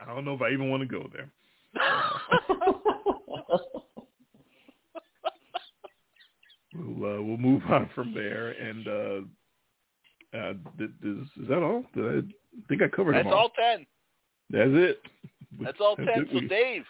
I 0.00 0.04
don't 0.06 0.24
know 0.24 0.34
if 0.34 0.40
I 0.42 0.50
even 0.50 0.70
want 0.70 0.82
to 0.82 0.88
go 0.88 1.08
there. 1.12 1.30
we'll 6.74 7.18
uh, 7.18 7.22
we'll 7.22 7.36
move 7.36 7.62
on 7.68 7.90
from 7.94 8.14
there. 8.14 8.50
And 8.50 8.88
uh, 8.88 10.38
uh, 10.38 10.54
is, 10.80 11.26
is 11.40 11.48
that 11.48 11.62
all? 11.62 11.84
Did 11.94 12.04
I, 12.04 12.18
I 12.18 12.22
think 12.68 12.82
I 12.82 12.88
covered 12.88 13.14
That's 13.14 13.26
all. 13.26 13.34
all 13.34 13.50
ten. 13.50 13.86
That's 14.50 14.70
it. 14.72 15.02
That's 15.60 15.80
all 15.80 15.96
That's 15.98 16.10
ten. 16.10 16.22
it. 16.22 16.28
So 16.32 16.40
Dave, 16.40 16.84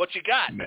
what 0.00 0.14
you 0.14 0.22
got? 0.22 0.56
Ma- 0.56 0.64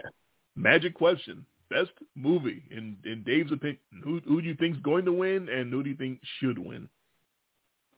magic 0.55 0.93
question. 0.93 1.43
Best 1.72 1.89
movie 2.15 2.61
in 2.69 2.95
in 3.03 3.23
Dave's 3.23 3.51
opinion. 3.51 3.80
Who 4.03 4.22
who 4.27 4.41
do 4.41 4.47
you 4.47 4.55
think's 4.55 4.77
going 4.81 5.05
to 5.05 5.11
win, 5.11 5.49
and 5.49 5.73
who 5.73 5.81
do 5.81 5.89
you 5.89 5.95
think 5.95 6.19
should 6.39 6.60
win? 6.60 6.88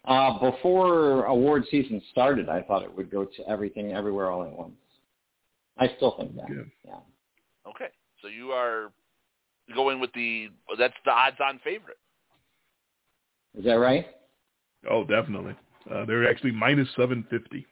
Uh, 0.06 0.40
before 0.40 1.26
award 1.26 1.66
season 1.70 2.02
started, 2.12 2.48
I 2.48 2.62
thought 2.62 2.84
it 2.84 2.96
would 2.96 3.12
go 3.12 3.26
to 3.26 3.50
everything, 3.50 3.92
everywhere, 3.92 4.32
all 4.32 4.44
at 4.44 4.52
once. 4.52 4.76
I 5.78 5.92
still 5.98 6.16
think 6.18 6.36
that. 6.38 6.46
Yeah. 6.48 6.62
Yeah. 6.86 7.70
Okay, 7.70 7.90
so 8.22 8.30
you 8.30 8.52
are 8.52 8.92
going 9.74 10.00
with 10.00 10.14
the 10.14 10.50
that's 10.80 10.94
the 11.04 11.12
odds-on 11.12 11.60
favorite. 11.64 11.98
Is 13.58 13.66
that 13.66 13.74
right? 13.74 14.06
Oh, 14.90 15.04
definitely. 15.04 15.56
Uh, 15.92 16.06
they're 16.06 16.30
actually 16.30 16.52
minus 16.52 16.88
seven 16.96 17.26
fifty. 17.30 17.66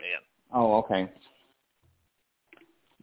Man, 0.00 0.22
Oh, 0.54 0.78
okay. 0.78 1.10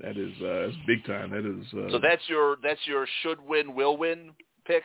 That 0.01 0.17
is 0.17 0.31
uh, 0.41 0.67
that's 0.67 0.77
big 0.87 1.05
time. 1.05 1.31
That 1.31 1.45
is. 1.45 1.65
Uh, 1.73 1.91
so 1.91 1.99
that's 1.99 2.21
your 2.27 2.57
that's 2.63 2.79
your 2.85 3.05
should 3.21 3.39
win 3.39 3.75
will 3.75 3.97
win 3.97 4.31
pick. 4.65 4.83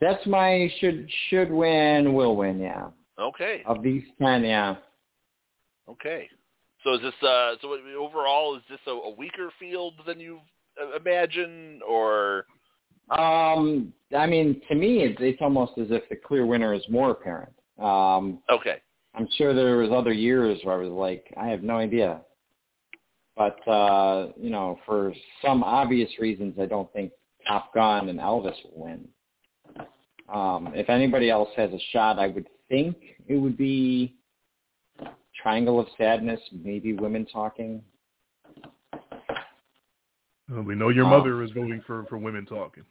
That's 0.00 0.24
my 0.26 0.70
should 0.80 1.08
should 1.30 1.50
win, 1.50 2.12
will 2.12 2.36
win. 2.36 2.58
Yeah. 2.58 2.88
Okay, 3.18 3.62
Of 3.64 3.82
these 3.82 4.02
ten, 4.20 4.44
yeah. 4.44 4.76
okay. 5.88 6.28
So 6.84 6.94
is 6.94 7.00
this 7.00 7.14
uh 7.22 7.54
so 7.62 7.76
overall 7.98 8.56
is 8.56 8.62
this 8.68 8.78
a, 8.86 8.90
a 8.90 9.10
weaker 9.14 9.50
field 9.58 9.94
than 10.06 10.20
you 10.20 10.40
uh, 10.80 10.96
imagine 10.96 11.80
or 11.88 12.44
Um, 13.10 13.92
I 14.16 14.26
mean, 14.26 14.60
to 14.68 14.74
me, 14.74 15.04
it's 15.04 15.16
it's 15.20 15.40
almost 15.40 15.78
as 15.78 15.86
if 15.90 16.08
the 16.10 16.16
clear 16.16 16.44
winner 16.44 16.74
is 16.74 16.84
more 16.90 17.12
apparent. 17.12 17.52
Um, 17.78 18.40
okay? 18.50 18.82
I'm 19.14 19.28
sure 19.38 19.54
there 19.54 19.78
was 19.78 19.90
other 19.90 20.12
years 20.12 20.58
where 20.62 20.74
I 20.74 20.78
was 20.78 20.90
like, 20.90 21.32
I 21.38 21.48
have 21.48 21.62
no 21.62 21.76
idea. 21.78 22.20
But 23.36 23.68
uh, 23.68 24.28
you 24.40 24.50
know, 24.50 24.78
for 24.86 25.12
some 25.42 25.62
obvious 25.62 26.10
reasons, 26.18 26.54
I 26.60 26.66
don't 26.66 26.90
think 26.92 27.12
Top 27.46 27.74
Gun 27.74 28.08
and 28.08 28.18
Elvis 28.18 28.54
will 28.64 28.84
win. 28.84 29.08
Um, 30.32 30.72
if 30.74 30.88
anybody 30.88 31.30
else 31.30 31.50
has 31.56 31.70
a 31.72 31.78
shot, 31.92 32.18
I 32.18 32.28
would 32.28 32.48
think 32.68 32.96
it 33.28 33.36
would 33.36 33.56
be 33.56 34.16
Triangle 35.40 35.78
of 35.78 35.86
Sadness, 35.98 36.40
maybe 36.52 36.94
Women 36.94 37.26
Talking. 37.26 37.82
uh, 38.94 40.62
we 40.62 40.74
know 40.74 40.88
your 40.88 41.06
uh, 41.06 41.10
mother 41.10 41.42
is 41.42 41.50
voting 41.50 41.82
for 41.86 42.04
for 42.08 42.18
women 42.18 42.46
talking. 42.46 42.84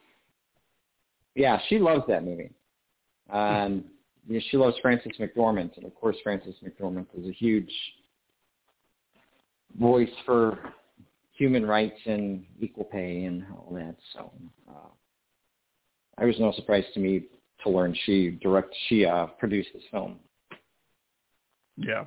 Yeah, 1.34 1.60
she 1.68 1.80
loves 1.80 2.04
that 2.08 2.24
movie. 2.24 2.52
And 3.30 3.84
you 4.28 4.36
know, 4.36 4.42
she 4.50 4.58
loves 4.58 4.78
Frances 4.82 5.12
McDormand, 5.20 5.76
and 5.76 5.86
of 5.86 5.96
course, 5.96 6.18
Frances 6.24 6.56
McDormand 6.64 7.08
is 7.18 7.28
a 7.28 7.34
huge 7.34 7.72
voice 9.80 10.10
for 10.26 10.60
human 11.34 11.66
rights 11.66 12.00
and 12.06 12.46
equal 12.60 12.86
pay 12.86 13.26
and 13.26 13.46
all 13.52 13.74
that. 13.74 13.96
So, 14.14 14.32
uh, 14.70 14.90
I 16.18 16.26
was 16.26 16.40
no 16.40 16.52
surprise 16.54 16.86
to 16.94 17.00
me 17.00 17.26
to 17.64 17.70
learn 17.70 17.96
she 18.06 18.32
direct 18.42 18.74
she 18.88 19.06
uh, 19.06 19.28
produced 19.28 19.70
this 19.74 19.84
film. 19.92 20.20
Yeah. 21.78 22.06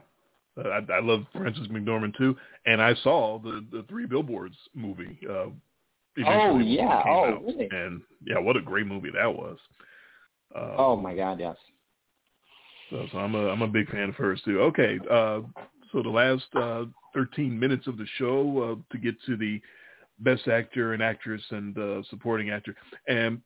Uh, 0.57 0.69
I, 0.69 0.93
I 0.93 1.01
love 1.01 1.25
Frances 1.33 1.69
McDormand 1.69 2.17
too, 2.17 2.37
and 2.67 2.81
I 2.81 2.95
saw 3.03 3.39
the 3.39 3.65
the 3.71 3.85
Three 3.89 4.07
Billboards 4.07 4.57
movie. 4.75 5.19
Uh, 5.29 5.51
Oh, 6.27 6.59
yeah. 6.59 7.03
Oh, 7.07 7.25
out. 7.27 7.43
really? 7.45 7.69
And 7.71 8.03
yeah, 8.25 8.39
what 8.39 8.57
a 8.57 8.61
great 8.61 8.87
movie 8.87 9.13
that 9.15 9.33
was. 9.33 9.57
Uh, 10.53 10.75
Oh 10.77 10.97
my 10.97 11.15
God, 11.15 11.39
yes. 11.39 11.57
So, 12.91 13.07
so 13.13 13.19
I'm 13.19 13.35
a 13.35 13.49
I'm 13.49 13.63
a 13.63 13.69
big 13.69 13.89
fan 13.91 14.09
of 14.09 14.15
hers 14.17 14.41
too. 14.45 14.61
Okay, 14.63 14.99
uh, 15.11 15.41
so 15.93 16.03
the 16.03 16.09
last 16.09 16.47
uh, 16.57 16.87
13 17.19 17.59
minutes 17.59 17.89
of 17.89 17.99
the 17.99 18.07
show 18.17 18.63
uh, 18.63 18.93
to 18.93 18.99
get 18.99 19.17
to 19.27 19.37
the 19.37 19.61
best 20.21 20.47
actor 20.47 20.93
and 20.93 21.03
actress 21.03 21.43
and 21.51 21.77
uh, 21.77 22.03
supporting 22.11 22.51
actor, 22.51 22.77
and 23.09 23.41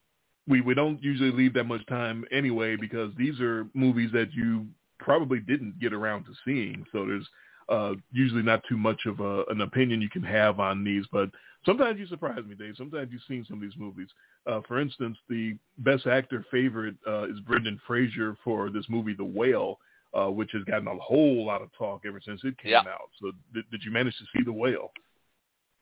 we 0.47 0.61
we 0.61 0.75
don't 0.75 1.03
usually 1.03 1.31
leave 1.31 1.55
that 1.55 1.65
much 1.65 1.85
time 1.87 2.25
anyway 2.31 2.77
because 2.77 3.13
these 3.17 3.41
are 3.41 3.67
movies 3.75 4.11
that 4.13 4.33
you 4.33 4.67
probably 4.99 5.41
didn't 5.41 5.79
get 5.81 5.93
around 5.93 6.25
to 6.25 6.33
seeing. 6.45 6.85
So 6.93 7.07
there's 7.07 7.29
uh, 7.69 7.95
usually 8.13 8.43
not 8.43 8.63
too 8.69 8.77
much 8.77 9.07
of 9.07 9.21
a, 9.21 9.45
an 9.51 9.63
opinion 9.63 10.03
you 10.03 10.11
can 10.11 10.23
have 10.23 10.61
on 10.61 10.85
these, 10.85 11.05
but 11.13 11.31
sometimes 11.65 11.99
you 11.99 12.07
surprise 12.07 12.45
me, 12.47 12.55
Dave. 12.55 12.75
Sometimes 12.77 13.09
you've 13.11 13.23
seen 13.29 13.45
some 13.49 13.57
of 13.57 13.63
these 13.63 13.79
movies. 13.79 14.09
Uh, 14.47 14.61
for 14.67 14.81
instance, 14.81 15.17
the 15.29 15.57
best 15.79 16.07
actor 16.07 16.45
favorite 16.51 16.97
uh, 17.07 17.25
is 17.25 17.41
Brendan 17.41 17.81
Fraser 17.87 18.37
for 18.45 18.71
this 18.71 18.85
movie, 18.89 19.15
The 19.15 19.25
Whale, 19.25 19.79
uh, 20.15 20.29
which 20.29 20.51
has 20.53 20.63
gotten 20.65 20.87
a 20.89 20.95
whole 20.97 21.45
lot 21.47 21.63
of 21.63 21.71
talk 21.77 22.03
ever 22.07 22.21
since 22.25 22.41
it 22.45 22.57
came 22.59 22.73
Yeah. 22.73 22.81
out. 22.81 23.11
So 23.21 23.33
did, 23.55 23.65
did 23.71 23.83
you 23.85 23.91
manage 23.91 24.17
to 24.19 24.25
see 24.37 24.45
The 24.45 24.53
Whale? 24.53 24.93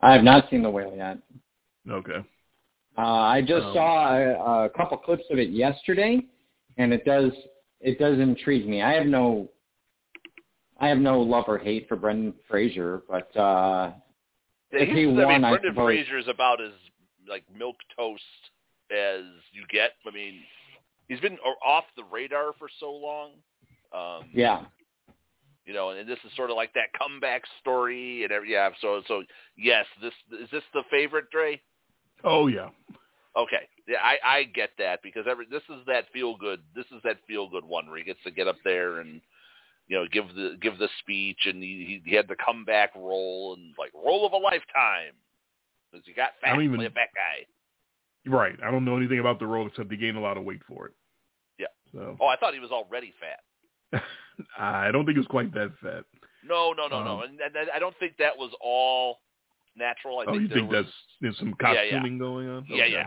I 0.00 0.12
have 0.12 0.22
not 0.24 0.48
seen 0.50 0.62
The 0.62 0.70
Whale 0.70 0.94
yet. 0.96 1.18
Okay. 1.88 2.24
Uh, 2.96 3.00
I 3.00 3.40
just 3.40 3.64
Um, 3.66 3.74
saw 3.74 4.14
a, 4.16 4.64
a 4.66 4.70
couple 4.70 4.96
clips 4.98 5.24
of 5.30 5.38
it 5.38 5.50
yesterday, 5.50 6.20
and 6.78 6.92
it 6.92 7.04
does 7.04 7.32
it 7.80 7.98
does 7.98 8.18
intrigue 8.18 8.68
me. 8.68 8.82
I 8.82 8.92
have 8.92 9.06
no 9.06 9.50
I 10.78 10.88
have 10.88 10.98
no 10.98 11.20
love 11.20 11.44
or 11.46 11.58
hate 11.58 11.88
for 11.88 11.96
Brendan 11.96 12.34
Fraser, 12.48 13.02
but 13.08 13.34
uh, 13.36 13.92
Yeah, 14.72 14.78
If 14.80 14.88
he's, 14.88 14.96
he 14.96 15.02
I 15.04 15.26
mean, 15.26 15.44
I 15.44 15.50
Brendan 15.50 15.72
suppose- 15.72 15.86
Fraser 15.86 16.18
is 16.18 16.28
about 16.28 16.60
as 16.60 16.72
like 17.28 17.44
milk 17.56 17.76
toast 17.96 18.22
as 18.90 19.22
you 19.52 19.64
get. 19.68 19.92
I 20.06 20.10
mean, 20.10 20.40
he's 21.08 21.20
been 21.20 21.38
off 21.64 21.84
the 21.96 22.04
radar 22.04 22.52
for 22.58 22.68
so 22.80 22.90
long. 22.92 23.32
Um, 23.92 24.30
yeah, 24.32 24.62
you 25.64 25.72
know, 25.74 25.90
and 25.90 26.08
this 26.08 26.18
is 26.24 26.30
sort 26.36 26.50
of 26.50 26.56
like 26.56 26.72
that 26.74 26.92
comeback 26.98 27.42
story 27.60 28.22
and 28.24 28.32
every, 28.32 28.52
yeah. 28.52 28.70
So, 28.80 29.02
so 29.08 29.22
yes, 29.56 29.86
this 30.02 30.12
is 30.40 30.48
this 30.52 30.62
the 30.74 30.82
favorite, 30.90 31.30
Dre? 31.30 31.60
Oh 32.24 32.46
yeah. 32.46 32.68
Okay, 33.36 33.68
yeah, 33.86 33.98
I 34.02 34.18
I 34.24 34.42
get 34.44 34.70
that 34.78 35.00
because 35.02 35.26
every 35.28 35.46
this 35.50 35.62
is 35.70 35.84
that 35.86 36.04
feel 36.12 36.36
good. 36.36 36.60
This 36.74 36.86
is 36.94 37.00
that 37.04 37.18
feel 37.26 37.48
good 37.48 37.64
one 37.64 37.88
where 37.88 37.98
he 37.98 38.04
gets 38.04 38.22
to 38.24 38.30
get 38.30 38.48
up 38.48 38.56
there 38.64 38.98
and 39.00 39.20
you 39.88 39.96
know 39.96 40.06
give 40.12 40.28
the 40.34 40.56
give 40.60 40.78
the 40.78 40.88
speech 41.00 41.46
and 41.46 41.62
he 41.62 42.00
he 42.04 42.14
had 42.14 42.28
the 42.28 42.36
comeback 42.44 42.94
role 42.94 43.54
and 43.54 43.74
like 43.78 43.92
role 43.94 44.26
of 44.26 44.32
a 44.32 44.36
lifetime 44.36 45.14
because 45.90 46.04
he 46.06 46.12
got 46.12 46.30
I 46.42 46.46
fat, 46.48 46.54
don't 46.54 46.64
even- 46.64 46.76
play 46.76 46.86
a 46.86 46.90
fat 46.90 47.10
guy. 47.14 47.46
Right. 48.26 48.56
I 48.62 48.70
don't 48.70 48.84
know 48.84 48.96
anything 48.98 49.18
about 49.18 49.38
the 49.38 49.46
role 49.46 49.66
except 49.66 49.90
he 49.90 49.96
gained 49.96 50.18
a 50.18 50.20
lot 50.20 50.36
of 50.36 50.44
weight 50.44 50.60
for 50.68 50.86
it. 50.86 50.92
Yeah. 51.58 51.66
So 51.92 52.16
Oh, 52.20 52.26
I 52.26 52.36
thought 52.36 52.52
he 52.52 52.60
was 52.60 52.70
already 52.70 53.14
fat. 53.18 53.40
I 54.58 54.90
don't 54.90 55.04
think 55.04 55.16
it 55.16 55.20
was 55.20 55.26
quite 55.26 55.52
that 55.54 55.72
fat. 55.82 56.04
No, 56.46 56.72
no, 56.72 56.88
no, 56.88 57.04
no, 57.04 57.18
Um, 57.18 57.22
and, 57.22 57.40
and 57.56 57.70
I 57.74 57.78
don't 57.78 57.96
think 57.98 58.16
that 58.18 58.36
was 58.36 58.50
all 58.62 59.18
natural. 59.76 60.20
I 60.20 60.24
oh, 60.26 60.32
think 60.32 60.42
you 60.42 60.48
think 60.48 60.70
was, 60.70 60.84
that's 60.84 60.94
there's 61.20 61.38
some 61.38 61.54
Yeah, 61.60 61.82
yeah. 61.82 62.18
going 62.18 62.48
on? 62.48 62.66
yeah, 62.68 62.84
Okay. 62.84 62.92
yeah. 62.92 63.06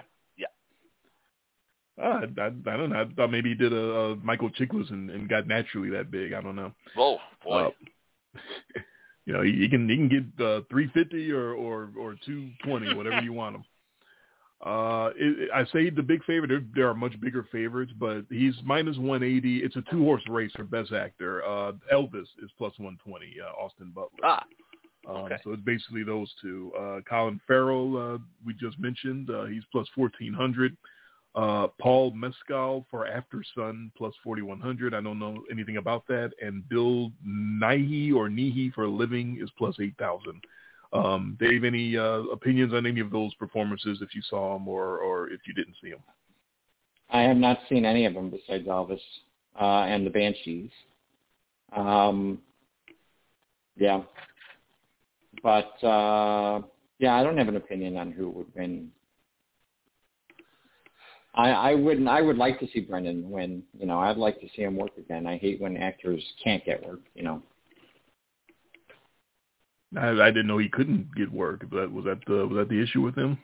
Ah, 2.02 2.22
I, 2.22 2.42
I, 2.42 2.48
I 2.48 2.78
don't 2.78 2.90
know. 2.90 3.02
I 3.02 3.06
thought 3.16 3.32
maybe 3.32 3.50
he 3.50 3.56
did 3.56 3.72
a, 3.72 3.78
a 3.78 4.16
Michael 4.18 4.50
Chiklis 4.50 4.90
and, 4.92 5.10
and 5.12 5.30
got 5.30 5.48
naturally 5.48 5.90
that 5.92 6.10
big. 6.10 6.34
I 6.34 6.42
don't 6.42 6.56
know. 6.56 6.72
Oh 6.98 7.18
boy, 7.44 7.68
Uh, 7.68 7.70
you 9.26 9.34
know, 9.34 9.42
he, 9.44 9.52
he 9.54 9.70
can 9.70 9.88
he 9.88 9.96
can 9.96 10.10
get 10.10 10.46
uh, 10.46 10.62
350 10.72 11.32
or 11.32 11.54
or 11.54 11.90
or 11.98 12.16
220, 12.26 12.96
whatever 12.96 13.22
you 13.22 13.34
want 13.34 13.58
him. 13.58 13.64
Uh, 14.66 15.10
it, 15.18 15.50
I 15.54 15.66
say 15.74 15.90
the 15.90 16.02
big 16.02 16.24
favorite. 16.24 16.48
There, 16.48 16.64
there 16.74 16.88
are 16.90 16.94
much 16.94 17.20
bigger 17.20 17.46
favorites, 17.52 17.92
but 18.00 18.24
he's 18.30 18.56
minus 18.64 18.98
180. 18.98 19.58
It's 19.58 19.76
a 19.76 19.84
two 19.92 20.04
horse 20.04 20.24
race 20.30 20.52
for 20.56 20.64
best 20.64 20.94
actor. 20.94 21.44
Uh, 21.44 21.74
Elvis 21.94 22.28
is 22.42 22.50
plus 22.58 22.74
120. 22.78 23.36
Uh, 23.42 23.52
Austin 23.62 23.92
Butler. 23.94 24.10
ah, 24.24 24.46
Um, 25.08 25.16
Okay. 25.18 25.36
So 25.44 25.52
it's 25.52 25.62
basically 25.64 26.04
those 26.04 26.34
two. 26.42 26.72
Uh, 26.80 27.02
Colin 27.10 27.42
Farrell, 27.46 27.98
uh, 27.98 28.18
we 28.46 28.54
just 28.54 28.80
mentioned, 28.80 29.30
uh, 29.30 29.46
he's 29.46 29.64
plus 29.72 29.88
1400. 29.96 30.78
Uh, 31.36 31.68
Paul 31.82 32.12
Mescal 32.12 32.86
for 32.92 33.08
After 33.08 33.44
Sun 33.56 33.92
plus 33.98 34.14
4100. 34.24 34.94
I 34.94 35.02
don't 35.02 35.18
know 35.20 35.44
anything 35.52 35.78
about 35.78 36.08
that. 36.08 36.32
And 36.42 36.68
Bill 36.70 37.12
Nighy 37.28 38.14
or 38.14 38.30
Nihi 38.30 38.72
for 38.74 38.88
Living 38.88 39.40
is 39.42 39.50
plus 39.58 39.76
8000. 39.82 40.42
Um, 40.94 41.38
Dave, 41.40 41.64
any 41.64 41.98
uh, 41.98 42.22
opinions 42.32 42.74
on 42.74 42.86
any 42.86 43.00
of 43.00 43.10
those 43.10 43.34
performances 43.36 44.00
if 44.02 44.14
you 44.14 44.22
saw 44.22 44.54
them 44.54 44.68
or, 44.68 45.00
or 45.00 45.30
if 45.32 45.42
you 45.48 45.54
didn't 45.54 45.76
see 45.82 45.90
them? 45.90 46.04
I 47.10 47.22
have 47.22 47.38
not 47.38 47.60
seen 47.68 47.84
any 47.84 48.06
of 48.06 48.14
them 48.14 48.30
besides 48.30 48.68
Elvis 48.68 49.00
uh, 49.60 49.84
and 49.84 50.06
the 50.06 50.12
Banshees. 50.12 50.70
Um, 51.76 52.40
yeah, 53.76 54.04
but 55.42 55.84
uh, 55.84 56.62
yeah, 57.00 57.16
I 57.16 57.24
don't 57.24 57.38
have 57.38 57.48
an 57.48 57.56
opinion 57.56 57.98
on 57.98 58.12
who 58.12 58.30
would 58.30 58.48
win. 58.56 58.92
I, 61.34 61.50
I 61.50 61.76
wouldn't. 61.76 62.08
I 62.08 62.22
would 62.22 62.38
like 62.38 62.60
to 62.60 62.68
see 62.68 62.82
Brendan 62.82 63.32
win. 63.32 63.64
You 63.80 63.88
know, 63.88 64.00
I'd 64.00 64.18
like 64.18 64.40
to 64.42 64.48
see 64.56 64.62
him 64.62 64.76
work 64.76 64.96
again. 65.00 65.26
I 65.26 65.38
hate 65.38 65.60
when 65.60 65.76
actors 65.78 66.24
can't 66.44 66.64
get 66.64 66.86
work. 66.86 67.02
You 67.16 67.24
know. 67.24 67.44
I, 69.98 70.10
I 70.10 70.32
didn't 70.32 70.48
know 70.48 70.58
he 70.58 70.70
couldn't 70.70 71.14
get 71.16 71.32
work. 71.32 71.66
But 71.70 71.92
was 71.92 72.06
that 72.06 72.20
the 72.28 72.48
was 72.48 72.58
that 72.58 72.70
the 72.70 72.82
issue 72.82 73.02
with 73.02 73.16
him? 73.16 73.38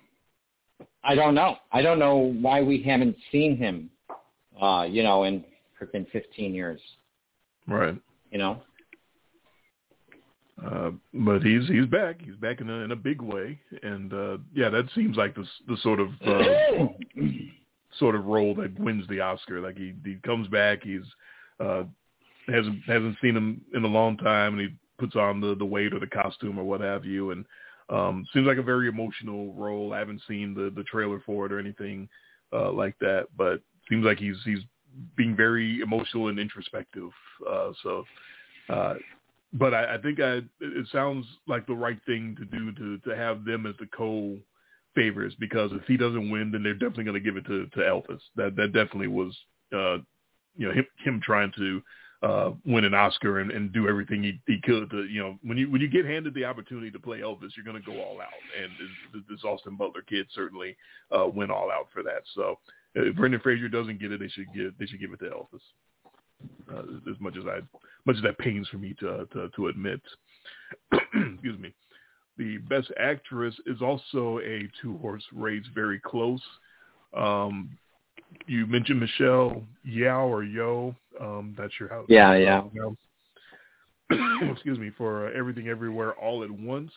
I 1.03 1.15
don't 1.15 1.35
know. 1.35 1.57
I 1.71 1.81
don't 1.81 1.99
know 1.99 2.33
why 2.41 2.61
we 2.61 2.81
haven't 2.83 3.15
seen 3.31 3.57
him. 3.57 3.89
Uh, 4.61 4.83
you 4.83 5.03
know, 5.03 5.23
in 5.23 5.45
freaking 5.81 6.09
15 6.11 6.53
years. 6.53 6.81
Right. 7.67 7.95
You 8.31 8.37
know. 8.37 8.61
Uh, 10.65 10.91
but 11.13 11.41
he's 11.41 11.67
he's 11.67 11.85
back. 11.85 12.19
He's 12.21 12.35
back 12.35 12.59
in 12.59 12.69
a 12.69 12.79
in 12.79 12.91
a 12.91 12.95
big 12.95 13.21
way, 13.21 13.57
and 13.81 14.13
uh, 14.13 14.37
yeah, 14.53 14.67
that 14.69 14.89
seems 14.93 15.15
like 15.15 15.33
the 15.35 15.45
the 15.67 15.77
sort 15.77 16.01
of 16.01 16.09
uh, 16.25 16.87
sort 17.97 18.15
of 18.15 18.25
role 18.25 18.53
that 18.55 18.77
wins 18.77 19.07
the 19.07 19.21
Oscar. 19.21 19.61
Like 19.61 19.77
he 19.77 19.93
he 20.03 20.17
comes 20.25 20.49
back. 20.49 20.83
He's 20.83 21.03
uh, 21.61 21.83
hasn't 22.47 22.83
hasn't 22.87 23.15
seen 23.21 23.37
him 23.37 23.61
in 23.73 23.85
a 23.85 23.87
long 23.87 24.17
time, 24.17 24.59
and 24.59 24.69
he 24.69 24.75
puts 24.99 25.15
on 25.15 25.41
the 25.41 25.55
the 25.55 25.65
weight 25.65 25.93
or 25.93 25.99
the 25.99 26.07
costume 26.07 26.59
or 26.59 26.63
what 26.63 26.81
have 26.81 27.05
you, 27.05 27.31
and 27.31 27.45
um, 27.89 28.25
seems 28.33 28.45
like 28.45 28.57
a 28.57 28.63
very 28.63 28.87
emotional 28.87 29.53
role. 29.53 29.93
I 29.93 29.99
haven't 29.99 30.21
seen 30.27 30.53
the 30.53 30.71
the 30.75 30.83
trailer 30.83 31.21
for 31.25 31.45
it 31.45 31.51
or 31.51 31.59
anything 31.59 32.07
uh, 32.53 32.71
like 32.71 32.97
that, 32.99 33.27
but 33.37 33.61
seems 33.89 34.05
like 34.05 34.19
he's 34.19 34.37
he's 34.45 34.59
being 35.15 35.35
very 35.35 35.81
emotional 35.81 36.27
and 36.27 36.39
introspective. 36.39 37.09
Uh, 37.49 37.71
so, 37.83 38.03
uh, 38.69 38.95
but 39.53 39.73
I, 39.73 39.95
I 39.95 39.97
think 39.97 40.19
I, 40.19 40.41
it 40.59 40.87
sounds 40.91 41.25
like 41.47 41.65
the 41.65 41.73
right 41.73 41.99
thing 42.05 42.35
to 42.37 42.45
do 42.45 42.71
to 42.73 42.97
to 43.09 43.15
have 43.15 43.45
them 43.45 43.65
as 43.65 43.75
the 43.79 43.87
co 43.87 44.37
favorites 44.95 45.35
because 45.39 45.71
if 45.73 45.83
he 45.87 45.97
doesn't 45.97 46.29
win, 46.29 46.51
then 46.51 46.63
they're 46.63 46.73
definitely 46.73 47.05
going 47.05 47.13
to 47.15 47.19
give 47.19 47.37
it 47.37 47.45
to 47.45 47.65
to 47.67 47.79
Elvis. 47.79 48.21
That 48.35 48.55
that 48.55 48.73
definitely 48.73 49.07
was 49.07 49.35
uh, 49.73 49.97
you 50.55 50.67
know 50.67 50.73
him 50.73 50.85
him 51.03 51.21
trying 51.23 51.51
to 51.57 51.81
uh, 52.21 52.51
win 52.65 52.83
an 52.83 52.93
Oscar 52.93 53.39
and, 53.39 53.51
and 53.51 53.71
do 53.71 53.87
everything 53.87 54.21
he, 54.21 54.41
he 54.45 54.59
could 54.61 54.89
to, 54.89 55.05
you 55.05 55.21
know, 55.21 55.37
when 55.41 55.57
you 55.57 55.71
when 55.71 55.79
you 55.79 55.87
get 55.87 56.05
handed 56.05 56.33
the 56.33 56.43
opportunity 56.43 56.91
to 56.91 56.99
play 56.99 57.19
Elvis, 57.19 57.51
you're 57.55 57.65
going 57.65 57.81
to 57.81 57.91
go 57.91 58.01
all 58.01 58.19
out. 58.19 58.27
And 58.61 58.71
this, 59.13 59.23
this 59.29 59.43
Austin 59.43 59.77
Butler 59.77 60.01
kid 60.01 60.27
certainly 60.33 60.75
uh, 61.11 61.27
went 61.27 61.51
all 61.51 61.71
out 61.71 61.87
for 61.93 62.03
that. 62.03 62.23
So 62.35 62.59
if 62.95 63.15
Brendan 63.15 63.39
Fraser 63.39 63.69
doesn't 63.69 63.99
get 63.99 64.11
it, 64.11 64.19
they 64.19 64.27
should 64.27 64.53
get 64.53 64.77
they 64.77 64.85
should 64.85 64.99
give 64.99 65.13
it 65.13 65.19
to 65.19 65.29
Elvis. 65.29 65.61
Uh, 66.71 66.83
as 67.11 67.19
much 67.19 67.35
as 67.35 67.43
I, 67.45 67.59
much 68.05 68.15
as 68.15 68.23
that 68.23 68.37
pains 68.37 68.67
for 68.67 68.77
me 68.77 68.95
to 68.99 69.25
to, 69.33 69.49
to 69.55 69.67
admit. 69.67 70.01
Excuse 70.93 71.59
me. 71.59 71.73
The 72.37 72.57
best 72.57 72.91
actress 72.97 73.55
is 73.65 73.81
also 73.81 74.39
a 74.39 74.69
two 74.81 74.97
horse 74.97 75.23
race, 75.33 75.65
very 75.73 75.99
close. 75.99 76.41
Um, 77.15 77.77
you 78.47 78.65
mentioned 78.65 78.99
Michelle 78.99 79.63
Yao 79.83 80.27
or 80.27 80.43
Yo. 80.43 80.95
Um, 81.19 81.55
not 81.57 81.71
sure 81.77 81.87
how. 81.87 82.05
Yeah, 82.07 82.35
yeah. 82.35 82.61
Excuse 84.51 84.79
me 84.79 84.91
for 84.97 85.27
uh, 85.27 85.31
everything, 85.37 85.67
everywhere, 85.67 86.13
all 86.13 86.43
at 86.43 86.51
once. 86.51 86.91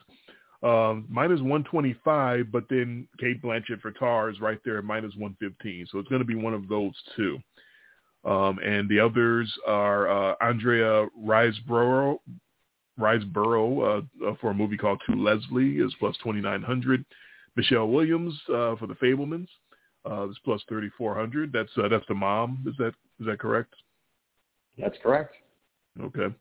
Um, 0.63 1.07
minus 1.09 1.41
125, 1.41 2.53
but 2.53 2.65
then 2.71 3.09
Cate 3.19 3.43
Blanchett 3.43 3.81
for 3.81 3.91
Tar 3.91 4.31
is 4.31 4.41
right 4.41 4.59
there 4.65 4.79
at 4.79 4.85
minus 4.85 5.13
115. 5.17 5.87
So 5.91 5.99
it's 5.99 6.09
going 6.09 6.21
to 6.21 6.27
be 6.27 6.37
one 6.37 6.55
of 6.55 6.69
those 6.69 6.93
two. 7.17 7.39
Um, 8.25 8.61
and 8.61 8.89
the 8.89 9.01
others 9.01 9.53
are 9.67 10.09
uh, 10.09 10.35
Andrea 10.41 11.09
Riseborough, 11.21 12.19
Riseborough 12.99 14.05
uh, 14.23 14.27
uh, 14.29 14.35
for 14.41 14.51
a 14.51 14.55
movie 14.55 14.77
called 14.77 15.03
To 15.11 15.17
Leslie 15.17 15.79
is 15.79 15.93
plus 15.99 16.17
2,900. 16.19 17.05
Michelle 17.57 17.89
Williams 17.89 18.33
uh, 18.49 18.77
for 18.77 18.87
The 18.87 18.95
Fabelmans 18.95 19.49
uh, 20.09 20.29
is 20.29 20.39
plus 20.45 20.63
3,400. 20.69 21.53
That's 21.53 21.71
uh, 21.77 21.89
that's 21.89 22.07
the 22.09 22.15
mom. 22.15 22.65
Is 22.67 22.75
that 22.79 22.95
is 23.21 23.27
that 23.27 23.39
correct? 23.39 23.75
That's 24.79 24.97
correct. 25.03 25.37
Okay. 26.01 26.35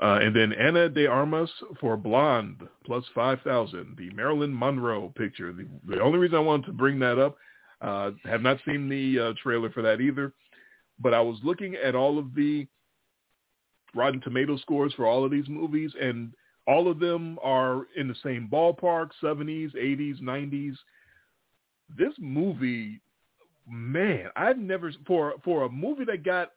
Uh, 0.00 0.20
and 0.22 0.34
then 0.34 0.52
Ana 0.52 0.88
de 0.88 1.06
Armas 1.06 1.50
for 1.80 1.96
Blonde, 1.96 2.68
plus 2.86 3.04
5,000. 3.16 3.96
The 3.98 4.10
Marilyn 4.10 4.56
Monroe 4.56 5.12
picture. 5.16 5.52
The, 5.52 5.66
the, 5.88 6.00
only 6.00 6.20
reason 6.20 6.36
I 6.36 6.40
wanted 6.40 6.66
to 6.66 6.72
bring 6.72 7.00
that 7.00 7.18
up, 7.18 7.36
uh, 7.80 8.12
have 8.24 8.42
not 8.42 8.58
seen 8.64 8.88
the 8.88 9.18
uh, 9.18 9.32
trailer 9.42 9.70
for 9.70 9.82
that 9.82 10.00
either, 10.00 10.32
but 11.00 11.14
I 11.14 11.20
was 11.20 11.38
looking 11.42 11.74
at 11.74 11.96
all 11.96 12.16
of 12.16 12.32
the 12.34 12.68
Rotten 13.94 14.20
Tomato 14.20 14.56
scores 14.58 14.94
for 14.94 15.06
all 15.06 15.24
of 15.24 15.32
these 15.32 15.48
movies, 15.48 15.92
and 16.00 16.32
all 16.66 16.88
of 16.88 17.00
them 17.00 17.38
are 17.42 17.86
in 17.96 18.06
the 18.06 18.14
same 18.22 18.48
ballpark, 18.52 19.10
70s, 19.22 19.74
80s, 19.74 20.20
90s. 20.20 20.76
This 21.96 22.12
movie, 22.18 23.00
man, 23.68 24.26
I've 24.36 24.58
never, 24.58 24.92
for, 25.06 25.34
for 25.44 25.64
a 25.64 25.68
movie 25.68 26.04
that 26.04 26.24
got 26.24 26.50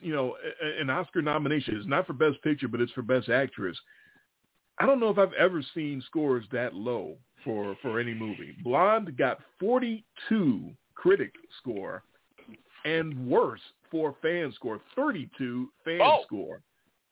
you 0.00 0.12
know, 0.12 0.36
an 0.80 0.90
Oscar 0.90 1.22
nomination. 1.22 1.76
It's 1.76 1.86
not 1.86 2.06
for 2.06 2.12
Best 2.12 2.42
Picture, 2.42 2.68
but 2.68 2.80
it's 2.80 2.92
for 2.92 3.02
Best 3.02 3.28
Actress. 3.28 3.76
I 4.78 4.86
don't 4.86 5.00
know 5.00 5.08
if 5.08 5.18
I've 5.18 5.32
ever 5.34 5.62
seen 5.74 6.02
scores 6.06 6.44
that 6.52 6.74
low 6.74 7.16
for 7.44 7.76
for 7.80 7.98
any 7.98 8.14
movie. 8.14 8.54
Blonde 8.62 9.16
got 9.16 9.38
42 9.58 10.70
critic 10.94 11.32
score, 11.58 12.02
and 12.84 13.26
worse 13.26 13.60
for 13.90 14.14
fan 14.20 14.52
score, 14.54 14.80
32 14.94 15.68
fan 15.84 16.00
oh. 16.02 16.22
score. 16.26 16.60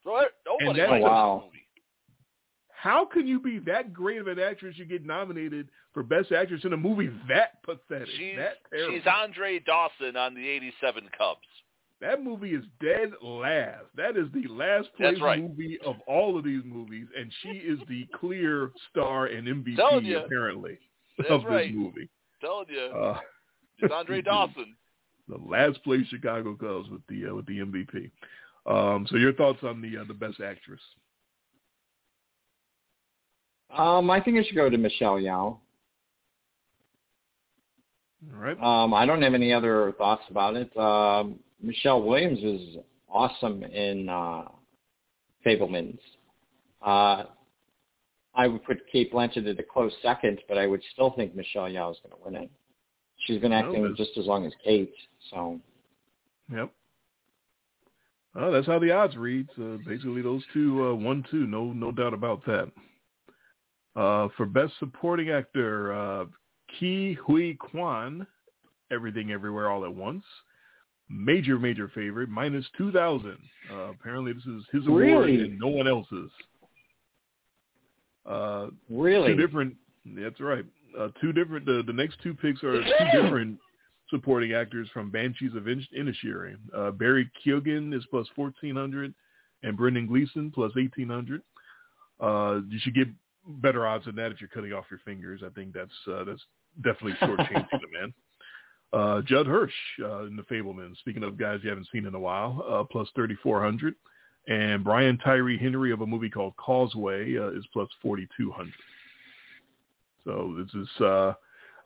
Nobody 0.05 0.81
and 0.81 0.91
likes 0.91 1.03
wow. 1.03 1.37
this 1.37 1.47
movie. 1.47 1.59
How 2.69 3.07
can 3.07 3.27
you 3.27 3.41
be 3.41 3.59
that 3.61 3.95
great 3.95 4.19
of 4.19 4.27
an 4.27 4.39
actress? 4.39 4.77
You 4.77 4.85
get 4.85 5.07
nominated 5.07 5.69
for 5.95 6.03
Best 6.03 6.33
Actress 6.33 6.65
in 6.65 6.73
a 6.73 6.77
movie 6.77 7.09
that 7.29 7.63
pathetic, 7.63 8.09
She's, 8.19 8.37
that 8.37 8.57
terrible. 8.71 8.97
she's 8.99 9.07
Andre 9.07 9.61
Dawson 9.61 10.17
on 10.17 10.35
the 10.35 10.47
87 10.47 11.09
Cubs. 11.17 11.41
That 12.01 12.23
movie 12.23 12.51
is 12.51 12.65
dead 12.83 13.13
last. 13.23 13.85
That 13.97 14.17
is 14.17 14.27
the 14.35 14.47
last 14.53 14.89
place 14.97 15.17
right. 15.23 15.41
movie 15.41 15.79
of 15.87 15.97
all 16.07 16.37
of 16.37 16.45
these 16.45 16.63
movies, 16.65 17.07
and 17.17 17.33
she 17.43 17.51
is 17.59 17.79
the 17.89 18.07
clear 18.19 18.73
star 18.91 19.27
and 19.27 19.47
MVP 19.47 19.77
apparently 20.25 20.79
That's 21.17 21.31
of 21.31 21.45
right. 21.45 21.69
this 21.73 21.75
movie. 21.77 22.09
Telling 22.41 22.67
you, 22.69 22.81
Uh, 22.81 23.21
it's 23.79 23.95
Andre 23.95 24.21
Dawson. 24.31 24.75
the 25.29 25.39
last 25.39 25.83
place 25.85 26.07
Chicago 26.09 26.55
Cubs 26.57 26.91
with 26.91 27.01
the 27.09 27.31
uh, 27.31 27.35
with 27.37 27.47
the 27.47 27.61
MVP. 27.61 28.11
Um, 28.67 29.07
so 29.09 29.17
your 29.17 29.33
thoughts 29.33 29.61
on 29.63 29.81
the 29.81 29.99
uh, 29.99 30.05
the 30.05 30.15
best 30.15 30.41
actress? 30.41 30.81
Um, 33.75 34.11
I 34.11 34.21
think 34.21 34.37
it 34.37 34.47
should 34.47 34.57
go 34.57 34.69
to 34.69 34.77
Michelle 34.79 35.19
Yao. 35.19 35.61
All 38.33 38.41
right. 38.41 38.61
Um, 38.63 38.95
I 38.95 39.07
don't 39.07 39.23
have 39.23 39.35
any 39.35 39.53
other 39.53 39.93
thoughts 39.99 40.23
about 40.31 40.57
it. 40.57 40.75
Um, 40.77 41.39
Michelle 41.61 42.03
Williams 42.03 42.39
is 42.43 42.77
awesome 43.09 43.63
in 43.63 44.09
uh, 44.09 44.45
Fabelmans. 45.45 45.99
Uh, 46.85 47.25
I 48.35 48.47
would 48.49 48.65
put 48.65 48.79
Cate 48.91 49.13
Blanchett 49.13 49.49
at 49.49 49.59
a 49.59 49.63
close 49.63 49.93
second, 50.03 50.41
but 50.49 50.59
I 50.59 50.67
would 50.67 50.83
still 50.93 51.11
think 51.11 51.35
Michelle 51.35 51.69
Yao 51.69 51.91
is 51.91 51.99
going 52.03 52.15
to 52.17 52.25
win 52.25 52.43
it. 52.43 52.51
She's 53.27 53.41
been 53.41 53.53
acting 53.53 53.83
that's- 53.83 53.97
just 53.97 54.19
as 54.19 54.27
long 54.27 54.45
as 54.47 54.53
Cate, 54.65 54.93
so 55.31 55.61
Yep. 56.53 56.71
Oh, 58.37 58.51
that's 58.51 58.67
how 58.67 58.79
the 58.79 58.91
odds 58.91 59.17
read. 59.17 59.49
So 59.57 59.79
basically, 59.87 60.21
those 60.21 60.43
two, 60.53 60.89
uh, 60.89 60.95
one, 60.95 61.25
two, 61.31 61.47
no, 61.47 61.73
no 61.73 61.93
doubt 61.93 62.13
about 62.13 62.45
that. 62.47 62.71
Uh, 63.97 64.29
for 64.37 64.45
best 64.45 64.73
supporting 64.81 65.31
actor, 65.31 65.93
uh, 65.93 66.25
Ke 66.79 67.17
Huy 67.27 67.55
Quan, 67.55 68.27
Everything 68.91 69.31
Everywhere 69.33 69.71
All 69.71 69.85
at 69.85 69.95
Once, 69.95 70.25
major, 71.09 71.59
major 71.59 71.89
favorite, 71.95 72.29
minus 72.29 72.65
two 72.77 72.91
thousand. 72.93 73.39
Uh, 73.73 73.91
apparently, 73.91 74.33
this 74.33 74.45
is 74.47 74.63
his 74.73 74.87
award 74.87 75.03
Really? 75.03 75.41
and 75.41 75.59
no 75.59 75.69
one 75.69 75.89
else's. 75.89 76.31
Uh, 78.27 78.69
really, 78.89 79.35
two 79.35 79.41
different. 79.47 79.75
That's 80.07 80.41
right. 80.41 80.65
Uh, 80.99 81.09
two 81.21 81.33
different. 81.33 81.67
The, 81.67 81.83
the 81.87 81.93
next 81.93 82.19
two 82.23 82.35
picks 82.35 82.63
are 82.63 82.83
two 82.83 83.23
different 83.23 83.59
supporting 84.11 84.53
actors 84.53 84.89
from 84.93 85.11
Banshees 85.11 85.55
of 85.55 85.67
In- 85.69 85.87
Inisherin. 85.97 86.57
Uh, 86.75 86.91
Barry 86.91 87.31
Keoghan 87.45 87.95
is 87.95 88.05
plus 88.11 88.27
fourteen 88.35 88.77
hundred, 88.77 89.15
and 89.63 89.77
Brendan 89.77 90.07
Gleeson 90.07 90.51
plus 90.51 90.73
eighteen 90.79 91.09
hundred. 91.09 91.43
Uh, 92.21 92.61
you 92.69 92.79
should 92.81 92.95
get 92.95 93.09
better 93.47 93.87
odds 93.87 94.07
than 94.07 94.15
that 94.17 94.33
if 94.33 94.41
you're 94.41 94.49
cutting 94.49 94.73
off 94.73 94.85
your 94.91 95.01
fingers. 95.05 95.43
I 95.45 95.51
think 95.51 95.75
that's 95.75 95.93
uh, 96.11 96.25
that's 96.25 96.43
definitely 96.83 97.15
shortchanging 97.21 97.69
the 97.73 97.99
man. 97.99 98.15
Uh, 98.93 99.23
Judd 99.23 99.47
Hirsch 99.47 99.73
uh, 100.03 100.25
in 100.25 100.37
The 100.37 100.43
Fabelman. 100.45 100.97
Speaking 100.99 101.25
of 101.25 101.37
guys 101.37 101.61
you 101.63 101.69
haven't 101.69 101.89
seen 101.93 102.07
in 102.07 102.15
a 102.15 102.21
while, 102.21 102.65
uh, 102.69 102.85
plus 102.85 103.09
thirty 103.17 103.35
four 103.43 103.63
hundred, 103.63 103.95
and 104.47 104.85
Brian 104.85 105.19
Tyree 105.19 105.59
Henry 105.59 105.93
of 105.93 106.01
a 106.01 106.07
movie 106.07 106.31
called 106.31 106.55
Causeway 106.57 107.37
uh, 107.37 107.49
is 107.51 107.65
plus 107.73 107.89
forty 108.01 108.29
two 108.37 108.53
hundred. 108.53 108.75
So 110.25 110.55
this 110.59 110.73
is 110.81 110.89
uh, 111.01 111.33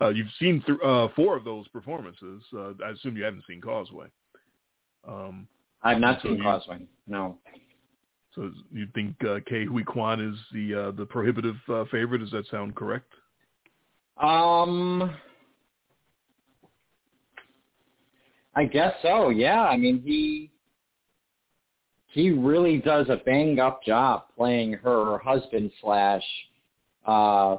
uh, 0.00 0.08
you've 0.10 0.28
seen 0.38 0.62
th- 0.66 0.78
uh, 0.84 1.08
four 1.16 1.36
of 1.36 1.44
those 1.44 1.66
performances. 1.68 2.42
Uh, 2.54 2.72
I 2.84 2.90
assume 2.90 3.16
you 3.16 3.24
haven't 3.24 3.44
seen 3.48 3.60
Causeway. 3.60 4.06
Um, 5.06 5.48
I've 5.82 5.98
not 6.00 6.20
so 6.22 6.28
seen 6.28 6.38
you- 6.38 6.42
Causeway. 6.42 6.80
No, 7.06 7.38
so 8.34 8.50
you 8.70 8.86
think 8.94 9.16
uh, 9.24 9.40
Ke 9.40 9.66
Huy 9.66 9.82
Quan 9.82 10.20
is 10.20 10.38
the 10.52 10.74
uh, 10.74 10.90
the 10.92 11.06
prohibitive 11.06 11.56
uh, 11.68 11.84
favorite? 11.90 12.18
Does 12.18 12.30
that 12.32 12.46
sound 12.50 12.74
correct? 12.74 13.12
Um, 14.20 15.14
I 18.54 18.64
guess 18.64 18.94
so. 19.02 19.28
Yeah, 19.28 19.62
I 19.62 19.76
mean 19.76 20.02
he 20.04 20.50
he 22.08 22.30
really 22.30 22.78
does 22.78 23.06
a 23.08 23.18
bang 23.24 23.60
up 23.60 23.82
job 23.84 24.24
playing 24.36 24.72
her 24.72 25.18
husband 25.18 25.70
slash 25.80 26.22
uh, 27.06 27.58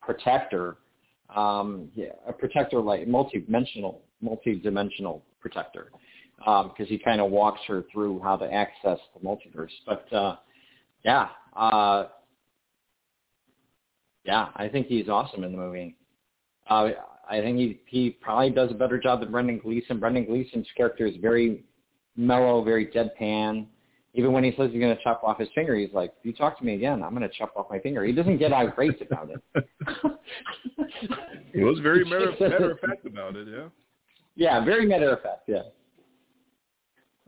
protector. 0.00 0.78
Um, 1.34 1.90
yeah, 1.94 2.12
a 2.26 2.32
protector 2.32 2.80
like 2.80 3.06
multi-dimensional, 3.06 4.00
multi-dimensional 4.22 5.22
protector, 5.40 5.90
because 6.38 6.64
um, 6.80 6.86
he 6.86 6.98
kind 6.98 7.20
of 7.20 7.30
walks 7.30 7.60
her 7.68 7.84
through 7.92 8.20
how 8.20 8.36
to 8.36 8.50
access 8.50 8.98
the 9.12 9.20
multiverse. 9.20 9.68
But 9.84 10.10
uh, 10.10 10.36
yeah, 11.04 11.28
uh, 11.54 12.06
yeah, 14.24 14.48
I 14.56 14.68
think 14.68 14.86
he's 14.86 15.10
awesome 15.10 15.44
in 15.44 15.52
the 15.52 15.58
movie. 15.58 15.97
Uh, 16.68 16.90
I 17.28 17.40
think 17.40 17.58
he 17.58 17.80
he 17.86 18.10
probably 18.10 18.50
does 18.50 18.70
a 18.70 18.74
better 18.74 18.98
job 18.98 19.20
than 19.20 19.30
Brendan 19.30 19.58
Gleeson. 19.58 19.98
Brendan 19.98 20.24
Gleeson's 20.24 20.66
character 20.76 21.06
is 21.06 21.16
very 21.20 21.64
mellow, 22.16 22.62
very 22.62 22.86
deadpan. 22.86 23.66
Even 24.14 24.32
when 24.32 24.42
he 24.42 24.50
says 24.56 24.70
he's 24.72 24.80
going 24.80 24.96
to 24.96 25.02
chop 25.02 25.22
off 25.22 25.38
his 25.38 25.48
finger, 25.54 25.76
he's 25.76 25.92
like, 25.92 26.12
"If 26.18 26.26
you 26.26 26.32
talk 26.32 26.58
to 26.58 26.64
me 26.64 26.74
again, 26.74 27.02
I'm 27.02 27.14
going 27.14 27.28
to 27.28 27.36
chop 27.36 27.52
off 27.56 27.66
my 27.70 27.78
finger." 27.78 28.04
He 28.04 28.12
doesn't 28.12 28.38
get 28.38 28.52
irate 28.52 29.00
about 29.02 29.30
it. 29.30 29.42
he 31.52 31.62
was 31.62 31.78
very 31.80 32.04
matter, 32.08 32.32
matter 32.40 32.70
of 32.72 32.80
fact 32.80 33.06
about 33.06 33.36
it, 33.36 33.48
yeah. 33.48 33.68
Yeah, 34.34 34.64
very 34.64 34.86
matter 34.86 35.10
of 35.10 35.22
fact, 35.22 35.42
yeah. 35.46 35.62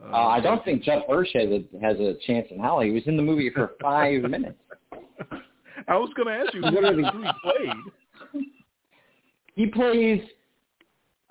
Uh, 0.01 0.11
uh, 0.11 0.27
I 0.27 0.39
don't 0.39 0.63
think 0.65 0.83
Jeff 0.83 1.03
Hirsch 1.07 1.29
has 1.33 1.49
a, 1.49 1.63
has 1.81 1.99
a 1.99 2.15
chance 2.25 2.47
in 2.49 2.59
hell. 2.59 2.79
He 2.79 2.91
was 2.91 3.03
in 3.05 3.17
the 3.17 3.23
movie 3.23 3.51
for 3.53 3.73
five 3.81 4.23
minutes. 4.23 4.57
I 5.87 5.95
was 5.97 6.11
going 6.15 6.27
to 6.27 6.33
ask 6.33 6.53
you 6.53 6.61
what 6.61 6.83
who 6.93 7.23
he 7.23 7.31
played. 7.43 7.75
He 9.55 9.67
plays 9.67 10.21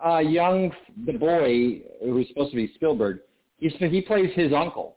uh, 0.04 0.18
young 0.18 0.72
the 1.06 1.12
boy 1.12 1.82
who's 2.02 2.28
supposed 2.28 2.50
to 2.50 2.56
be 2.56 2.72
Spielberg. 2.74 3.20
He's, 3.58 3.72
he 3.78 4.00
plays 4.00 4.30
his 4.34 4.52
uncle, 4.52 4.96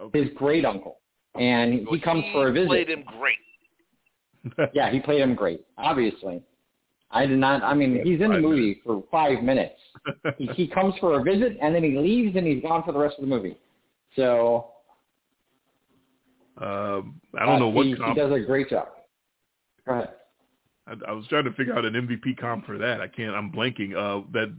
okay. 0.00 0.24
his 0.24 0.30
great 0.36 0.64
uncle, 0.64 0.98
and 1.34 1.86
he 1.90 2.00
comes 2.00 2.24
for 2.32 2.48
a 2.48 2.52
visit. 2.52 2.68
Played 2.68 2.90
him 2.90 3.04
great. 3.18 4.70
yeah, 4.74 4.90
he 4.90 5.00
played 5.00 5.20
him 5.20 5.34
great. 5.34 5.64
Obviously, 5.76 6.42
I 7.10 7.26
did 7.26 7.38
not. 7.38 7.62
I 7.62 7.74
mean, 7.74 8.00
he's 8.04 8.20
in 8.20 8.32
the 8.32 8.40
movie 8.40 8.80
for 8.84 9.02
five 9.10 9.42
minutes. 9.42 9.74
he, 10.38 10.46
he 10.54 10.68
comes 10.68 10.94
for 11.00 11.18
a 11.18 11.22
visit 11.22 11.58
and 11.60 11.74
then 11.74 11.82
he 11.82 11.98
leaves 11.98 12.36
and 12.36 12.46
he's 12.46 12.62
gone 12.62 12.82
for 12.84 12.92
the 12.92 12.98
rest 12.98 13.16
of 13.18 13.22
the 13.22 13.28
movie. 13.28 13.58
So 14.16 14.68
um, 16.60 17.20
I 17.38 17.46
don't 17.46 17.58
know 17.58 17.68
uh, 17.68 17.72
what 17.72 17.86
he, 17.86 17.96
comp- 17.96 18.16
he 18.16 18.20
does 18.20 18.32
a 18.32 18.40
great 18.40 18.68
job. 18.68 18.88
Go 19.86 19.94
ahead. 19.94 20.10
I, 20.90 21.10
I 21.10 21.12
was 21.12 21.26
trying 21.28 21.44
to 21.44 21.52
figure 21.52 21.76
out 21.76 21.84
an 21.84 21.94
MVP 21.94 22.38
comp 22.38 22.66
for 22.66 22.78
that. 22.78 23.00
I 23.00 23.06
can't. 23.08 23.34
I'm 23.34 23.52
blanking. 23.52 23.94
Uh, 23.94 24.26
that 24.32 24.54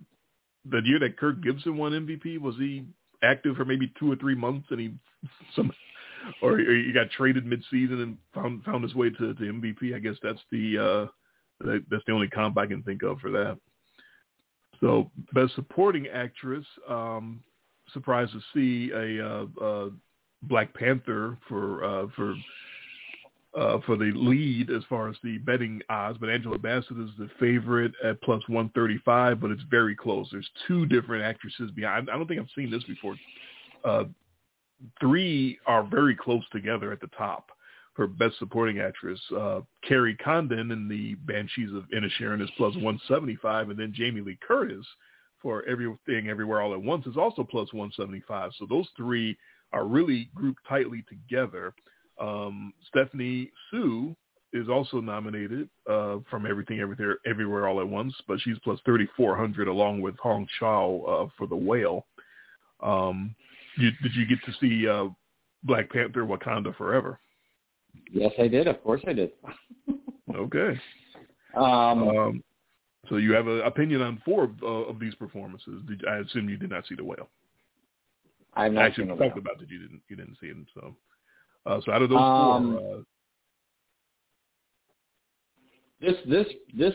the 0.70 0.82
year 0.86 1.00
that 1.00 1.18
Kirk 1.18 1.42
Gibson 1.44 1.78
won 1.78 1.92
MVP 1.92 2.40
was 2.40 2.56
he 2.56 2.86
active 3.24 3.56
for 3.56 3.66
maybe 3.66 3.92
two 4.00 4.12
or 4.12 4.16
three 4.16 4.36
months 4.36 4.68
and 4.72 4.80
he 4.80 4.94
some 5.56 5.72
or 6.42 6.60
he 6.60 6.92
got 6.94 7.10
traded 7.12 7.46
mid-season 7.46 8.02
and 8.02 8.18
found 8.34 8.64
found 8.64 8.84
his 8.84 8.96
way 8.96 9.10
to, 9.10 9.34
to 9.34 9.42
MVP. 9.42 9.96
I 9.96 10.00
guess 10.00 10.16
that's 10.22 10.42
the 10.52 10.78
uh, 10.78 11.66
that, 11.66 11.84
that's 11.90 12.04
the 12.06 12.14
only 12.14 12.28
comp 12.28 12.58
I 12.58 12.68
can 12.68 12.84
think 12.84 13.04
of 13.04 13.20
for 13.20 13.32
that. 13.32 13.58
So 14.80 15.12
best 15.34 15.56
supporting 15.56 16.08
actress. 16.08 16.66
Um, 16.90 17.42
surprised 17.94 18.32
to 18.34 18.42
see 18.54 18.92
a 18.92 19.26
uh, 19.26 19.46
uh, 19.64 19.90
Black 20.44 20.74
Panther 20.74 21.38
for 21.48 21.84
uh, 21.84 22.08
for 22.16 22.36
uh, 23.58 23.80
for 23.86 23.98
the 23.98 24.12
lead 24.16 24.70
as 24.70 24.84
far 24.88 25.10
as 25.10 25.16
the 25.24 25.38
betting 25.40 25.82
odds, 25.90 26.18
but 26.18 26.30
Angela 26.30 26.58
Bassett 26.58 26.98
is 26.98 27.10
the 27.18 27.30
favorite 27.40 27.92
at 28.04 28.22
plus 28.22 28.42
135, 28.48 29.42
but 29.42 29.52
it's 29.52 29.64
very 29.70 29.96
close. 29.96 30.28
There's 30.32 30.50
two 30.68 30.86
different 30.86 31.24
actresses 31.24 31.72
behind. 31.72 32.10
I 32.10 32.18
don't 32.18 32.28
think 32.28 32.40
I've 32.40 32.48
seen 32.56 32.72
this 32.72 32.84
before. 32.84 33.16
Uh, 33.84 34.06
three 35.00 35.60
are 35.66 35.84
very 35.84 36.16
close 36.16 36.44
together 36.52 36.92
at 36.92 37.02
the 37.02 37.10
top 37.18 37.52
for 37.94 38.08
Best 38.08 38.40
Supporting 38.40 38.80
Actress. 38.80 39.20
Uh, 39.38 39.62
Kerry 39.86 40.16
Condon 40.16 40.72
in 40.72 40.88
the 40.88 41.16
Banshees 41.16 41.74
of 41.74 41.84
Inisherin 41.94 42.42
is 42.42 42.50
plus 42.58 42.74
175, 42.76 43.70
and 43.70 43.80
then 43.80 43.94
Jamie 43.94 44.22
Lee 44.22 44.38
Curtis 44.48 44.86
for 45.42 45.66
Everything 45.66 46.30
Everywhere 46.30 46.62
All 46.62 46.74
at 46.74 46.82
Once 46.82 47.06
is 47.06 47.18
also 47.18 47.44
plus 47.44 47.74
175. 47.74 48.52
So 48.58 48.66
those 48.70 48.88
three 48.96 49.38
are 49.74 49.86
really 49.86 50.30
grouped 50.36 50.62
tightly 50.68 51.04
together. 51.10 51.74
Um, 52.22 52.74
Stephanie 52.88 53.52
Hsu 53.70 54.16
is 54.54 54.70
also 54.70 55.02
nominated 55.02 55.70
uh, 55.90 56.18
from 56.30 56.46
Everything 56.46 56.80
Everywhere 56.80 57.18
Everywhere 57.26 57.68
All 57.68 57.82
at 57.82 57.88
Once, 57.88 58.14
but 58.28 58.40
she's 58.42 58.58
plus 58.64 58.80
3,400 58.86 59.68
along 59.68 60.02
with 60.02 60.16
Hong 60.18 60.48
Chau 60.60 61.02
uh, 61.08 61.30
for 61.38 61.48
The 61.48 61.56
Whale. 61.56 62.06
Um, 62.82 63.36
you, 63.78 63.92
did 64.04 64.14
you 64.16 64.26
get 64.28 64.40
to 64.46 64.54
see 64.60 64.88
uh, 64.88 65.08
Black 65.64 65.90
Panther 65.92 66.26
Wakanda 66.26 66.76
Forever? 66.76 67.20
Yes, 68.12 68.32
I 68.40 68.48
did. 68.48 68.68
Of 68.68 68.84
course 68.84 69.02
I 69.08 69.14
did. 69.14 69.32
okay. 70.36 70.80
Um, 71.56 71.64
um, 72.10 72.44
so 73.10 73.18
you 73.18 73.34
have 73.34 73.48
an 73.48 73.62
opinion 73.62 74.02
on 74.02 74.22
four 74.24 74.46
of, 74.46 74.52
uh, 74.62 74.66
of 74.66 75.00
these 75.00 75.16
performances. 75.16 75.82
Did, 75.88 76.06
I 76.08 76.18
assume 76.18 76.50
you 76.50 76.58
did 76.58 76.70
not 76.70 76.86
see 76.88 76.96
The 76.96 77.04
Whale. 77.04 77.30
I've 78.54 78.74
not 78.74 78.86
Actually, 78.86 79.08
seen 79.08 79.18
talked 79.18 79.38
about 79.38 79.62
it. 79.62 79.70
You 79.70 79.80
didn't. 79.80 80.02
You 80.10 80.16
didn't 80.18 80.38
see 80.42 80.48
it. 80.48 80.58
So, 80.74 80.96
uh, 81.66 81.80
so 81.86 81.92
out 81.92 82.02
of 82.02 82.10
those 82.10 82.20
um, 82.20 82.78
four, 82.80 82.98
uh, 82.98 83.02
this 86.02 86.16
this 86.28 86.48
this 86.74 86.94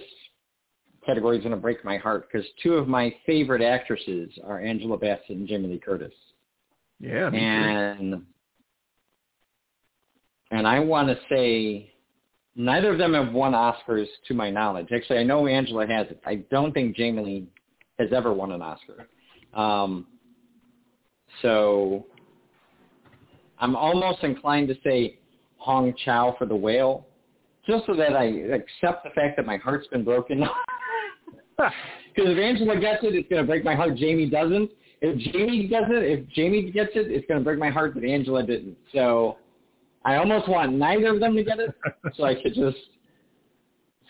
category 1.04 1.36
is 1.36 1.42
going 1.42 1.54
to 1.54 1.60
break 1.60 1.84
my 1.84 1.96
heart 1.96 2.28
because 2.30 2.46
two 2.62 2.74
of 2.74 2.88
my 2.88 3.14
favorite 3.24 3.62
actresses 3.62 4.30
are 4.44 4.60
Angela 4.60 4.98
Bassett 4.98 5.30
and 5.30 5.48
Jamie 5.48 5.68
Lee 5.68 5.78
Curtis. 5.78 6.12
Yeah, 6.98 7.28
and 7.28 8.22
and 10.50 10.66
I 10.66 10.80
want 10.80 11.08
to 11.08 11.18
say 11.28 11.92
neither 12.56 12.92
of 12.92 12.98
them 12.98 13.14
have 13.14 13.32
won 13.32 13.52
Oscars 13.52 14.06
to 14.26 14.34
my 14.34 14.50
knowledge. 14.50 14.88
Actually, 14.92 15.18
I 15.20 15.22
know 15.22 15.46
Angela 15.46 15.86
has 15.86 16.08
it. 16.08 16.20
I 16.26 16.36
don't 16.50 16.72
think 16.72 16.96
Jamie 16.96 17.22
Lee 17.22 17.46
has 17.98 18.12
ever 18.12 18.32
won 18.32 18.52
an 18.52 18.62
Oscar. 18.62 19.08
Um, 19.54 20.06
so 21.42 22.06
I'm 23.58 23.76
almost 23.76 24.22
inclined 24.22 24.68
to 24.68 24.74
say 24.84 25.18
Hong 25.58 25.94
Chau 26.04 26.34
for 26.38 26.46
the 26.46 26.56
whale, 26.56 27.06
just 27.66 27.86
so 27.86 27.94
that 27.94 28.14
I 28.16 28.24
accept 28.24 29.04
the 29.04 29.10
fact 29.14 29.36
that 29.36 29.46
my 29.46 29.56
heart's 29.56 29.86
been 29.88 30.04
broken. 30.04 30.44
Because 32.16 32.30
if 32.30 32.38
Angela 32.38 32.80
gets 32.80 33.04
it, 33.04 33.14
it's 33.14 33.28
going 33.28 33.42
to 33.42 33.46
break 33.46 33.62
my 33.64 33.74
heart. 33.74 33.96
Jamie 33.96 34.28
doesn't. 34.28 34.70
If 35.02 35.18
Jamie 35.32 35.68
gets 35.68 35.86
it, 35.88 36.02
if 36.02 36.28
Jamie 36.30 36.70
gets 36.70 36.92
it, 36.94 37.10
it's 37.10 37.26
going 37.26 37.38
to 37.38 37.44
break 37.44 37.58
my 37.58 37.68
heart 37.68 37.94
that 37.94 38.04
Angela 38.04 38.42
didn't. 38.42 38.76
So 38.92 39.36
I 40.04 40.16
almost 40.16 40.48
want 40.48 40.72
neither 40.72 41.08
of 41.08 41.20
them 41.20 41.36
to 41.36 41.44
get 41.44 41.58
it, 41.58 41.74
so 42.14 42.24
I 42.24 42.34
could 42.34 42.54
just 42.54 42.78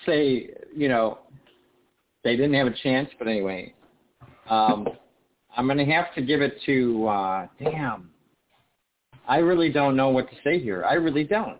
say, 0.05 0.51
you 0.75 0.89
know, 0.89 1.19
they 2.23 2.37
didn't 2.37 2.55
have 2.55 2.69
a 2.69 2.75
chance. 2.83 3.11
But 3.19 3.27
anyway, 3.27 3.75
um, 4.49 4.87
I'm 5.57 5.67
going 5.67 5.79
to 5.79 5.93
have 5.93 6.15
to 6.15 6.23
give 6.23 6.43
it 6.43 6.59
to, 6.67 7.09
uh, 7.09 7.47
damn, 7.59 8.11
I 9.29 9.39
really 9.39 9.71
don't 9.71 9.97
know 9.97 10.11
what 10.11 10.31
to 10.31 10.37
say 10.45 10.59
here. 10.59 10.85
I 10.85 10.95
really 10.95 11.25
don't. 11.25 11.59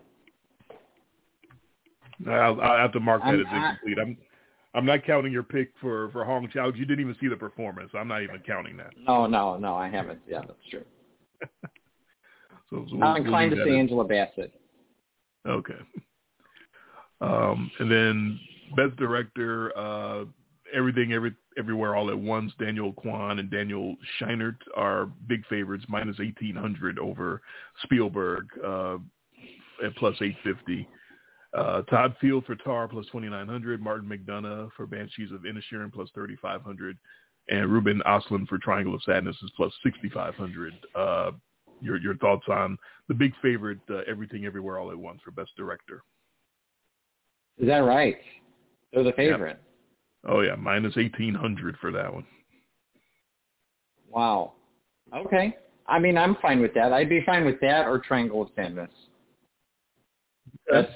I'll, 2.29 2.61
I'll 2.61 2.79
have 2.79 2.93
to 2.93 3.01
mark 3.01 3.23
that 3.23 3.29
I'm, 3.29 3.41
as 3.41 3.47
incomplete. 3.53 3.99
I'm 4.01 4.17
I'm 4.75 4.85
not 4.85 5.05
counting 5.05 5.33
your 5.33 5.43
pick 5.43 5.73
for 5.81 6.11
for 6.11 6.25
Hong 6.25 6.49
Chau. 6.53 6.71
You 6.75 6.85
didn't 6.85 7.01
even 7.01 7.17
see 7.21 7.29
the 7.29 7.37
performance. 7.37 7.91
I'm 7.95 8.09
not 8.09 8.23
even 8.23 8.41
counting 8.47 8.77
that. 8.77 8.91
No, 9.07 9.27
no, 9.27 9.57
no, 9.57 9.75
I 9.75 9.89
haven't. 9.89 10.21
Yeah, 10.29 10.41
that's 10.41 10.53
true. 10.71 10.85
so, 12.71 12.87
so 12.87 12.87
we'll, 12.93 13.05
I'm 13.05 13.17
inclined 13.23 13.53
we'll 13.53 13.65
to 13.65 13.71
say 13.71 13.79
Angela 13.79 14.05
Bassett. 14.05 14.53
Okay. 15.47 15.79
Um, 17.21 17.71
and 17.79 17.91
then 17.91 18.39
best 18.77 18.97
director, 18.97 19.77
uh, 19.77 20.25
everything, 20.75 21.13
every 21.13 21.35
everywhere, 21.59 21.95
all 21.97 22.11
at 22.11 22.19
once. 22.19 22.53
Daniel 22.59 22.93
Kwan 22.93 23.39
and 23.39 23.51
Daniel 23.51 23.97
Scheinert 24.21 24.57
are 24.77 25.07
big 25.27 25.47
favorites, 25.47 25.85
minus 25.89 26.17
eighteen 26.21 26.55
hundred 26.55 26.99
over 26.99 27.43
Spielberg 27.83 28.47
uh, 28.65 28.97
at 29.85 29.95
plus 29.97 30.17
eight 30.23 30.37
fifty. 30.45 30.89
Uh, 31.57 31.83
Todd 31.83 32.15
Field 32.21 32.45
for 32.45 32.55
Tar 32.57 32.89
plus 32.89 33.07
twenty 33.07 33.29
nine 33.29 33.49
hundred. 33.49 33.81
Martin 33.81 34.09
McDonagh 34.09 34.71
for 34.77 34.87
Banshees 34.87 35.33
of 35.33 35.43
Inisherin 35.43 35.93
plus 35.93 36.09
thirty 36.15 36.37
five 36.43 36.63
hundred, 36.63 36.99
and 37.49 37.71
Ruben 37.73 38.03
Östlund 38.07 38.49
for 38.49 38.59
Triangle 38.59 38.95
of 38.95 39.03
Sadness 39.05 39.37
is 39.43 39.51
plus 39.57 39.73
sixty 39.83 40.09
five 40.11 40.35
hundred. 40.35 40.75
Uh, 40.95 41.31
your 41.81 41.99
your 41.99 42.17
thoughts 42.17 42.45
on 42.49 42.77
the 43.09 43.15
big 43.15 43.33
favorite, 43.41 43.79
uh, 43.91 44.01
Everything 44.07 44.45
Everywhere 44.45 44.79
All 44.79 44.91
at 44.91 44.99
Once 44.99 45.21
for 45.25 45.31
Best 45.31 45.51
Director? 45.57 46.03
Is 47.59 47.69
that 47.69 47.79
right? 47.79 48.17
They're 48.93 49.03
the 49.03 49.13
favorite. 49.13 49.61
Oh 50.29 50.41
yeah, 50.41 50.57
minus 50.57 50.97
eighteen 50.97 51.35
hundred 51.35 51.77
for 51.81 51.93
that 51.93 52.13
one. 52.13 52.27
Wow. 54.09 54.55
Okay. 55.15 55.57
I 55.87 55.99
mean, 55.99 56.19
I'm 56.19 56.37
fine 56.43 56.61
with 56.61 56.75
that. 56.75 56.93
I'd 56.93 57.09
be 57.09 57.23
fine 57.25 57.45
with 57.45 57.61
that 57.61 57.87
or 57.87 57.99
Triangle 57.99 58.43
of 58.43 58.49
Sadness. 58.57 58.91
That's 60.71 60.91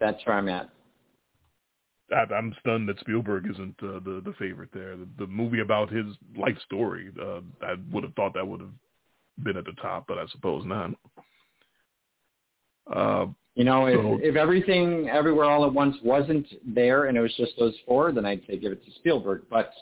that's 0.00 0.24
where 0.26 0.36
I'm 0.36 0.48
at. 0.48 0.68
I, 2.12 2.32
I'm 2.34 2.54
stunned 2.60 2.88
that 2.88 3.00
Spielberg 3.00 3.46
isn't 3.50 3.76
uh, 3.82 4.00
the 4.04 4.22
the 4.24 4.34
favorite 4.38 4.70
there. 4.72 4.96
The, 4.96 5.08
the 5.18 5.26
movie 5.26 5.60
about 5.60 5.90
his 5.90 6.06
life 6.36 6.58
story. 6.66 7.10
Uh, 7.20 7.40
I 7.62 7.74
would 7.90 8.04
have 8.04 8.14
thought 8.14 8.34
that 8.34 8.46
would 8.46 8.60
have 8.60 8.74
been 9.42 9.56
at 9.56 9.64
the 9.64 9.72
top, 9.80 10.06
but 10.06 10.18
I 10.18 10.26
suppose 10.32 10.64
not. 10.66 10.90
Uh, 12.92 13.26
you 13.58 13.64
know, 13.64 13.86
if 13.86 13.96
so, 13.96 14.20
if 14.22 14.36
everything 14.36 15.08
everywhere 15.08 15.46
all 15.46 15.66
at 15.66 15.74
once 15.74 15.96
wasn't 16.04 16.46
there 16.64 17.06
and 17.06 17.18
it 17.18 17.20
was 17.20 17.34
just 17.36 17.54
those 17.58 17.74
four, 17.84 18.12
then 18.12 18.24
I'd 18.24 18.40
say 18.46 18.56
give 18.56 18.70
it 18.70 18.84
to 18.84 18.92
Spielberg. 18.92 19.42
But 19.50 19.72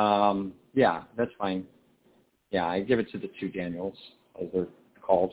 um, 0.00 0.52
yeah, 0.74 1.02
that's 1.16 1.32
fine. 1.36 1.64
Yeah, 2.52 2.66
I 2.66 2.82
give 2.82 3.00
it 3.00 3.10
to 3.10 3.18
the 3.18 3.28
two 3.40 3.48
Daniels, 3.48 3.96
as 4.40 4.46
they're 4.54 4.68
called. 5.02 5.32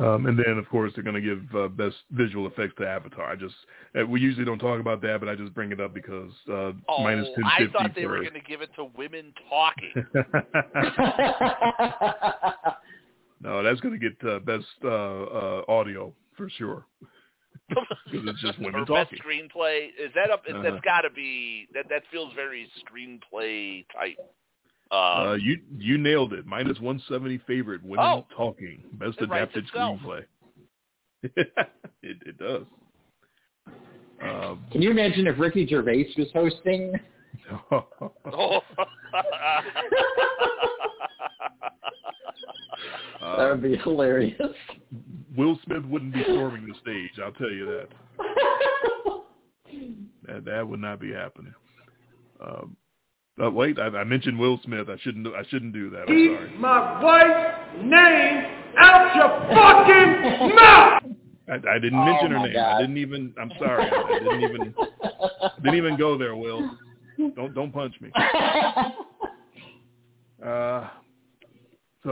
Um, 0.00 0.26
and 0.26 0.36
then, 0.36 0.58
of 0.58 0.68
course, 0.68 0.90
they're 0.96 1.04
going 1.04 1.14
to 1.14 1.20
give 1.20 1.44
uh, 1.54 1.68
best 1.68 1.94
visual 2.10 2.48
effects 2.48 2.74
to 2.80 2.88
Avatar. 2.88 3.30
I 3.30 3.36
just 3.36 3.54
uh, 3.96 4.04
we 4.04 4.20
usually 4.20 4.44
don't 4.44 4.58
talk 4.58 4.80
about 4.80 5.00
that, 5.02 5.20
but 5.20 5.28
I 5.28 5.36
just 5.36 5.54
bring 5.54 5.70
it 5.70 5.80
up 5.80 5.94
because 5.94 6.32
uh, 6.48 6.72
oh, 6.88 7.04
minus 7.04 7.28
ten 7.36 7.44
I 7.44 7.58
fifty. 7.58 7.72
thought 7.72 7.94
they 7.94 8.02
for... 8.02 8.08
were 8.08 8.22
going 8.22 8.32
to 8.32 8.40
give 8.40 8.60
it 8.60 8.70
to 8.74 8.86
women 8.96 9.32
talking. 9.48 10.04
no, 13.42 13.62
that's 13.62 13.80
going 13.80 13.98
to 13.98 14.10
get 14.10 14.28
uh, 14.28 14.38
best 14.40 14.66
uh, 14.84 14.88
uh, 14.88 15.62
audio 15.68 16.12
for 16.36 16.48
sure. 16.50 16.86
Because 17.68 17.86
it's 18.28 18.40
just 18.42 18.58
women 18.58 18.80
or 18.82 18.84
talking. 18.84 19.18
best 19.18 19.22
screenplay 19.22 19.88
is 19.98 20.10
that 20.14 20.30
up? 20.30 20.42
Uh-huh. 20.48 20.62
That's 20.62 20.80
got 20.84 21.02
to 21.02 21.10
be 21.10 21.68
that. 21.72 21.86
That 21.88 22.02
feels 22.10 22.32
very 22.34 22.68
screenplay 22.80 23.86
type. 23.94 24.16
Um, 24.90 25.28
uh, 25.28 25.34
you 25.34 25.58
you 25.78 25.96
nailed 25.96 26.34
it. 26.34 26.44
Minus 26.44 26.78
one 26.80 27.00
seventy 27.08 27.38
favorite 27.46 27.82
women 27.82 28.04
Oh. 28.04 28.26
talking 28.36 28.82
best 28.94 29.20
adapted 29.22 29.66
screenplay. 29.74 30.24
it 31.22 31.48
it 32.02 32.38
does. 32.38 32.64
Um, 34.22 34.64
Can 34.70 34.82
you 34.82 34.90
imagine 34.90 35.26
if 35.26 35.38
Ricky 35.38 35.66
Gervais 35.66 36.12
was 36.18 36.28
hosting? 36.34 36.92
Oh. 43.32 43.38
that 43.38 43.50
would 43.50 43.62
be 43.62 43.76
hilarious. 43.78 44.40
Will 45.36 45.58
Smith 45.64 45.84
wouldn't 45.84 46.12
be 46.14 46.22
storming 46.24 46.66
the 46.66 46.74
stage. 46.80 47.10
I'll 47.24 47.32
tell 47.32 47.50
you 47.50 47.66
that. 47.66 47.88
That 50.26 50.44
that 50.44 50.68
would 50.68 50.80
not 50.80 51.00
be 51.00 51.12
happening. 51.12 51.54
Um, 52.40 52.76
uh, 53.42 53.50
wait, 53.50 53.78
I, 53.78 53.86
I 53.86 54.04
mentioned 54.04 54.38
Will 54.38 54.60
Smith. 54.64 54.88
I 54.88 54.96
shouldn't. 55.02 55.26
I 55.28 55.42
shouldn't 55.48 55.72
do 55.72 55.90
that. 55.90 56.02
I'm 56.02 56.06
sorry. 56.08 56.48
Keep 56.50 56.58
my 56.60 57.02
wife's 57.02 57.82
name 57.82 58.44
out 58.78 59.16
your 59.16 59.30
fucking 59.54 60.54
mouth! 60.54 61.02
I, 61.48 61.54
I 61.74 61.78
didn't 61.78 61.98
Oh, 61.98 62.04
mention 62.04 62.30
her 62.30 62.38
name. 62.40 62.52
God. 62.52 62.76
I 62.76 62.80
didn't 62.82 62.98
even. 62.98 63.34
I'm 63.40 63.50
sorry. 63.58 63.84
I, 63.84 64.02
I 64.02 64.18
didn't 64.18 64.42
even. 64.42 64.74
Didn't 65.62 65.76
even 65.76 65.96
go 65.96 66.16
there, 66.18 66.36
Will. 66.36 66.76
Don't 67.34 67.54
don't 67.54 67.72
punch 67.72 67.94
me. 68.00 68.10
Uh, 70.44 70.88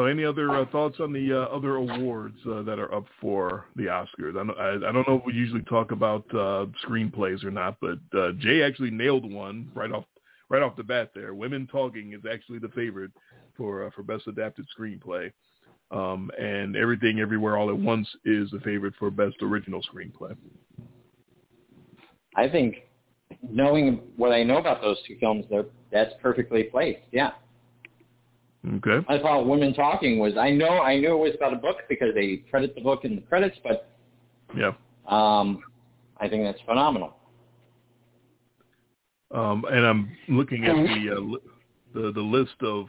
any 0.06 0.24
other 0.24 0.50
uh, 0.50 0.66
thoughts 0.70 0.96
on 1.00 1.12
the 1.12 1.32
uh, 1.32 1.54
other 1.54 1.76
awards 1.76 2.36
uh, 2.46 2.62
that 2.62 2.78
are 2.78 2.92
up 2.94 3.06
for 3.20 3.66
the 3.76 3.84
Oscars? 3.84 4.36
I, 4.36 4.62
I, 4.62 4.74
I 4.88 4.92
don't 4.92 5.06
know 5.08 5.16
if 5.16 5.24
we 5.24 5.32
usually 5.32 5.62
talk 5.62 5.90
about 5.90 6.24
uh, 6.30 6.66
screenplays 6.86 7.44
or 7.44 7.50
not, 7.50 7.76
but 7.80 7.98
uh, 8.18 8.32
Jay 8.38 8.62
actually 8.62 8.90
nailed 8.90 9.30
one 9.30 9.70
right 9.74 9.90
off 9.92 10.04
right 10.48 10.62
off 10.62 10.76
the 10.76 10.82
bat. 10.82 11.10
There, 11.14 11.34
Women 11.34 11.66
Talking 11.66 12.12
is 12.12 12.20
actually 12.30 12.58
the 12.58 12.68
favorite 12.68 13.12
for 13.56 13.86
uh, 13.86 13.90
for 13.94 14.02
best 14.02 14.26
adapted 14.26 14.66
screenplay, 14.78 15.32
um, 15.90 16.30
and 16.38 16.76
Everything 16.76 17.20
Everywhere 17.20 17.56
All 17.56 17.70
at 17.70 17.78
Once 17.78 18.08
is 18.24 18.50
the 18.50 18.60
favorite 18.60 18.94
for 18.98 19.10
best 19.10 19.36
original 19.42 19.80
screenplay. 19.82 20.36
I 22.36 22.48
think 22.48 22.76
knowing 23.48 24.00
what 24.16 24.32
I 24.32 24.42
know 24.42 24.58
about 24.58 24.80
those 24.80 24.98
two 25.06 25.16
films, 25.18 25.46
that's 25.90 26.12
perfectly 26.22 26.64
placed. 26.64 27.00
Yeah. 27.12 27.30
Okay. 28.76 29.04
I 29.08 29.18
thought 29.18 29.46
Women 29.46 29.72
Talking 29.72 30.18
was. 30.18 30.36
I 30.36 30.50
know 30.50 30.80
I 30.80 30.98
knew 30.98 31.14
it 31.14 31.18
was 31.18 31.34
about 31.34 31.54
a 31.54 31.56
book 31.56 31.78
because 31.88 32.14
they 32.14 32.42
credit 32.50 32.74
the 32.74 32.82
book 32.82 33.04
in 33.04 33.16
the 33.16 33.22
credits, 33.22 33.56
but 33.64 33.90
Yeah. 34.54 34.72
um, 35.08 35.62
I 36.18 36.28
think 36.28 36.44
that's 36.44 36.60
phenomenal. 36.66 37.16
Um, 39.30 39.64
and 39.70 39.86
I'm 39.86 40.16
looking 40.28 40.66
at 40.66 40.74
the 40.74 41.10
uh, 41.16 41.20
li- 41.20 41.38
the 41.94 42.12
the 42.12 42.20
list 42.20 42.56
of 42.62 42.88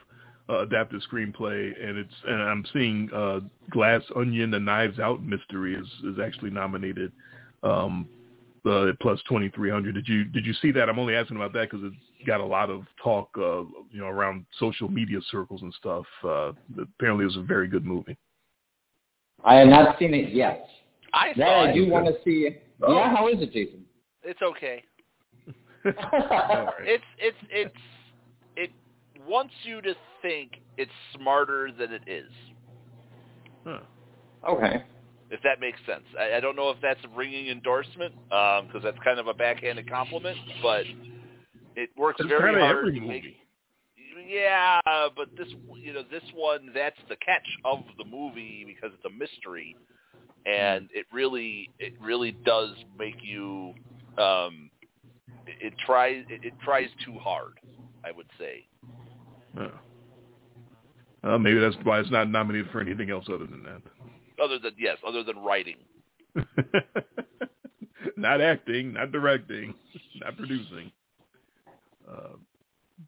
uh, 0.49 0.63
adapted 0.63 1.01
screenplay, 1.09 1.71
and 1.81 1.97
it's 1.97 2.13
and 2.27 2.41
I'm 2.41 2.65
seeing 2.73 3.09
uh, 3.13 3.39
Glass 3.69 4.01
Onion, 4.15 4.51
The 4.51 4.59
Knives 4.59 4.99
Out 4.99 5.23
mystery 5.23 5.75
is 5.75 5.87
is 6.03 6.19
actually 6.19 6.49
nominated. 6.49 7.11
Um, 7.63 8.07
uh, 8.65 8.91
plus 9.01 9.19
2300. 9.27 9.95
Did 9.95 10.07
you 10.07 10.23
did 10.25 10.45
you 10.45 10.53
see 10.61 10.71
that? 10.71 10.89
I'm 10.89 10.99
only 10.99 11.15
asking 11.15 11.37
about 11.37 11.53
that 11.53 11.69
because 11.69 11.83
it's 11.83 11.95
got 12.25 12.39
a 12.39 12.45
lot 12.45 12.69
of 12.69 12.83
talk, 13.01 13.29
uh, 13.37 13.63
you 13.91 13.99
know, 13.99 14.07
around 14.07 14.45
social 14.59 14.89
media 14.89 15.19
circles 15.29 15.61
and 15.61 15.73
stuff. 15.73 16.05
Uh, 16.23 16.51
apparently, 16.79 17.23
it 17.23 17.27
was 17.27 17.37
a 17.37 17.43
very 17.43 17.67
good 17.67 17.85
movie. 17.85 18.17
I 19.43 19.55
have 19.55 19.67
not 19.67 19.97
seen 19.97 20.13
it 20.13 20.33
yet. 20.33 20.67
I 21.13 21.29
That 21.37 21.47
saw 21.47 21.69
I 21.69 21.73
do 21.73 21.89
want 21.89 22.05
to 22.05 22.13
see. 22.23 22.49
Oh. 22.81 22.95
Yeah, 22.95 23.15
how 23.15 23.27
is 23.27 23.41
it, 23.41 23.51
Jason? 23.51 23.83
It's 24.23 24.41
okay. 24.41 24.83
All 25.85 25.91
right. 25.91 26.73
It's 26.81 27.03
it's 27.17 27.37
it's 27.49 27.75
it 28.55 28.71
wants 29.27 29.53
you 29.63 29.81
to 29.81 29.95
think 30.21 30.51
it's 30.77 30.91
smarter 31.15 31.69
than 31.77 31.91
it 31.91 32.03
is. 32.07 32.29
Huh. 33.65 33.79
okay. 34.47 34.83
If 35.31 35.41
that 35.43 35.59
makes 35.59 35.79
sense. 35.85 36.03
I, 36.19 36.37
I 36.37 36.39
don't 36.39 36.55
know 36.55 36.69
if 36.71 36.77
that's 36.81 36.99
a 37.05 37.17
ringing 37.17 37.47
endorsement 37.47 38.13
because 38.29 38.81
that's 38.83 38.97
kind 39.03 39.19
of 39.19 39.27
a 39.27 39.33
backhanded 39.33 39.89
compliment, 39.89 40.37
but 40.61 40.83
it 41.75 41.89
works 41.97 42.19
It's 42.19 42.29
very 42.29 42.59
hard 42.59 42.77
every 42.77 42.99
movie. 42.99 43.07
make. 43.07 43.23
Yeah, 44.27 44.79
but 44.85 45.29
this 45.37 45.47
you 45.75 45.93
know 45.93 46.03
this 46.09 46.23
one 46.35 46.71
that's 46.73 46.99
the 47.09 47.15
catch 47.17 47.47
of 47.65 47.79
the 47.97 48.05
movie 48.05 48.63
because 48.65 48.91
it's 48.93 49.05
a 49.05 49.09
mystery, 49.09 49.75
and 50.45 50.89
it 50.93 51.05
really 51.11 51.69
it 51.79 51.93
really 52.01 52.31
does 52.45 52.71
make 52.97 53.15
you 53.21 53.73
um, 54.17 54.69
it, 55.47 55.67
it 55.67 55.73
tries 55.85 56.23
it, 56.29 56.45
it 56.45 56.53
tries 56.63 56.89
too 57.05 57.17
hard. 57.19 57.53
I 58.03 58.11
would 58.11 58.27
say. 58.39 58.65
Huh. 59.57 59.67
Uh, 61.23 61.37
maybe 61.37 61.59
that's 61.59 61.75
why 61.83 61.99
it's 61.99 62.09
not 62.09 62.29
nominated 62.29 62.71
for 62.71 62.81
anything 62.81 63.11
else 63.11 63.25
other 63.27 63.45
than 63.45 63.63
that. 63.63 63.81
Other 64.43 64.57
than 64.57 64.71
yes, 64.77 64.97
other 65.07 65.23
than 65.23 65.37
writing. 65.37 65.75
not 68.17 68.41
acting, 68.41 68.93
not 68.93 69.11
directing, 69.11 69.73
not 70.21 70.35
producing, 70.35 70.91
uh, 72.09 72.35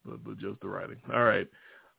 but, 0.06 0.24
but 0.24 0.38
just 0.38 0.60
the 0.61 0.68
writing. 0.68 0.98
All 1.14 1.24
right. 1.24 1.48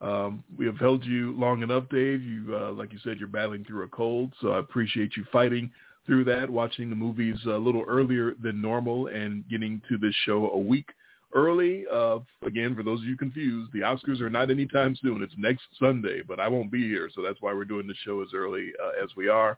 Um, 0.01 0.45
we 0.57 0.67
have 0.67 0.79
held 0.79 1.05
you 1.05 1.33
long 1.39 1.63
enough, 1.63 1.85
Dave. 1.91 2.23
You, 2.23 2.57
uh, 2.57 2.73
like 2.73 2.93
you 2.93 2.99
said, 3.05 3.19
you're 3.19 3.29
battling 3.29 3.65
through 3.65 3.85
a 3.85 3.89
cold, 3.89 4.33
so 4.41 4.51
I 4.51 4.59
appreciate 4.59 5.17
you 5.17 5.25
fighting 5.33 5.71
through 6.05 6.25
that, 6.25 6.51
watching 6.51 6.91
the 6.91 6.97
movies 6.97 7.37
a 7.47 7.51
little 7.51 7.85
earlier 7.89 8.35
than 8.43 8.61
normal, 8.61 9.07
and 9.07 9.49
getting 9.49 9.81
to 9.89 9.97
this 9.97 10.15
show 10.27 10.51
a 10.51 10.59
week 10.59 10.89
early. 11.35 11.85
Uh, 11.93 12.19
again, 12.45 12.75
for 12.75 12.83
those 12.83 13.01
of 13.01 13.07
you 13.07 13.17
confused, 13.17 13.73
the 13.73 13.81
Oscars 13.81 14.21
are 14.21 14.31
not 14.31 14.51
anytime 14.51 14.97
soon. 15.01 15.23
It's 15.23 15.35
next 15.39 15.65
Sunday, 15.79 16.23
but 16.27 16.39
I 16.39 16.49
won't 16.49 16.71
be 16.71 16.87
here, 16.87 17.09
so 17.15 17.23
that's 17.23 17.41
why 17.41 17.55
we're 17.55 17.65
doing 17.65 17.87
the 17.87 17.95
show 18.05 18.21
as 18.21 18.29
early 18.35 18.73
uh, 18.83 19.03
as 19.03 19.11
we 19.17 19.29
are. 19.29 19.57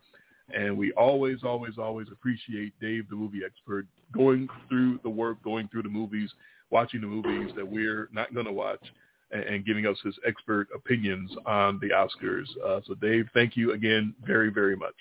And 0.54 0.78
we 0.78 0.92
always, 0.92 1.38
always, 1.42 1.76
always 1.76 2.06
appreciate 2.12 2.72
Dave, 2.80 3.08
the 3.08 3.16
movie 3.16 3.40
expert, 3.44 3.86
going 4.12 4.48
through 4.68 5.00
the 5.02 5.10
work, 5.10 5.42
going 5.42 5.68
through 5.68 5.82
the 5.82 5.88
movies, 5.88 6.30
watching 6.70 7.00
the 7.00 7.06
movies 7.06 7.52
that 7.56 7.66
we're 7.66 8.08
not 8.12 8.34
going 8.34 8.46
to 8.46 8.52
watch, 8.52 8.80
and, 9.30 9.42
and 9.42 9.66
giving 9.66 9.86
us 9.86 9.96
his 10.04 10.14
expert 10.26 10.68
opinions 10.74 11.30
on 11.46 11.80
the 11.80 11.88
Oscars. 11.88 12.46
Uh, 12.64 12.80
so, 12.86 12.94
Dave, 12.94 13.26
thank 13.34 13.56
you 13.56 13.72
again 13.72 14.14
very, 14.24 14.50
very 14.50 14.76
much. 14.76 14.94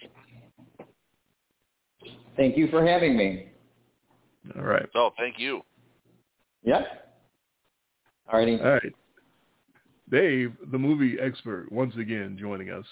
Thank 2.36 2.58
you 2.58 2.68
for 2.68 2.86
having 2.86 3.16
me. 3.16 3.50
All 4.56 4.64
right. 4.64 4.88
So 4.94 5.12
thank 5.18 5.40
you. 5.40 5.62
Yep. 6.64 6.86
Alrighty. 8.32 8.64
All 8.64 8.72
right. 8.72 8.94
Dave, 10.12 10.54
the 10.72 10.78
movie 10.78 11.18
expert, 11.20 11.72
once 11.72 11.96
again 11.98 12.38
joining 12.40 12.70
us 12.70 12.86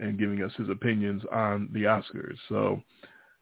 and 0.00 0.18
giving 0.18 0.42
us 0.42 0.52
his 0.56 0.68
opinions 0.68 1.22
on 1.32 1.68
the 1.72 1.80
Oscars. 1.80 2.36
So, 2.48 2.82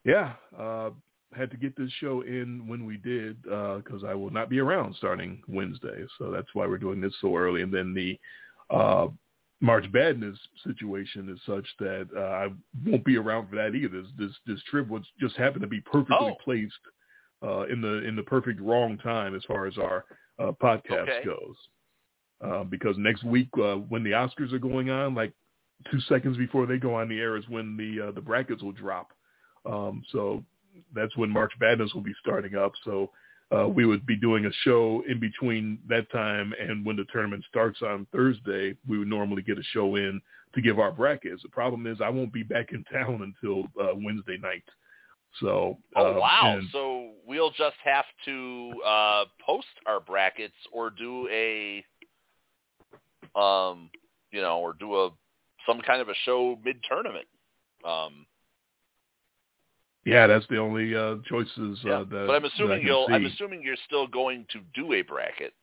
yeah, 0.03 0.33
uh, 0.57 0.89
had 1.33 1.51
to 1.51 1.57
get 1.57 1.75
this 1.75 1.91
show 1.99 2.21
in 2.21 2.67
when 2.67 2.85
we 2.85 2.97
did 2.97 3.41
because 3.43 4.03
I 4.07 4.13
will 4.13 4.29
not 4.29 4.49
be 4.49 4.59
around 4.59 4.95
starting 4.95 5.41
Wednesday. 5.47 6.05
So 6.17 6.31
that's 6.31 6.47
why 6.53 6.65
we're 6.67 6.77
doing 6.77 7.01
this 7.01 7.13
so 7.21 7.35
early. 7.35 7.61
And 7.61 7.73
then 7.73 7.93
the 7.93 8.19
uh, 8.73 9.07
March 9.59 9.91
Badness 9.91 10.37
situation 10.65 11.29
is 11.29 11.39
such 11.45 11.65
that 11.79 12.07
uh, 12.15 12.19
I 12.19 12.47
won't 12.85 13.03
be 13.03 13.17
around 13.17 13.49
for 13.49 13.55
that 13.55 13.75
either. 13.75 14.01
This 14.01 14.11
this, 14.17 14.31
this 14.45 14.61
trip 14.69 14.87
was 14.87 15.03
just 15.19 15.35
happened 15.35 15.61
to 15.61 15.67
be 15.67 15.81
perfectly 15.81 16.15
Oh. 16.19 16.35
placed 16.43 16.73
uh, 17.43 17.63
in 17.67 17.81
the 17.81 18.03
in 18.07 18.15
the 18.15 18.23
perfect 18.23 18.59
wrong 18.61 18.97
time 18.99 19.35
as 19.35 19.43
far 19.45 19.65
as 19.65 19.77
our 19.77 20.05
uh, 20.39 20.51
podcast 20.61 21.09
Okay. 21.09 21.23
goes. 21.25 21.55
Uh, 22.39 22.63
because 22.63 22.95
next 22.99 23.23
week 23.23 23.49
uh, 23.57 23.75
when 23.75 24.03
the 24.03 24.11
Oscars 24.11 24.53
are 24.53 24.59
going 24.59 24.91
on, 24.91 25.15
like 25.15 25.33
two 25.91 25.99
seconds 26.01 26.37
before 26.37 26.65
they 26.67 26.77
go 26.77 26.93
on 26.95 27.09
the 27.09 27.19
air 27.19 27.35
is 27.35 27.47
when 27.49 27.75
the 27.75 28.07
uh, 28.07 28.11
the 28.11 28.21
brackets 28.21 28.61
will 28.61 28.71
drop. 28.71 29.09
Um, 29.65 30.03
so 30.11 30.43
that's 30.93 31.15
when 31.17 31.29
March 31.29 31.53
Madness 31.59 31.93
will 31.93 32.01
be 32.01 32.15
starting 32.21 32.55
up. 32.55 32.73
So 32.83 33.11
uh, 33.55 33.67
we 33.67 33.85
would 33.85 34.05
be 34.05 34.15
doing 34.17 34.45
a 34.45 34.51
show 34.63 35.03
in 35.07 35.19
between 35.19 35.79
that 35.87 36.11
time 36.11 36.53
and 36.59 36.85
when 36.85 36.95
the 36.95 37.05
tournament 37.11 37.43
starts 37.49 37.81
on 37.81 38.07
Thursday. 38.11 38.75
We 38.87 38.97
would 38.97 39.07
normally 39.07 39.41
get 39.41 39.57
a 39.57 39.63
show 39.71 39.95
in 39.95 40.21
to 40.53 40.61
give 40.61 40.79
our 40.79 40.91
brackets. 40.91 41.43
The 41.43 41.49
problem 41.49 41.87
is 41.87 41.99
I 42.01 42.09
won't 42.09 42.33
be 42.33 42.43
back 42.43 42.71
in 42.71 42.83
town 42.91 43.21
until 43.21 43.63
uh, 43.81 43.93
Wednesday 43.95 44.37
night. 44.37 44.63
So 45.39 45.77
oh 45.95 46.15
uh, 46.15 46.19
wow! 46.19 46.59
So 46.71 47.11
we'll 47.25 47.51
just 47.51 47.75
have 47.83 48.05
to 48.25 48.71
uh, 48.85 49.25
post 49.45 49.67
our 49.85 49.99
brackets 49.99 50.55
or 50.71 50.89
do 50.89 51.27
a, 51.31 51.83
um, 53.35 53.91
you 54.31 54.41
know, 54.41 54.59
or 54.59 54.73
do 54.73 54.95
a 54.95 55.09
some 55.67 55.81
kind 55.81 56.01
of 56.01 56.09
a 56.09 56.15
show 56.25 56.57
mid 56.63 56.77
tournament. 56.89 57.27
Um, 57.85 58.25
yeah, 60.07 60.27
that's 60.27 60.45
the 60.47 60.57
only 60.57 60.95
uh, 60.95 61.15
choices 61.25 61.79
yeah. 61.83 61.95
uh, 61.99 62.03
that. 62.05 62.27
but 62.27 62.35
I'm 62.35 62.45
assuming 62.45 62.81
you'll. 62.83 63.07
I'm 63.11 63.25
assuming 63.25 63.61
you're 63.63 63.75
still 63.85 64.07
going 64.07 64.45
to 64.51 64.59
do 64.73 64.93
a 64.93 65.01
bracket. 65.01 65.53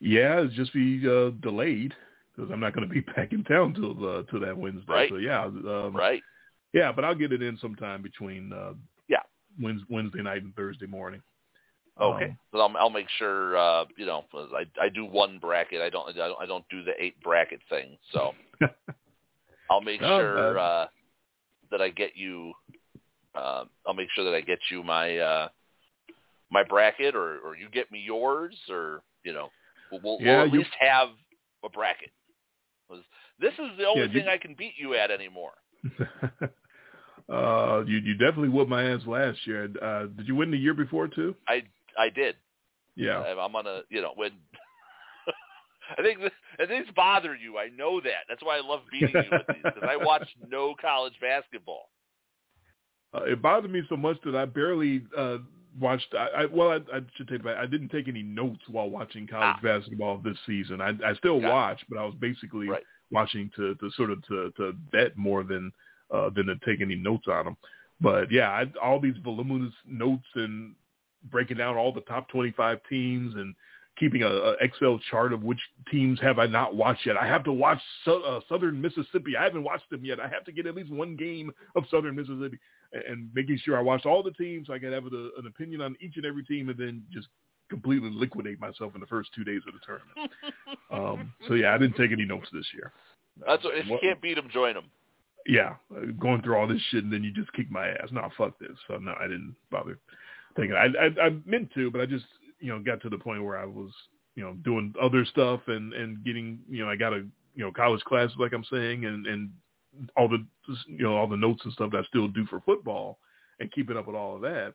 Yeah, 0.00 0.40
it's 0.40 0.54
just 0.54 0.72
be 0.72 1.00
uh, 1.06 1.30
delayed 1.42 1.94
because 2.34 2.50
I'm 2.50 2.60
not 2.60 2.74
going 2.74 2.88
to 2.88 2.92
be 2.92 3.00
back 3.16 3.32
in 3.32 3.44
town 3.44 3.74
till 3.74 3.92
uh, 4.08 4.22
till 4.30 4.40
that 4.40 4.56
Wednesday. 4.56 4.92
Right. 4.92 5.08
So 5.10 5.16
yeah, 5.16 5.44
um, 5.44 5.92
Right. 5.94 6.22
Yeah, 6.72 6.92
but 6.92 7.04
I'll 7.04 7.16
get 7.16 7.32
it 7.32 7.42
in 7.42 7.56
sometime 7.58 8.00
between 8.02 8.52
uh, 8.52 8.74
Yeah. 9.08 9.22
Wednesday, 9.60 9.86
Wednesday 9.90 10.22
night 10.22 10.42
and 10.42 10.54
Thursday 10.54 10.86
morning. 10.86 11.20
Okay. 12.00 12.26
Um, 12.26 12.38
So 12.52 12.60
I'll, 12.60 12.76
I'll 12.78 12.90
make 12.90 13.08
sure. 13.18 13.56
Uh, 13.56 13.84
you 13.96 14.06
know, 14.06 14.24
I 14.34 14.64
I 14.80 14.88
do 14.88 15.04
one 15.04 15.38
bracket. 15.38 15.80
I 15.82 15.90
don't. 15.90 16.08
I 16.08 16.12
don't. 16.12 16.40
I 16.40 16.46
don't 16.46 16.64
do 16.70 16.82
the 16.82 16.92
eight 16.98 17.20
bracket 17.22 17.60
thing. 17.68 17.96
So 18.12 18.34
I'll 19.70 19.80
make 19.80 20.00
Oh, 20.02 20.18
sure 20.18 20.58
uh, 20.58 20.86
that 21.70 21.80
I 21.80 21.90
get 21.90 22.16
you. 22.16 22.52
Uh, 23.40 23.64
I'll 23.86 23.94
make 23.94 24.08
sure 24.14 24.24
that 24.24 24.34
I 24.34 24.40
get 24.42 24.58
you 24.70 24.82
my 24.82 25.16
uh, 25.18 25.48
my 26.50 26.62
bracket, 26.64 27.14
or 27.14 27.38
or 27.38 27.56
you 27.56 27.68
get 27.70 27.90
me 27.90 28.00
yours, 28.00 28.54
or 28.68 29.02
you 29.24 29.32
know, 29.32 29.48
we'll, 29.90 30.00
we'll, 30.04 30.18
Yeah, 30.20 30.36
we'll 30.38 30.46
at 30.46 30.52
you- 30.52 30.58
least 30.60 30.70
have 30.78 31.08
a 31.64 31.68
bracket. 31.68 32.10
This 33.40 33.54
is 33.54 33.70
the 33.78 33.86
only 33.86 34.02
Yeah, 34.02 34.06
you- 34.08 34.20
thing 34.20 34.28
I 34.28 34.36
can 34.36 34.54
beat 34.54 34.74
you 34.76 34.94
at 34.94 35.10
anymore. 35.10 35.52
uh, 37.32 37.82
you 37.86 37.98
you 37.98 38.14
definitely 38.14 38.48
whooped 38.48 38.70
my 38.70 38.84
ass 38.92 39.00
last 39.06 39.46
year. 39.46 39.70
Uh, 39.80 40.06
did 40.16 40.26
you 40.28 40.34
win 40.34 40.50
the 40.50 40.58
year 40.58 40.74
before 40.74 41.08
too? 41.08 41.34
I 41.48 41.62
I 41.98 42.10
did. 42.10 42.36
Yeah. 42.96 43.20
I'm 43.20 43.52
gonna, 43.52 43.82
you 43.88 44.02
know, 44.02 44.12
when 44.16 44.32
I 45.98 46.02
think 46.02 46.20
this, 46.20 46.32
and 46.58 46.68
these 46.70 46.92
bother 46.94 47.34
you. 47.34 47.56
I 47.58 47.68
know 47.68 48.00
that. 48.00 48.26
That's 48.28 48.42
why 48.42 48.58
I 48.58 48.60
love 48.60 48.80
beating 48.92 49.08
you 49.14 49.30
with 49.30 49.46
these 49.48 49.62
because 49.62 49.88
I 49.88 49.96
watch 49.96 50.28
no 50.48 50.74
college 50.80 51.14
basketball. 51.20 51.88
Uh, 53.14 53.22
it 53.24 53.42
bothered 53.42 53.70
me 53.70 53.82
so 53.88 53.96
much 53.96 54.16
that 54.24 54.36
I 54.36 54.44
barely 54.44 55.02
uh, 55.16 55.38
watched. 55.80 56.14
I, 56.14 56.42
I 56.42 56.46
well, 56.46 56.70
I, 56.70 56.76
I 56.96 57.00
should 57.16 57.28
take 57.28 57.40
it 57.40 57.44
back. 57.44 57.56
I 57.56 57.66
didn't 57.66 57.88
take 57.88 58.08
any 58.08 58.22
notes 58.22 58.62
while 58.68 58.88
watching 58.88 59.26
college 59.26 59.56
Ah. 59.58 59.60
basketball 59.62 60.18
this 60.18 60.36
season. 60.46 60.80
I, 60.80 60.90
I 61.04 61.14
still 61.14 61.40
Got 61.40 61.48
it. 61.48 61.52
watch, 61.52 61.80
but 61.88 61.98
I 61.98 62.04
was 62.04 62.14
basically 62.20 62.68
Right. 62.68 62.82
watching 63.10 63.50
to, 63.56 63.74
to 63.76 63.90
sort 63.96 64.10
of 64.10 64.24
to, 64.28 64.52
to 64.58 64.72
bet 64.92 65.16
more 65.16 65.42
than 65.42 65.72
uh, 66.12 66.30
than 66.30 66.46
to 66.46 66.56
take 66.64 66.80
any 66.80 66.94
notes 66.96 67.26
on 67.28 67.44
them. 67.46 67.56
But 68.00 68.30
yeah, 68.32 68.50
I, 68.50 68.66
all 68.82 68.98
these 69.00 69.16
voluminous 69.22 69.74
notes 69.86 70.24
and 70.34 70.74
breaking 71.30 71.58
down 71.58 71.76
all 71.76 71.92
the 71.92 72.00
top 72.02 72.28
25 72.30 72.78
teams 72.88 73.34
and 73.34 73.54
keeping 73.98 74.22
a, 74.22 74.26
a 74.28 74.52
Excel 74.60 74.98
chart 75.10 75.32
of 75.34 75.42
which 75.42 75.58
teams 75.90 76.18
have 76.20 76.38
I 76.38 76.46
not 76.46 76.74
watched 76.74 77.04
yet. 77.04 77.16
I 77.18 77.26
have 77.26 77.44
to 77.44 77.52
watch 77.52 77.78
so, 78.06 78.22
uh, 78.22 78.40
Southern 78.48 78.80
Mississippi. 78.80 79.36
I 79.38 79.44
haven't 79.44 79.62
watched 79.64 79.90
them 79.90 80.04
yet. 80.04 80.18
I 80.18 80.28
have 80.28 80.44
to 80.46 80.52
get 80.52 80.66
at 80.66 80.74
least 80.74 80.90
one 80.90 81.14
game 81.16 81.52
of 81.76 81.84
Southern 81.90 82.16
Mississippi 82.16 82.58
and, 82.92 83.02
and 83.04 83.30
making 83.34 83.58
sure 83.64 83.76
I 83.76 83.80
watched 83.82 84.06
all 84.06 84.22
the 84.22 84.32
teams 84.32 84.66
so 84.66 84.72
I 84.74 84.78
can 84.78 84.92
have 84.92 85.04
a, 85.04 85.08
an 85.38 85.46
opinion 85.46 85.80
on 85.80 85.96
each 86.00 86.16
and 86.16 86.26
every 86.26 86.44
team 86.44 86.68
and 86.68 86.78
then 86.78 87.02
just 87.12 87.28
completely 87.68 88.10
liquidate 88.12 88.60
myself 88.60 88.94
in 88.94 89.00
the 89.00 89.06
first 89.06 89.30
two 89.34 89.44
days 89.44 89.62
of 89.68 89.74
the 89.74 89.80
tournament. 89.86 90.32
um, 90.90 91.32
so 91.46 91.54
yeah, 91.54 91.74
I 91.74 91.78
didn't 91.78 91.96
take 91.96 92.12
any 92.12 92.24
notes 92.24 92.48
this 92.52 92.66
year. 92.74 92.92
That's 93.46 93.62
what, 93.64 93.76
if 93.76 93.86
you 93.86 93.92
What- 93.92 94.02
can't 94.02 94.20
beat 94.20 94.34
them, 94.34 94.48
join 94.52 94.74
them. 94.74 94.86
yeah, 95.46 95.76
uh, 95.96 96.06
going 96.18 96.42
through 96.42 96.56
all 96.56 96.66
this 96.66 96.82
shit 96.90 97.04
and 97.04 97.12
then 97.12 97.22
you 97.24 97.30
just 97.32 97.52
kick 97.52 97.70
my 97.70 97.88
ass. 97.88 98.08
No, 98.10 98.28
fuck 98.36 98.58
this. 98.58 98.76
So 98.88 98.96
no, 98.98 99.14
I 99.18 99.22
didn't 99.28 99.54
bother 99.70 99.98
thinking. 100.56 100.76
I, 100.76 100.86
I 100.86 101.26
I 101.26 101.30
meant 101.46 101.72
to, 101.74 101.90
but 101.90 102.00
I 102.00 102.06
just 102.06 102.26
you 102.58 102.68
know 102.70 102.80
got 102.80 103.00
to 103.02 103.08
the 103.08 103.16
point 103.18 103.42
where 103.44 103.56
I 103.56 103.64
was 103.64 103.90
you 104.34 104.42
know 104.42 104.54
doing 104.64 104.92
other 105.00 105.24
stuff 105.24 105.60
and 105.68 105.92
and 105.94 106.22
getting 106.24 106.58
you 106.68 106.84
know 106.84 106.90
I 106.90 106.96
got 106.96 107.12
a 107.12 107.18
you 107.54 107.64
know 107.64 107.70
college 107.72 108.02
classes 108.02 108.36
like 108.38 108.52
I'm 108.52 108.64
saying 108.64 109.04
and 109.06 109.26
and 109.26 109.50
all 110.16 110.28
the 110.28 110.44
you 110.86 111.02
know 111.04 111.16
all 111.16 111.26
the 111.26 111.36
notes 111.36 111.62
and 111.64 111.72
stuff 111.72 111.90
that 111.92 111.98
I 111.98 112.04
still 112.04 112.28
do 112.28 112.46
for 112.46 112.60
football 112.60 113.18
and 113.58 113.70
keeping 113.72 113.96
up 113.96 114.06
with 114.06 114.16
all 114.16 114.36
of 114.36 114.42
that. 114.42 114.74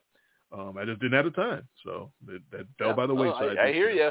Um, 0.52 0.76
I 0.78 0.84
just 0.84 1.00
didn't 1.00 1.14
have 1.16 1.24
the 1.24 1.30
time, 1.32 1.66
so 1.84 2.12
that, 2.26 2.40
that 2.52 2.66
fell 2.78 2.88
Yeah. 2.88 2.94
by 2.94 3.06
the 3.06 3.14
wayside. 3.14 3.58
I, 3.58 3.68
I 3.68 3.72
hear 3.72 3.90
you. 3.90 4.10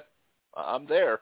I'm 0.57 0.85
there. 0.85 1.21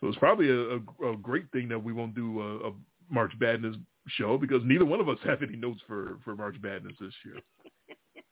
So 0.00 0.08
it's 0.08 0.18
probably 0.18 0.50
a, 0.50 0.76
a, 0.76 1.12
a 1.12 1.16
great 1.16 1.50
thing 1.52 1.68
that 1.70 1.82
we 1.82 1.92
won't 1.94 2.14
do 2.14 2.40
a, 2.42 2.68
a 2.68 2.72
March 3.10 3.32
Madness 3.40 3.76
show 4.08 4.36
because 4.36 4.60
neither 4.64 4.84
one 4.84 5.00
of 5.00 5.08
us 5.08 5.18
have 5.24 5.42
any 5.42 5.56
notes 5.56 5.80
for, 5.86 6.18
for 6.24 6.36
March 6.36 6.56
Madness 6.62 6.94
this 7.00 7.14
year. 7.24 7.36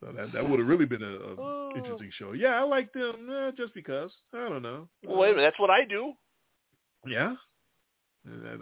So 0.00 0.12
that 0.14 0.30
that 0.34 0.46
would 0.46 0.58
have 0.58 0.68
really 0.68 0.84
been 0.84 1.02
a, 1.02 1.06
a 1.06 1.34
Oh. 1.38 1.72
interesting 1.74 2.10
show. 2.18 2.32
Yeah, 2.32 2.48
I 2.60 2.64
like 2.64 2.92
them 2.92 3.30
uh, 3.32 3.50
just 3.52 3.72
because. 3.72 4.10
I 4.34 4.46
don't 4.46 4.60
know. 4.62 4.88
Well, 5.02 5.16
wait 5.16 5.30
a 5.30 5.36
minute. 5.36 5.46
That's 5.46 5.58
what 5.58 5.70
I 5.70 5.86
do. 5.86 6.12
Yeah. 7.06 7.34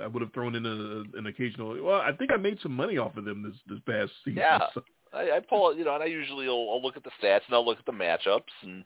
I 0.00 0.06
would 0.06 0.22
have 0.22 0.32
thrown 0.32 0.54
in 0.54 0.66
a, 0.66 1.18
an 1.18 1.26
occasional. 1.26 1.82
Well, 1.82 2.00
I 2.00 2.12
think 2.12 2.30
I 2.32 2.36
made 2.36 2.58
some 2.62 2.72
money 2.72 2.98
off 2.98 3.16
of 3.16 3.24
them 3.24 3.42
this 3.42 3.54
this 3.66 3.80
past 3.86 4.12
season. 4.24 4.38
Yeah. 4.38 4.60
So- 4.74 4.82
I, 5.12 5.36
I 5.36 5.40
pull, 5.48 5.70
it, 5.70 5.78
you 5.78 5.84
know, 5.84 5.94
and 5.94 6.02
I 6.02 6.06
usually 6.06 6.48
will, 6.48 6.72
I'll 6.72 6.82
look 6.82 6.96
at 6.96 7.04
the 7.04 7.10
stats 7.22 7.42
and 7.46 7.54
I'll 7.54 7.64
look 7.64 7.78
at 7.78 7.86
the 7.86 7.92
matchups 7.92 8.50
and, 8.64 8.84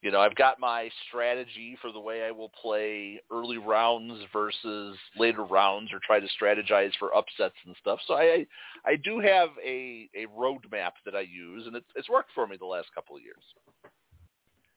you 0.00 0.10
know, 0.10 0.18
I've 0.18 0.34
got 0.36 0.58
my 0.58 0.88
strategy 1.06 1.76
for 1.82 1.92
the 1.92 2.00
way 2.00 2.24
I 2.24 2.30
will 2.30 2.50
play 2.62 3.20
early 3.30 3.58
rounds 3.58 4.22
versus 4.32 4.96
later 5.18 5.44
rounds 5.44 5.92
or 5.92 6.00
try 6.02 6.18
to 6.18 6.26
strategize 6.42 6.92
for 6.98 7.14
upsets 7.14 7.56
and 7.66 7.76
stuff. 7.78 7.98
So 8.06 8.14
I, 8.14 8.46
I 8.86 8.96
do 8.96 9.20
have 9.20 9.50
a, 9.62 10.08
a 10.14 10.26
roadmap 10.34 10.92
that 11.04 11.14
I 11.14 11.20
use 11.20 11.66
and 11.66 11.76
it's, 11.76 11.86
it's 11.94 12.08
worked 12.08 12.30
for 12.34 12.46
me 12.46 12.56
the 12.58 12.64
last 12.64 12.88
couple 12.94 13.14
of 13.14 13.22
years. 13.22 13.44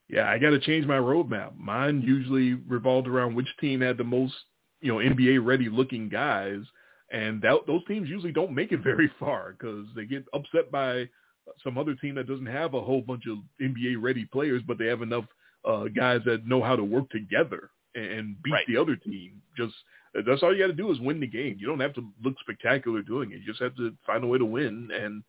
Yeah, 0.10 0.30
I 0.30 0.38
got 0.38 0.50
to 0.50 0.60
change 0.60 0.86
my 0.86 0.98
roadmap. 0.98 1.58
Mine 1.58 2.02
usually 2.02 2.56
revolved 2.56 3.08
around 3.08 3.36
which 3.36 3.48
team 3.62 3.80
had 3.80 3.98
the 3.98 4.04
most, 4.04 4.36
you 4.82 4.92
know, 4.92 5.00
NBA 5.00 5.44
ready 5.46 5.70
looking 5.70 6.10
guys, 6.10 6.62
and 7.12 7.42
that, 7.42 7.60
those 7.68 7.86
teams 7.88 8.10
usually 8.10 8.32
don't 8.32 8.54
make 8.54 8.72
it 8.72 8.80
very 8.84 9.12
far 9.20 9.56
because 9.58 9.86
they 9.96 10.06
get 10.06 10.26
upset 10.34 10.72
by 10.72 11.08
some 11.64 11.78
other 11.78 11.96
team 11.96 12.16
that 12.16 12.28
doesn't 12.28 12.46
have 12.46 12.74
a 12.74 12.82
whole 12.82 13.02
bunch 13.02 13.24
of 13.30 13.38
NBA 13.62 13.96
ready 14.02 14.26
players, 14.26 14.62
but 14.68 14.78
they 14.78 14.88
have 14.88 15.02
enough 15.02 15.26
uh, 15.66 15.86
guys 15.86 16.22
that 16.26 16.46
know 16.46 16.62
how 16.62 16.76
to 16.76 16.84
work 16.84 17.10
together 17.10 17.70
and, 17.96 18.42
beat 18.44 18.52
Right. 18.52 18.66
the 18.68 18.78
other 18.78 18.96
team. 18.96 19.42
Just 19.58 19.74
that's 20.26 20.42
all 20.44 20.54
you 20.56 20.62
got 20.64 20.68
to 20.68 20.74
do 20.74 20.92
is 20.92 21.00
win 21.00 21.20
the 21.20 21.28
game. 21.28 21.58
You 21.60 21.68
don't 21.68 21.80
have 21.80 21.94
to 21.96 22.06
look 22.24 22.36
spectacular 22.42 23.02
doing 23.02 23.32
it. 23.32 23.40
You 23.40 23.46
just 23.46 23.62
have 23.62 23.76
to 23.78 23.94
find 24.06 24.24
a 24.24 24.28
way 24.28 24.38
to 24.38 24.46
win. 24.46 24.90
And 24.94 25.24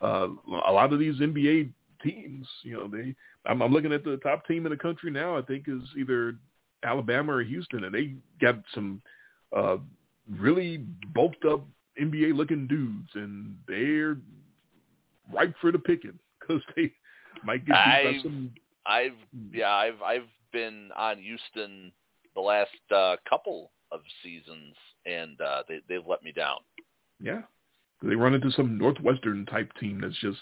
uh, 0.00 0.28
a 0.66 0.72
lot 0.72 0.92
of 0.92 0.98
these 0.98 1.16
NBA 1.16 1.70
teams, 2.02 2.46
you 2.62 2.74
know, 2.74 2.88
they 2.88 3.14
I'm, 3.46 3.62
I'm 3.62 3.72
looking 3.72 3.92
at 3.92 4.04
the 4.04 4.16
top 4.18 4.46
team 4.46 4.66
in 4.66 4.70
the 4.72 4.78
country 4.78 5.10
now. 5.10 5.36
I 5.36 5.42
think 5.42 5.64
is 5.68 5.82
either 5.98 6.36
Alabama 6.84 7.32
or 7.32 7.42
Houston, 7.42 7.84
and 7.84 7.94
they 7.94 8.14
got 8.40 8.56
some 8.74 9.00
uh, 9.56 9.76
really 10.38 10.78
bulked 11.14 11.44
up 11.44 11.64
NBA 12.00 12.34
looking 12.34 12.66
dudes, 12.66 13.08
and 13.14 13.56
they're 13.68 14.16
ripe 15.32 15.54
for 15.60 15.72
the 15.72 15.78
picking 15.78 16.18
because 16.40 16.62
they 16.76 16.92
might 17.44 17.64
get 17.66 17.76
beat 17.84 18.14
by 18.14 18.22
some. 18.22 18.50
I've, 18.84 19.12
yeah, 19.52 19.72
I've, 19.72 20.02
I've 20.02 20.28
been 20.52 20.90
on 20.96 21.18
Houston 21.18 21.92
the 22.34 22.40
last 22.40 22.70
uh, 22.94 23.16
couple 23.28 23.70
of 23.92 24.00
seasons 24.22 24.74
and 25.06 25.40
uh, 25.40 25.62
they, 25.68 25.80
they've 25.88 26.06
let 26.06 26.22
me 26.22 26.32
down. 26.32 26.58
Yeah. 27.20 27.42
They 28.02 28.14
run 28.16 28.34
into 28.34 28.50
some 28.50 28.76
Northwestern 28.78 29.46
type 29.46 29.70
team 29.78 30.00
that's 30.00 30.18
just 30.20 30.38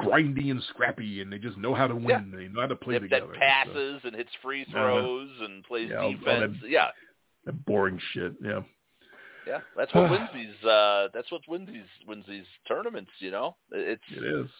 grindy 0.00 0.50
and 0.50 0.62
scrappy, 0.70 1.20
and 1.22 1.32
they 1.32 1.38
just 1.38 1.56
know 1.56 1.74
how 1.74 1.86
to 1.86 1.94
win. 1.94 2.30
Yeah. 2.32 2.36
They 2.38 2.48
know 2.48 2.60
how 2.62 2.66
to 2.66 2.76
play 2.76 2.94
that, 2.94 3.00
together. 3.00 3.26
that 3.28 3.34
So, 3.34 3.38
passes 3.72 4.00
and 4.04 4.16
hits 4.16 4.30
free 4.42 4.64
throws 4.70 5.30
and 5.40 5.62
plays 5.64 5.90
Yeah, 5.90 6.08
defense. 6.10 6.56
that- 6.60 6.68
yeah, 6.68 6.88
that 7.44 7.64
boring 7.64 7.98
shit. 8.12 8.34
Yeah. 8.42 8.62
yeah, 9.46 9.60
that's 9.76 9.94
what 9.94 10.10
wins 10.10 10.28
these. 10.34 10.64
Uh, 10.64 11.08
that's 11.14 11.30
what 11.30 11.42
wins 11.48 11.68
these 11.68 12.06
wins 12.06 12.24
these 12.28 12.46
tournaments. 12.66 13.10
You 13.20 13.30
know, 13.30 13.56
it's 13.70 14.02
It 14.10 14.24
is. 14.24 14.50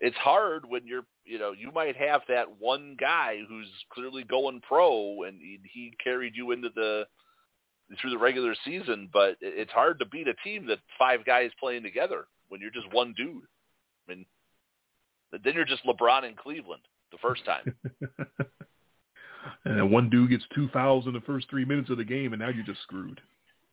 it's 0.00 0.16
hard 0.16 0.68
when 0.68 0.86
you're 0.86 1.06
you 1.24 1.38
know 1.38 1.52
you 1.52 1.72
might 1.72 1.96
have 1.96 2.20
that 2.28 2.46
one 2.60 2.96
guy 3.00 3.38
who's 3.48 3.68
clearly 3.90 4.22
going 4.22 4.60
pro 4.60 5.22
and 5.22 5.40
he, 5.40 5.58
he 5.72 5.92
carried 6.02 6.36
you 6.36 6.52
into 6.52 6.68
the 6.74 7.06
through 8.00 8.10
the 8.10 8.18
regular 8.18 8.54
season, 8.64 9.08
but 9.12 9.36
it's 9.40 9.70
hard 9.70 9.98
to 10.00 10.06
beat 10.06 10.28
a 10.28 10.34
team 10.44 10.66
that 10.66 10.78
five 10.98 11.24
guys 11.24 11.50
playing 11.60 11.82
together 11.82 12.26
when 12.48 12.60
you're 12.60 12.70
just 12.70 12.92
one 12.92 13.14
dude. 13.16 13.44
I 14.08 14.14
mean, 14.14 14.26
then 15.32 15.54
you're 15.54 15.64
just 15.64 15.84
LeBron 15.84 16.28
in 16.28 16.34
Cleveland 16.34 16.82
the 17.12 17.18
first 17.18 17.44
time. 17.44 17.74
and 19.64 19.78
then 19.78 19.90
one 19.90 20.10
dude 20.10 20.30
gets 20.30 20.44
two 20.54 20.68
fouls 20.72 21.06
in 21.06 21.12
the 21.12 21.20
first 21.20 21.48
three 21.48 21.64
minutes 21.64 21.90
of 21.90 21.98
the 21.98 22.04
game, 22.04 22.32
and 22.32 22.40
now 22.40 22.48
you're 22.48 22.64
just 22.64 22.82
screwed. 22.82 23.20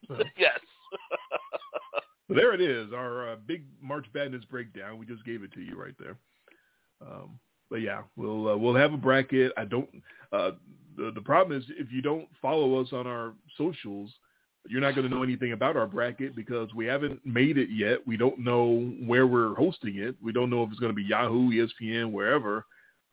So, 0.07 0.15
yes. 0.37 0.59
so 2.27 2.35
there 2.35 2.53
it 2.53 2.61
is, 2.61 2.93
our 2.93 3.31
uh, 3.31 3.35
big 3.47 3.65
March 3.81 4.05
Madness 4.13 4.45
breakdown. 4.45 4.97
We 4.97 5.05
just 5.05 5.25
gave 5.25 5.43
it 5.43 5.53
to 5.53 5.61
you 5.61 5.75
right 5.75 5.95
there. 5.99 6.17
Um, 7.01 7.39
but 7.69 7.81
yeah, 7.81 8.03
we'll 8.15 8.49
uh, 8.49 8.57
we'll 8.57 8.75
have 8.75 8.93
a 8.93 8.97
bracket. 8.97 9.51
I 9.57 9.65
don't. 9.65 9.89
Uh, 10.31 10.51
the 10.97 11.11
the 11.13 11.21
problem 11.21 11.57
is 11.57 11.65
if 11.77 11.91
you 11.91 12.01
don't 12.01 12.27
follow 12.41 12.81
us 12.81 12.89
on 12.91 13.07
our 13.07 13.33
socials, 13.57 14.11
you're 14.67 14.81
not 14.81 14.95
going 14.95 15.07
to 15.09 15.13
know 15.13 15.23
anything 15.23 15.51
about 15.51 15.75
our 15.75 15.87
bracket 15.87 16.35
because 16.35 16.73
we 16.73 16.85
haven't 16.85 17.25
made 17.25 17.57
it 17.57 17.69
yet. 17.71 18.05
We 18.07 18.17
don't 18.17 18.39
know 18.39 18.91
where 19.05 19.27
we're 19.27 19.55
hosting 19.55 19.97
it. 19.97 20.15
We 20.21 20.31
don't 20.31 20.49
know 20.49 20.63
if 20.63 20.71
it's 20.71 20.79
going 20.79 20.91
to 20.91 20.95
be 20.95 21.03
Yahoo, 21.03 21.49
ESPN, 21.49 22.11
wherever. 22.11 22.65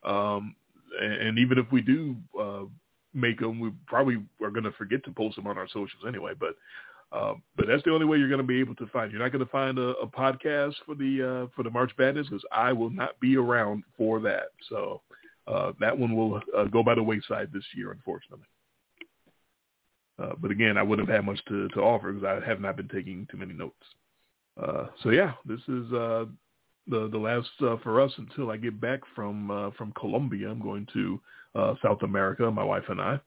Um, 0.05 0.55
and, 1.01 1.39
even 1.39 1.59
if 1.59 1.67
we 1.71 1.83
do 1.83 2.17
uh, 2.41 2.63
make 3.15 3.41
them, 3.41 3.61
we 3.61 3.71
probably 3.87 4.17
are 4.43 4.51
going 4.51 4.65
to 4.65 4.73
forget 4.73 5.05
to 5.05 5.13
post 5.13 5.37
them 5.37 5.47
on 5.47 5.59
our 5.59 5.69
socials 5.69 6.05
anyway. 6.07 6.33
But 6.39 6.57
uh, 7.13 7.35
but 7.57 7.67
that's 7.67 7.83
the 7.83 7.93
only 7.93 8.07
way 8.07 8.19
you're 8.19 8.29
going 8.29 8.41
to 8.41 8.47
be 8.47 8.61
able 8.61 8.77
to 8.77 8.87
find. 8.87 9.11
You're 9.11 9.21
not 9.21 9.33
going 9.33 9.45
to 9.45 9.51
find 9.51 9.79
a, 9.79 9.95
a 9.99 10.07
podcast 10.07 10.75
for 10.87 10.95
the 10.95 11.47
uh, 11.49 11.51
for 11.57 11.65
the 11.65 11.71
March 11.71 11.91
Madness 11.99 12.29
because 12.29 12.45
I 12.53 12.73
will 12.73 12.91
not 12.91 13.19
be 13.19 13.37
around 13.37 13.83
for 13.97 14.21
that. 14.21 14.51
So 14.69 15.03
uh, 15.47 15.73
that 15.81 15.97
one 15.97 16.15
will 16.17 16.41
uh, 16.57 16.65
go 16.65 16.83
by 16.83 16.95
the 16.95 17.03
wayside 17.03 17.49
this 17.53 17.65
year, 17.77 17.91
unfortunately. 17.93 18.47
Uh, 20.23 20.33
but 20.39 20.51
again, 20.51 20.77
I 20.77 20.83
wouldn't 20.83 21.09
have 21.09 21.17
had 21.17 21.25
much 21.25 21.41
to, 21.49 21.69
to 21.69 21.81
offer 21.81 22.13
because 22.13 22.27
I 22.27 22.47
have 22.47 22.61
not 22.61 22.77
been 22.77 22.89
taking 22.89 23.27
too 23.31 23.39
many 23.39 23.55
notes. 23.55 23.75
Uh, 24.63 24.87
so 25.03 25.11
yeah, 25.11 25.33
this 25.47 25.61
is 25.69 25.91
uh, 25.93 26.27
the 26.87 27.09
the 27.11 27.19
last 27.19 27.49
uh, 27.63 27.77
for 27.83 28.01
us 28.01 28.13
until 28.19 28.51
I 28.51 28.57
get 28.59 28.81
back 28.81 29.01
from 29.15 29.51
uh, 29.51 29.71
from 29.79 29.93
Colombia. 29.99 30.51
I'm 30.51 30.61
going 30.61 30.87
to 30.93 31.21
uh, 31.55 31.75
South 31.83 32.03
America, 32.03 32.51
my 32.51 32.65
wife 32.65 32.85
and 32.89 33.01
I. 33.01 33.19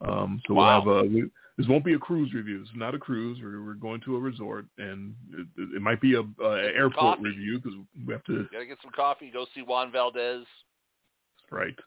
Um, 0.00 0.40
so 0.46 0.54
Wow. 0.54 0.82
we'll 0.84 0.96
have 0.96 1.04
a 1.04 1.08
we, 1.08 1.30
this 1.58 1.68
won't 1.68 1.84
be 1.84 1.92
a 1.94 1.98
cruise 1.98 2.32
review. 2.32 2.60
It's 2.62 2.70
not 2.74 2.94
a 2.94 2.98
cruise. 2.98 3.38
We're, 3.42 3.62
we're 3.64 3.74
going 3.74 4.00
to 4.06 4.16
a 4.16 4.18
resort, 4.18 4.66
and 4.78 5.14
it, 5.32 5.46
it 5.76 5.82
might 5.82 6.00
be 6.00 6.14
a, 6.14 6.20
airport 6.42 6.94
Coffee. 7.18 7.22
review 7.22 7.58
because 7.60 7.78
we 8.06 8.12
have 8.12 8.24
to 8.24 8.48
Gotta 8.50 8.66
get 8.66 8.78
some 8.82 8.90
coffee. 8.92 9.30
Go 9.32 9.46
see 9.54 9.60
Juan 9.62 9.92
Valdez. 9.92 10.44
Right. 11.54 11.78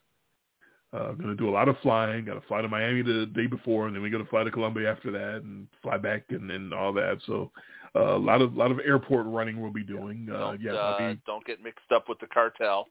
Uh, 0.94 1.10
I'm 1.10 1.18
going 1.18 1.30
to 1.30 1.36
do 1.36 1.50
a 1.50 1.52
lot 1.52 1.68
of 1.68 1.76
flying. 1.82 2.26
Got 2.26 2.36
to 2.36 2.48
fly 2.48 2.62
to 2.62 2.68
Miami 2.70 3.02
the 3.02 3.26
day 3.36 3.46
before, 3.46 3.88
and 3.88 3.96
then 3.96 4.02
we 4.02 4.10
got 4.10 4.20
to 4.20 4.26
fly 4.26 4.44
to 4.44 4.52
Colombia 4.52 4.90
after 4.90 5.12
that, 5.12 5.42
and 5.44 5.68
fly 5.84 5.98
back 5.98 6.24
and, 6.30 6.50
and 6.50 6.74
all 6.74 6.94
that. 6.94 7.20
So 7.26 7.52
uh, 7.96 8.16
a 8.16 8.18
lot 8.18 8.42
of 8.42 8.56
lot 8.56 8.72
of 8.72 8.80
airport 8.80 9.26
running 9.28 9.62
we'll 9.62 9.72
be 9.72 9.84
doing. 9.84 10.28
Uh, 10.32 10.38
Don't, 10.38 10.62
yeah, 10.62 10.72
uh, 10.74 10.98
be, 10.98 11.20
don't 11.26 11.46
get 11.46 11.62
mixed 11.62 11.92
up 11.94 12.06
with 12.08 12.20
the 12.20 12.28
cartel. 12.28 12.88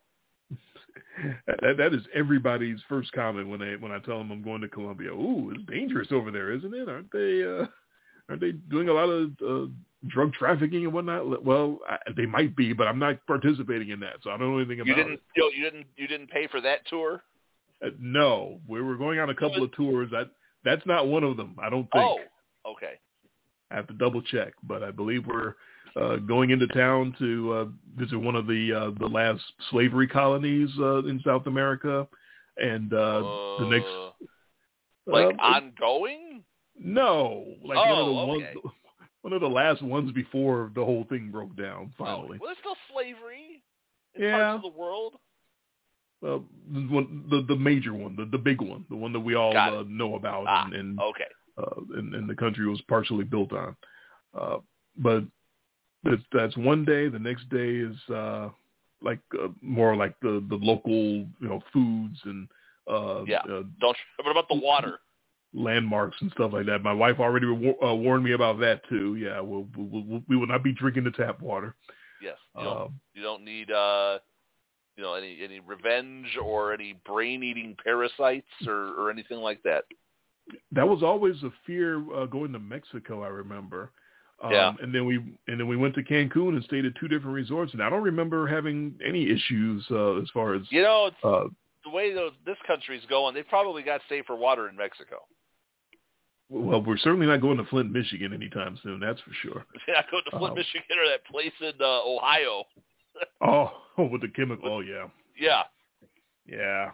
that, 1.47 1.77
that 1.79 1.95
is 1.95 2.03
everybody's 2.15 2.79
first 2.89 3.11
comment 3.13 3.49
when 3.49 3.61
they 3.61 3.77
when 3.77 3.93
I 3.93 3.99
tell 4.01 4.19
them 4.19 4.31
I'm 4.31 4.43
going 4.43 4.61
to 4.61 4.69
Colombia. 4.69 5.11
Ooh, 5.13 5.53
it's 5.55 5.65
dangerous 5.71 6.09
over 6.13 6.31
there, 6.31 6.53
isn't 6.53 6.75
it? 6.75 6.89
Aren't 6.89 7.13
they? 7.13 7.43
Uh, 7.43 7.67
aren't 8.29 8.43
they 8.43 8.53
doing 8.53 8.89
a 8.89 8.93
lot 8.93 9.09
of 9.09 9.31
uh, 9.43 9.73
drug 10.09 10.33
trafficking 10.33 10.85
and 10.85 10.93
whatnot? 10.93 11.45
Well, 11.45 11.79
I, 11.89 11.97
they 12.17 12.27
might 12.27 12.55
be, 12.57 12.73
but 12.73 12.87
I'm 12.87 12.99
not 12.99 13.25
participating 13.27 13.91
in 13.91 14.01
that, 14.01 14.17
so 14.23 14.31
I 14.31 14.37
don't 14.37 14.51
know 14.53 14.59
anything 14.59 14.81
about 14.81 14.89
You 14.89 14.95
didn't. 14.95 15.13
it. 15.15 15.21
You, 15.37 15.53
you 15.57 15.63
didn't. 15.65 15.87
You 15.97 16.07
didn't 16.09 16.31
pay 16.31 16.47
for 16.47 16.61
that 16.61 16.87
tour. 16.89 17.23
Uh, 17.85 17.91
no, 18.01 18.61
we 18.67 18.81
were 18.81 18.97
going 18.97 19.19
on 19.19 19.31
a 19.31 19.35
couple 19.35 19.63
of 19.63 19.73
tours. 19.73 20.11
That 20.11 20.31
that's 20.65 20.85
not 20.87 21.09
one 21.09 21.25
of 21.25 21.37
them. 21.37 21.57
I 21.63 21.69
don't 21.71 21.89
think. 21.93 22.05
Oh, 22.05 22.19
okay. 22.73 22.95
I 23.71 23.75
have 23.75 23.87
to 23.89 23.95
double 23.95 24.23
check, 24.23 24.55
but 24.63 24.83
I 24.83 24.91
believe 24.91 25.27
we're 25.27 25.55
uh, 26.01 26.17
going 26.17 26.51
into 26.51 26.67
town 26.69 27.15
to 27.19 27.53
uh, 27.53 27.65
visit 27.99 28.17
one 28.19 28.35
of 28.37 28.47
the 28.47 28.73
uh, 28.73 28.91
the 28.99 29.07
last 29.09 29.43
slavery 29.71 30.07
colonies 30.07 30.71
uh, 30.79 30.99
in 31.05 31.21
South 31.25 31.47
America, 31.47 32.07
and 32.59 32.93
uh, 32.93 33.21
the 33.59 33.67
next 33.71 33.89
like 35.07 35.37
ongoing. 35.39 36.43
no, 36.79 37.45
like 37.65 37.77
one 37.77 37.89
of 37.91 38.07
the 38.07 38.13
Oh, 38.13 38.27
ones, 38.27 38.43
okay. 38.57 38.69
One 39.27 39.33
of 39.33 39.41
the 39.41 39.49
last 39.49 39.83
ones 39.83 40.13
before 40.13 40.71
the 40.77 40.85
whole 40.85 41.05
thing 41.09 41.31
broke 41.33 41.57
down. 41.57 41.93
Finally, 41.99 42.39
well, 42.39 42.47
there's 42.47 42.59
still 42.61 42.77
slavery 42.93 43.61
in 44.15 44.23
Yeah. 44.23 44.53
parts 44.53 44.65
of 44.65 44.73
the 44.73 44.79
world. 44.79 45.15
well, 46.23 46.45
the, 46.73 46.81
one, 46.87 47.25
the 47.29 47.43
the 47.49 47.57
major 47.57 47.93
one, 47.93 48.15
the 48.15 48.27
the 48.27 48.39
big 48.39 48.61
one, 48.63 48.85
the 48.89 48.95
one 48.95 49.13
that 49.13 49.19
we 49.19 49.35
all 49.35 49.57
uh, 49.57 49.83
know 49.89 50.15
about, 50.15 50.45
Ah, 50.47 50.65
and, 50.67 50.75
and 50.75 51.01
okay. 51.01 51.25
uh, 51.59 51.81
and, 51.99 52.15
and 52.15 52.31
the 52.31 52.37
country 52.37 52.69
was 52.69 52.81
partially 52.83 53.25
built 53.25 53.53
on. 53.53 53.77
Uh, 54.41 54.59
but 54.97 55.25
that's, 56.05 56.23
that's 56.33 56.57
one 56.57 56.85
day. 56.85 57.09
The 57.09 57.19
next 57.19 57.49
day 57.49 57.79
is 57.79 57.97
uh, 58.15 58.51
like 59.03 59.19
uh, 59.43 59.49
more 59.61 59.97
like 59.97 60.15
the, 60.23 60.45
the 60.49 60.55
local, 60.55 60.95
you 60.95 61.49
know, 61.49 61.61
foods 61.73 62.19
and 62.27 62.47
uh, 62.89 63.25
Yeah. 63.25 63.39
uh, 63.41 63.65
Don't. 63.81 63.97
What 64.23 64.31
about 64.31 64.47
the 64.49 64.61
water? 64.63 65.01
Landmarks 65.55 66.17
and 66.21 66.31
stuff 66.33 66.53
like 66.53 66.67
that. 66.67 66.83
My 66.83 66.93
wife 66.93 67.19
already 67.19 67.47
uh, 67.47 67.95
warned 67.95 68.25
me 68.25 68.33
about 68.33 68.59
that 68.61 68.87
too. 68.89 69.17
Yeah, 69.17 69.41
we'll, 69.41 69.67
we'll, 69.77 70.05
we'll, 70.05 70.23
we 70.29 70.37
will 70.37 70.47
not 70.47 70.63
be 70.63 70.73
drinking 70.73 71.05
the 71.05 71.11
tap 71.13 71.41
water. 71.41 71.75
Yes. 72.23 72.37
You 72.57 72.65
don't, 72.65 72.77
Um, 72.77 73.01
you 73.15 73.23
don't 73.23 73.45
need 73.45 73.71
uh, 73.71 74.19
you 74.97 75.03
know, 75.03 75.15
any 75.15 75.39
any 75.43 75.61
revenge 75.61 76.27
or 76.43 76.73
any 76.73 76.99
brain 77.05 77.43
eating 77.43 77.77
parasites 77.83 78.47
or 78.67 78.95
or 78.99 79.11
anything 79.11 79.39
like 79.39 79.63
that. 79.63 79.85
that 80.73 80.89
was 80.89 81.03
always 81.03 81.37
a 81.43 81.51
fear 81.67 81.99
uh, 82.15 82.27
going 82.27 82.53
to 82.53 82.59
Mexico. 82.59 83.23
I 83.23 83.29
remember. 83.29 83.93
Um, 84.43 84.53
Yeah. 84.53 84.73
And 84.83 84.95
then 84.95 85.07
we 85.07 85.17
and 85.49 85.61
then 85.61 85.69
we 85.69 85.77
went 85.77 85.95
to 85.95 86.03
Cancun 86.03 86.55
and 86.57 86.65
stayed 86.65 86.85
at 86.85 86.95
two 86.97 87.09
different 87.09 87.35
resorts, 87.35 87.73
and 87.73 87.83
I 87.83 87.91
don't 87.91 88.03
remember 88.03 88.47
having 88.47 88.95
any 89.07 89.31
issues 89.31 89.85
uh, 89.91 90.17
as 90.21 90.29
far 90.33 90.55
as 90.55 90.63
You 90.71 90.83
know, 90.83 91.07
it's 91.07 91.17
uh, 91.25 91.49
the 91.87 91.91
way 91.91 92.13
those, 92.13 92.33
this 92.45 92.57
country's 92.67 93.05
going. 93.09 93.35
They've 93.35 93.49
probably 93.49 93.83
got 93.83 94.01
safer 94.09 94.35
water 94.37 94.69
in 94.69 94.77
Mexico. 94.77 95.23
Well, 96.49 96.83
we're 96.83 96.99
certainly 96.99 97.27
not 97.27 97.41
going 97.41 97.57
to 97.57 97.65
Flint, 97.65 97.91
Michigan 97.91 98.33
anytime 98.33 98.79
soon. 98.83 99.01
That's 99.01 99.21
for 99.21 99.33
sure. 99.43 99.65
Yeah, 99.89 100.03
go 100.11 100.19
to 100.25 100.31
Flint, 100.39 100.53
Um, 100.53 100.59
Michigan, 100.59 100.97
or 100.99 101.09
that 101.11 101.25
place 101.27 101.53
in 101.61 101.73
uh, 101.81 102.03
Ohio. 102.05 102.65
Oh, 103.41 103.71
with 104.11 104.21
the 104.21 104.29
chemical. 104.29 104.71
Oh, 104.75 104.81
yeah, 104.81 105.07
Yeah, 105.41 105.63
yeah, 106.47 106.91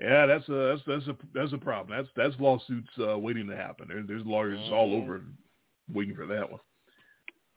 yeah. 0.00 0.24
That's 0.24 0.48
a 0.48 0.52
that's 0.52 0.80
that's 0.86 1.06
a 1.08 1.16
that's 1.34 1.52
a 1.52 1.58
problem. 1.58 1.94
That's 1.94 2.08
that's 2.16 2.40
lawsuits 2.40 2.88
uh, 2.98 3.18
waiting 3.18 3.46
to 3.48 3.54
happen. 3.56 3.88
There, 3.88 4.02
there's 4.06 4.24
lawyers 4.24 4.58
all 4.72 4.88
Mhm. 4.88 5.02
over 5.02 5.22
waiting 5.92 6.16
for 6.16 6.24
that 6.26 6.50
one. 6.50 6.60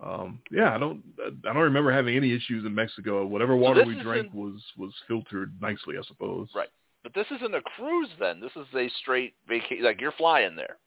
Um, 0.06 0.40
yeah, 0.52 0.76
I 0.76 0.78
don't 0.78 1.02
I 1.20 1.54
don't 1.54 1.64
remember 1.64 1.92
having 1.92 2.16
any 2.16 2.32
issues 2.34 2.64
in 2.66 2.76
Mexico. 2.76 3.26
Whatever 3.26 3.56
water 3.56 3.82
this 3.84 3.96
we 3.96 4.02
drank 4.04 4.34
was 4.34 4.62
was 4.78 4.94
filtered 5.08 5.54
nicely, 5.62 5.96
I 5.98 6.04
suppose. 6.08 6.48
Right. 6.56 6.70
but 7.04 7.14
this 7.16 7.26
isn't 7.36 7.56
a 7.56 7.62
cruise. 7.62 8.10
Then 8.20 8.40
this 8.40 8.52
is 8.56 8.68
a 8.76 8.88
straight 9.02 9.34
vacation. 9.48 9.84
Like 9.84 10.00
you're 10.00 10.12
flying 10.14 10.56
there. 10.56 10.78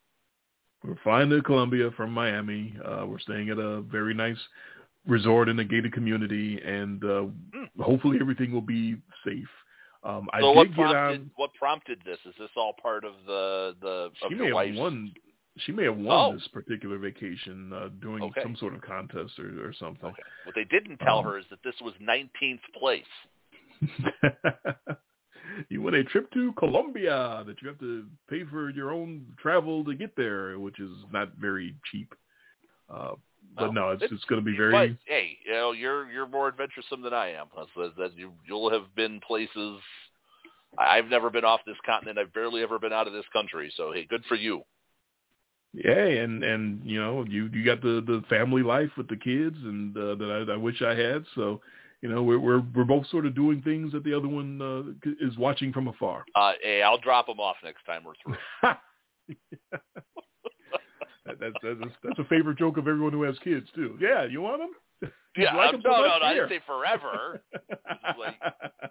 We're 0.85 0.95
flying 1.03 1.31
to 1.31 1.43
Colombia 1.43 1.91
from 1.97 2.13
Miami. 2.13 2.75
Uh, 2.85 3.05
we're 3.07 3.19
staying 3.19 3.51
at 3.51 3.59
a 3.59 3.81
very 3.83 4.15
nice 4.15 4.39
resort 5.07 5.49
in 5.49 5.59
a 5.59 5.65
gated 5.65 5.93
community, 5.93 6.61
and 6.65 7.03
uh, 7.03 7.25
Mm. 7.57 7.69
hopefully 7.81 8.19
everything 8.21 8.53
will 8.53 8.61
be 8.61 8.97
safe. 9.25 9.49
Um, 10.05 10.29
I 10.33 10.41
so 10.41 10.53
what 10.53 10.65
did 10.69 10.77
get 10.77 10.83
prompted 10.91 11.21
on. 11.23 11.31
what 11.35 11.51
prompted 11.55 11.99
this? 12.05 12.19
Is 12.25 12.35
this 12.39 12.51
all 12.57 12.75
part 12.81 13.05
of 13.05 13.15
the 13.27 13.75
the 13.81 14.11
She 14.21 14.27
of 14.27 14.31
may 14.33 14.37
your 14.37 14.47
have 14.47 14.55
wife's? 14.55 14.79
won. 14.79 15.13
She 15.65 15.73
may 15.73 15.85
have 15.85 15.97
won 15.97 16.17
Oh. 16.17 16.35
this 16.35 16.47
particular 16.49 16.99
vacation 16.99 17.73
uh, 17.73 17.89
doing 18.01 18.23
Okay. 18.23 18.43
some 18.43 18.57
sort 18.57 18.75
of 18.75 18.81
contest 18.83 19.39
or, 19.39 19.67
or 19.69 19.73
something. 19.73 20.07
Okay. 20.11 20.23
What 20.45 20.55
they 20.55 20.65
didn't 20.65 20.99
tell 20.99 21.19
Um, 21.19 21.25
her 21.27 21.39
is 21.39 21.45
that 21.51 21.63
this 21.63 21.75
was 21.81 21.95
19th 22.01 22.61
place. 22.79 23.05
you 25.69 25.83
win 25.83 25.95
a 25.95 26.05
trip 26.05 26.31
to 26.33 26.53
Colombia 26.55 27.43
that 27.47 27.61
you 27.63 27.69
have 27.69 27.79
to 27.81 28.07
pay 28.29 28.45
for 28.45 28.71
your 28.71 28.93
own 28.93 29.27
travel 29.41 29.85
to 29.85 29.95
get 29.95 30.15
there, 30.17 30.59
which 30.59 30.79
is 30.81 30.93
not 31.13 31.33
very 31.41 31.75
cheap. 31.91 32.15
Uh, 32.91 33.13
but 33.57 33.73
no, 33.73 33.91
it's 33.91 34.03
it's- 34.03 34.17
it's 34.17 34.25
going 34.27 34.41
to 34.41 34.45
be 34.51 34.57
very. 34.57 34.73
But 34.73 34.97
hey, 35.07 35.39
you 35.45 35.53
know, 35.53 35.73
you're 35.73 36.11
you're 36.11 36.27
more 36.29 36.49
adventuresome 36.49 37.03
than 37.03 37.15
I 37.15 37.33
am. 37.33 37.47
So 37.75 37.91
that 37.99 38.17
you 38.17 38.33
you'll 38.47 38.71
have 38.71 38.95
been 38.95 39.21
places. 39.21 39.81
I- 40.79 40.99
I've 40.99 41.07
never 41.07 41.31
been 41.31 41.45
off 41.45 41.61
this 41.67 41.77
continent. 41.85 42.19
I've 42.19 42.33
barely 42.33 42.63
ever 42.63 42.79
been 42.79 42.93
out 42.93 43.07
of 43.07 43.13
this 43.13 43.25
country. 43.33 43.73
So 43.77 43.93
hey, 43.93 44.05
good 44.05 44.25
for 44.27 44.35
you. 44.37 44.63
Yeah, 45.75 45.93
and 45.93 46.43
and 46.43 46.81
you 46.85 47.01
know 47.01 47.25
you 47.29 47.49
you 47.53 47.65
got 47.65 47.83
the 47.83 48.03
the 48.07 48.23
family 48.29 48.63
life 48.63 48.91
with 48.97 49.09
the 49.09 49.17
kids, 49.17 49.57
and 49.63 49.97
uh, 49.97 50.15
that 50.15 50.47
I, 50.49 50.53
I 50.55 50.57
wish 50.57 50.81
I 50.83 50.95
had. 50.95 51.25
So 51.35 51.61
you 52.01 52.09
know 52.09 52.23
we're 52.23 52.39
we're 52.39 52.63
we're 52.75 52.85
both 52.85 53.07
sort 53.09 53.27
of 53.27 53.35
doing 53.35 53.61
things 53.63 53.93
that 53.93 54.03
the 54.03 54.15
other 54.17 54.29
one 54.29 54.61
uh, 54.63 55.11
is 55.21 55.37
watching 55.37 55.73
from 55.73 55.89
afar. 55.89 56.25
Uh, 56.35 56.53
hey, 56.63 56.83
I'll 56.83 56.99
drop 56.99 57.27
them 57.27 57.39
off 57.39 57.57
next 57.63 57.85
time 57.85 58.03
we're 58.05 58.15
through. 58.25 58.37
that, 59.73 61.39
that's 61.39 61.55
that's 61.63 61.93
that's 62.03 62.19
a 62.19 62.25
favorite 62.25 62.57
joke 62.59 62.79
of 62.79 62.89
everyone 62.89 63.13
who 63.13 63.23
has 63.25 63.39
kids 63.45 63.67
too. 63.75 63.99
Yeah, 64.01 64.25
you 64.25 64.41
want 64.41 64.61
them? 64.63 65.11
Yeah, 65.37 65.55
like 65.55 65.69
I'm, 65.69 65.83
them 65.83 65.83
no, 65.85 66.01
no, 66.01 66.19
no, 66.19 66.25
I 66.25 66.33
Here. 66.33 66.49
didn't 66.49 66.63
say 66.63 66.65
forever. 66.67 67.43
like- 68.19 68.41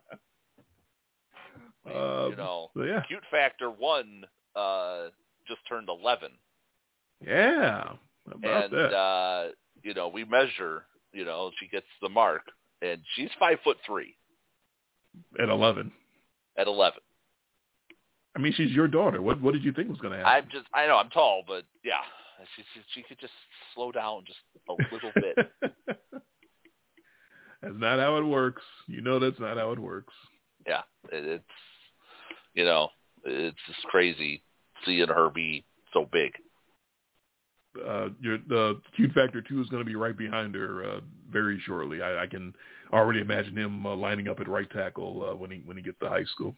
Um, 1.86 2.32
you 2.32 2.36
know, 2.36 2.70
so 2.76 2.84
yeah, 2.84 3.02
cute 3.08 3.24
factor 3.32 3.70
one 3.70 4.24
uh, 4.58 5.06
just 5.48 5.62
turned 5.70 5.88
11, 5.88 6.32
yeah. 7.26 7.92
And 8.44 8.74
uh, 8.74 9.44
you 9.84 9.94
know, 9.94 10.10
we 10.10 10.26
measure. 10.26 10.86
You 11.14 11.26
know, 11.26 11.52
she 11.60 11.68
gets 11.68 11.86
the 12.02 12.10
mark, 12.10 12.42
and 12.82 13.02
she's 13.16 13.30
five 13.40 13.58
foot 13.64 13.78
three 13.86 14.16
At 15.40 15.50
eleven, 15.50 15.92
at 16.58 16.68
11. 16.68 17.00
I 18.36 18.40
mean, 18.40 18.54
she's 18.56 18.72
your 18.72 18.88
daughter. 18.88 19.22
What 19.22 19.42
what 19.42 19.54
did 19.54 19.64
you 19.64 19.72
think 19.72 19.90
was 19.90 20.00
going 20.00 20.12
to 20.12 20.24
happen? 20.24 20.44
I'm 20.44 20.50
just, 20.52 20.66
I 20.74 20.86
know 20.86 20.98
I'm 20.98 21.10
tall, 21.10 21.44
but 21.48 21.64
yeah, 21.84 22.02
she 22.56 22.64
she, 22.74 22.82
she 22.94 23.04
could 23.04 23.20
just 23.20 23.34
slow 23.74 23.92
down 23.92 24.24
just 24.28 24.40
a 24.70 24.74
little 24.94 25.12
bit. 25.16 25.38
that's 27.62 27.74
not 27.76 28.00
how 28.00 28.18
it 28.18 28.24
works. 28.24 28.62
You 28.88 29.02
know 29.02 29.20
that's 29.20 29.40
not 29.40 29.58
how 29.58 29.72
it 29.72 29.80
works. 29.80 30.14
yeah, 30.68 30.82
it, 31.12 31.26
it's 31.26 31.44
you 32.54 32.66
know, 32.66 32.90
it's 33.24 33.58
just 33.68 33.82
crazy 33.88 34.44
seeing 34.86 35.08
her 35.08 35.30
be 35.30 35.64
so 35.94 36.08
big. 36.12 36.34
Uh, 37.86 38.10
your 38.22 38.38
the 38.48 38.80
Q 38.96 39.10
Factor 39.14 39.42
two 39.42 39.62
is 39.62 39.70
going 39.70 39.82
to 39.82 39.90
be 39.90 39.96
right 39.96 40.18
behind 40.18 40.56
her 40.56 40.84
uh, 40.84 41.00
very 41.32 41.62
shortly. 41.66 42.02
I, 42.02 42.24
I 42.24 42.28
can 42.28 42.54
already 42.94 43.20
imagine 43.20 43.58
him 43.58 43.86
uh, 43.86 43.96
lining 43.96 44.28
up 44.28 44.40
at 44.40 44.48
right 44.48 44.70
tackle 44.70 45.30
uh, 45.30 45.36
when 45.36 45.52
he 45.52 45.62
when 45.66 45.78
he 45.78 45.84
gets 45.84 46.00
to 46.00 46.10
high 46.10 46.24
school. 46.26 46.56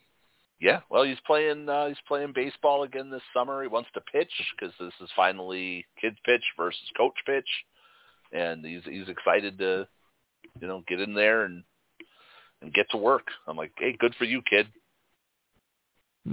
Yeah, 0.59 0.81
well, 0.89 1.03
he's 1.03 1.19
playing 1.25 1.69
uh, 1.69 1.87
he's 1.87 1.97
playing 2.07 2.33
baseball 2.35 2.83
again 2.83 3.09
this 3.09 3.21
summer. 3.33 3.61
He 3.61 3.69
wants 3.69 3.89
to 3.93 4.01
pitch 4.01 4.31
because 4.59 4.73
this 4.79 4.93
is 5.01 5.09
finally 5.15 5.85
kids 5.99 6.17
pitch 6.25 6.43
versus 6.57 6.81
coach 6.97 7.15
pitch, 7.25 7.47
and 8.33 8.65
he's 8.65 8.83
he's 8.83 9.07
excited 9.07 9.57
to 9.59 9.87
you 10.59 10.67
know 10.67 10.83
get 10.87 10.99
in 10.99 11.13
there 11.13 11.43
and 11.43 11.63
and 12.61 12.73
get 12.73 12.89
to 12.91 12.97
work. 12.97 13.27
I'm 13.47 13.55
like, 13.55 13.71
hey, 13.77 13.95
good 13.97 14.15
for 14.15 14.25
you, 14.25 14.41
kid. 14.41 14.67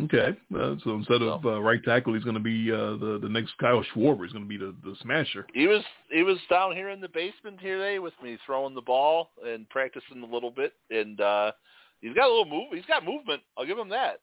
Okay, 0.05 0.37
uh, 0.55 0.75
so 0.85 0.95
instead 0.95 1.23
of 1.23 1.47
uh, 1.47 1.63
right 1.63 1.83
tackle, 1.83 2.13
he's 2.13 2.25
going 2.25 2.35
to 2.35 2.41
be 2.41 2.71
uh, 2.73 2.97
the 2.99 3.19
the 3.23 3.29
next 3.29 3.57
Kyle 3.59 3.85
Schwarber. 3.95 4.25
He's 4.25 4.33
going 4.33 4.45
to 4.45 4.49
be 4.49 4.57
the 4.57 4.75
the 4.85 4.95
smasher. 5.01 5.47
He 5.55 5.67
was 5.67 5.83
he 6.11 6.23
was 6.23 6.39
down 6.51 6.75
here 6.75 6.91
in 6.91 7.01
the 7.01 7.09
basement 7.09 7.61
here 7.61 7.79
today 7.79 7.99
with 7.99 8.13
me, 8.23 8.37
throwing 8.45 8.75
the 8.75 8.83
ball 8.83 9.31
and 9.47 9.69
practicing 9.71 10.23
a 10.23 10.27
little 10.27 10.51
bit, 10.51 10.73
and 10.91 11.21
uh 11.21 11.53
he's 12.01 12.15
got 12.15 12.27
a 12.27 12.29
little 12.29 12.51
move. 12.51 12.67
He's 12.73 12.85
got 12.87 13.05
movement. 13.05 13.43
I'll 13.57 13.65
give 13.67 13.79
him 13.79 13.89
that. 13.91 14.21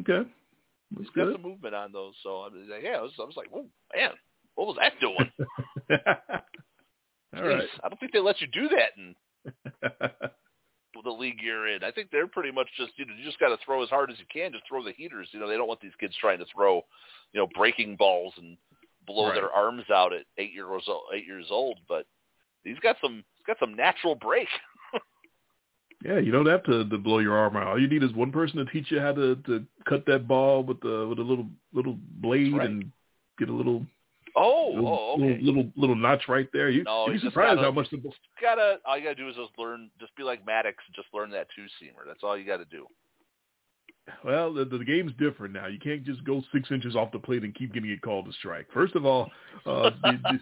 Okay, 0.00 0.28
That's 0.90 1.06
he's 1.06 1.10
got 1.16 1.32
some 1.32 1.42
movement 1.42 1.74
on 1.74 1.90
those. 1.90 2.14
So 2.22 2.42
I 2.42 2.48
was 2.48 2.68
like, 2.70 2.82
yeah, 2.84 2.98
I 2.98 3.02
was, 3.02 3.12
I 3.18 3.24
was 3.24 3.36
like, 3.36 3.48
oh 3.52 3.66
man, 3.96 4.10
what 4.54 4.68
was 4.68 4.76
that 4.78 5.00
doing? 5.00 5.32
All 7.34 7.48
right. 7.48 7.68
I 7.82 7.88
don't 7.88 7.98
think 7.98 8.12
they 8.12 8.20
let 8.20 8.40
you 8.42 8.46
do 8.46 8.68
that 8.68 8.90
in 8.96 9.14
the 11.02 11.10
league 11.10 11.40
you're 11.42 11.68
in. 11.68 11.82
I 11.82 11.90
think 11.90 12.10
they're 12.10 12.26
pretty 12.26 12.50
much 12.50 12.68
just 12.76 12.92
you 12.96 13.06
know 13.06 13.14
you 13.18 13.24
just 13.24 13.38
got 13.38 13.48
to 13.48 13.58
throw 13.64 13.82
as 13.82 13.88
hard 13.88 14.10
as 14.10 14.18
you 14.18 14.26
can. 14.32 14.52
Just 14.52 14.64
throw 14.68 14.84
the 14.84 14.92
heaters. 14.92 15.28
You 15.32 15.40
know 15.40 15.48
they 15.48 15.56
don't 15.56 15.68
want 15.68 15.80
these 15.80 15.96
kids 15.98 16.14
trying 16.20 16.38
to 16.38 16.46
throw, 16.54 16.82
you 17.32 17.40
know, 17.40 17.48
breaking 17.56 17.96
balls 17.96 18.34
and 18.36 18.56
blow 19.06 19.28
right. 19.28 19.34
their 19.34 19.50
arms 19.50 19.84
out 19.90 20.12
at 20.12 20.26
eight 20.38 20.52
years 20.52 20.82
old. 20.88 21.02
Eight 21.14 21.26
years 21.26 21.46
old, 21.50 21.78
but 21.88 22.06
he's 22.64 22.78
got 22.80 22.96
some 23.00 23.24
he's 23.36 23.46
got 23.46 23.58
some 23.58 23.74
natural 23.74 24.14
break. 24.14 24.48
yeah, 26.04 26.18
you 26.18 26.32
don't 26.32 26.46
have 26.46 26.64
to, 26.64 26.88
to 26.88 26.98
blow 26.98 27.18
your 27.18 27.36
arm 27.36 27.56
out. 27.56 27.68
All 27.68 27.80
you 27.80 27.88
need 27.88 28.02
is 28.02 28.12
one 28.12 28.32
person 28.32 28.58
to 28.58 28.64
teach 28.66 28.90
you 28.90 29.00
how 29.00 29.12
to 29.12 29.36
to 29.46 29.64
cut 29.88 30.04
that 30.06 30.28
ball 30.28 30.62
with 30.62 30.80
the 30.80 31.06
with 31.08 31.18
a 31.18 31.22
little 31.22 31.46
little 31.72 31.96
blade 32.20 32.54
right. 32.54 32.68
and 32.68 32.92
get 33.38 33.48
a 33.48 33.54
little 33.54 33.86
Oh, 34.34 34.72
little, 34.74 34.88
oh, 34.88 35.14
okay. 35.14 35.38
Little, 35.40 35.44
little 35.44 35.72
little 35.76 35.96
notch 35.96 36.22
right 36.28 36.48
there. 36.52 36.70
You, 36.70 36.84
no, 36.84 37.06
you'd 37.06 37.20
be 37.20 37.26
surprised 37.26 37.56
gotta, 37.56 37.68
how 37.68 37.72
much 37.72 37.90
the 37.90 37.98
gotta. 38.40 38.78
All 38.86 38.96
you 38.96 39.04
gotta 39.04 39.14
do 39.14 39.28
is 39.28 39.36
just 39.36 39.50
learn. 39.58 39.90
Just 40.00 40.14
be 40.16 40.22
like 40.22 40.44
Maddux. 40.46 40.74
and 40.86 40.94
Just 40.94 41.08
learn 41.12 41.30
that 41.30 41.48
two 41.54 41.64
seamer. 41.82 42.06
That's 42.06 42.20
all 42.22 42.36
you 42.36 42.46
got 42.46 42.58
to 42.58 42.64
do. 42.64 42.86
Well, 44.24 44.52
the, 44.52 44.64
the 44.64 44.84
game's 44.84 45.12
different 45.18 45.54
now. 45.54 45.66
You 45.68 45.78
can't 45.78 46.04
just 46.04 46.24
go 46.24 46.42
six 46.52 46.70
inches 46.70 46.96
off 46.96 47.12
the 47.12 47.18
plate 47.18 47.44
and 47.44 47.54
keep 47.54 47.72
getting 47.72 47.90
it 47.90 48.02
called 48.02 48.26
a 48.26 48.32
strike. 48.32 48.66
First 48.74 48.96
of 48.96 49.06
all, 49.06 49.30
uh, 49.64 49.90
the, 50.02 50.40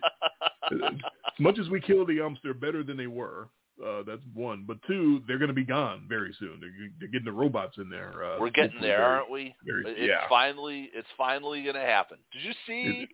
the, 0.71 0.87
as 0.87 1.41
much 1.41 1.59
as 1.59 1.69
we 1.69 1.81
kill 1.81 2.07
the 2.07 2.21
umps, 2.21 2.41
they're 2.43 2.55
better 2.55 2.83
than 2.83 2.97
they 2.97 3.07
were. 3.07 3.49
Uh, 3.85 4.03
that's 4.07 4.23
one. 4.35 4.65
But 4.67 4.79
two, 4.87 5.23
they're 5.27 5.39
going 5.39 5.49
to 5.49 5.55
be 5.55 5.65
gone 5.65 6.07
very 6.09 6.35
soon. 6.39 6.59
They're, 6.61 6.71
they're 6.99 7.09
getting 7.09 7.25
the 7.25 7.33
robots 7.33 7.77
in 7.79 7.91
there. 7.91 8.25
Uh, 8.25 8.39
We're 8.39 8.51
getting 8.51 8.81
there, 8.81 8.99
very, 8.99 9.03
aren't 9.03 9.31
we? 9.31 9.55
Very, 9.67 9.85
it's 9.87 10.09
yeah. 10.09 10.29
finally, 10.29 10.91
it's 10.95 11.09
finally 11.17 11.63
going 11.63 11.77
to 11.77 11.81
happen. 11.81 12.19
Did 12.33 12.43
you 12.45 12.53
see 12.67 13.09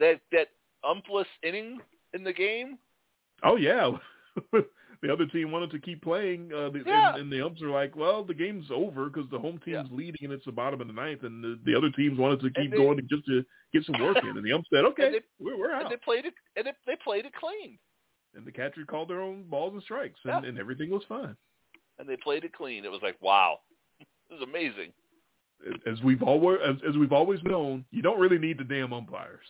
that 0.00 0.20
that 0.32 0.48
umpless 0.84 1.26
inning 1.42 1.80
in 2.12 2.24
the 2.24 2.32
game? 2.32 2.78
Oh 3.42 3.56
yeah. 3.56 3.90
the 4.52 5.12
other 5.12 5.26
team 5.26 5.52
wanted 5.52 5.70
to 5.70 5.78
keep 5.78 6.02
playing, 6.02 6.50
uh, 6.52 6.70
the, 6.70 6.82
yeah. 6.86 7.10
and, 7.12 7.22
and 7.22 7.32
the 7.32 7.44
umps 7.44 7.62
are 7.62 7.70
like, 7.70 7.94
"Well, 7.94 8.24
the 8.24 8.34
game's 8.34 8.66
over 8.72 9.08
because 9.08 9.30
the 9.30 9.38
home 9.38 9.60
team's 9.64 9.88
Yeah. 9.90 9.96
leading 9.96 10.24
and 10.24 10.32
it's 10.32 10.44
the 10.46 10.52
bottom 10.52 10.80
of 10.80 10.86
the 10.86 10.92
ninth, 10.92 11.22
and 11.22 11.42
the, 11.44 11.58
the 11.64 11.76
other 11.76 11.90
teams 11.90 12.18
wanted 12.18 12.40
to 12.40 12.50
keep 12.50 12.70
they- 12.70 12.76
going 12.76 12.98
just 13.10 13.24
to 13.26 13.44
get 13.72 13.84
some 13.84 14.00
work 14.02 14.16
in." 14.22 14.30
And 14.36 14.44
the 14.44 14.52
ump 14.52 14.64
said, 14.72 14.84
"Okay, 14.86 15.10
they- 15.12 15.20
we're, 15.44 15.58
we're 15.58 15.72
And 15.74 15.84
out." 15.84 15.90
they 15.90 15.96
played 15.96 16.24
it, 16.24 16.34
and 16.56 16.66
they, 16.66 16.72
they 16.86 16.96
played 17.02 17.26
it 17.26 17.32
clean. 17.34 17.78
And 18.34 18.44
the 18.44 18.50
catcher 18.52 18.84
called 18.84 19.08
their 19.08 19.20
own 19.20 19.44
balls 19.44 19.74
and 19.74 19.82
strikes, 19.82 20.18
and, 20.24 20.42
Yeah. 20.42 20.48
and 20.48 20.58
everything 20.58 20.90
was 20.90 21.02
fine. 21.08 21.36
And 22.00 22.08
they 22.08 22.16
played 22.16 22.42
it 22.42 22.52
clean. 22.52 22.84
It 22.84 22.90
was 22.90 23.00
like, 23.02 23.16
wow, 23.20 23.58
it 24.00 24.06
was 24.32 24.42
amazing. 24.42 24.92
As 25.86 26.00
we've 26.02 26.22
always 26.22 26.58
as, 26.66 26.76
as 26.88 26.96
we've 26.96 27.12
always 27.12 27.40
known, 27.44 27.84
you 27.92 28.02
don't 28.02 28.18
really 28.18 28.38
need 28.38 28.58
the 28.58 28.64
damn 28.64 28.92
umpires. 28.92 29.46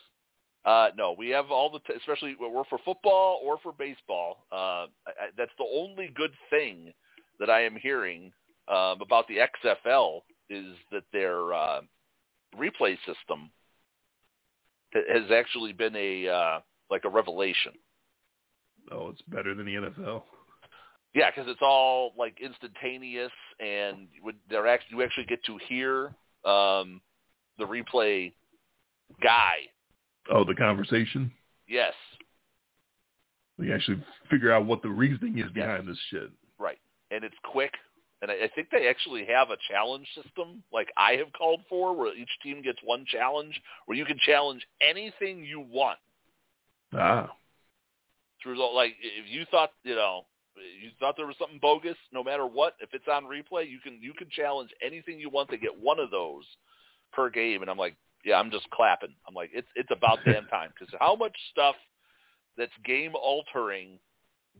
Uh, 0.64 0.88
no, 0.96 1.14
we 1.16 1.28
have 1.28 1.50
all 1.50 1.70
the, 1.70 1.80
t- 1.80 1.98
especially 1.98 2.36
we're 2.40 2.64
for 2.64 2.78
football 2.84 3.40
or 3.44 3.58
for 3.62 3.72
baseball. 3.72 4.46
Uh, 4.50 4.54
I, 4.56 4.86
I, 5.08 5.26
that's 5.36 5.52
the 5.58 5.66
only 5.74 6.10
good 6.14 6.32
thing 6.48 6.92
that 7.38 7.50
I 7.50 7.64
am 7.64 7.76
hearing 7.76 8.32
um, 8.68 9.00
about 9.02 9.26
the 9.28 9.36
XFL 9.36 10.20
is 10.48 10.74
that 10.90 11.02
their 11.12 11.52
uh, 11.52 11.80
replay 12.58 12.96
system 13.06 13.50
has 14.94 15.30
actually 15.32 15.72
been 15.72 15.94
a 15.96 16.28
uh, 16.28 16.60
like 16.90 17.04
a 17.04 17.08
revelation. 17.08 17.72
Oh, 18.90 19.08
it's 19.08 19.22
better 19.22 19.54
than 19.54 19.66
the 19.66 19.74
NFL. 19.74 20.22
Yeah, 21.14 21.30
because 21.30 21.48
it's 21.50 21.62
all 21.62 22.12
like 22.18 22.38
instantaneous, 22.40 23.32
and 23.60 24.08
they're 24.48 24.66
actually 24.66 24.96
you 24.96 25.02
actually 25.02 25.26
get 25.26 25.44
to 25.44 25.58
hear 25.68 26.06
um, 26.44 27.00
the 27.58 27.64
replay 27.64 28.32
guy. 29.22 29.56
Oh, 30.30 30.44
the 30.44 30.54
conversation. 30.54 31.30
Yes, 31.66 31.94
We 33.58 33.72
actually 33.72 34.02
figure 34.30 34.52
out 34.52 34.66
what 34.66 34.82
the 34.82 34.88
reasoning 34.88 35.38
is 35.38 35.44
Yes. 35.46 35.54
behind 35.54 35.88
this 35.88 35.98
shit. 36.10 36.30
right, 36.58 36.78
and 37.10 37.24
it's 37.24 37.36
quick. 37.44 37.72
And 38.22 38.30
I, 38.30 38.34
I 38.44 38.48
think 38.54 38.68
they 38.70 38.88
actually 38.88 39.26
have 39.26 39.50
a 39.50 39.56
challenge 39.68 40.06
system, 40.14 40.62
like 40.72 40.90
I 40.96 41.12
have 41.16 41.32
called 41.32 41.60
for, 41.68 41.94
where 41.94 42.14
each 42.16 42.30
team 42.42 42.62
gets 42.62 42.78
one 42.82 43.04
challenge, 43.06 43.60
where 43.86 43.96
you 43.98 44.04
can 44.04 44.18
challenge 44.18 44.66
anything 44.80 45.44
you 45.44 45.60
want 45.60 45.98
Ah, 46.92 47.30
through 48.42 48.56
the 48.56 48.62
like. 48.62 48.94
If 49.02 49.28
you 49.28 49.44
thought 49.50 49.72
you 49.82 49.94
know 49.94 50.26
you 50.56 50.90
thought 51.00 51.16
there 51.16 51.26
was 51.26 51.36
something 51.38 51.58
bogus, 51.60 51.96
no 52.12 52.22
matter 52.22 52.46
what, 52.46 52.76
if 52.80 52.90
it's 52.94 53.08
on 53.08 53.24
replay, 53.24 53.68
you 53.68 53.78
can 53.80 53.98
you 54.00 54.12
can 54.14 54.28
challenge 54.30 54.70
anything 54.82 55.18
you 55.18 55.28
want 55.30 55.50
to 55.50 55.56
get 55.58 55.78
one 55.78 55.98
of 55.98 56.10
those 56.10 56.44
per 57.12 57.28
game. 57.30 57.62
And 57.62 57.70
I'm 57.70 57.78
like, 57.78 57.96
yeah, 58.24 58.36
I'm 58.36 58.50
just 58.50 58.68
clapping. 58.70 59.14
I'm 59.28 59.34
like, 59.34 59.50
it's 59.52 59.68
it's 59.74 59.90
about 59.90 60.18
damn 60.24 60.46
time 60.46 60.70
because 60.78 60.94
how 61.00 61.14
much 61.14 61.36
stuff 61.52 61.76
that's 62.56 62.72
game 62.84 63.12
altering 63.14 63.98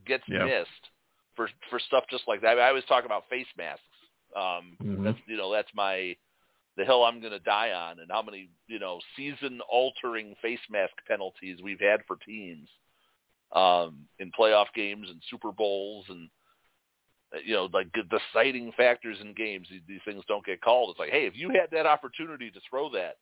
gets 0.06 0.24
Yeah. 0.28 0.44
missed 0.44 0.90
for 1.36 1.48
for 1.70 1.78
stuff 1.78 2.04
just 2.10 2.24
like 2.28 2.40
that. 2.42 2.58
I 2.58 2.68
always 2.68 2.84
talk 2.84 3.04
about 3.04 3.28
face 3.28 3.46
masks. 3.56 3.82
Um, 4.36 4.76
Mhm. 4.82 5.04
That's 5.04 5.18
you 5.26 5.36
know 5.36 5.52
that's 5.52 5.72
my 5.74 6.16
the 6.76 6.84
hill 6.84 7.04
I'm 7.04 7.20
going 7.20 7.32
to 7.32 7.38
die 7.38 7.70
on, 7.70 8.00
and 8.00 8.10
how 8.10 8.22
many 8.22 8.50
you 8.66 8.78
know 8.78 9.00
season 9.16 9.60
altering 9.70 10.34
face 10.42 10.60
mask 10.70 10.94
penalties 11.06 11.60
we've 11.62 11.80
had 11.80 12.00
for 12.06 12.16
teams 12.16 12.68
um, 13.52 14.08
in 14.18 14.32
playoff 14.32 14.66
games 14.74 15.08
and 15.08 15.22
Super 15.30 15.52
Bowls 15.52 16.06
and 16.08 16.28
uh, 17.34 17.38
you 17.44 17.54
know 17.54 17.68
like 17.72 17.88
the 17.92 18.02
deciding 18.02 18.72
factors 18.72 19.18
in 19.20 19.34
games. 19.34 19.68
These, 19.70 19.82
these 19.86 20.00
things 20.04 20.24
don't 20.26 20.44
get 20.44 20.60
called. 20.60 20.90
It's 20.90 20.98
like, 20.98 21.10
hey, 21.10 21.26
if 21.26 21.36
you 21.36 21.50
had 21.50 21.70
that 21.70 21.86
opportunity 21.86 22.50
to 22.50 22.60
throw 22.68 22.90
that, 22.90 23.16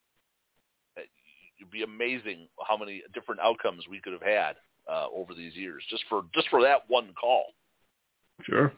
it'd 1.62 1.70
be 1.70 1.82
amazing 1.82 2.48
how 2.68 2.76
many 2.76 3.02
different 3.14 3.40
outcomes 3.40 3.84
we 3.89 4.01
could 4.01 4.12
have 4.12 4.22
had 4.22 4.56
uh, 4.90 5.06
over 5.14 5.34
these 5.34 5.55
years 5.55 5.82
just 5.89 6.05
for 6.09 6.22
just 6.34 6.48
for 6.48 6.62
that 6.62 6.80
one 6.89 7.14
call. 7.18 7.47
Sure. 8.43 8.72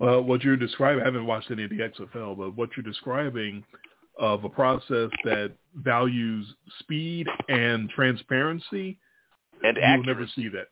Well, 0.00 0.22
what 0.22 0.42
you're 0.42 0.56
describing, 0.56 1.02
I 1.02 1.04
haven't 1.04 1.26
watched 1.26 1.50
any 1.52 1.62
of 1.64 1.70
the 1.70 1.76
XFL, 1.78 2.36
but 2.36 2.56
what 2.56 2.70
you're 2.76 2.82
describing 2.84 3.64
of 4.18 4.44
a 4.44 4.48
process 4.48 5.10
that 5.24 5.52
values 5.76 6.46
speed 6.80 7.26
and 7.48 7.88
transparency, 7.90 8.98
And 9.62 9.76
you'll 9.76 10.04
never 10.04 10.26
see 10.34 10.48
that. 10.48 10.68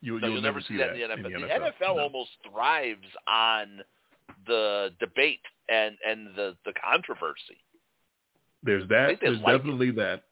You, 0.00 0.20
No, 0.20 0.26
you'll, 0.26 0.34
you'll 0.34 0.42
never 0.42 0.60
see 0.60 0.76
that 0.76 0.94
in 0.94 0.98
the 1.22 1.28
NFL. 1.28 1.48
The 1.48 1.70
NFL 1.86 1.96
No. 1.96 1.98
almost 2.00 2.30
thrives 2.52 3.06
on 3.28 3.80
the 4.46 4.90
debate 5.00 5.40
and 5.68 5.96
and 6.06 6.34
the 6.34 6.56
the 6.64 6.72
controversy. 6.72 7.58
There's 8.66 8.88
that. 8.88 9.18
There's 9.20 9.38
like 9.38 9.54
it. 9.54 9.58
definitely 9.58 9.90
that. 9.92 10.24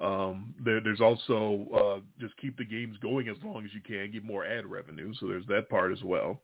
Um, 0.00 0.54
there, 0.64 0.80
there's 0.80 1.00
also 1.00 1.66
uh, 1.74 2.00
just 2.18 2.36
keep 2.38 2.56
the 2.56 2.64
games 2.64 2.96
going 3.02 3.28
as 3.28 3.36
long 3.44 3.64
as 3.64 3.70
you 3.74 3.80
can, 3.82 4.10
get 4.10 4.24
more 4.24 4.46
ad 4.46 4.64
revenue. 4.64 5.12
So 5.20 5.28
there's 5.28 5.46
that 5.46 5.68
part 5.68 5.92
as 5.92 6.02
well. 6.02 6.40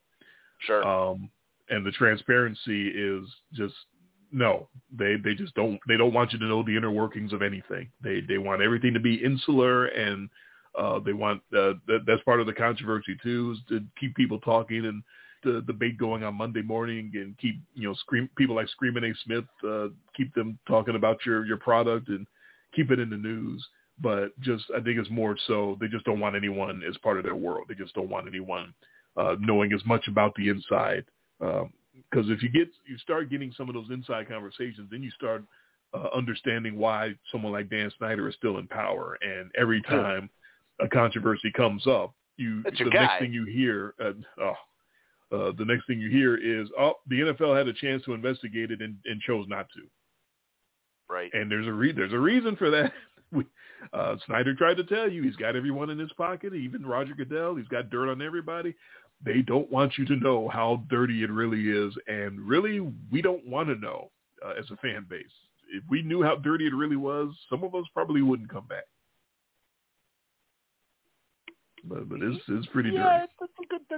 Sure. 0.65 0.87
um, 0.87 1.29
and 1.69 1.85
the 1.85 1.91
transparency 1.91 2.87
is 2.89 3.27
just 3.53 3.73
no. 4.31 4.69
They 4.97 5.15
they 5.23 5.33
just 5.33 5.53
don't 5.55 5.79
they 5.87 5.97
don't 5.97 6.13
want 6.13 6.33
you 6.33 6.39
to 6.39 6.45
know 6.45 6.63
the 6.63 6.75
inner 6.75 6.91
workings 6.91 7.33
of 7.33 7.41
anything. 7.41 7.89
They 8.01 8.21
they 8.21 8.37
want 8.37 8.61
everything 8.61 8.93
to 8.93 8.99
be 8.99 9.15
insular, 9.15 9.87
and 9.87 10.29
uh, 10.77 10.99
they 10.99 11.13
want 11.13 11.41
uh, 11.53 11.73
that, 11.87 12.03
that's 12.05 12.23
part 12.23 12.39
of 12.39 12.47
the 12.47 12.53
controversy 12.53 13.17
too, 13.21 13.55
is 13.55 13.59
to 13.69 13.85
keep 13.99 14.15
people 14.15 14.39
talking 14.39 14.85
and 14.85 15.03
the 15.43 15.63
debate 15.67 15.97
going 15.97 16.23
on 16.23 16.35
Monday 16.35 16.61
morning, 16.61 17.11
and 17.15 17.37
keep 17.37 17.59
you 17.73 17.87
know 17.87 17.95
scream 17.95 18.29
people 18.37 18.55
like 18.55 18.69
Screaming 18.69 19.03
A. 19.03 19.13
Smith 19.23 19.45
uh, 19.67 19.87
keep 20.15 20.33
them 20.33 20.57
talking 20.67 20.95
about 20.95 21.25
your 21.25 21.45
your 21.45 21.57
product 21.57 22.09
and 22.09 22.27
keep 22.75 22.91
it 22.91 22.99
in 22.99 23.09
the 23.09 23.17
news. 23.17 23.65
But 23.99 24.39
just 24.41 24.65
I 24.75 24.81
think 24.81 24.99
it's 24.99 25.09
more 25.09 25.35
so 25.47 25.77
they 25.79 25.87
just 25.87 26.05
don't 26.05 26.19
want 26.19 26.35
anyone 26.35 26.81
as 26.87 26.97
part 26.97 27.17
of 27.17 27.23
their 27.23 27.35
world. 27.35 27.65
They 27.67 27.75
just 27.75 27.95
don't 27.95 28.09
want 28.09 28.27
anyone 28.27 28.73
uh, 29.15 29.35
knowing 29.39 29.73
as 29.73 29.83
much 29.85 30.07
about 30.07 30.35
the 30.35 30.49
inside, 30.49 31.05
um, 31.41 31.73
because 32.09 32.29
if 32.29 32.43
you 32.43 32.49
get 32.49 32.69
you 32.85 32.97
start 32.99 33.29
getting 33.29 33.53
some 33.57 33.69
of 33.69 33.75
those 33.75 33.89
inside 33.89 34.27
conversations, 34.29 34.87
then 34.91 35.01
you 35.01 35.11
start 35.11 35.43
uh, 35.93 36.07
understanding 36.15 36.77
why 36.77 37.13
someone 37.31 37.53
like 37.53 37.69
Dan 37.69 37.91
Snyder 37.97 38.27
is 38.27 38.35
still 38.35 38.57
in 38.57 38.67
power. 38.67 39.17
And 39.21 39.51
every 39.57 39.81
time 39.83 40.29
a 40.79 40.87
controversy 40.87 41.51
comes 41.51 41.85
up, 41.87 42.13
you 42.37 42.61
That's 42.63 42.77
the 42.77 42.85
next 42.85 42.95
guy. 42.95 43.19
thing 43.19 43.33
you 43.33 43.45
hear, 43.45 43.95
uh, 43.99 44.11
oh, 44.41 44.53
uh, 45.31 45.51
the 45.57 45.65
next 45.65 45.87
thing 45.87 45.99
you 45.99 46.09
hear 46.09 46.35
is, 46.37 46.69
oh, 46.79 46.93
the 47.07 47.19
NFL 47.19 47.57
had 47.57 47.67
a 47.67 47.73
chance 47.73 48.03
to 48.05 48.13
investigate 48.13 48.71
it 48.71 48.81
and, 48.81 48.95
and 49.05 49.19
chose 49.21 49.45
not 49.49 49.67
to. 49.73 49.81
right. 51.13 51.29
And 51.33 51.51
there's 51.51 51.67
a 51.67 51.71
re- 51.73 51.91
there's 51.91 52.13
a 52.13 52.19
reason 52.19 52.55
for 52.55 52.69
that. 52.71 52.91
We, 53.29 53.43
uh, 53.91 54.15
Snyder 54.25 54.55
tried 54.55 54.77
to 54.77 54.85
tell 54.85 55.11
you 55.11 55.21
he's 55.21 55.35
got 55.35 55.57
everyone 55.57 55.89
in 55.89 55.99
his 55.99 56.13
pocket, 56.13 56.53
even 56.53 56.85
Roger 56.85 57.13
Goodell. 57.13 57.55
He's 57.57 57.67
got 57.67 57.89
dirt 57.89 58.09
on 58.09 58.21
everybody. 58.21 58.73
They 59.25 59.41
don't 59.41 59.69
want 59.69 59.97
you 59.97 60.05
to 60.05 60.15
know 60.15 60.47
how 60.47 60.81
dirty 60.89 61.23
it 61.23 61.29
really 61.29 61.63
is, 61.69 61.93
and 62.07 62.39
really, 62.39 62.79
we 63.11 63.21
don't 63.21 63.45
want 63.45 63.67
to 63.67 63.75
know 63.75 64.11
uh, 64.45 64.51
as 64.57 64.63
a 64.71 64.77
fan 64.77 65.05
base. 65.09 65.25
If 65.73 65.83
we 65.89 66.03
knew 66.03 66.23
how 66.23 66.37
dirty 66.37 66.67
it 66.67 66.73
really 66.73 66.95
was, 66.95 67.33
some 67.49 67.65
of 67.65 67.75
us 67.75 67.83
probably 67.93 68.21
wouldn't 68.21 68.49
come 68.49 68.65
back. 68.67 68.85
But 71.83 72.07
but 72.07 72.21
it's 72.21 72.41
it's 72.47 72.67
pretty 72.67 72.91
yeah, 72.91 73.03
dirty. 73.19 73.31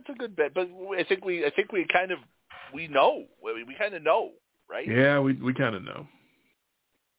That's 0.07 0.09
a 0.09 0.17
good 0.17 0.35
that's 0.38 0.51
a 0.51 0.53
good 0.53 0.53
bet. 0.53 0.53
But 0.53 0.69
I 0.97 1.03
think 1.03 1.26
we 1.26 1.45
I 1.45 1.51
think 1.51 1.71
we 1.71 1.85
kind 1.91 2.11
of 2.11 2.19
we 2.73 2.88
know. 2.88 3.26
Mean, 3.43 3.65
we 3.67 3.76
kind 3.76 3.93
of 3.93 4.03
know, 4.03 4.31
right? 4.69 4.88
Yeah, 4.88 5.19
we 5.19 5.34
we 5.34 5.53
kind 5.53 5.76
of 5.76 5.84
know. 5.84 6.07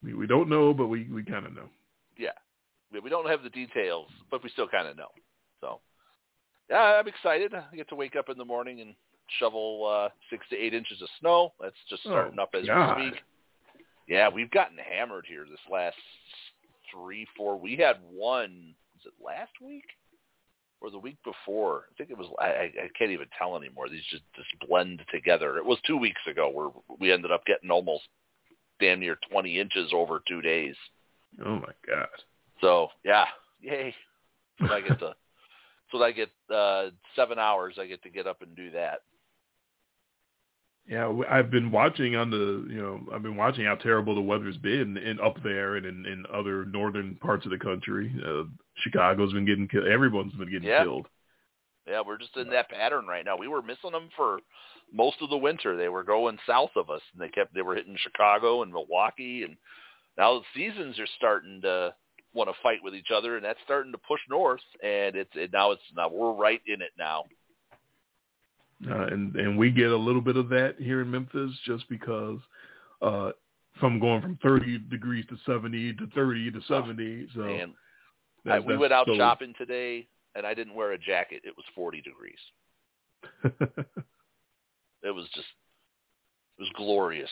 We 0.02 0.14
we 0.14 0.26
don't 0.26 0.48
know, 0.48 0.72
but 0.72 0.86
we 0.86 1.04
we 1.04 1.22
kind 1.24 1.46
of 1.46 1.54
know. 1.54 1.68
Yeah. 2.18 2.30
We 2.92 3.08
don't 3.08 3.28
have 3.28 3.44
the 3.44 3.50
details, 3.50 4.08
but 4.30 4.42
we 4.42 4.50
still 4.50 4.66
kind 4.66 4.88
of 4.88 4.96
know. 4.96 5.10
So, 5.60 5.80
yeah, 6.68 6.98
I'm 6.98 7.06
excited. 7.06 7.54
I 7.54 7.76
get 7.76 7.88
to 7.90 7.94
wake 7.94 8.16
up 8.16 8.28
in 8.28 8.36
the 8.36 8.44
morning 8.44 8.80
and 8.80 8.94
shovel 9.38 9.86
uh, 9.86 10.08
six 10.28 10.44
to 10.50 10.56
eight 10.56 10.74
inches 10.74 11.00
of 11.00 11.08
snow. 11.20 11.52
That's 11.60 11.76
just 11.88 12.02
starting 12.02 12.34
Oh, 12.38 12.42
up 12.42 12.50
as 12.54 12.66
God. 12.66 12.98
we 12.98 13.10
speak. 13.10 13.22
Yeah, 14.08 14.28
we've 14.28 14.50
gotten 14.50 14.76
hammered 14.76 15.24
here 15.28 15.44
this 15.48 15.60
last 15.70 15.94
three, 16.92 17.28
four. 17.36 17.56
We 17.60 17.76
had 17.76 17.96
one. 18.10 18.74
Was 18.96 19.06
it 19.06 19.24
last 19.24 19.52
week 19.64 19.84
or 20.80 20.90
the 20.90 20.98
week 20.98 21.18
before? 21.24 21.84
I 21.90 21.94
think 21.96 22.10
it 22.10 22.18
was. 22.18 22.28
I, 22.38 22.70
I 22.84 22.88
can't 22.98 23.10
even 23.10 23.26
tell 23.38 23.56
anymore. 23.56 23.88
These 23.88 24.04
just 24.10 24.22
just 24.34 24.48
blend 24.68 25.02
together. 25.12 25.58
It 25.58 25.64
was 25.64 25.78
two 25.86 25.96
weeks 25.96 26.22
ago 26.28 26.48
where 26.48 26.68
we 26.98 27.12
ended 27.12 27.32
up 27.32 27.44
getting 27.46 27.70
almost 27.70 28.04
damn 28.80 29.00
near 29.00 29.18
20 29.30 29.60
inches 29.60 29.92
over 29.94 30.22
two 30.26 30.40
days. 30.40 30.74
Oh 31.44 31.56
my 31.56 31.72
god. 31.86 32.08
So 32.60 32.88
yeah, 33.04 33.26
yay! 33.60 33.94
So 34.58 34.72
I 34.72 34.80
get 34.80 34.98
to, 34.98 35.14
so 35.92 36.02
I 36.02 36.12
get 36.12 36.30
uh, 36.52 36.90
seven 37.16 37.38
hours. 37.38 37.76
I 37.78 37.86
get 37.86 38.02
to 38.02 38.10
get 38.10 38.26
up 38.26 38.42
and 38.42 38.54
do 38.56 38.70
that. 38.72 39.00
Yeah, 40.86 41.12
I've 41.30 41.50
been 41.50 41.70
watching 41.70 42.16
on 42.16 42.30
the, 42.30 42.66
you 42.68 42.80
know, 42.80 43.00
I've 43.14 43.22
been 43.22 43.36
watching 43.36 43.64
how 43.64 43.76
terrible 43.76 44.14
the 44.14 44.20
weather's 44.20 44.56
been 44.56 44.96
in 44.96 45.20
up 45.20 45.40
there 45.42 45.76
and 45.76 45.86
in, 45.86 46.04
in 46.04 46.24
other 46.32 46.64
northern 46.64 47.14
parts 47.16 47.44
of 47.44 47.52
the 47.52 47.58
country. 47.58 48.12
Uh, 48.26 48.44
Chicago's 48.82 49.32
been 49.32 49.46
getting 49.46 49.68
killed. 49.68 49.86
Everyone's 49.86 50.32
been 50.34 50.50
getting 50.50 50.68
Yeah. 50.68 50.82
killed. 50.82 51.06
Yeah, 51.86 52.02
we're 52.06 52.18
just 52.18 52.36
in 52.36 52.50
that 52.50 52.70
pattern 52.70 53.06
right 53.06 53.24
now. 53.24 53.36
We 53.36 53.48
were 53.48 53.62
missing 53.62 53.92
them 53.92 54.10
for 54.16 54.40
most 54.92 55.16
of 55.22 55.30
the 55.30 55.36
winter. 55.36 55.76
They 55.76 55.88
were 55.88 56.04
going 56.04 56.38
south 56.46 56.70
of 56.76 56.90
us, 56.90 57.00
and 57.12 57.20
they 57.20 57.28
kept 57.30 57.54
they 57.54 57.62
were 57.62 57.74
hitting 57.74 57.96
Chicago 57.96 58.62
and 58.62 58.72
Milwaukee, 58.72 59.44
and 59.44 59.56
now 60.16 60.38
the 60.38 60.44
seasons 60.54 60.98
are 60.98 61.08
starting 61.16 61.60
to 61.62 61.94
want 62.32 62.48
to 62.48 62.62
fight 62.62 62.78
with 62.82 62.94
each 62.94 63.10
other, 63.12 63.36
and 63.36 63.44
that's 63.44 63.58
starting 63.64 63.92
to 63.92 63.98
push 63.98 64.20
north. 64.28 64.60
And 64.84 65.16
it's 65.16 65.30
it, 65.34 65.52
now 65.52 65.72
it's 65.72 65.82
now 65.96 66.08
we're 66.08 66.32
right 66.32 66.60
in 66.66 66.82
it 66.82 66.92
now. 66.98 67.24
Uh, 68.88 69.06
and 69.06 69.34
and 69.36 69.58
we 69.58 69.70
get 69.70 69.90
a 69.90 69.96
little 69.96 70.22
bit 70.22 70.36
of 70.36 70.48
that 70.48 70.76
here 70.78 71.02
in 71.02 71.10
Memphis 71.10 71.52
just 71.66 71.88
because 71.88 72.38
uh 73.02 73.30
from 73.78 73.98
going 73.98 74.20
from 74.20 74.38
30 74.42 74.78
degrees 74.90 75.24
to 75.28 75.36
70 75.46 75.94
to 75.94 76.06
30 76.14 76.50
to 76.52 76.60
70. 76.68 77.28
So 77.34 77.42
and 77.42 77.74
I, 78.48 78.58
we 78.58 78.76
went 78.76 78.92
out 78.92 79.06
so- 79.06 79.16
shopping 79.16 79.54
today, 79.58 80.06
and 80.34 80.46
I 80.46 80.54
didn't 80.54 80.74
wear 80.74 80.92
a 80.92 80.98
jacket. 80.98 81.42
It 81.44 81.54
was 81.56 81.64
40 81.74 82.02
degrees. 82.02 82.38
It 85.02 85.10
was 85.10 85.24
just 85.34 85.46
it 86.58 86.62
was 86.62 86.70
glorious. 86.76 87.30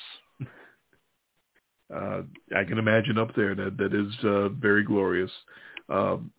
uh, 1.95 2.23
I 2.57 2.65
can 2.65 2.79
imagine 2.79 3.19
up 3.19 3.35
there 3.35 3.55
that 3.55 3.77
that 3.77 3.95
is 3.95 4.25
uh, 4.25 4.49
very 4.49 4.85
glorious. 4.85 5.31
Um, 5.89 6.31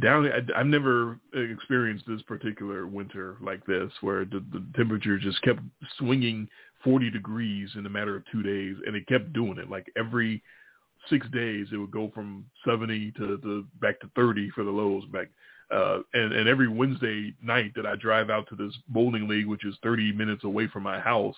down, 0.00 0.26
I, 0.26 0.58
I've 0.58 0.66
never 0.66 1.18
experienced 1.34 2.04
this 2.06 2.22
particular 2.22 2.86
winter 2.86 3.36
like 3.42 3.64
this, 3.66 3.90
where 4.00 4.24
the, 4.24 4.44
the 4.52 4.64
temperature 4.76 5.18
just 5.18 5.42
kept 5.42 5.60
swinging 5.98 6.48
40 6.84 7.10
degrees 7.10 7.70
in 7.76 7.86
a 7.86 7.90
matter 7.90 8.16
of 8.16 8.24
two 8.30 8.42
days, 8.42 8.76
and 8.86 8.96
it 8.96 9.06
kept 9.06 9.32
doing 9.32 9.58
it. 9.58 9.70
Like 9.70 9.86
every 9.96 10.42
six 11.10 11.26
days, 11.30 11.66
it 11.72 11.76
would 11.76 11.90
go 11.90 12.10
from 12.14 12.44
70 12.64 13.12
to, 13.12 13.38
to 13.38 13.66
back 13.80 14.00
to 14.00 14.10
30 14.16 14.50
for 14.50 14.64
the 14.64 14.70
lows 14.70 15.04
back. 15.06 15.28
Uh, 15.70 16.00
and, 16.12 16.32
and 16.34 16.48
every 16.48 16.68
Wednesday 16.68 17.34
night 17.42 17.72
that 17.74 17.86
I 17.86 17.96
drive 17.96 18.30
out 18.30 18.46
to 18.48 18.56
this 18.56 18.74
bowling 18.88 19.26
league, 19.26 19.46
which 19.46 19.64
is 19.64 19.74
30 19.82 20.12
minutes 20.12 20.44
away 20.44 20.68
from 20.68 20.82
my 20.82 21.00
house, 21.00 21.36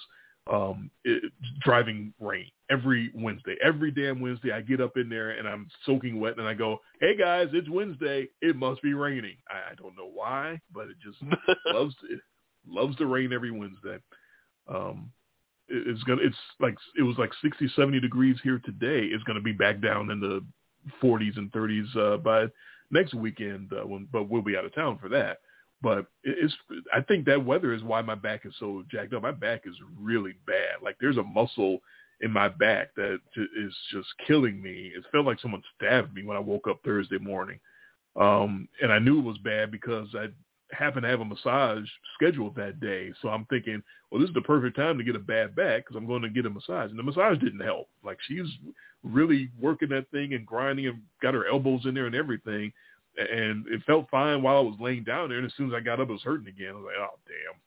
um, 0.51 0.91
it, 1.05 1.33
driving 1.63 2.13
rain 2.21 2.47
every 2.71 3.11
Wednesday. 3.15 3.57
Every 3.65 3.91
damn 3.91 4.21
Wednesday, 4.21 4.53
I 4.53 4.61
get 4.61 4.81
up 4.81 4.97
in 4.97 5.09
there 5.09 5.31
and 5.31 5.49
I'm 5.49 5.69
soaking 5.87 6.21
wet, 6.21 6.39
and 6.39 6.47
I 6.47 6.55
go, 6.55 6.81
"Hey 7.01 7.17
guys, 7.17 7.49
it's 7.53 7.69
Wednesday. 7.69 8.29
It 8.43 8.57
must 8.57 8.83
be 8.83 8.95
raining." 8.95 9.37
I, 9.49 9.73
I 9.73 9.75
don't 9.77 9.97
know 9.97 10.11
why, 10.13 10.61
but 10.73 10.89
it 10.89 10.97
just 11.03 11.19
loves 11.67 11.95
it 12.11 12.21
loves 12.67 12.97
to 12.97 13.07
rain 13.07 13.33
every 13.33 13.51
Wednesday. 13.51 13.99
Um, 14.69 15.11
it, 15.69 15.89
it's 15.89 16.03
gonna 16.05 16.23
it's 16.23 16.37
like 16.61 16.77
it 16.99 17.03
was 17.03 17.17
like 17.19 17.31
60, 17.43 17.71
70 17.75 18.01
degrees 18.01 18.37
here 18.43 18.61
today. 18.65 19.07
It's 19.07 19.25
gonna 19.25 19.41
be 19.41 19.53
back 19.53 19.81
down 19.81 20.11
in 20.11 20.21
the 20.21 20.45
40s 21.03 21.39
and 21.39 21.51
30s 21.53 21.97
uh, 21.97 22.17
by 22.19 22.47
next 22.91 23.15
weekend. 23.15 23.73
Uh, 23.73 23.87
when, 23.87 24.09
but 24.13 24.29
we'll 24.29 24.43
be 24.43 24.57
out 24.57 24.67
of 24.67 24.75
town 24.75 24.99
for 25.01 25.09
that. 25.09 25.39
But 25.83 26.07
it's 26.23 26.55
I 26.95 27.01
think 27.03 27.27
that 27.27 27.45
weather 27.45 27.75
is 27.75 27.83
why 27.83 28.01
my 28.03 28.15
back 28.15 28.47
is 28.47 28.55
so 28.59 28.85
jacked 28.91 29.13
up. 29.13 29.23
My 29.23 29.33
back 29.33 29.63
is 29.67 29.75
really 30.01 30.35
bad. 30.47 30.83
Like 30.83 30.97
there's 31.01 31.19
a 31.19 31.23
muscle 31.23 31.81
in 32.21 32.31
my 32.31 32.49
back 32.49 32.95
that 32.97 33.19
is 33.37 33.75
just 33.93 34.09
killing 34.27 34.63
me. 34.63 34.93
It 34.97 35.05
felt 35.13 35.27
like 35.27 35.41
someone 35.41 35.63
stabbed 35.77 36.15
me 36.15 36.25
when 36.25 36.37
I 36.37 36.41
woke 36.41 36.69
up 36.69 36.81
Thursday 36.85 37.19
morning. 37.19 37.61
Um, 38.17 38.69
and 38.81 38.93
I 38.93 38.99
knew 38.99 39.19
it 39.19 39.25
was 39.25 39.39
bad 39.39 39.71
because 39.71 40.09
I 40.15 40.29
happened 40.75 41.03
to 41.03 41.09
have 41.09 41.21
a 41.21 41.25
massage 41.25 41.85
scheduled 42.15 42.55
that 42.57 42.81
day. 42.81 43.13
So 43.21 43.29
I'm 43.29 43.45
thinking, 43.47 43.83
well, 44.11 44.21
this 44.21 44.29
is 44.29 44.35
the 44.35 44.41
perfect 44.41 44.77
time 44.77 44.99
to 44.99 45.05
get 45.05 45.17
a 45.17 45.21
bad 45.21 45.55
back 45.55 45.85
because 45.85 45.97
I'm 45.97 46.07
going 46.07 46.23
to 46.23 46.29
get 46.29 46.47
a 46.47 46.51
massage. 46.51 46.91
And 46.91 46.99
the 46.99 47.03
massage 47.03 47.39
didn't 47.39 47.61
help. 47.61 47.89
Like 48.05 48.19
she's 48.27 48.47
really 49.03 49.51
working 49.61 49.89
that 49.91 50.11
thing 50.11 50.35
and 50.35 50.47
grinding 50.47 50.87
and 50.87 51.03
got 51.21 51.35
her 51.35 51.47
elbows 51.47 51.85
in 51.85 51.95
there 51.95 52.07
and 52.07 52.15
everything. 52.15 52.73
And 53.19 53.67
it 53.69 53.83
felt 53.87 54.11
fine 54.11 54.43
while 54.43 54.57
I 54.57 54.61
was 54.61 54.77
laying 54.81 55.05
down 55.05 55.29
there. 55.29 55.39
And 55.39 55.47
as 55.47 55.53
soon 55.57 55.69
as 55.69 55.75
I 55.75 55.81
got 55.81 56.01
up, 56.01 56.09
it 56.09 56.13
was 56.13 56.23
hurting 56.23 56.49
again. 56.49 56.71
I 56.71 56.73
was 56.73 56.85
like, 56.87 56.97
oh, 56.99 57.19
damn. 57.27 57.61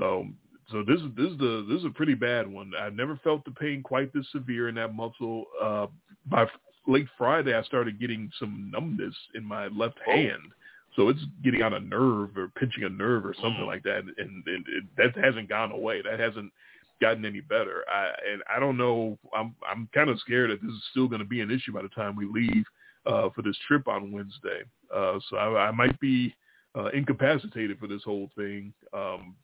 So 0.00 0.26
so 0.70 0.82
this 0.82 1.00
is 1.00 1.08
this 1.16 1.30
is 1.32 1.38
the 1.38 1.66
this 1.68 1.80
is 1.80 1.84
a 1.84 1.90
pretty 1.90 2.14
bad 2.14 2.50
one. 2.50 2.72
I've 2.80 2.94
never 2.94 3.16
felt 3.22 3.44
the 3.44 3.50
pain 3.50 3.82
quite 3.82 4.12
this 4.14 4.26
severe 4.32 4.68
in 4.68 4.74
that 4.76 4.94
muscle. 4.94 5.44
Uh, 5.62 5.86
by 6.26 6.46
late 6.86 7.08
Friday, 7.18 7.54
I 7.54 7.62
started 7.64 8.00
getting 8.00 8.30
some 8.38 8.70
numbness 8.72 9.14
in 9.34 9.44
my 9.44 9.66
left 9.68 9.98
Oh. 10.06 10.12
hand, 10.12 10.52
so 10.96 11.08
it's 11.10 11.20
getting 11.44 11.62
on 11.62 11.74
a 11.74 11.80
nerve 11.80 12.36
or 12.38 12.48
pinching 12.56 12.84
a 12.84 12.88
nerve 12.88 13.26
or 13.26 13.34
something 13.34 13.64
Mm. 13.64 13.66
like 13.66 13.82
that, 13.82 14.04
and, 14.16 14.46
and 14.46 14.66
it, 14.68 14.84
that 14.96 15.14
hasn't 15.22 15.48
gone 15.48 15.72
away. 15.72 16.00
That 16.02 16.18
hasn't 16.18 16.50
gotten 17.00 17.24
any 17.26 17.40
better. 17.40 17.84
I 17.92 18.12
and 18.32 18.42
I 18.48 18.58
don't 18.58 18.78
know. 18.78 19.18
I'm 19.36 19.54
I'm 19.68 19.88
kind 19.92 20.08
of 20.08 20.18
scared 20.20 20.50
that 20.50 20.62
this 20.62 20.70
is 20.72 20.84
still 20.90 21.08
going 21.08 21.20
to 21.20 21.28
be 21.28 21.40
an 21.42 21.50
issue 21.50 21.72
by 21.72 21.82
the 21.82 21.88
time 21.88 22.16
we 22.16 22.24
leave 22.26 22.64
uh, 23.06 23.28
for 23.34 23.42
this 23.42 23.56
trip 23.66 23.88
on 23.88 24.12
Wednesday. 24.12 24.62
Uh, 24.94 25.18
so 25.28 25.36
I, 25.36 25.68
I 25.68 25.70
might 25.70 25.98
be 26.00 26.34
uh, 26.76 26.86
incapacitated 26.88 27.78
for 27.78 27.86
this 27.86 28.02
whole 28.04 28.30
thing. 28.36 28.72
Um, 28.92 29.34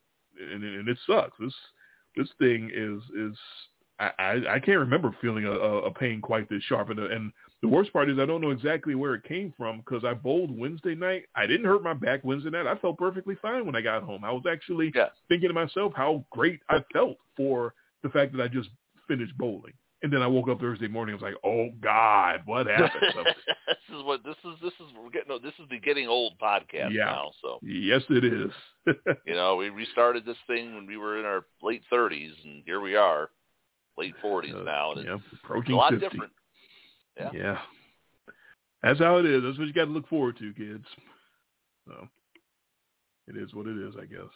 and, 0.41 0.63
and 0.63 0.89
it 0.89 0.99
sucks. 1.07 1.37
This 1.41 1.55
this 2.17 2.29
thing 2.39 2.71
is 2.75 3.03
is 3.17 3.37
I, 4.01 4.11
I, 4.19 4.33
I 4.55 4.59
can't 4.61 4.79
remember 4.79 5.15
feeling 5.21 5.45
a, 5.45 5.51
a 5.51 5.91
pain 5.93 6.21
quite 6.21 6.49
this 6.49 6.63
sharp. 6.65 6.91
And, 6.91 6.99
the- 6.99 7.11
and 7.11 7.33
the 7.63 7.69
worst 7.69 7.93
part 7.93 8.09
is 8.09 8.19
I 8.21 8.27
don't 8.27 8.41
know 8.41 8.51
exactly 8.53 8.95
where 8.95 9.15
it 9.15 9.25
came 9.25 9.53
from 9.57 9.79
because 9.79 10.05
I 10.05 10.15
bowled 10.15 10.57
Wednesday 10.57 10.95
night. 10.95 11.25
I 11.35 11.47
didn't 11.47 11.67
hurt 11.67 11.83
my 11.83 11.95
back 11.95 12.21
Wednesday 12.23 12.51
night. 12.51 12.69
I 12.69 12.77
felt 12.77 12.97
perfectly 12.97 13.35
fine 13.43 13.67
when 13.67 13.75
I 13.75 13.81
got 13.81 14.05
home. 14.05 14.23
I 14.23 14.31
was 14.31 14.45
actually 14.49 14.93
Yeah. 14.95 15.09
thinking 15.29 15.49
to 15.49 15.55
myself 15.55 15.93
how 15.97 16.25
great 16.31 16.61
I 16.69 16.85
felt 16.93 17.17
for 17.37 17.75
the 18.05 18.09
fact 18.11 18.33
that 18.37 18.41
I 18.43 18.47
just 18.47 18.69
finished 19.09 19.37
bowling. 19.37 19.73
And 20.03 20.13
then 20.13 20.23
I 20.23 20.29
woke 20.29 20.49
up 20.49 20.61
Thursday 20.61 20.87
morning. 20.87 21.15
I 21.15 21.17
was 21.17 21.23
like, 21.23 21.41
"Oh 21.45 21.71
God, 21.81 22.43
what 22.45 22.67
happened?" 22.71 23.13
So, 23.15 23.25
this 23.25 23.99
is 23.99 24.05
what 24.05 24.23
this 24.25 24.37
is. 24.45 24.55
This 24.63 24.73
is 24.75 24.87
we're 24.97 25.11
getting. 25.11 25.43
This 25.43 25.55
is 25.59 25.69
the 25.71 25.79
getting 25.81 26.07
old 26.07 26.35
podcast 26.39 26.93
Yeah. 26.93 27.07
now. 27.07 27.33
So 27.43 27.59
yes, 27.63 28.03
it 28.09 28.25
is. 28.25 28.53
you 29.27 29.35
know, 29.35 29.57
we 29.57 29.71
restarted 29.71 30.25
this 30.25 30.37
thing 30.47 30.75
when 30.77 30.87
we 30.87 30.97
were 30.97 31.19
in 31.19 31.25
our 31.25 31.47
late 31.63 31.83
thirties, 31.91 32.33
and 32.45 32.63
here 32.65 32.81
we 32.81 32.95
are, 32.95 33.31
late 33.97 34.15
forties 34.23 34.55
Uh, 34.55 34.63
now, 34.63 34.93
and 34.93 35.05
yeah, 35.05 35.15
it's 35.17 35.43
approaching 35.43 35.75
a 35.75 35.79
lot 35.79 35.91
50. 35.91 36.09
different. 36.09 36.33
Yeah. 37.17 37.31
Yeah. 37.35 37.59
That's 38.85 39.01
how 39.01 39.17
it 39.19 39.27
is. 39.27 39.43
That's 39.43 39.59
what 39.59 39.67
you 39.67 39.73
got 39.73 39.87
to 39.87 39.91
look 39.91 40.09
forward 40.09 40.39
to, 40.39 40.53
kids. 40.55 40.87
So 41.89 42.07
it 43.27 43.37
is 43.37 43.53
what 43.53 43.67
it 43.67 43.77
is, 43.77 43.95
I 44.01 44.05
guess. 44.05 44.31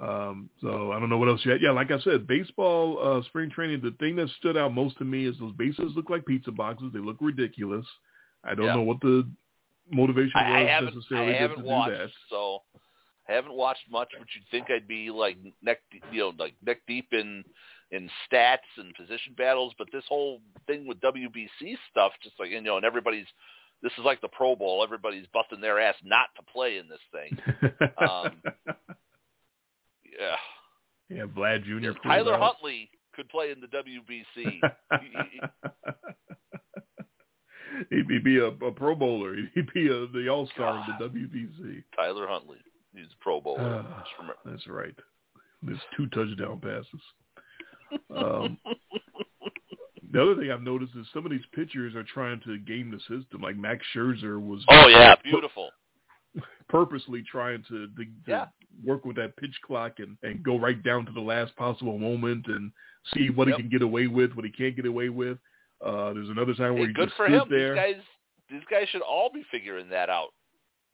Um, 0.00 0.50
so 0.60 0.92
I 0.92 1.00
don't 1.00 1.08
know 1.08 1.16
what 1.18 1.28
else 1.28 1.40
yet. 1.46 1.60
Yeah, 1.62 1.70
like 1.70 1.90
I 1.90 1.98
said, 2.00 2.26
baseball 2.26 2.98
uh, 3.02 3.22
spring 3.28 3.50
training. 3.50 3.80
The 3.82 3.92
thing 3.98 4.16
that 4.16 4.28
stood 4.38 4.56
out 4.56 4.74
most 4.74 4.98
to 4.98 5.04
me 5.04 5.26
is 5.26 5.36
those 5.38 5.54
bases 5.54 5.92
look 5.96 6.10
like 6.10 6.26
pizza 6.26 6.50
boxes. 6.52 6.90
They 6.92 6.98
look 6.98 7.16
ridiculous. 7.20 7.86
I 8.44 8.54
don't 8.54 8.66
Yeah. 8.66 8.74
know 8.74 8.82
what 8.82 9.00
the 9.00 9.26
motivation 9.90 10.32
was 10.34 10.44
I, 10.44 10.60
I 10.62 10.66
haven't, 10.66 10.94
necessarily 10.94 11.34
I 11.34 11.36
haven't 11.38 11.56
to 11.58 11.62
do 11.62 11.68
watched, 11.68 11.98
that. 11.98 12.10
so 12.28 12.62
I 13.28 13.32
haven't 13.32 13.54
watched 13.54 13.90
much. 13.90 14.08
But 14.18 14.28
you'd 14.34 14.44
think 14.50 14.70
I'd 14.70 14.86
be 14.88 15.10
like 15.10 15.38
neck, 15.62 15.78
you 16.12 16.20
know, 16.20 16.32
like 16.38 16.54
neck 16.64 16.78
deep 16.86 17.08
in 17.12 17.42
in 17.92 18.10
stats 18.30 18.58
and 18.76 18.94
position 18.94 19.34
battles. 19.38 19.72
But 19.78 19.88
this 19.92 20.04
whole 20.08 20.40
thing 20.66 20.86
with 20.86 21.00
WBC 21.00 21.76
stuff, 21.90 22.12
just 22.22 22.38
like 22.38 22.50
you 22.50 22.60
know, 22.60 22.76
and 22.76 22.84
everybody's 22.84 23.26
this 23.82 23.92
is 23.98 24.04
like 24.04 24.20
the 24.20 24.28
Pro 24.28 24.56
Bowl. 24.56 24.82
Everybody's 24.82 25.26
busting 25.32 25.60
their 25.60 25.78
ass 25.80 25.94
not 26.04 26.26
to 26.36 26.42
play 26.52 26.76
in 26.78 26.86
this 26.88 26.98
thing. 27.12 27.38
Um, 27.98 28.42
Yeah, 30.18 30.36
yeah, 31.08 31.22
Vlad 31.24 31.64
Jr. 31.64 31.98
Tyler 32.02 32.34
out. 32.34 32.40
Huntley 32.40 32.90
could 33.14 33.28
play 33.28 33.50
in 33.50 33.60
the 33.60 33.66
WBC. 33.68 34.60
He'd 37.90 38.08
be, 38.08 38.18
be 38.18 38.38
a, 38.38 38.46
a 38.46 38.72
Pro 38.72 38.94
Bowler. 38.94 39.34
He'd 39.54 39.72
be 39.74 39.86
a, 39.88 40.06
the 40.06 40.28
All 40.30 40.48
Star 40.54 40.78
of 40.78 40.86
the 40.98 41.08
WBC. 41.08 41.82
Tyler 41.94 42.26
Huntley, 42.26 42.58
he's 42.94 43.06
a 43.06 43.22
Pro 43.22 43.40
Bowler. 43.40 43.84
Remember- 44.18 44.36
that's 44.44 44.66
right. 44.66 44.94
There's 45.62 45.80
two 45.96 46.06
touchdown 46.08 46.60
passes. 46.60 47.00
Um, 48.16 48.58
the 50.12 50.22
other 50.22 50.36
thing 50.36 50.50
I've 50.50 50.62
noticed 50.62 50.92
is 50.98 51.06
some 51.12 51.24
of 51.26 51.30
these 51.32 51.44
pitchers 51.54 51.94
are 51.94 52.04
trying 52.04 52.40
to 52.46 52.58
game 52.58 52.90
the 52.90 52.98
system. 53.00 53.42
Like 53.42 53.56
Max 53.56 53.84
Scherzer 53.94 54.40
was 54.40 54.64
Oh 54.70 54.86
yeah, 54.88 55.14
beautiful. 55.22 55.70
purposely 56.68 57.22
trying 57.30 57.62
to, 57.68 57.88
to, 57.88 57.94
to 57.96 58.04
Yeah. 58.26 58.46
Work 58.84 59.04
with 59.04 59.16
that 59.16 59.36
pitch 59.36 59.54
clock 59.64 59.94
and, 59.98 60.16
and 60.22 60.42
go 60.42 60.58
right 60.58 60.82
down 60.82 61.06
to 61.06 61.12
the 61.12 61.20
last 61.20 61.54
possible 61.56 61.98
moment 61.98 62.46
and 62.46 62.70
see 63.14 63.30
what 63.30 63.48
Yep. 63.48 63.56
he 63.56 63.62
can 63.62 63.70
get 63.70 63.82
away 63.82 64.06
with, 64.06 64.32
what 64.34 64.44
he 64.44 64.50
can't 64.50 64.76
get 64.76 64.86
away 64.86 65.08
with. 65.08 65.38
Uh, 65.84 66.12
there's 66.12 66.28
another 66.30 66.54
time 66.54 66.74
where 66.74 66.82
Hey, 66.82 66.88
he 66.88 66.92
good 66.94 67.06
just 67.08 67.16
for 67.16 67.26
him. 67.26 67.42
there. 67.50 67.74
These 67.74 67.80
guys, 67.94 68.02
these 68.50 68.62
guys 68.70 68.88
should 68.90 69.02
all 69.02 69.30
be 69.32 69.44
figuring 69.50 69.88
that 69.90 70.08
out. 70.10 70.28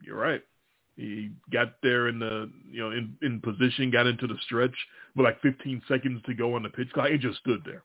You're 0.02 0.16
right. 0.18 0.42
He 0.96 1.30
got 1.50 1.74
there 1.82 2.08
in 2.08 2.18
the 2.18 2.50
you 2.70 2.80
know 2.80 2.90
in 2.90 3.16
in 3.22 3.40
position, 3.40 3.90
got 3.90 4.06
into 4.06 4.26
the 4.26 4.36
stretch 4.44 4.74
with 5.16 5.24
like 5.24 5.40
15 5.40 5.80
seconds 5.88 6.20
to 6.26 6.34
go 6.34 6.54
on 6.54 6.62
the 6.64 6.68
pitch 6.68 6.90
clock. 6.92 7.08
He 7.08 7.16
just 7.18 7.38
stood 7.38 7.62
there 7.64 7.82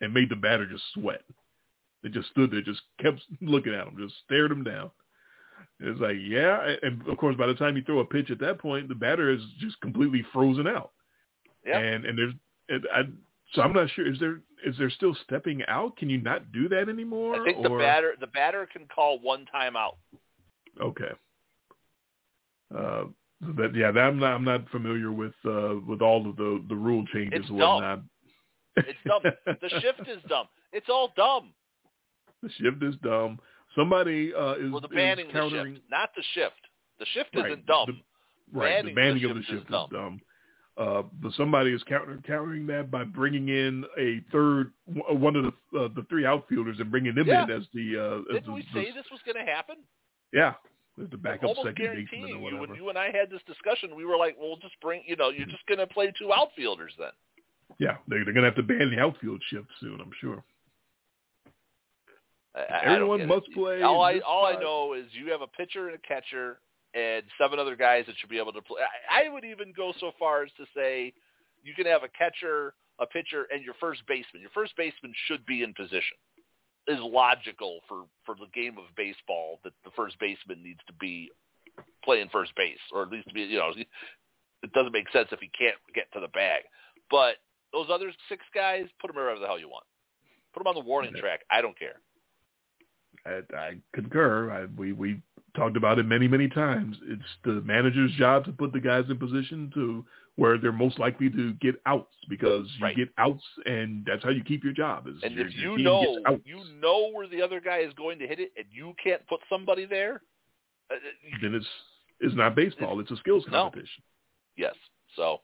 and 0.00 0.12
made 0.12 0.28
the 0.28 0.34
batter 0.36 0.66
just 0.66 0.82
sweat. 0.94 1.22
They 2.02 2.08
just 2.08 2.28
stood 2.30 2.50
there, 2.50 2.62
just 2.62 2.80
kept 3.00 3.20
looking 3.42 3.74
at 3.74 3.86
him, 3.86 3.96
just 3.98 4.14
stared 4.24 4.50
him 4.50 4.64
down. 4.64 4.90
It's 5.80 6.00
like 6.00 6.16
yeah, 6.20 6.74
and 6.82 7.06
of 7.08 7.16
course 7.18 7.36
by 7.36 7.46
the 7.46 7.54
time 7.54 7.76
you 7.76 7.82
throw 7.82 8.00
a 8.00 8.04
pitch 8.04 8.30
at 8.30 8.38
that 8.40 8.58
point, 8.58 8.88
the 8.88 8.94
batter 8.94 9.32
is 9.32 9.40
just 9.60 9.80
completely 9.80 10.24
frozen 10.32 10.66
out. 10.66 10.92
Yeah. 11.66 11.78
And 11.78 12.04
and 12.04 12.18
there's 12.18 12.34
and 12.68 12.86
I, 12.94 13.02
so 13.52 13.62
I'm 13.62 13.72
not 13.72 13.88
sure 13.90 14.10
is 14.10 14.18
there 14.18 14.40
is 14.64 14.76
there 14.78 14.90
still 14.90 15.16
stepping 15.24 15.62
out? 15.68 15.96
Can 15.96 16.10
you 16.10 16.18
not 16.18 16.52
do 16.52 16.68
that 16.68 16.88
anymore? 16.88 17.40
I 17.40 17.44
think 17.44 17.62
the 17.62 17.70
batter, 17.70 18.14
the 18.20 18.26
batter 18.26 18.68
can 18.70 18.86
call 18.94 19.18
one 19.20 19.46
time 19.46 19.76
out. 19.76 19.96
Okay. 20.80 21.12
Uh, 22.74 23.04
that 23.56 23.74
yeah, 23.74 23.90
that 23.90 24.00
I'm 24.00 24.18
not 24.18 24.34
I'm 24.34 24.44
not 24.44 24.68
familiar 24.70 25.12
with 25.12 25.32
uh, 25.46 25.76
with 25.86 26.02
all 26.02 26.28
of 26.28 26.36
the 26.36 26.62
the 26.68 26.74
rule 26.74 27.04
changes 27.12 27.40
It's 27.40 27.48
and 27.48 27.58
dumb. 27.58 27.74
whatnot. 27.74 28.02
It's 28.76 28.98
dumb. 29.06 29.22
the 29.60 29.68
shift 29.80 30.08
is 30.08 30.22
dumb. 30.28 30.46
It's 30.72 30.88
all 30.88 31.12
dumb. 31.16 31.52
The 32.42 32.50
shift 32.60 32.82
is 32.82 32.94
dumb. 33.02 33.38
Somebody 33.76 34.32
uh, 34.34 34.54
is, 34.54 34.70
Well, 34.72 34.80
the 34.80 34.88
is 34.88 34.94
banning 34.94 35.26
the 35.28 35.32
countering 35.32 35.74
shift, 35.76 35.90
not 35.90 36.10
the 36.16 36.22
shift. 36.34 36.54
The 36.98 37.06
shift 37.14 37.30
Right. 37.34 37.46
isn't 37.46 37.66
dumb. 37.66 37.86
The, 38.52 38.58
right. 38.58 38.68
Banning 38.76 38.84
the 38.86 38.90
the 38.90 38.94
banning 38.94 39.30
of 39.30 39.36
the 39.36 39.42
shift 39.44 39.62
is 39.66 39.70
dumb. 39.70 39.84
is 39.84 39.90
dumb. 39.92 40.20
Uh, 40.76 41.02
but 41.20 41.32
somebody 41.34 41.72
is 41.72 41.82
counter, 41.84 42.18
countering 42.26 42.66
that 42.66 42.90
by 42.90 43.04
bringing 43.04 43.48
in 43.48 43.84
a 43.98 44.20
third, 44.32 44.72
one 44.86 45.36
of 45.36 45.44
the 45.44 45.78
uh, 45.78 45.88
the 45.94 46.04
three 46.08 46.24
outfielders 46.24 46.78
and 46.80 46.90
bringing 46.90 47.14
them 47.14 47.26
Yeah. 47.26 47.44
in 47.44 47.50
as 47.50 47.64
the. 47.74 47.98
Uh, 47.98 48.18
as 48.20 48.24
Didn't 48.42 48.46
the, 48.46 48.52
we 48.52 48.62
the- 48.62 48.68
say 48.84 48.90
this 48.92 49.04
was 49.10 49.20
going 49.26 49.44
to 49.44 49.50
happen? 49.50 49.76
Yeah, 50.32 50.54
as 51.02 51.10
the 51.10 51.16
backup 51.16 51.54
second 51.56 51.74
baseman 51.76 52.24
or 52.24 52.26
you. 52.28 52.38
whatever. 52.38 52.60
When 52.62 52.74
you 52.76 52.88
and 52.88 52.96
I 52.96 53.06
had 53.06 53.28
this 53.30 53.42
discussion, 53.46 53.94
we 53.96 54.04
were 54.04 54.16
like, 54.16 54.36
"Well, 54.40 54.56
just 54.62 54.74
bring. 54.80 55.02
You 55.06 55.16
know, 55.16 55.28
you're 55.30 55.46
just 55.46 55.66
going 55.66 55.78
to 55.78 55.86
play 55.86 56.12
two 56.18 56.32
outfielders 56.32 56.92
then." 56.98 57.10
Yeah, 57.78 57.96
they're, 58.08 58.24
they're 58.24 58.32
going 58.34 58.44
to 58.44 58.50
have 58.50 58.56
to 58.56 58.62
ban 58.62 58.90
the 58.90 59.00
outfield 59.00 59.42
shift 59.50 59.68
soon. 59.80 60.00
I'm 60.00 60.12
sure. 60.20 60.42
I- 62.54 62.60
I, 62.60 62.76
I 62.78 62.94
Everyone 62.94 63.26
must 63.26 63.46
it. 63.48 63.54
play 63.54 63.82
All 63.82 64.02
I 64.02 64.18
all 64.20 64.46
I 64.46 64.54
know 64.60 64.94
is 64.94 65.06
you 65.12 65.30
have 65.30 65.40
a 65.42 65.46
pitcher 65.46 65.86
and 65.88 65.96
a 65.96 66.00
catcher 66.06 66.58
and 66.94 67.22
seven 67.40 67.58
other 67.58 67.76
guys 67.76 68.04
that 68.06 68.16
should 68.18 68.30
be 68.30 68.38
able 68.38 68.52
to 68.52 68.62
play. 68.62 68.80
I, 69.08 69.26
I 69.26 69.28
would 69.28 69.44
even 69.44 69.72
go 69.76 69.92
so 70.00 70.10
far 70.18 70.42
as 70.42 70.50
to 70.56 70.64
say 70.74 71.12
you 71.62 71.74
can 71.74 71.86
have 71.86 72.02
a 72.02 72.08
catcher, 72.08 72.74
a 72.98 73.06
pitcher, 73.06 73.46
and 73.52 73.62
your 73.64 73.74
first 73.78 74.02
baseman. 74.08 74.40
Your 74.42 74.50
first 74.50 74.76
baseman 74.76 75.12
should 75.26 75.46
be 75.46 75.62
in 75.62 75.72
position. 75.74 76.16
Is 76.88 76.98
logical 77.00 77.80
for 77.86 78.04
for 78.24 78.34
the 78.34 78.46
game 78.52 78.76
of 78.78 78.84
baseball 78.96 79.60
that 79.62 79.72
the 79.84 79.90
first 79.94 80.18
baseman 80.18 80.62
needs 80.62 80.80
to 80.88 80.92
be 80.94 81.30
playing 82.04 82.28
first 82.32 82.52
base, 82.56 82.80
or 82.92 83.02
at 83.02 83.10
least 83.10 83.28
to 83.28 83.34
be 83.34 83.42
you 83.42 83.58
know 83.58 83.70
it 83.76 84.72
doesn't 84.72 84.92
make 84.92 85.08
sense 85.12 85.28
if 85.30 85.38
he 85.40 85.50
can't 85.56 85.76
get 85.94 86.10
to 86.14 86.20
the 86.20 86.28
bag. 86.28 86.62
But 87.10 87.36
those 87.72 87.86
other 87.92 88.10
six 88.28 88.42
guys, 88.54 88.86
put 89.00 89.06
them 89.08 89.16
wherever 89.16 89.38
the 89.38 89.46
hell 89.46 89.58
you 89.60 89.68
want. 89.68 89.84
Put 90.52 90.60
them 90.60 90.66
on 90.68 90.74
the 90.74 90.80
warning 90.80 91.12
track. 91.20 91.40
I 91.50 91.60
don't 91.60 91.78
care. 91.78 92.00
I, 93.26 93.40
I 93.56 93.74
concur. 93.94 94.50
I, 94.50 94.64
we 94.80 94.92
we 94.92 95.20
talked 95.56 95.76
about 95.76 95.98
it 95.98 96.06
many 96.06 96.28
many 96.28 96.48
times. 96.48 96.96
It's 97.08 97.22
the 97.44 97.60
manager's 97.62 98.12
job 98.12 98.44
to 98.46 98.52
put 98.52 98.72
the 98.72 98.80
guys 98.80 99.04
in 99.08 99.18
position 99.18 99.70
to 99.74 100.04
where 100.36 100.56
they're 100.58 100.72
most 100.72 100.98
likely 100.98 101.28
to 101.30 101.52
get 101.54 101.74
outs 101.86 102.14
because 102.28 102.66
you 102.78 102.84
Right. 102.84 102.96
get 102.96 103.08
outs 103.18 103.44
and 103.66 104.04
that's 104.06 104.22
how 104.22 104.30
you 104.30 104.42
keep 104.42 104.64
your 104.64 104.72
job. 104.72 105.06
Is 105.06 105.22
And 105.22 105.34
your, 105.34 105.46
if 105.48 105.54
you 105.54 105.76
know 105.78 106.16
you 106.44 106.64
know 106.80 107.10
where 107.12 107.26
the 107.26 107.42
other 107.42 107.60
guy 107.60 107.78
is 107.78 107.92
going 107.94 108.18
to 108.20 108.26
hit 108.26 108.40
it, 108.40 108.52
and 108.56 108.66
you 108.70 108.94
can't 109.02 109.26
put 109.26 109.40
somebody 109.48 109.84
there, 109.86 110.22
uh, 110.90 110.94
then 111.42 111.54
it's 111.54 111.66
it's 112.20 112.34
not 112.34 112.54
baseball. 112.54 113.00
It's 113.00 113.10
a 113.10 113.16
skills 113.16 113.44
No. 113.50 113.64
competition. 113.64 114.02
yes. 114.56 114.74
So 115.16 115.40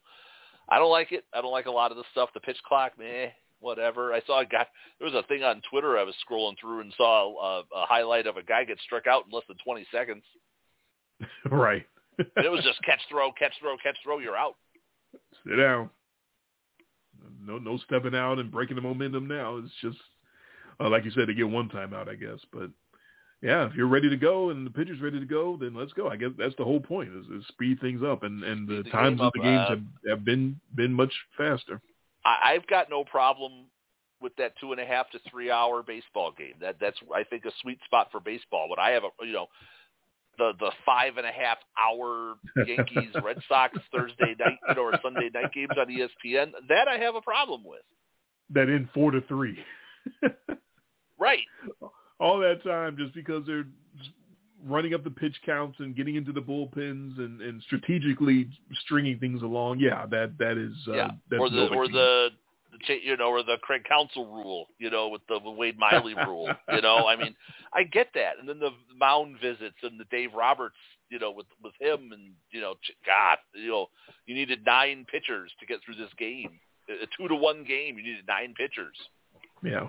I 0.69 0.79
don't 0.79 0.91
like 0.91 1.13
it. 1.13 1.25
I 1.35 1.41
don't 1.41 1.53
like 1.53 1.67
a 1.67 1.71
lot 1.71 1.91
of 1.91 1.97
the 1.97 2.05
stuff. 2.13 2.31
The 2.33 2.41
pitch 2.41 2.59
clock, 2.67 2.93
meh, 2.99 3.29
whatever. 3.67 4.15
I 4.15 4.23
saw 4.27 4.41
a 4.41 4.47
guy. 4.47 4.67
There 4.99 5.11
was 5.11 5.15
a 5.15 5.27
thing 5.27 5.43
on 5.43 5.61
Twitter 5.69 5.99
I 5.99 6.05
was 6.05 6.15
scrolling 6.29 6.55
through 6.61 6.81
and 6.81 6.95
saw 6.97 7.37
a, 7.37 7.59
a 7.61 7.87
highlight 7.87 8.27
of 8.27 8.37
a 8.37 8.43
guy 8.43 8.65
get 8.65 8.79
struck 8.81 9.07
out 9.07 9.25
in 9.27 9.33
less 9.33 9.45
than 9.49 9.57
20 9.65 9.87
seconds, 9.93 10.23
right. 11.51 11.85
it 12.19 12.51
was 12.51 12.65
just 12.65 12.83
catch 12.83 13.01
throw, 13.11 13.31
catch 13.33 13.53
throw, 13.61 13.77
catch 13.83 13.97
throw. 14.03 14.19
You're 14.19 14.37
out. 14.37 14.55
sit 15.47 15.57
down. 15.57 15.91
No 17.45 17.59
no 17.59 17.77
stepping 17.79 18.15
out 18.15 18.39
and 18.39 18.51
breaking 18.51 18.77
the 18.77 18.83
momentum 18.83 19.27
now. 19.27 19.57
It's 19.57 19.73
just 19.83 19.99
uh, 20.81 20.89
like 20.89 21.05
you 21.05 21.11
said 21.11 21.27
to 21.27 21.35
get 21.35 21.49
one 21.49 21.69
time 21.69 21.93
out, 21.93 22.09
I 22.09 22.15
guess. 22.15 22.39
But 22.53 22.71
yeah, 23.43 23.67
if 23.67 23.75
you're 23.75 23.87
ready 23.87 24.09
to 24.09 24.17
go 24.17 24.51
and 24.51 24.67
the 24.67 24.71
pitcher's 24.71 25.01
ready 25.01 25.21
to 25.21 25.27
go, 25.27 25.57
then 25.61 25.75
let's 25.75 25.93
go. 25.93 26.09
I 26.09 26.17
guess 26.17 26.31
that's 26.39 26.55
the 26.57 26.65
whole 26.65 26.81
point 26.81 27.11
is, 27.15 27.27
is 27.27 27.47
speed 27.49 27.81
things 27.81 28.03
up, 28.05 28.23
and 28.23 28.43
and 28.45 28.69
the, 28.69 28.83
the 28.83 28.91
times 28.91 29.21
of 29.21 29.33
the 29.35 29.41
up, 29.41 29.45
games 29.45 29.65
uh, 29.67 29.71
have, 29.71 29.83
have 30.09 30.25
been 30.25 30.61
been 30.75 30.93
much 30.93 31.13
faster. 31.37 31.81
I, 32.27 32.55
I've 32.55 32.67
got 32.67 32.91
no 32.91 33.05
problem 33.05 33.53
with 34.21 34.35
that 34.37 34.53
two 34.61 34.73
and 34.73 34.81
a 34.81 34.85
half 34.85 35.11
to 35.11 35.19
three 35.31 35.51
hour 35.51 35.83
baseball 35.83 36.33
game. 36.37 36.55
That 36.61 36.77
that's 36.81 36.99
I 37.15 37.25
think 37.25 37.45
a 37.45 37.53
sweet 37.63 37.79
spot 37.85 38.09
for 38.11 38.21
baseball. 38.21 38.67
But 38.69 38.81
I 38.81 38.91
have 38.91 39.05
a 39.05 39.27
you 39.27 39.33
know 39.33 39.47
the 40.39 40.53
the 40.59 40.73
five 40.85 41.17
and 41.17 41.27
a 41.27 41.33
half 41.33 41.59
hour 41.81 42.35
Yankees 42.67 43.15
Red 43.23 43.39
Sox 43.49 43.79
Thursday 43.93 44.35
night 44.39 44.59
you 44.69 44.75
know 44.75 44.83
or 44.83 44.99
Sunday 45.03 45.31
night 45.33 45.53
games 45.53 45.73
on 45.79 45.87
ESPN. 45.87 46.53
That 46.69 46.89
I 46.89 46.99
have 46.99 47.15
a 47.15 47.23
problem 47.23 47.63
with. 47.65 47.83
That 48.51 48.69
in 48.69 48.89
four 48.93 49.13
to 49.13 49.21
three. 49.23 49.59
Right. 51.19 51.45
All 52.21 52.39
that 52.41 52.63
time 52.63 52.97
just 52.97 53.15
because 53.15 53.45
they're 53.47 53.67
running 54.67 54.95
up 54.95 55.05
the 55.05 55.11
pitch 55.11 55.37
counts 55.45 55.79
and 55.79 55.95
getting 55.97 56.17
into 56.17 56.33
the 56.33 56.41
bullpens 56.41 57.19
and, 57.19 57.41
and 57.41 57.63
strategically 57.63 58.49
stringing 58.85 59.19
things 59.19 59.43
along. 59.43 59.79
Yeah, 59.79 60.07
that 60.07 60.37
that 60.39 60.59
is 60.59 60.75
uh, 60.89 60.93
yeah. 60.93 61.11
that's 61.31 61.41
Or 61.41 61.51
the 61.51 61.67
or 61.69 61.89
the 61.89 62.29
the 62.73 62.79
cha- 62.87 63.03
you 63.03 63.17
know, 63.17 63.29
or 63.29 63.43
the 63.43 63.57
Craig 63.63 63.83
Counsell 63.89 64.27
rule, 64.27 64.67
you 64.79 64.91
know, 64.91 65.09
with 65.09 65.23
the 65.29 65.39
Wade 65.51 65.79
Miley 65.79 66.15
rule, 66.27 66.51
you 66.73 66.83
know. 66.83 67.07
I 67.07 67.17
mean, 67.17 67.35
I 67.73 67.85
get 67.85 68.09
that, 68.15 68.39
and 68.39 68.49
then 68.49 68.59
the 68.59 68.71
mound 68.99 69.37
visits 69.41 69.77
and 69.83 69.99
the 69.99 70.05
Dave 70.11 70.35
Roberts, 70.35 70.77
you 71.09 71.19
know, 71.19 71.31
with 71.31 71.47
with 71.63 71.75
him, 71.81 72.11
and 72.13 72.33
you 72.51 72.61
know, 72.61 72.75
God, 73.05 73.39
you 73.55 73.69
know, 73.69 73.87
you 74.27 74.35
needed 74.35 74.61
nine 74.67 75.07
pitchers 75.11 75.53
to 75.61 75.67
get 75.67 75.79
through 75.85 75.97
this 75.97 76.13
game, 76.19 76.59
a 76.89 77.07
two 77.17 77.29
to 77.29 77.35
one 77.35 77.65
game. 77.65 77.97
You 77.97 78.05
needed 78.05 78.27
nine 78.27 78.55
pitchers, 78.57 78.97
yeah. 79.63 79.89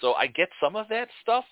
so 0.00 0.14
I 0.14 0.26
get 0.26 0.48
some 0.62 0.76
of 0.76 0.88
that 0.88 1.08
stuff, 1.22 1.44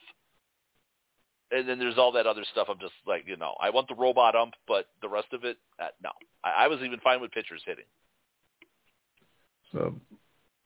and 1.52 1.68
then 1.68 1.78
there's 1.78 1.98
all 1.98 2.12
that 2.12 2.26
other 2.26 2.44
stuff. 2.50 2.68
I'm 2.70 2.78
just 2.80 2.94
like, 3.06 3.24
you 3.26 3.36
know, 3.36 3.54
I 3.60 3.70
want 3.70 3.88
the 3.88 3.94
robot 3.94 4.34
ump, 4.34 4.54
but 4.66 4.86
the 5.00 5.08
rest 5.08 5.28
of 5.32 5.44
it, 5.44 5.58
uh, 5.80 5.88
no. 6.02 6.10
I, 6.44 6.64
I 6.64 6.68
was 6.68 6.80
even 6.80 6.98
fine 7.00 7.20
with 7.20 7.30
pitchers 7.32 7.62
hitting. 7.64 7.84
So 9.72 9.94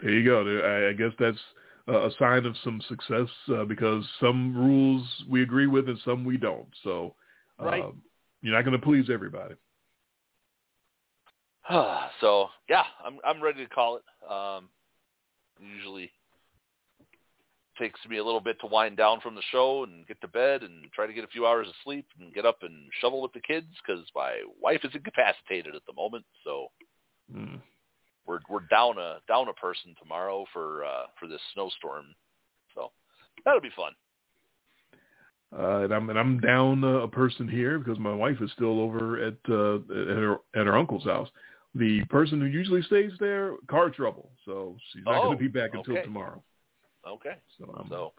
there 0.01 0.11
you 0.11 0.25
go. 0.25 0.43
I, 0.43 0.91
I 0.91 0.93
guess 0.93 1.13
that's 1.19 1.39
a 1.89 2.11
sign 2.19 2.45
of 2.47 2.57
some 2.65 2.81
success 2.89 3.29
uh, 3.55 3.65
because 3.65 4.05
some 4.21 4.57
rules 4.57 5.07
we 5.29 5.43
agree 5.43 5.67
with 5.67 5.89
and 5.89 5.99
some 6.05 6.25
we 6.25 6.37
don't. 6.37 6.69
So 6.83 7.15
uh, 7.61 7.65
Right. 7.65 7.85
you're 8.43 8.55
not 8.55 8.65
going 8.65 8.79
to 8.79 8.85
please 8.85 9.07
everybody. 9.13 9.55
so 12.21 12.49
yeah, 12.69 12.85
I'm 13.05 13.19
I'm 13.25 13.43
ready 13.43 13.65
to 13.65 13.71
call 13.71 13.97
it. 13.97 14.03
Um, 14.31 14.69
usually 15.61 16.11
takes 17.79 18.01
me 18.09 18.19
a 18.19 18.25
little 18.25 18.41
bit 18.41 18.59
to 18.61 18.67
wind 18.67 18.97
down 18.97 19.21
from 19.21 19.35
the 19.35 19.43
show 19.51 19.85
and 19.85 20.07
get 20.07 20.21
to 20.21 20.29
bed 20.29 20.63
and 20.63 20.91
try 20.93 21.07
to 21.07 21.13
get 21.13 21.25
a 21.25 21.29
few 21.29 21.47
hours 21.47 21.69
of 21.69 21.75
sleep 21.85 22.07
and 22.21 22.35
get 22.35 22.47
up 22.47 22.59
and 22.63 22.89
shovel 23.01 23.21
with 23.23 23.33
the 23.33 23.41
kids 23.41 23.67
because 23.87 24.05
my 24.15 24.43
wife 24.61 24.81
is 24.85 24.95
incapacitated 24.95 25.75
at 25.75 25.83
the 25.87 25.93
moment. 25.93 26.25
So 26.45 26.69
Mm. 27.35 27.61
we're 28.25 28.39
we're 28.49 28.67
down 28.71 28.99
a 28.99 29.19
down 29.27 29.49
a 29.49 29.53
person 29.55 29.95
tomorrow 30.01 30.47
for 30.53 30.85
uh, 30.85 31.07
for 31.19 31.27
this 31.29 31.41
snowstorm. 31.55 32.15
So 32.75 32.93
that'll 33.45 33.61
be 33.61 33.71
fun. 33.77 33.93
Uh, 35.57 35.85
and 35.85 35.93
I'm 35.95 36.11
and 36.11 36.19
I'm 36.19 36.41
down 36.41 36.85
uh, 36.85 37.03
a 37.03 37.09
person 37.09 37.49
here 37.49 37.79
because 37.79 37.99
my 37.99 38.15
wife 38.15 38.37
is 38.41 38.51
still 38.53 38.81
over 38.81 39.23
at 39.25 39.37
uh, 39.49 39.77
at 39.77 40.17
her 40.17 40.37
at 40.55 40.67
her 40.67 40.77
uncle's 40.77 41.05
house. 41.05 41.29
The 41.75 42.05
person 42.05 42.41
who 42.41 42.47
usually 42.47 42.83
stays 42.83 43.13
there, 43.21 43.55
car 43.69 43.91
trouble, 43.91 44.31
so 44.45 44.77
she's 44.93 45.05
not 45.05 45.19
Oh, 45.19 45.27
going 45.27 45.39
to 45.39 45.43
be 45.43 45.49
back 45.49 45.71
until 45.75 45.95
okay. 45.95 46.03
tomorrow. 46.03 46.43
Okay. 47.07 47.37
So, 47.59 47.75
I'm, 47.79 47.89
So 47.89 48.13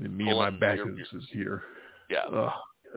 and 0.00 0.16
me 0.16 0.28
and 0.28 0.38
my 0.38 0.50
back 0.50 0.76
your- 0.78 0.98
is, 0.98 1.06
is 1.12 1.28
here. 1.32 1.62
yeah. 2.08 2.24
Uh, 2.24 2.52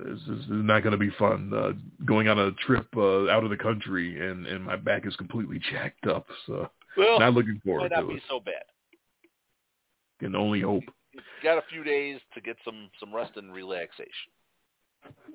this 0.05 0.19
is, 0.27 0.45
not 0.49 0.81
going 0.81 0.91
to 0.93 0.97
be 0.97 1.11
fun. 1.19 1.51
Uh, 1.53 1.73
going 2.05 2.27
on 2.27 2.39
a 2.39 2.51
trip 2.65 2.87
uh, 2.97 3.29
out 3.29 3.43
of 3.43 3.51
the 3.51 3.57
country 3.57 4.27
and 4.27 4.47
and 4.47 4.63
my 4.63 4.75
back 4.75 5.05
is 5.05 5.15
completely 5.17 5.59
jacked 5.71 6.07
up. 6.07 6.25
So 6.47 6.67
Well, 6.97 7.19
not 7.19 7.33
looking 7.33 7.53
might 7.55 7.63
forward 7.63 7.91
not 7.91 8.01
to 8.01 8.07
be 8.07 8.13
it. 8.15 8.23
so 8.27 8.39
bad. 8.39 8.63
Can 10.19 10.35
only 10.35 10.61
hope. 10.61 10.83
Got 11.43 11.59
a 11.59 11.63
few 11.69 11.83
days 11.83 12.19
to 12.33 12.41
get 12.41 12.55
some 12.65 12.89
some 12.99 13.13
rest 13.13 13.33
and 13.35 13.53
relaxation. 13.53 14.31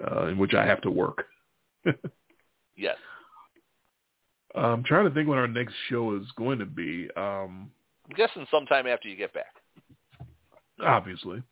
Uh, 0.05 0.27
in 0.27 0.39
which 0.39 0.55
I 0.55 0.65
have 0.67 0.81
to 0.83 0.91
work. 0.91 1.27
Yes. 2.77 2.97
I'm 4.55 4.85
trying 4.85 5.09
to 5.09 5.11
think 5.13 5.29
when 5.29 5.37
our 5.39 5.49
next 5.49 5.75
show 5.89 6.15
is 6.17 6.23
going 6.37 6.61
to 6.61 6.65
be. 6.65 7.09
Um, 7.17 7.73
I'm 8.09 8.17
guessing 8.17 8.47
sometime 8.51 8.87
after 8.87 9.09
you 9.09 9.17
get 9.17 9.35
back. 9.35 9.55
obviously. 10.85 11.43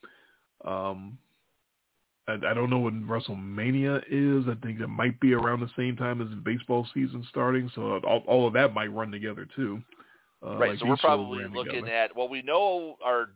Um, 0.65 1.19
I, 2.29 2.35
I 2.35 2.55
don't 2.55 2.71
know 2.71 2.79
when 2.79 3.05
WrestleMania 3.05 4.03
is. 4.11 4.47
I 4.49 4.55
think 4.65 4.81
it 4.81 4.89
might 4.89 5.19
be 5.21 5.35
around 5.35 5.61
the 5.61 5.71
same 5.77 5.97
time 5.97 6.21
as 6.21 6.29
the 6.31 6.37
baseball 6.37 6.87
season 6.95 7.27
starting. 7.29 7.71
So 7.75 8.01
all, 8.07 8.23
all 8.27 8.47
of 8.47 8.55
that 8.55 8.75
might 8.75 8.93
run 8.93 9.11
together 9.11 9.47
too. 9.55 9.83
Uh, 10.45 10.57
right. 10.57 10.71
like 10.71 10.79
so 10.79 10.87
we're 10.87 10.97
probably 10.97 11.45
looking 11.45 11.85
together. 11.85 11.93
at 11.93 12.17
well, 12.17 12.29
we 12.29 12.43
know 12.43 12.97
our 13.05 13.31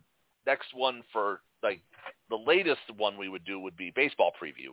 next 0.46 0.74
one 0.74 1.02
for 1.12 1.40
like 1.62 1.80
the 2.28 2.36
latest 2.36 2.80
one 2.96 3.16
we 3.16 3.28
would 3.28 3.44
do 3.44 3.58
would 3.60 3.76
be 3.76 3.92
baseball 3.94 4.32
preview. 4.42 4.72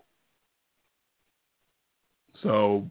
So 2.44 2.88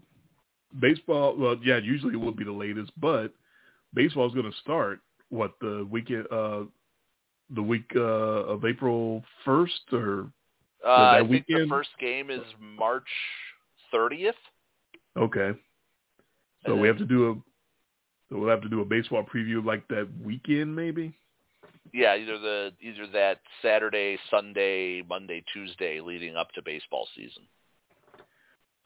baseball, 0.80 1.36
well, 1.38 1.56
yeah, 1.62 1.78
usually 1.78 2.14
it 2.14 2.20
would 2.20 2.36
be 2.36 2.44
the 2.44 2.52
latest, 2.52 2.90
but 2.98 3.32
baseball 3.94 4.26
is 4.26 4.34
going 4.34 4.50
to 4.50 4.58
start 4.58 5.00
what 5.30 5.52
the 5.60 5.86
weekend, 5.90 6.26
uh, 6.30 6.64
the 7.50 7.62
week 7.62 7.90
uh, 7.94 8.00
of 8.00 8.64
April 8.64 9.24
first, 9.44 9.92
or 9.92 10.30
Uh, 10.84 11.18
I 11.22 11.26
think 11.28 11.46
the 11.46 11.66
first 11.68 11.90
game 11.98 12.30
is 12.30 12.42
March 12.60 13.08
30th. 13.92 14.32
okay. 15.16 15.58
So 16.64 16.72
And 16.72 16.80
we 16.80 16.88
have 16.88 16.98
to 16.98 17.04
do 17.04 17.30
a, 17.30 17.34
so 18.28 18.38
we'll 18.38 18.50
have 18.50 18.62
to 18.62 18.68
do 18.68 18.80
a 18.80 18.84
baseball 18.84 19.24
preview 19.24 19.64
like 19.64 19.86
that 19.88 20.08
weekend, 20.22 20.74
maybe. 20.74 21.14
Yeah, 21.92 22.16
either 22.16 22.38
the 22.38 22.72
either 22.80 23.06
that 23.12 23.40
Saturday, 23.62 24.18
Sunday, 24.30 25.02
Monday, 25.02 25.44
Tuesday, 25.52 26.00
leading 26.00 26.36
up 26.36 26.50
to 26.52 26.62
baseball 26.62 27.08
season. 27.14 27.44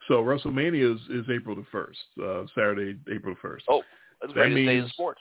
So 0.09 0.23
WrestleMania 0.23 0.95
is, 0.95 1.01
is 1.09 1.27
April 1.31 1.57
the 1.57 1.67
first, 1.73 1.99
uh, 2.23 2.45
Saturday, 2.55 2.99
April 3.13 3.35
first. 3.41 3.65
Oh, 3.69 3.83
that's 4.21 4.33
the 4.33 4.41
greatest 4.41 4.67
day 4.67 4.77
in 4.79 4.89
sports. 4.91 5.21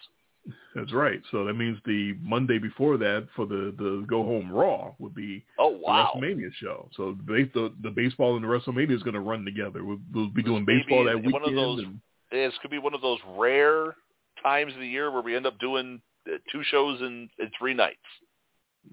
That's 0.74 0.94
right. 0.94 1.22
So 1.32 1.46
that 1.46 1.54
means 1.56 1.78
the 1.86 2.14
Monday 2.22 2.58
before 2.58 2.98
that 2.98 3.28
for 3.36 3.46
the 3.46 3.74
the 3.78 4.06
Go 4.08 4.24
Home 4.24 4.52
Raw 4.52 4.94
would 5.00 5.14
be 5.14 5.46
Oh 5.60 5.72
the 5.74 5.78
wow! 5.80 6.12
WrestleMania 6.16 6.52
show. 6.54 6.90
So 6.96 7.18
the 7.28 7.50
the, 7.54 7.74
the 7.84 7.90
baseball 7.92 8.36
and 8.36 8.44
the 8.44 8.48
WrestleMania 8.48 8.96
is 8.96 9.04
going 9.04 9.14
to 9.16 9.20
run 9.20 9.46
together. 9.46 9.84
We'll, 9.84 10.00
we'll 10.14 10.30
be 10.30 10.42
doing 10.44 10.66
may 10.66 10.78
baseball 10.78 11.04
that 11.06 11.16
one 11.16 11.26
weekend. 11.26 11.46
of 11.48 11.54
those- 11.56 11.80
and- 11.86 12.00
This 12.32 12.54
could 12.62 12.72
be 12.72 12.78
one 12.80 12.94
of 12.94 13.02
those 13.02 13.20
rare 13.38 13.96
times 14.42 14.74
of 14.74 14.80
the 14.80 14.88
year 14.88 15.12
where 15.12 15.22
we 15.22 15.36
end 15.36 15.46
up 15.46 15.60
doing 15.60 16.02
uh, 16.28 16.38
two 16.52 16.64
shows 16.64 17.02
in, 17.02 17.30
in 17.40 17.52
three 17.58 17.74
nights, 17.74 17.98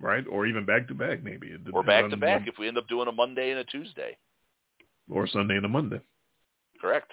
right, 0.00 0.24
or 0.28 0.46
even 0.46 0.64
back 0.64 0.88
to 0.88 0.94
back, 0.94 1.22
maybe. 1.22 1.52
Or 1.72 1.82
back 1.82 2.10
to 2.10 2.16
back 2.16 2.48
if 2.48 2.58
we 2.58 2.66
end 2.66 2.78
up 2.78 2.88
doing 2.88 3.08
a 3.08 3.12
Monday 3.12 3.50
and 3.50 3.60
a 3.60 3.64
Tuesday. 3.64 4.16
or 5.08 5.26
Sunday 5.28 5.56
and 5.56 5.64
a 5.64 5.68
Monday. 5.68 6.00
Correct. 6.80 7.12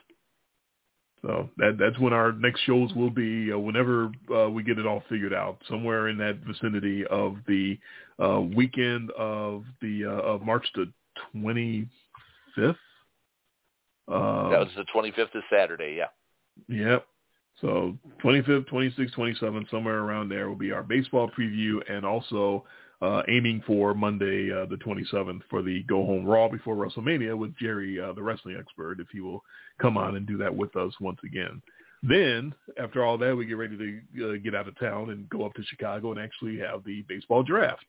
So 1.24 1.50
that 1.58 1.78
that's 1.80 1.98
when 2.00 2.12
our 2.12 2.34
next 2.34 2.62
shows 2.62 2.94
will 2.94 3.10
be. 3.10 3.52
Uh, 3.52 3.58
whenever 3.58 4.12
uh, 4.34 4.50
we 4.50 4.62
get 4.62 4.78
it 4.78 4.86
all 4.86 5.04
figured 5.08 5.34
out, 5.34 5.58
somewhere 5.70 6.10
in 6.10 6.18
that 6.18 6.40
vicinity 6.45 7.06
of 7.08 7.38
the 7.48 7.80
uh, 8.22 8.41
weekend 8.41 9.10
of 9.12 9.64
the 9.82 10.06
uh, 10.06 10.22
of 10.22 10.41
March 10.41 10.68
the 10.76 10.91
twenty 11.32 11.88
fifth. 12.56 12.76
Uh, 14.08 14.50
that 14.50 14.60
was 14.60 14.68
the 14.76 14.86
25th 14.94 15.34
is 15.34 15.44
Saturday. 15.50 15.95
Yeah. 15.98 16.08
Yep. 16.68 17.08
So 17.62 17.98
25th, 18.22 18.70
26th, 18.70 19.16
27th, 19.16 19.70
somewhere 19.72 20.00
around 20.00 20.28
there 20.28 20.50
will 20.50 20.58
be 20.58 20.74
our 20.74 20.84
baseball 20.84 21.30
preview 21.30 21.80
and 21.90 22.06
also 22.06 22.66
aiming 23.27 23.63
for 23.65 23.93
Monday 23.93 24.51
uh, 24.51 24.65
the 24.65 24.77
27th 24.77 25.41
for 25.49 25.61
the 25.61 25.84
Go 25.84 26.05
Home 26.05 26.25
Raw 26.25 26.47
before 26.47 26.75
WrestleMania 26.75 27.38
with 27.38 27.55
Jerry, 27.57 27.99
uh, 27.99 28.13
the 28.13 28.23
wrestling 28.23 28.55
expert, 28.59 28.99
if 28.99 29.07
he 29.11 29.19
will 29.19 29.43
come 29.80 29.97
on 29.97 30.15
and 30.15 30.25
do 30.25 30.38
that 30.38 30.55
with 30.55 30.75
us 30.75 30.93
once 30.99 31.19
again. 31.25 31.61
Then, 32.03 32.53
after 32.77 33.03
all 33.05 33.17
that, 33.17 33.35
we 33.35 33.45
get 33.45 33.57
ready 33.57 33.77
to 33.77 34.34
uh, 34.34 34.38
get 34.43 34.53
out 34.53 34.67
of 34.67 34.77
town 34.77 35.11
and 35.11 35.30
go 35.30 35.45
up 35.45 35.53
to 35.53 35.63
Chicago 35.63 36.11
and 36.11 36.19
actually 36.19 36.59
have 36.59 36.84
the 36.84 37.03
baseball 37.07 37.43
draft 37.43 37.85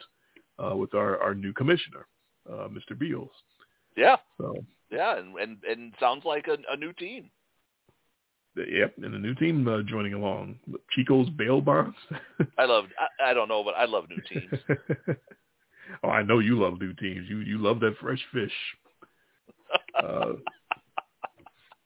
uh, 0.58 0.76
with 0.76 0.94
our, 0.94 1.20
our 1.20 1.34
new 1.34 1.52
commissioner, 1.52 2.06
uh, 2.48 2.68
Mr. 2.68 2.96
Beals. 2.96 3.30
Yeah. 3.96 4.16
So 4.38 4.64
Yeah, 4.90 5.18
and 5.18 5.34
and, 5.36 5.58
and 5.68 5.94
sounds 5.98 6.24
like 6.24 6.46
a, 6.46 6.56
a 6.72 6.76
new 6.76 6.92
team. 6.92 7.30
Yep, 8.56 8.94
and 9.02 9.14
a 9.14 9.18
new 9.18 9.35
team 9.35 9.66
uh, 9.66 9.82
joining 9.82 10.14
along. 10.14 10.56
Chico's 10.90 11.28
bail 11.31 11.60
bonds. 11.60 11.97
I 12.59 12.64
love. 12.66 12.85
I, 12.98 13.31
I 13.31 13.35
don't 13.35 13.48
know, 13.48 13.64
but 13.64 13.74
I 13.74 13.85
love 13.85 14.05
new 14.09 14.22
teams. 14.28 14.62
oh, 16.05 16.09
I 16.09 16.22
know 16.22 16.39
you 16.39 16.60
love 16.60 16.81
new 16.81 16.93
teams. 16.94 17.28
You 17.28 17.39
you 17.39 17.59
love 17.59 17.81
that 17.81 17.97
fresh 18.01 18.20
fish. 18.32 18.52
Uh, 19.98 20.35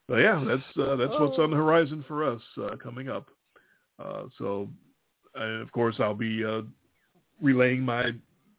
so 0.09 0.17
yeah, 0.17 0.45
that's 0.47 0.63
uh, 0.79 0.97
that's 0.97 1.13
what's 1.19 1.39
on 1.39 1.51
the 1.51 1.57
horizon 1.57 2.05
for 2.07 2.31
us 2.31 2.43
uh, 2.63 2.77
coming 2.83 3.09
up. 3.09 3.29
Uh, 3.99 4.25
so, 4.37 4.69
of 5.35 5.73
course, 5.73 5.97
I'll 5.99 6.15
be 6.15 6.45
uh, 6.45 6.63
relaying 7.41 7.83
my 7.83 8.13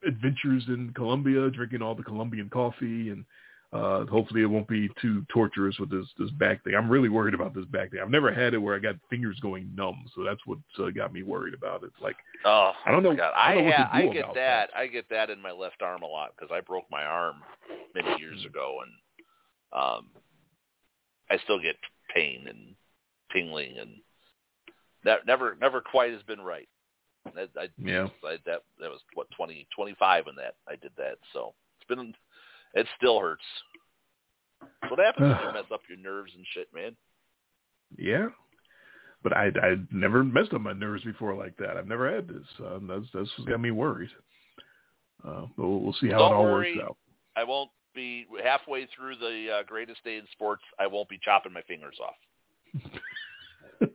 adventures 0.05 0.63
in 0.67 0.91
Colombia, 0.95 1.49
drinking 1.49 1.81
all 1.81 1.95
the 1.95 2.03
Colombian 2.03 2.49
coffee, 2.49 3.09
and 3.09 3.23
uh, 3.71 4.03
hopefully 4.05 4.41
it 4.41 4.47
won't 4.47 4.67
be 4.67 4.89
too 4.99 5.23
torturous 5.31 5.77
with 5.79 5.91
this 5.91 6.07
this 6.17 6.31
back 6.31 6.63
thing. 6.63 6.73
I'm 6.75 6.89
really 6.89 7.09
worried 7.09 7.35
about 7.35 7.53
this 7.53 7.65
back 7.65 7.91
thing. 7.91 7.99
I've 8.01 8.09
never 8.09 8.33
had 8.33 8.53
it 8.55 8.57
where 8.57 8.75
I 8.75 8.79
got 8.79 8.95
fingers 9.09 9.39
going 9.41 9.69
numb, 9.75 10.05
so 10.15 10.23
that's 10.23 10.39
what 10.47 10.57
uh, 10.79 10.89
got 10.89 11.13
me 11.13 11.21
worried 11.21 11.53
about 11.53 11.83
it. 11.83 11.91
Like 12.01 12.15
Oh, 12.45 12.71
I 12.85 12.91
don't 12.91 13.03
know. 13.03 13.15
God. 13.15 13.31
I 13.35 13.51
I 13.51 13.55
don't 13.55 13.63
know 13.63 13.69
what 13.69 13.75
ha- 13.77 13.89
to 13.91 13.95
I 13.95 14.07
get 14.07 14.23
about 14.23 14.35
that. 14.35 14.69
I 14.75 14.87
get 14.87 15.09
that 15.09 15.29
in 15.29 15.39
my 15.41 15.51
left 15.51 15.81
arm 15.83 16.01
a 16.01 16.07
lot 16.07 16.31
because 16.35 16.51
I 16.51 16.61
broke 16.61 16.85
my 16.89 17.03
arm 17.03 17.35
many 17.93 18.19
years 18.19 18.43
ago, 18.43 18.79
and 18.83 19.81
um, 19.83 20.07
I 21.29 21.37
still 21.43 21.59
get 21.61 21.75
pain 22.13 22.47
and 22.47 22.75
tingling, 23.31 23.77
and 23.77 23.91
that 25.03 25.27
never 25.27 25.55
never 25.61 25.79
quite 25.79 26.11
has 26.11 26.23
been 26.23 26.41
right. 26.41 26.67
I, 27.37 27.41
I, 27.55 27.67
Yeah. 27.77 28.07
I, 28.25 28.37
that 28.47 28.63
that 28.79 28.89
was 28.89 29.01
what 29.13 29.27
twenty 29.29 29.67
twenty 29.75 29.95
five 29.99 30.25
when 30.25 30.35
that 30.37 30.55
I 30.67 30.75
did 30.75 30.91
that, 30.97 31.17
so 31.33 31.53
it's 31.77 31.87
been 31.87 32.15
it 32.73 32.87
still 32.97 33.19
hurts. 33.19 33.43
That's 34.81 34.91
what 34.91 34.99
happens 34.99 35.29
when 35.29 35.47
you 35.47 35.53
mess 35.53 35.71
up 35.73 35.81
your 35.89 35.97
nerves 35.97 36.31
and 36.35 36.45
shit, 36.53 36.67
man. 36.73 36.95
Yeah, 37.97 38.27
but 39.23 39.35
I 39.35 39.47
I 39.61 39.75
never 39.91 40.23
messed 40.23 40.53
up 40.53 40.61
my 40.61 40.73
nerves 40.73 41.03
before 41.03 41.35
like 41.35 41.57
that. 41.57 41.77
I've 41.77 41.87
never 41.87 42.13
had 42.13 42.27
this. 42.27 42.45
Um, 42.59 42.87
that's 42.87 43.05
that's 43.13 43.29
what's 43.37 43.49
got 43.49 43.59
me 43.59 43.71
worried. 43.71 44.09
Uh, 45.27 45.47
but 45.57 45.67
we'll, 45.67 45.79
we'll 45.79 45.95
see 45.99 46.07
how 46.07 46.19
Don't 46.19 46.31
it 46.31 46.35
all 46.35 46.43
worry. 46.43 46.77
works 46.77 46.87
out. 46.89 46.97
I 47.35 47.43
won't 47.43 47.69
be 47.93 48.25
halfway 48.43 48.87
through 48.95 49.15
the 49.17 49.59
uh, 49.59 49.63
greatest 49.63 50.03
day 50.03 50.17
in 50.17 50.25
sports. 50.31 50.63
I 50.79 50.87
won't 50.87 51.09
be 51.09 51.19
chopping 51.21 51.51
my 51.53 51.61
fingers 51.63 51.97
off. 52.01 52.15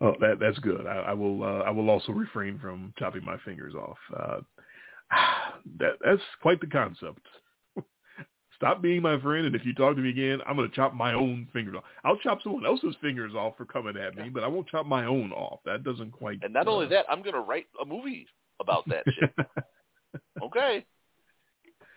oh, 0.00 0.14
that 0.20 0.38
that's 0.40 0.58
good. 0.58 0.86
I, 0.86 0.96
I 1.08 1.12
will 1.12 1.42
uh, 1.42 1.60
I 1.60 1.70
will 1.70 1.88
also 1.88 2.12
refrain 2.12 2.58
from 2.58 2.92
chopping 2.98 3.24
my 3.24 3.38
fingers 3.44 3.74
off. 3.74 3.98
Uh, 5.64 5.70
that 5.78 5.92
that's 6.04 6.22
quite 6.40 6.60
the 6.60 6.66
concept. 6.66 7.26
Stop 8.56 8.80
being 8.80 9.02
my 9.02 9.18
friend, 9.20 9.44
and 9.46 9.56
if 9.56 9.64
you 9.66 9.74
talk 9.74 9.96
to 9.96 10.00
me 10.02 10.10
again, 10.10 10.38
I'm 10.46 10.54
going 10.54 10.68
to 10.70 10.76
chop 10.76 10.94
my 10.94 11.14
own 11.14 11.48
fingers 11.52 11.74
off. 11.76 11.82
I'll 12.04 12.16
chop 12.18 12.42
someone 12.44 12.64
else's 12.64 12.94
fingers 13.00 13.34
off 13.34 13.56
for 13.56 13.64
coming 13.64 13.96
at 13.96 14.14
me, 14.14 14.28
but 14.28 14.44
I 14.44 14.46
won't 14.46 14.68
chop 14.68 14.86
my 14.86 15.04
own 15.04 15.32
off. 15.32 15.58
That 15.64 15.82
doesn't 15.82 16.12
quite. 16.12 16.38
And 16.44 16.52
not 16.54 16.68
only 16.68 16.86
uh, 16.86 16.90
that, 16.90 17.06
I'm 17.10 17.22
going 17.22 17.34
to 17.34 17.40
write 17.40 17.66
a 17.80 17.84
movie 17.84 18.28
about 18.60 18.84
that 18.88 19.04
shit. 19.12 19.34
Okay. 20.42 20.84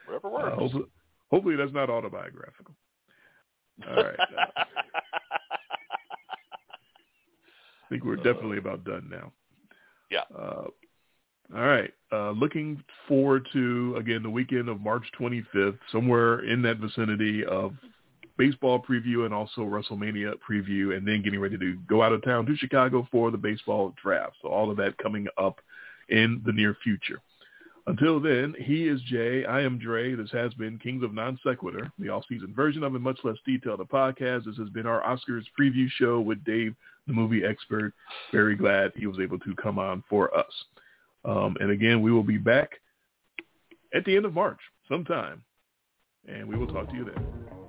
Whatever 0.08 0.28
Uh, 0.30 0.32
works. 0.32 0.56
hopefully, 0.58 0.84
hopefully 1.30 1.56
that's 1.58 1.74
not 1.74 1.90
autobiographical. 1.90 2.74
All 3.88 3.96
right. 3.98 4.20
Uh, 4.20 4.46
I 7.84 7.90
think 7.90 8.04
we're 8.06 8.16
definitely 8.16 8.58
about 8.58 8.84
done 8.86 9.08
now. 9.12 9.32
Yeah. 10.10 10.22
Uh, 10.36 10.68
all 11.54 11.66
right. 11.66 11.94
Uh, 12.12 12.32
looking 12.32 12.82
forward 13.08 13.48
to 13.54 13.96
again 13.98 14.24
the 14.24 14.30
weekend 14.30 14.70
of 14.70 14.80
March 14.80 15.06
25th, 15.20 15.78
somewhere 15.92 16.40
in 16.40 16.62
that 16.62 16.78
vicinity 16.78 17.46
of 17.46 17.74
baseball 18.38 18.82
preview 18.82 19.26
and 19.26 19.34
also 19.34 19.62
WrestleMania 19.62 20.34
preview, 20.48 20.96
and 20.96 21.08
then 21.08 21.22
getting 21.22 21.40
ready 21.40 21.58
to 21.58 21.78
go 21.88 22.02
out 22.02 22.14
of 22.14 22.24
town 22.24 22.46
to 22.46 22.56
Chicago 22.56 23.08
for 23.12 23.32
the 23.32 23.38
baseball 23.38 23.94
draft. 24.02 24.36
So 24.42 24.50
all 24.50 24.72
of 24.72 24.78
that 24.78 24.98
coming 24.98 25.28
up 25.38 25.60
in 26.10 26.42
the 26.46 26.52
near 26.52 26.76
future. 26.84 27.20
Until 27.88 28.20
then, 28.20 28.56
he 28.60 28.88
is 28.88 29.00
Jay. 29.02 29.46
I 29.46 29.62
am 29.62 29.78
Dre. 29.78 30.16
This 30.16 30.32
has 30.32 30.54
been 30.56 30.80
Kings 30.80 31.04
of 31.04 31.14
Non 31.14 31.38
Sequitur, 31.44 31.92
the 32.00 32.10
off-season 32.10 32.52
version 32.56 32.84
of 32.84 32.96
a 32.96 33.00
much 33.00 33.20
less 33.24 33.38
detailed 33.46 33.80
podcast. 33.90 34.46
This 34.46 34.58
has 34.58 34.70
been 34.70 34.88
our 34.88 35.04
Oscars 35.04 35.44
preview 35.60 35.88
show 35.92 36.20
with 36.20 36.44
Dave, 36.44 36.76
the 37.06 37.14
movie 37.14 37.46
expert. 37.46 37.94
Very 38.32 38.56
glad 38.56 38.92
he 38.96 39.06
was 39.06 39.20
able 39.20 39.38
to 39.40 39.54
come 39.56 39.78
on 39.78 40.04
for 40.10 40.36
us. 40.36 40.52
Um, 41.26 41.58
and 41.60 41.72
again, 41.72 42.02
we 42.02 42.12
will 42.12 42.24
be 42.24 42.38
back 42.38 42.70
at 43.94 44.06
the 44.06 44.16
end 44.16 44.26
of 44.26 44.34
March 44.34 44.60
sometime, 44.88 45.44
and 46.28 46.48
we 46.48 46.58
will 46.58 46.68
talk 46.68 46.90
to 46.92 46.96
you 46.96 47.06
then. 47.06 47.65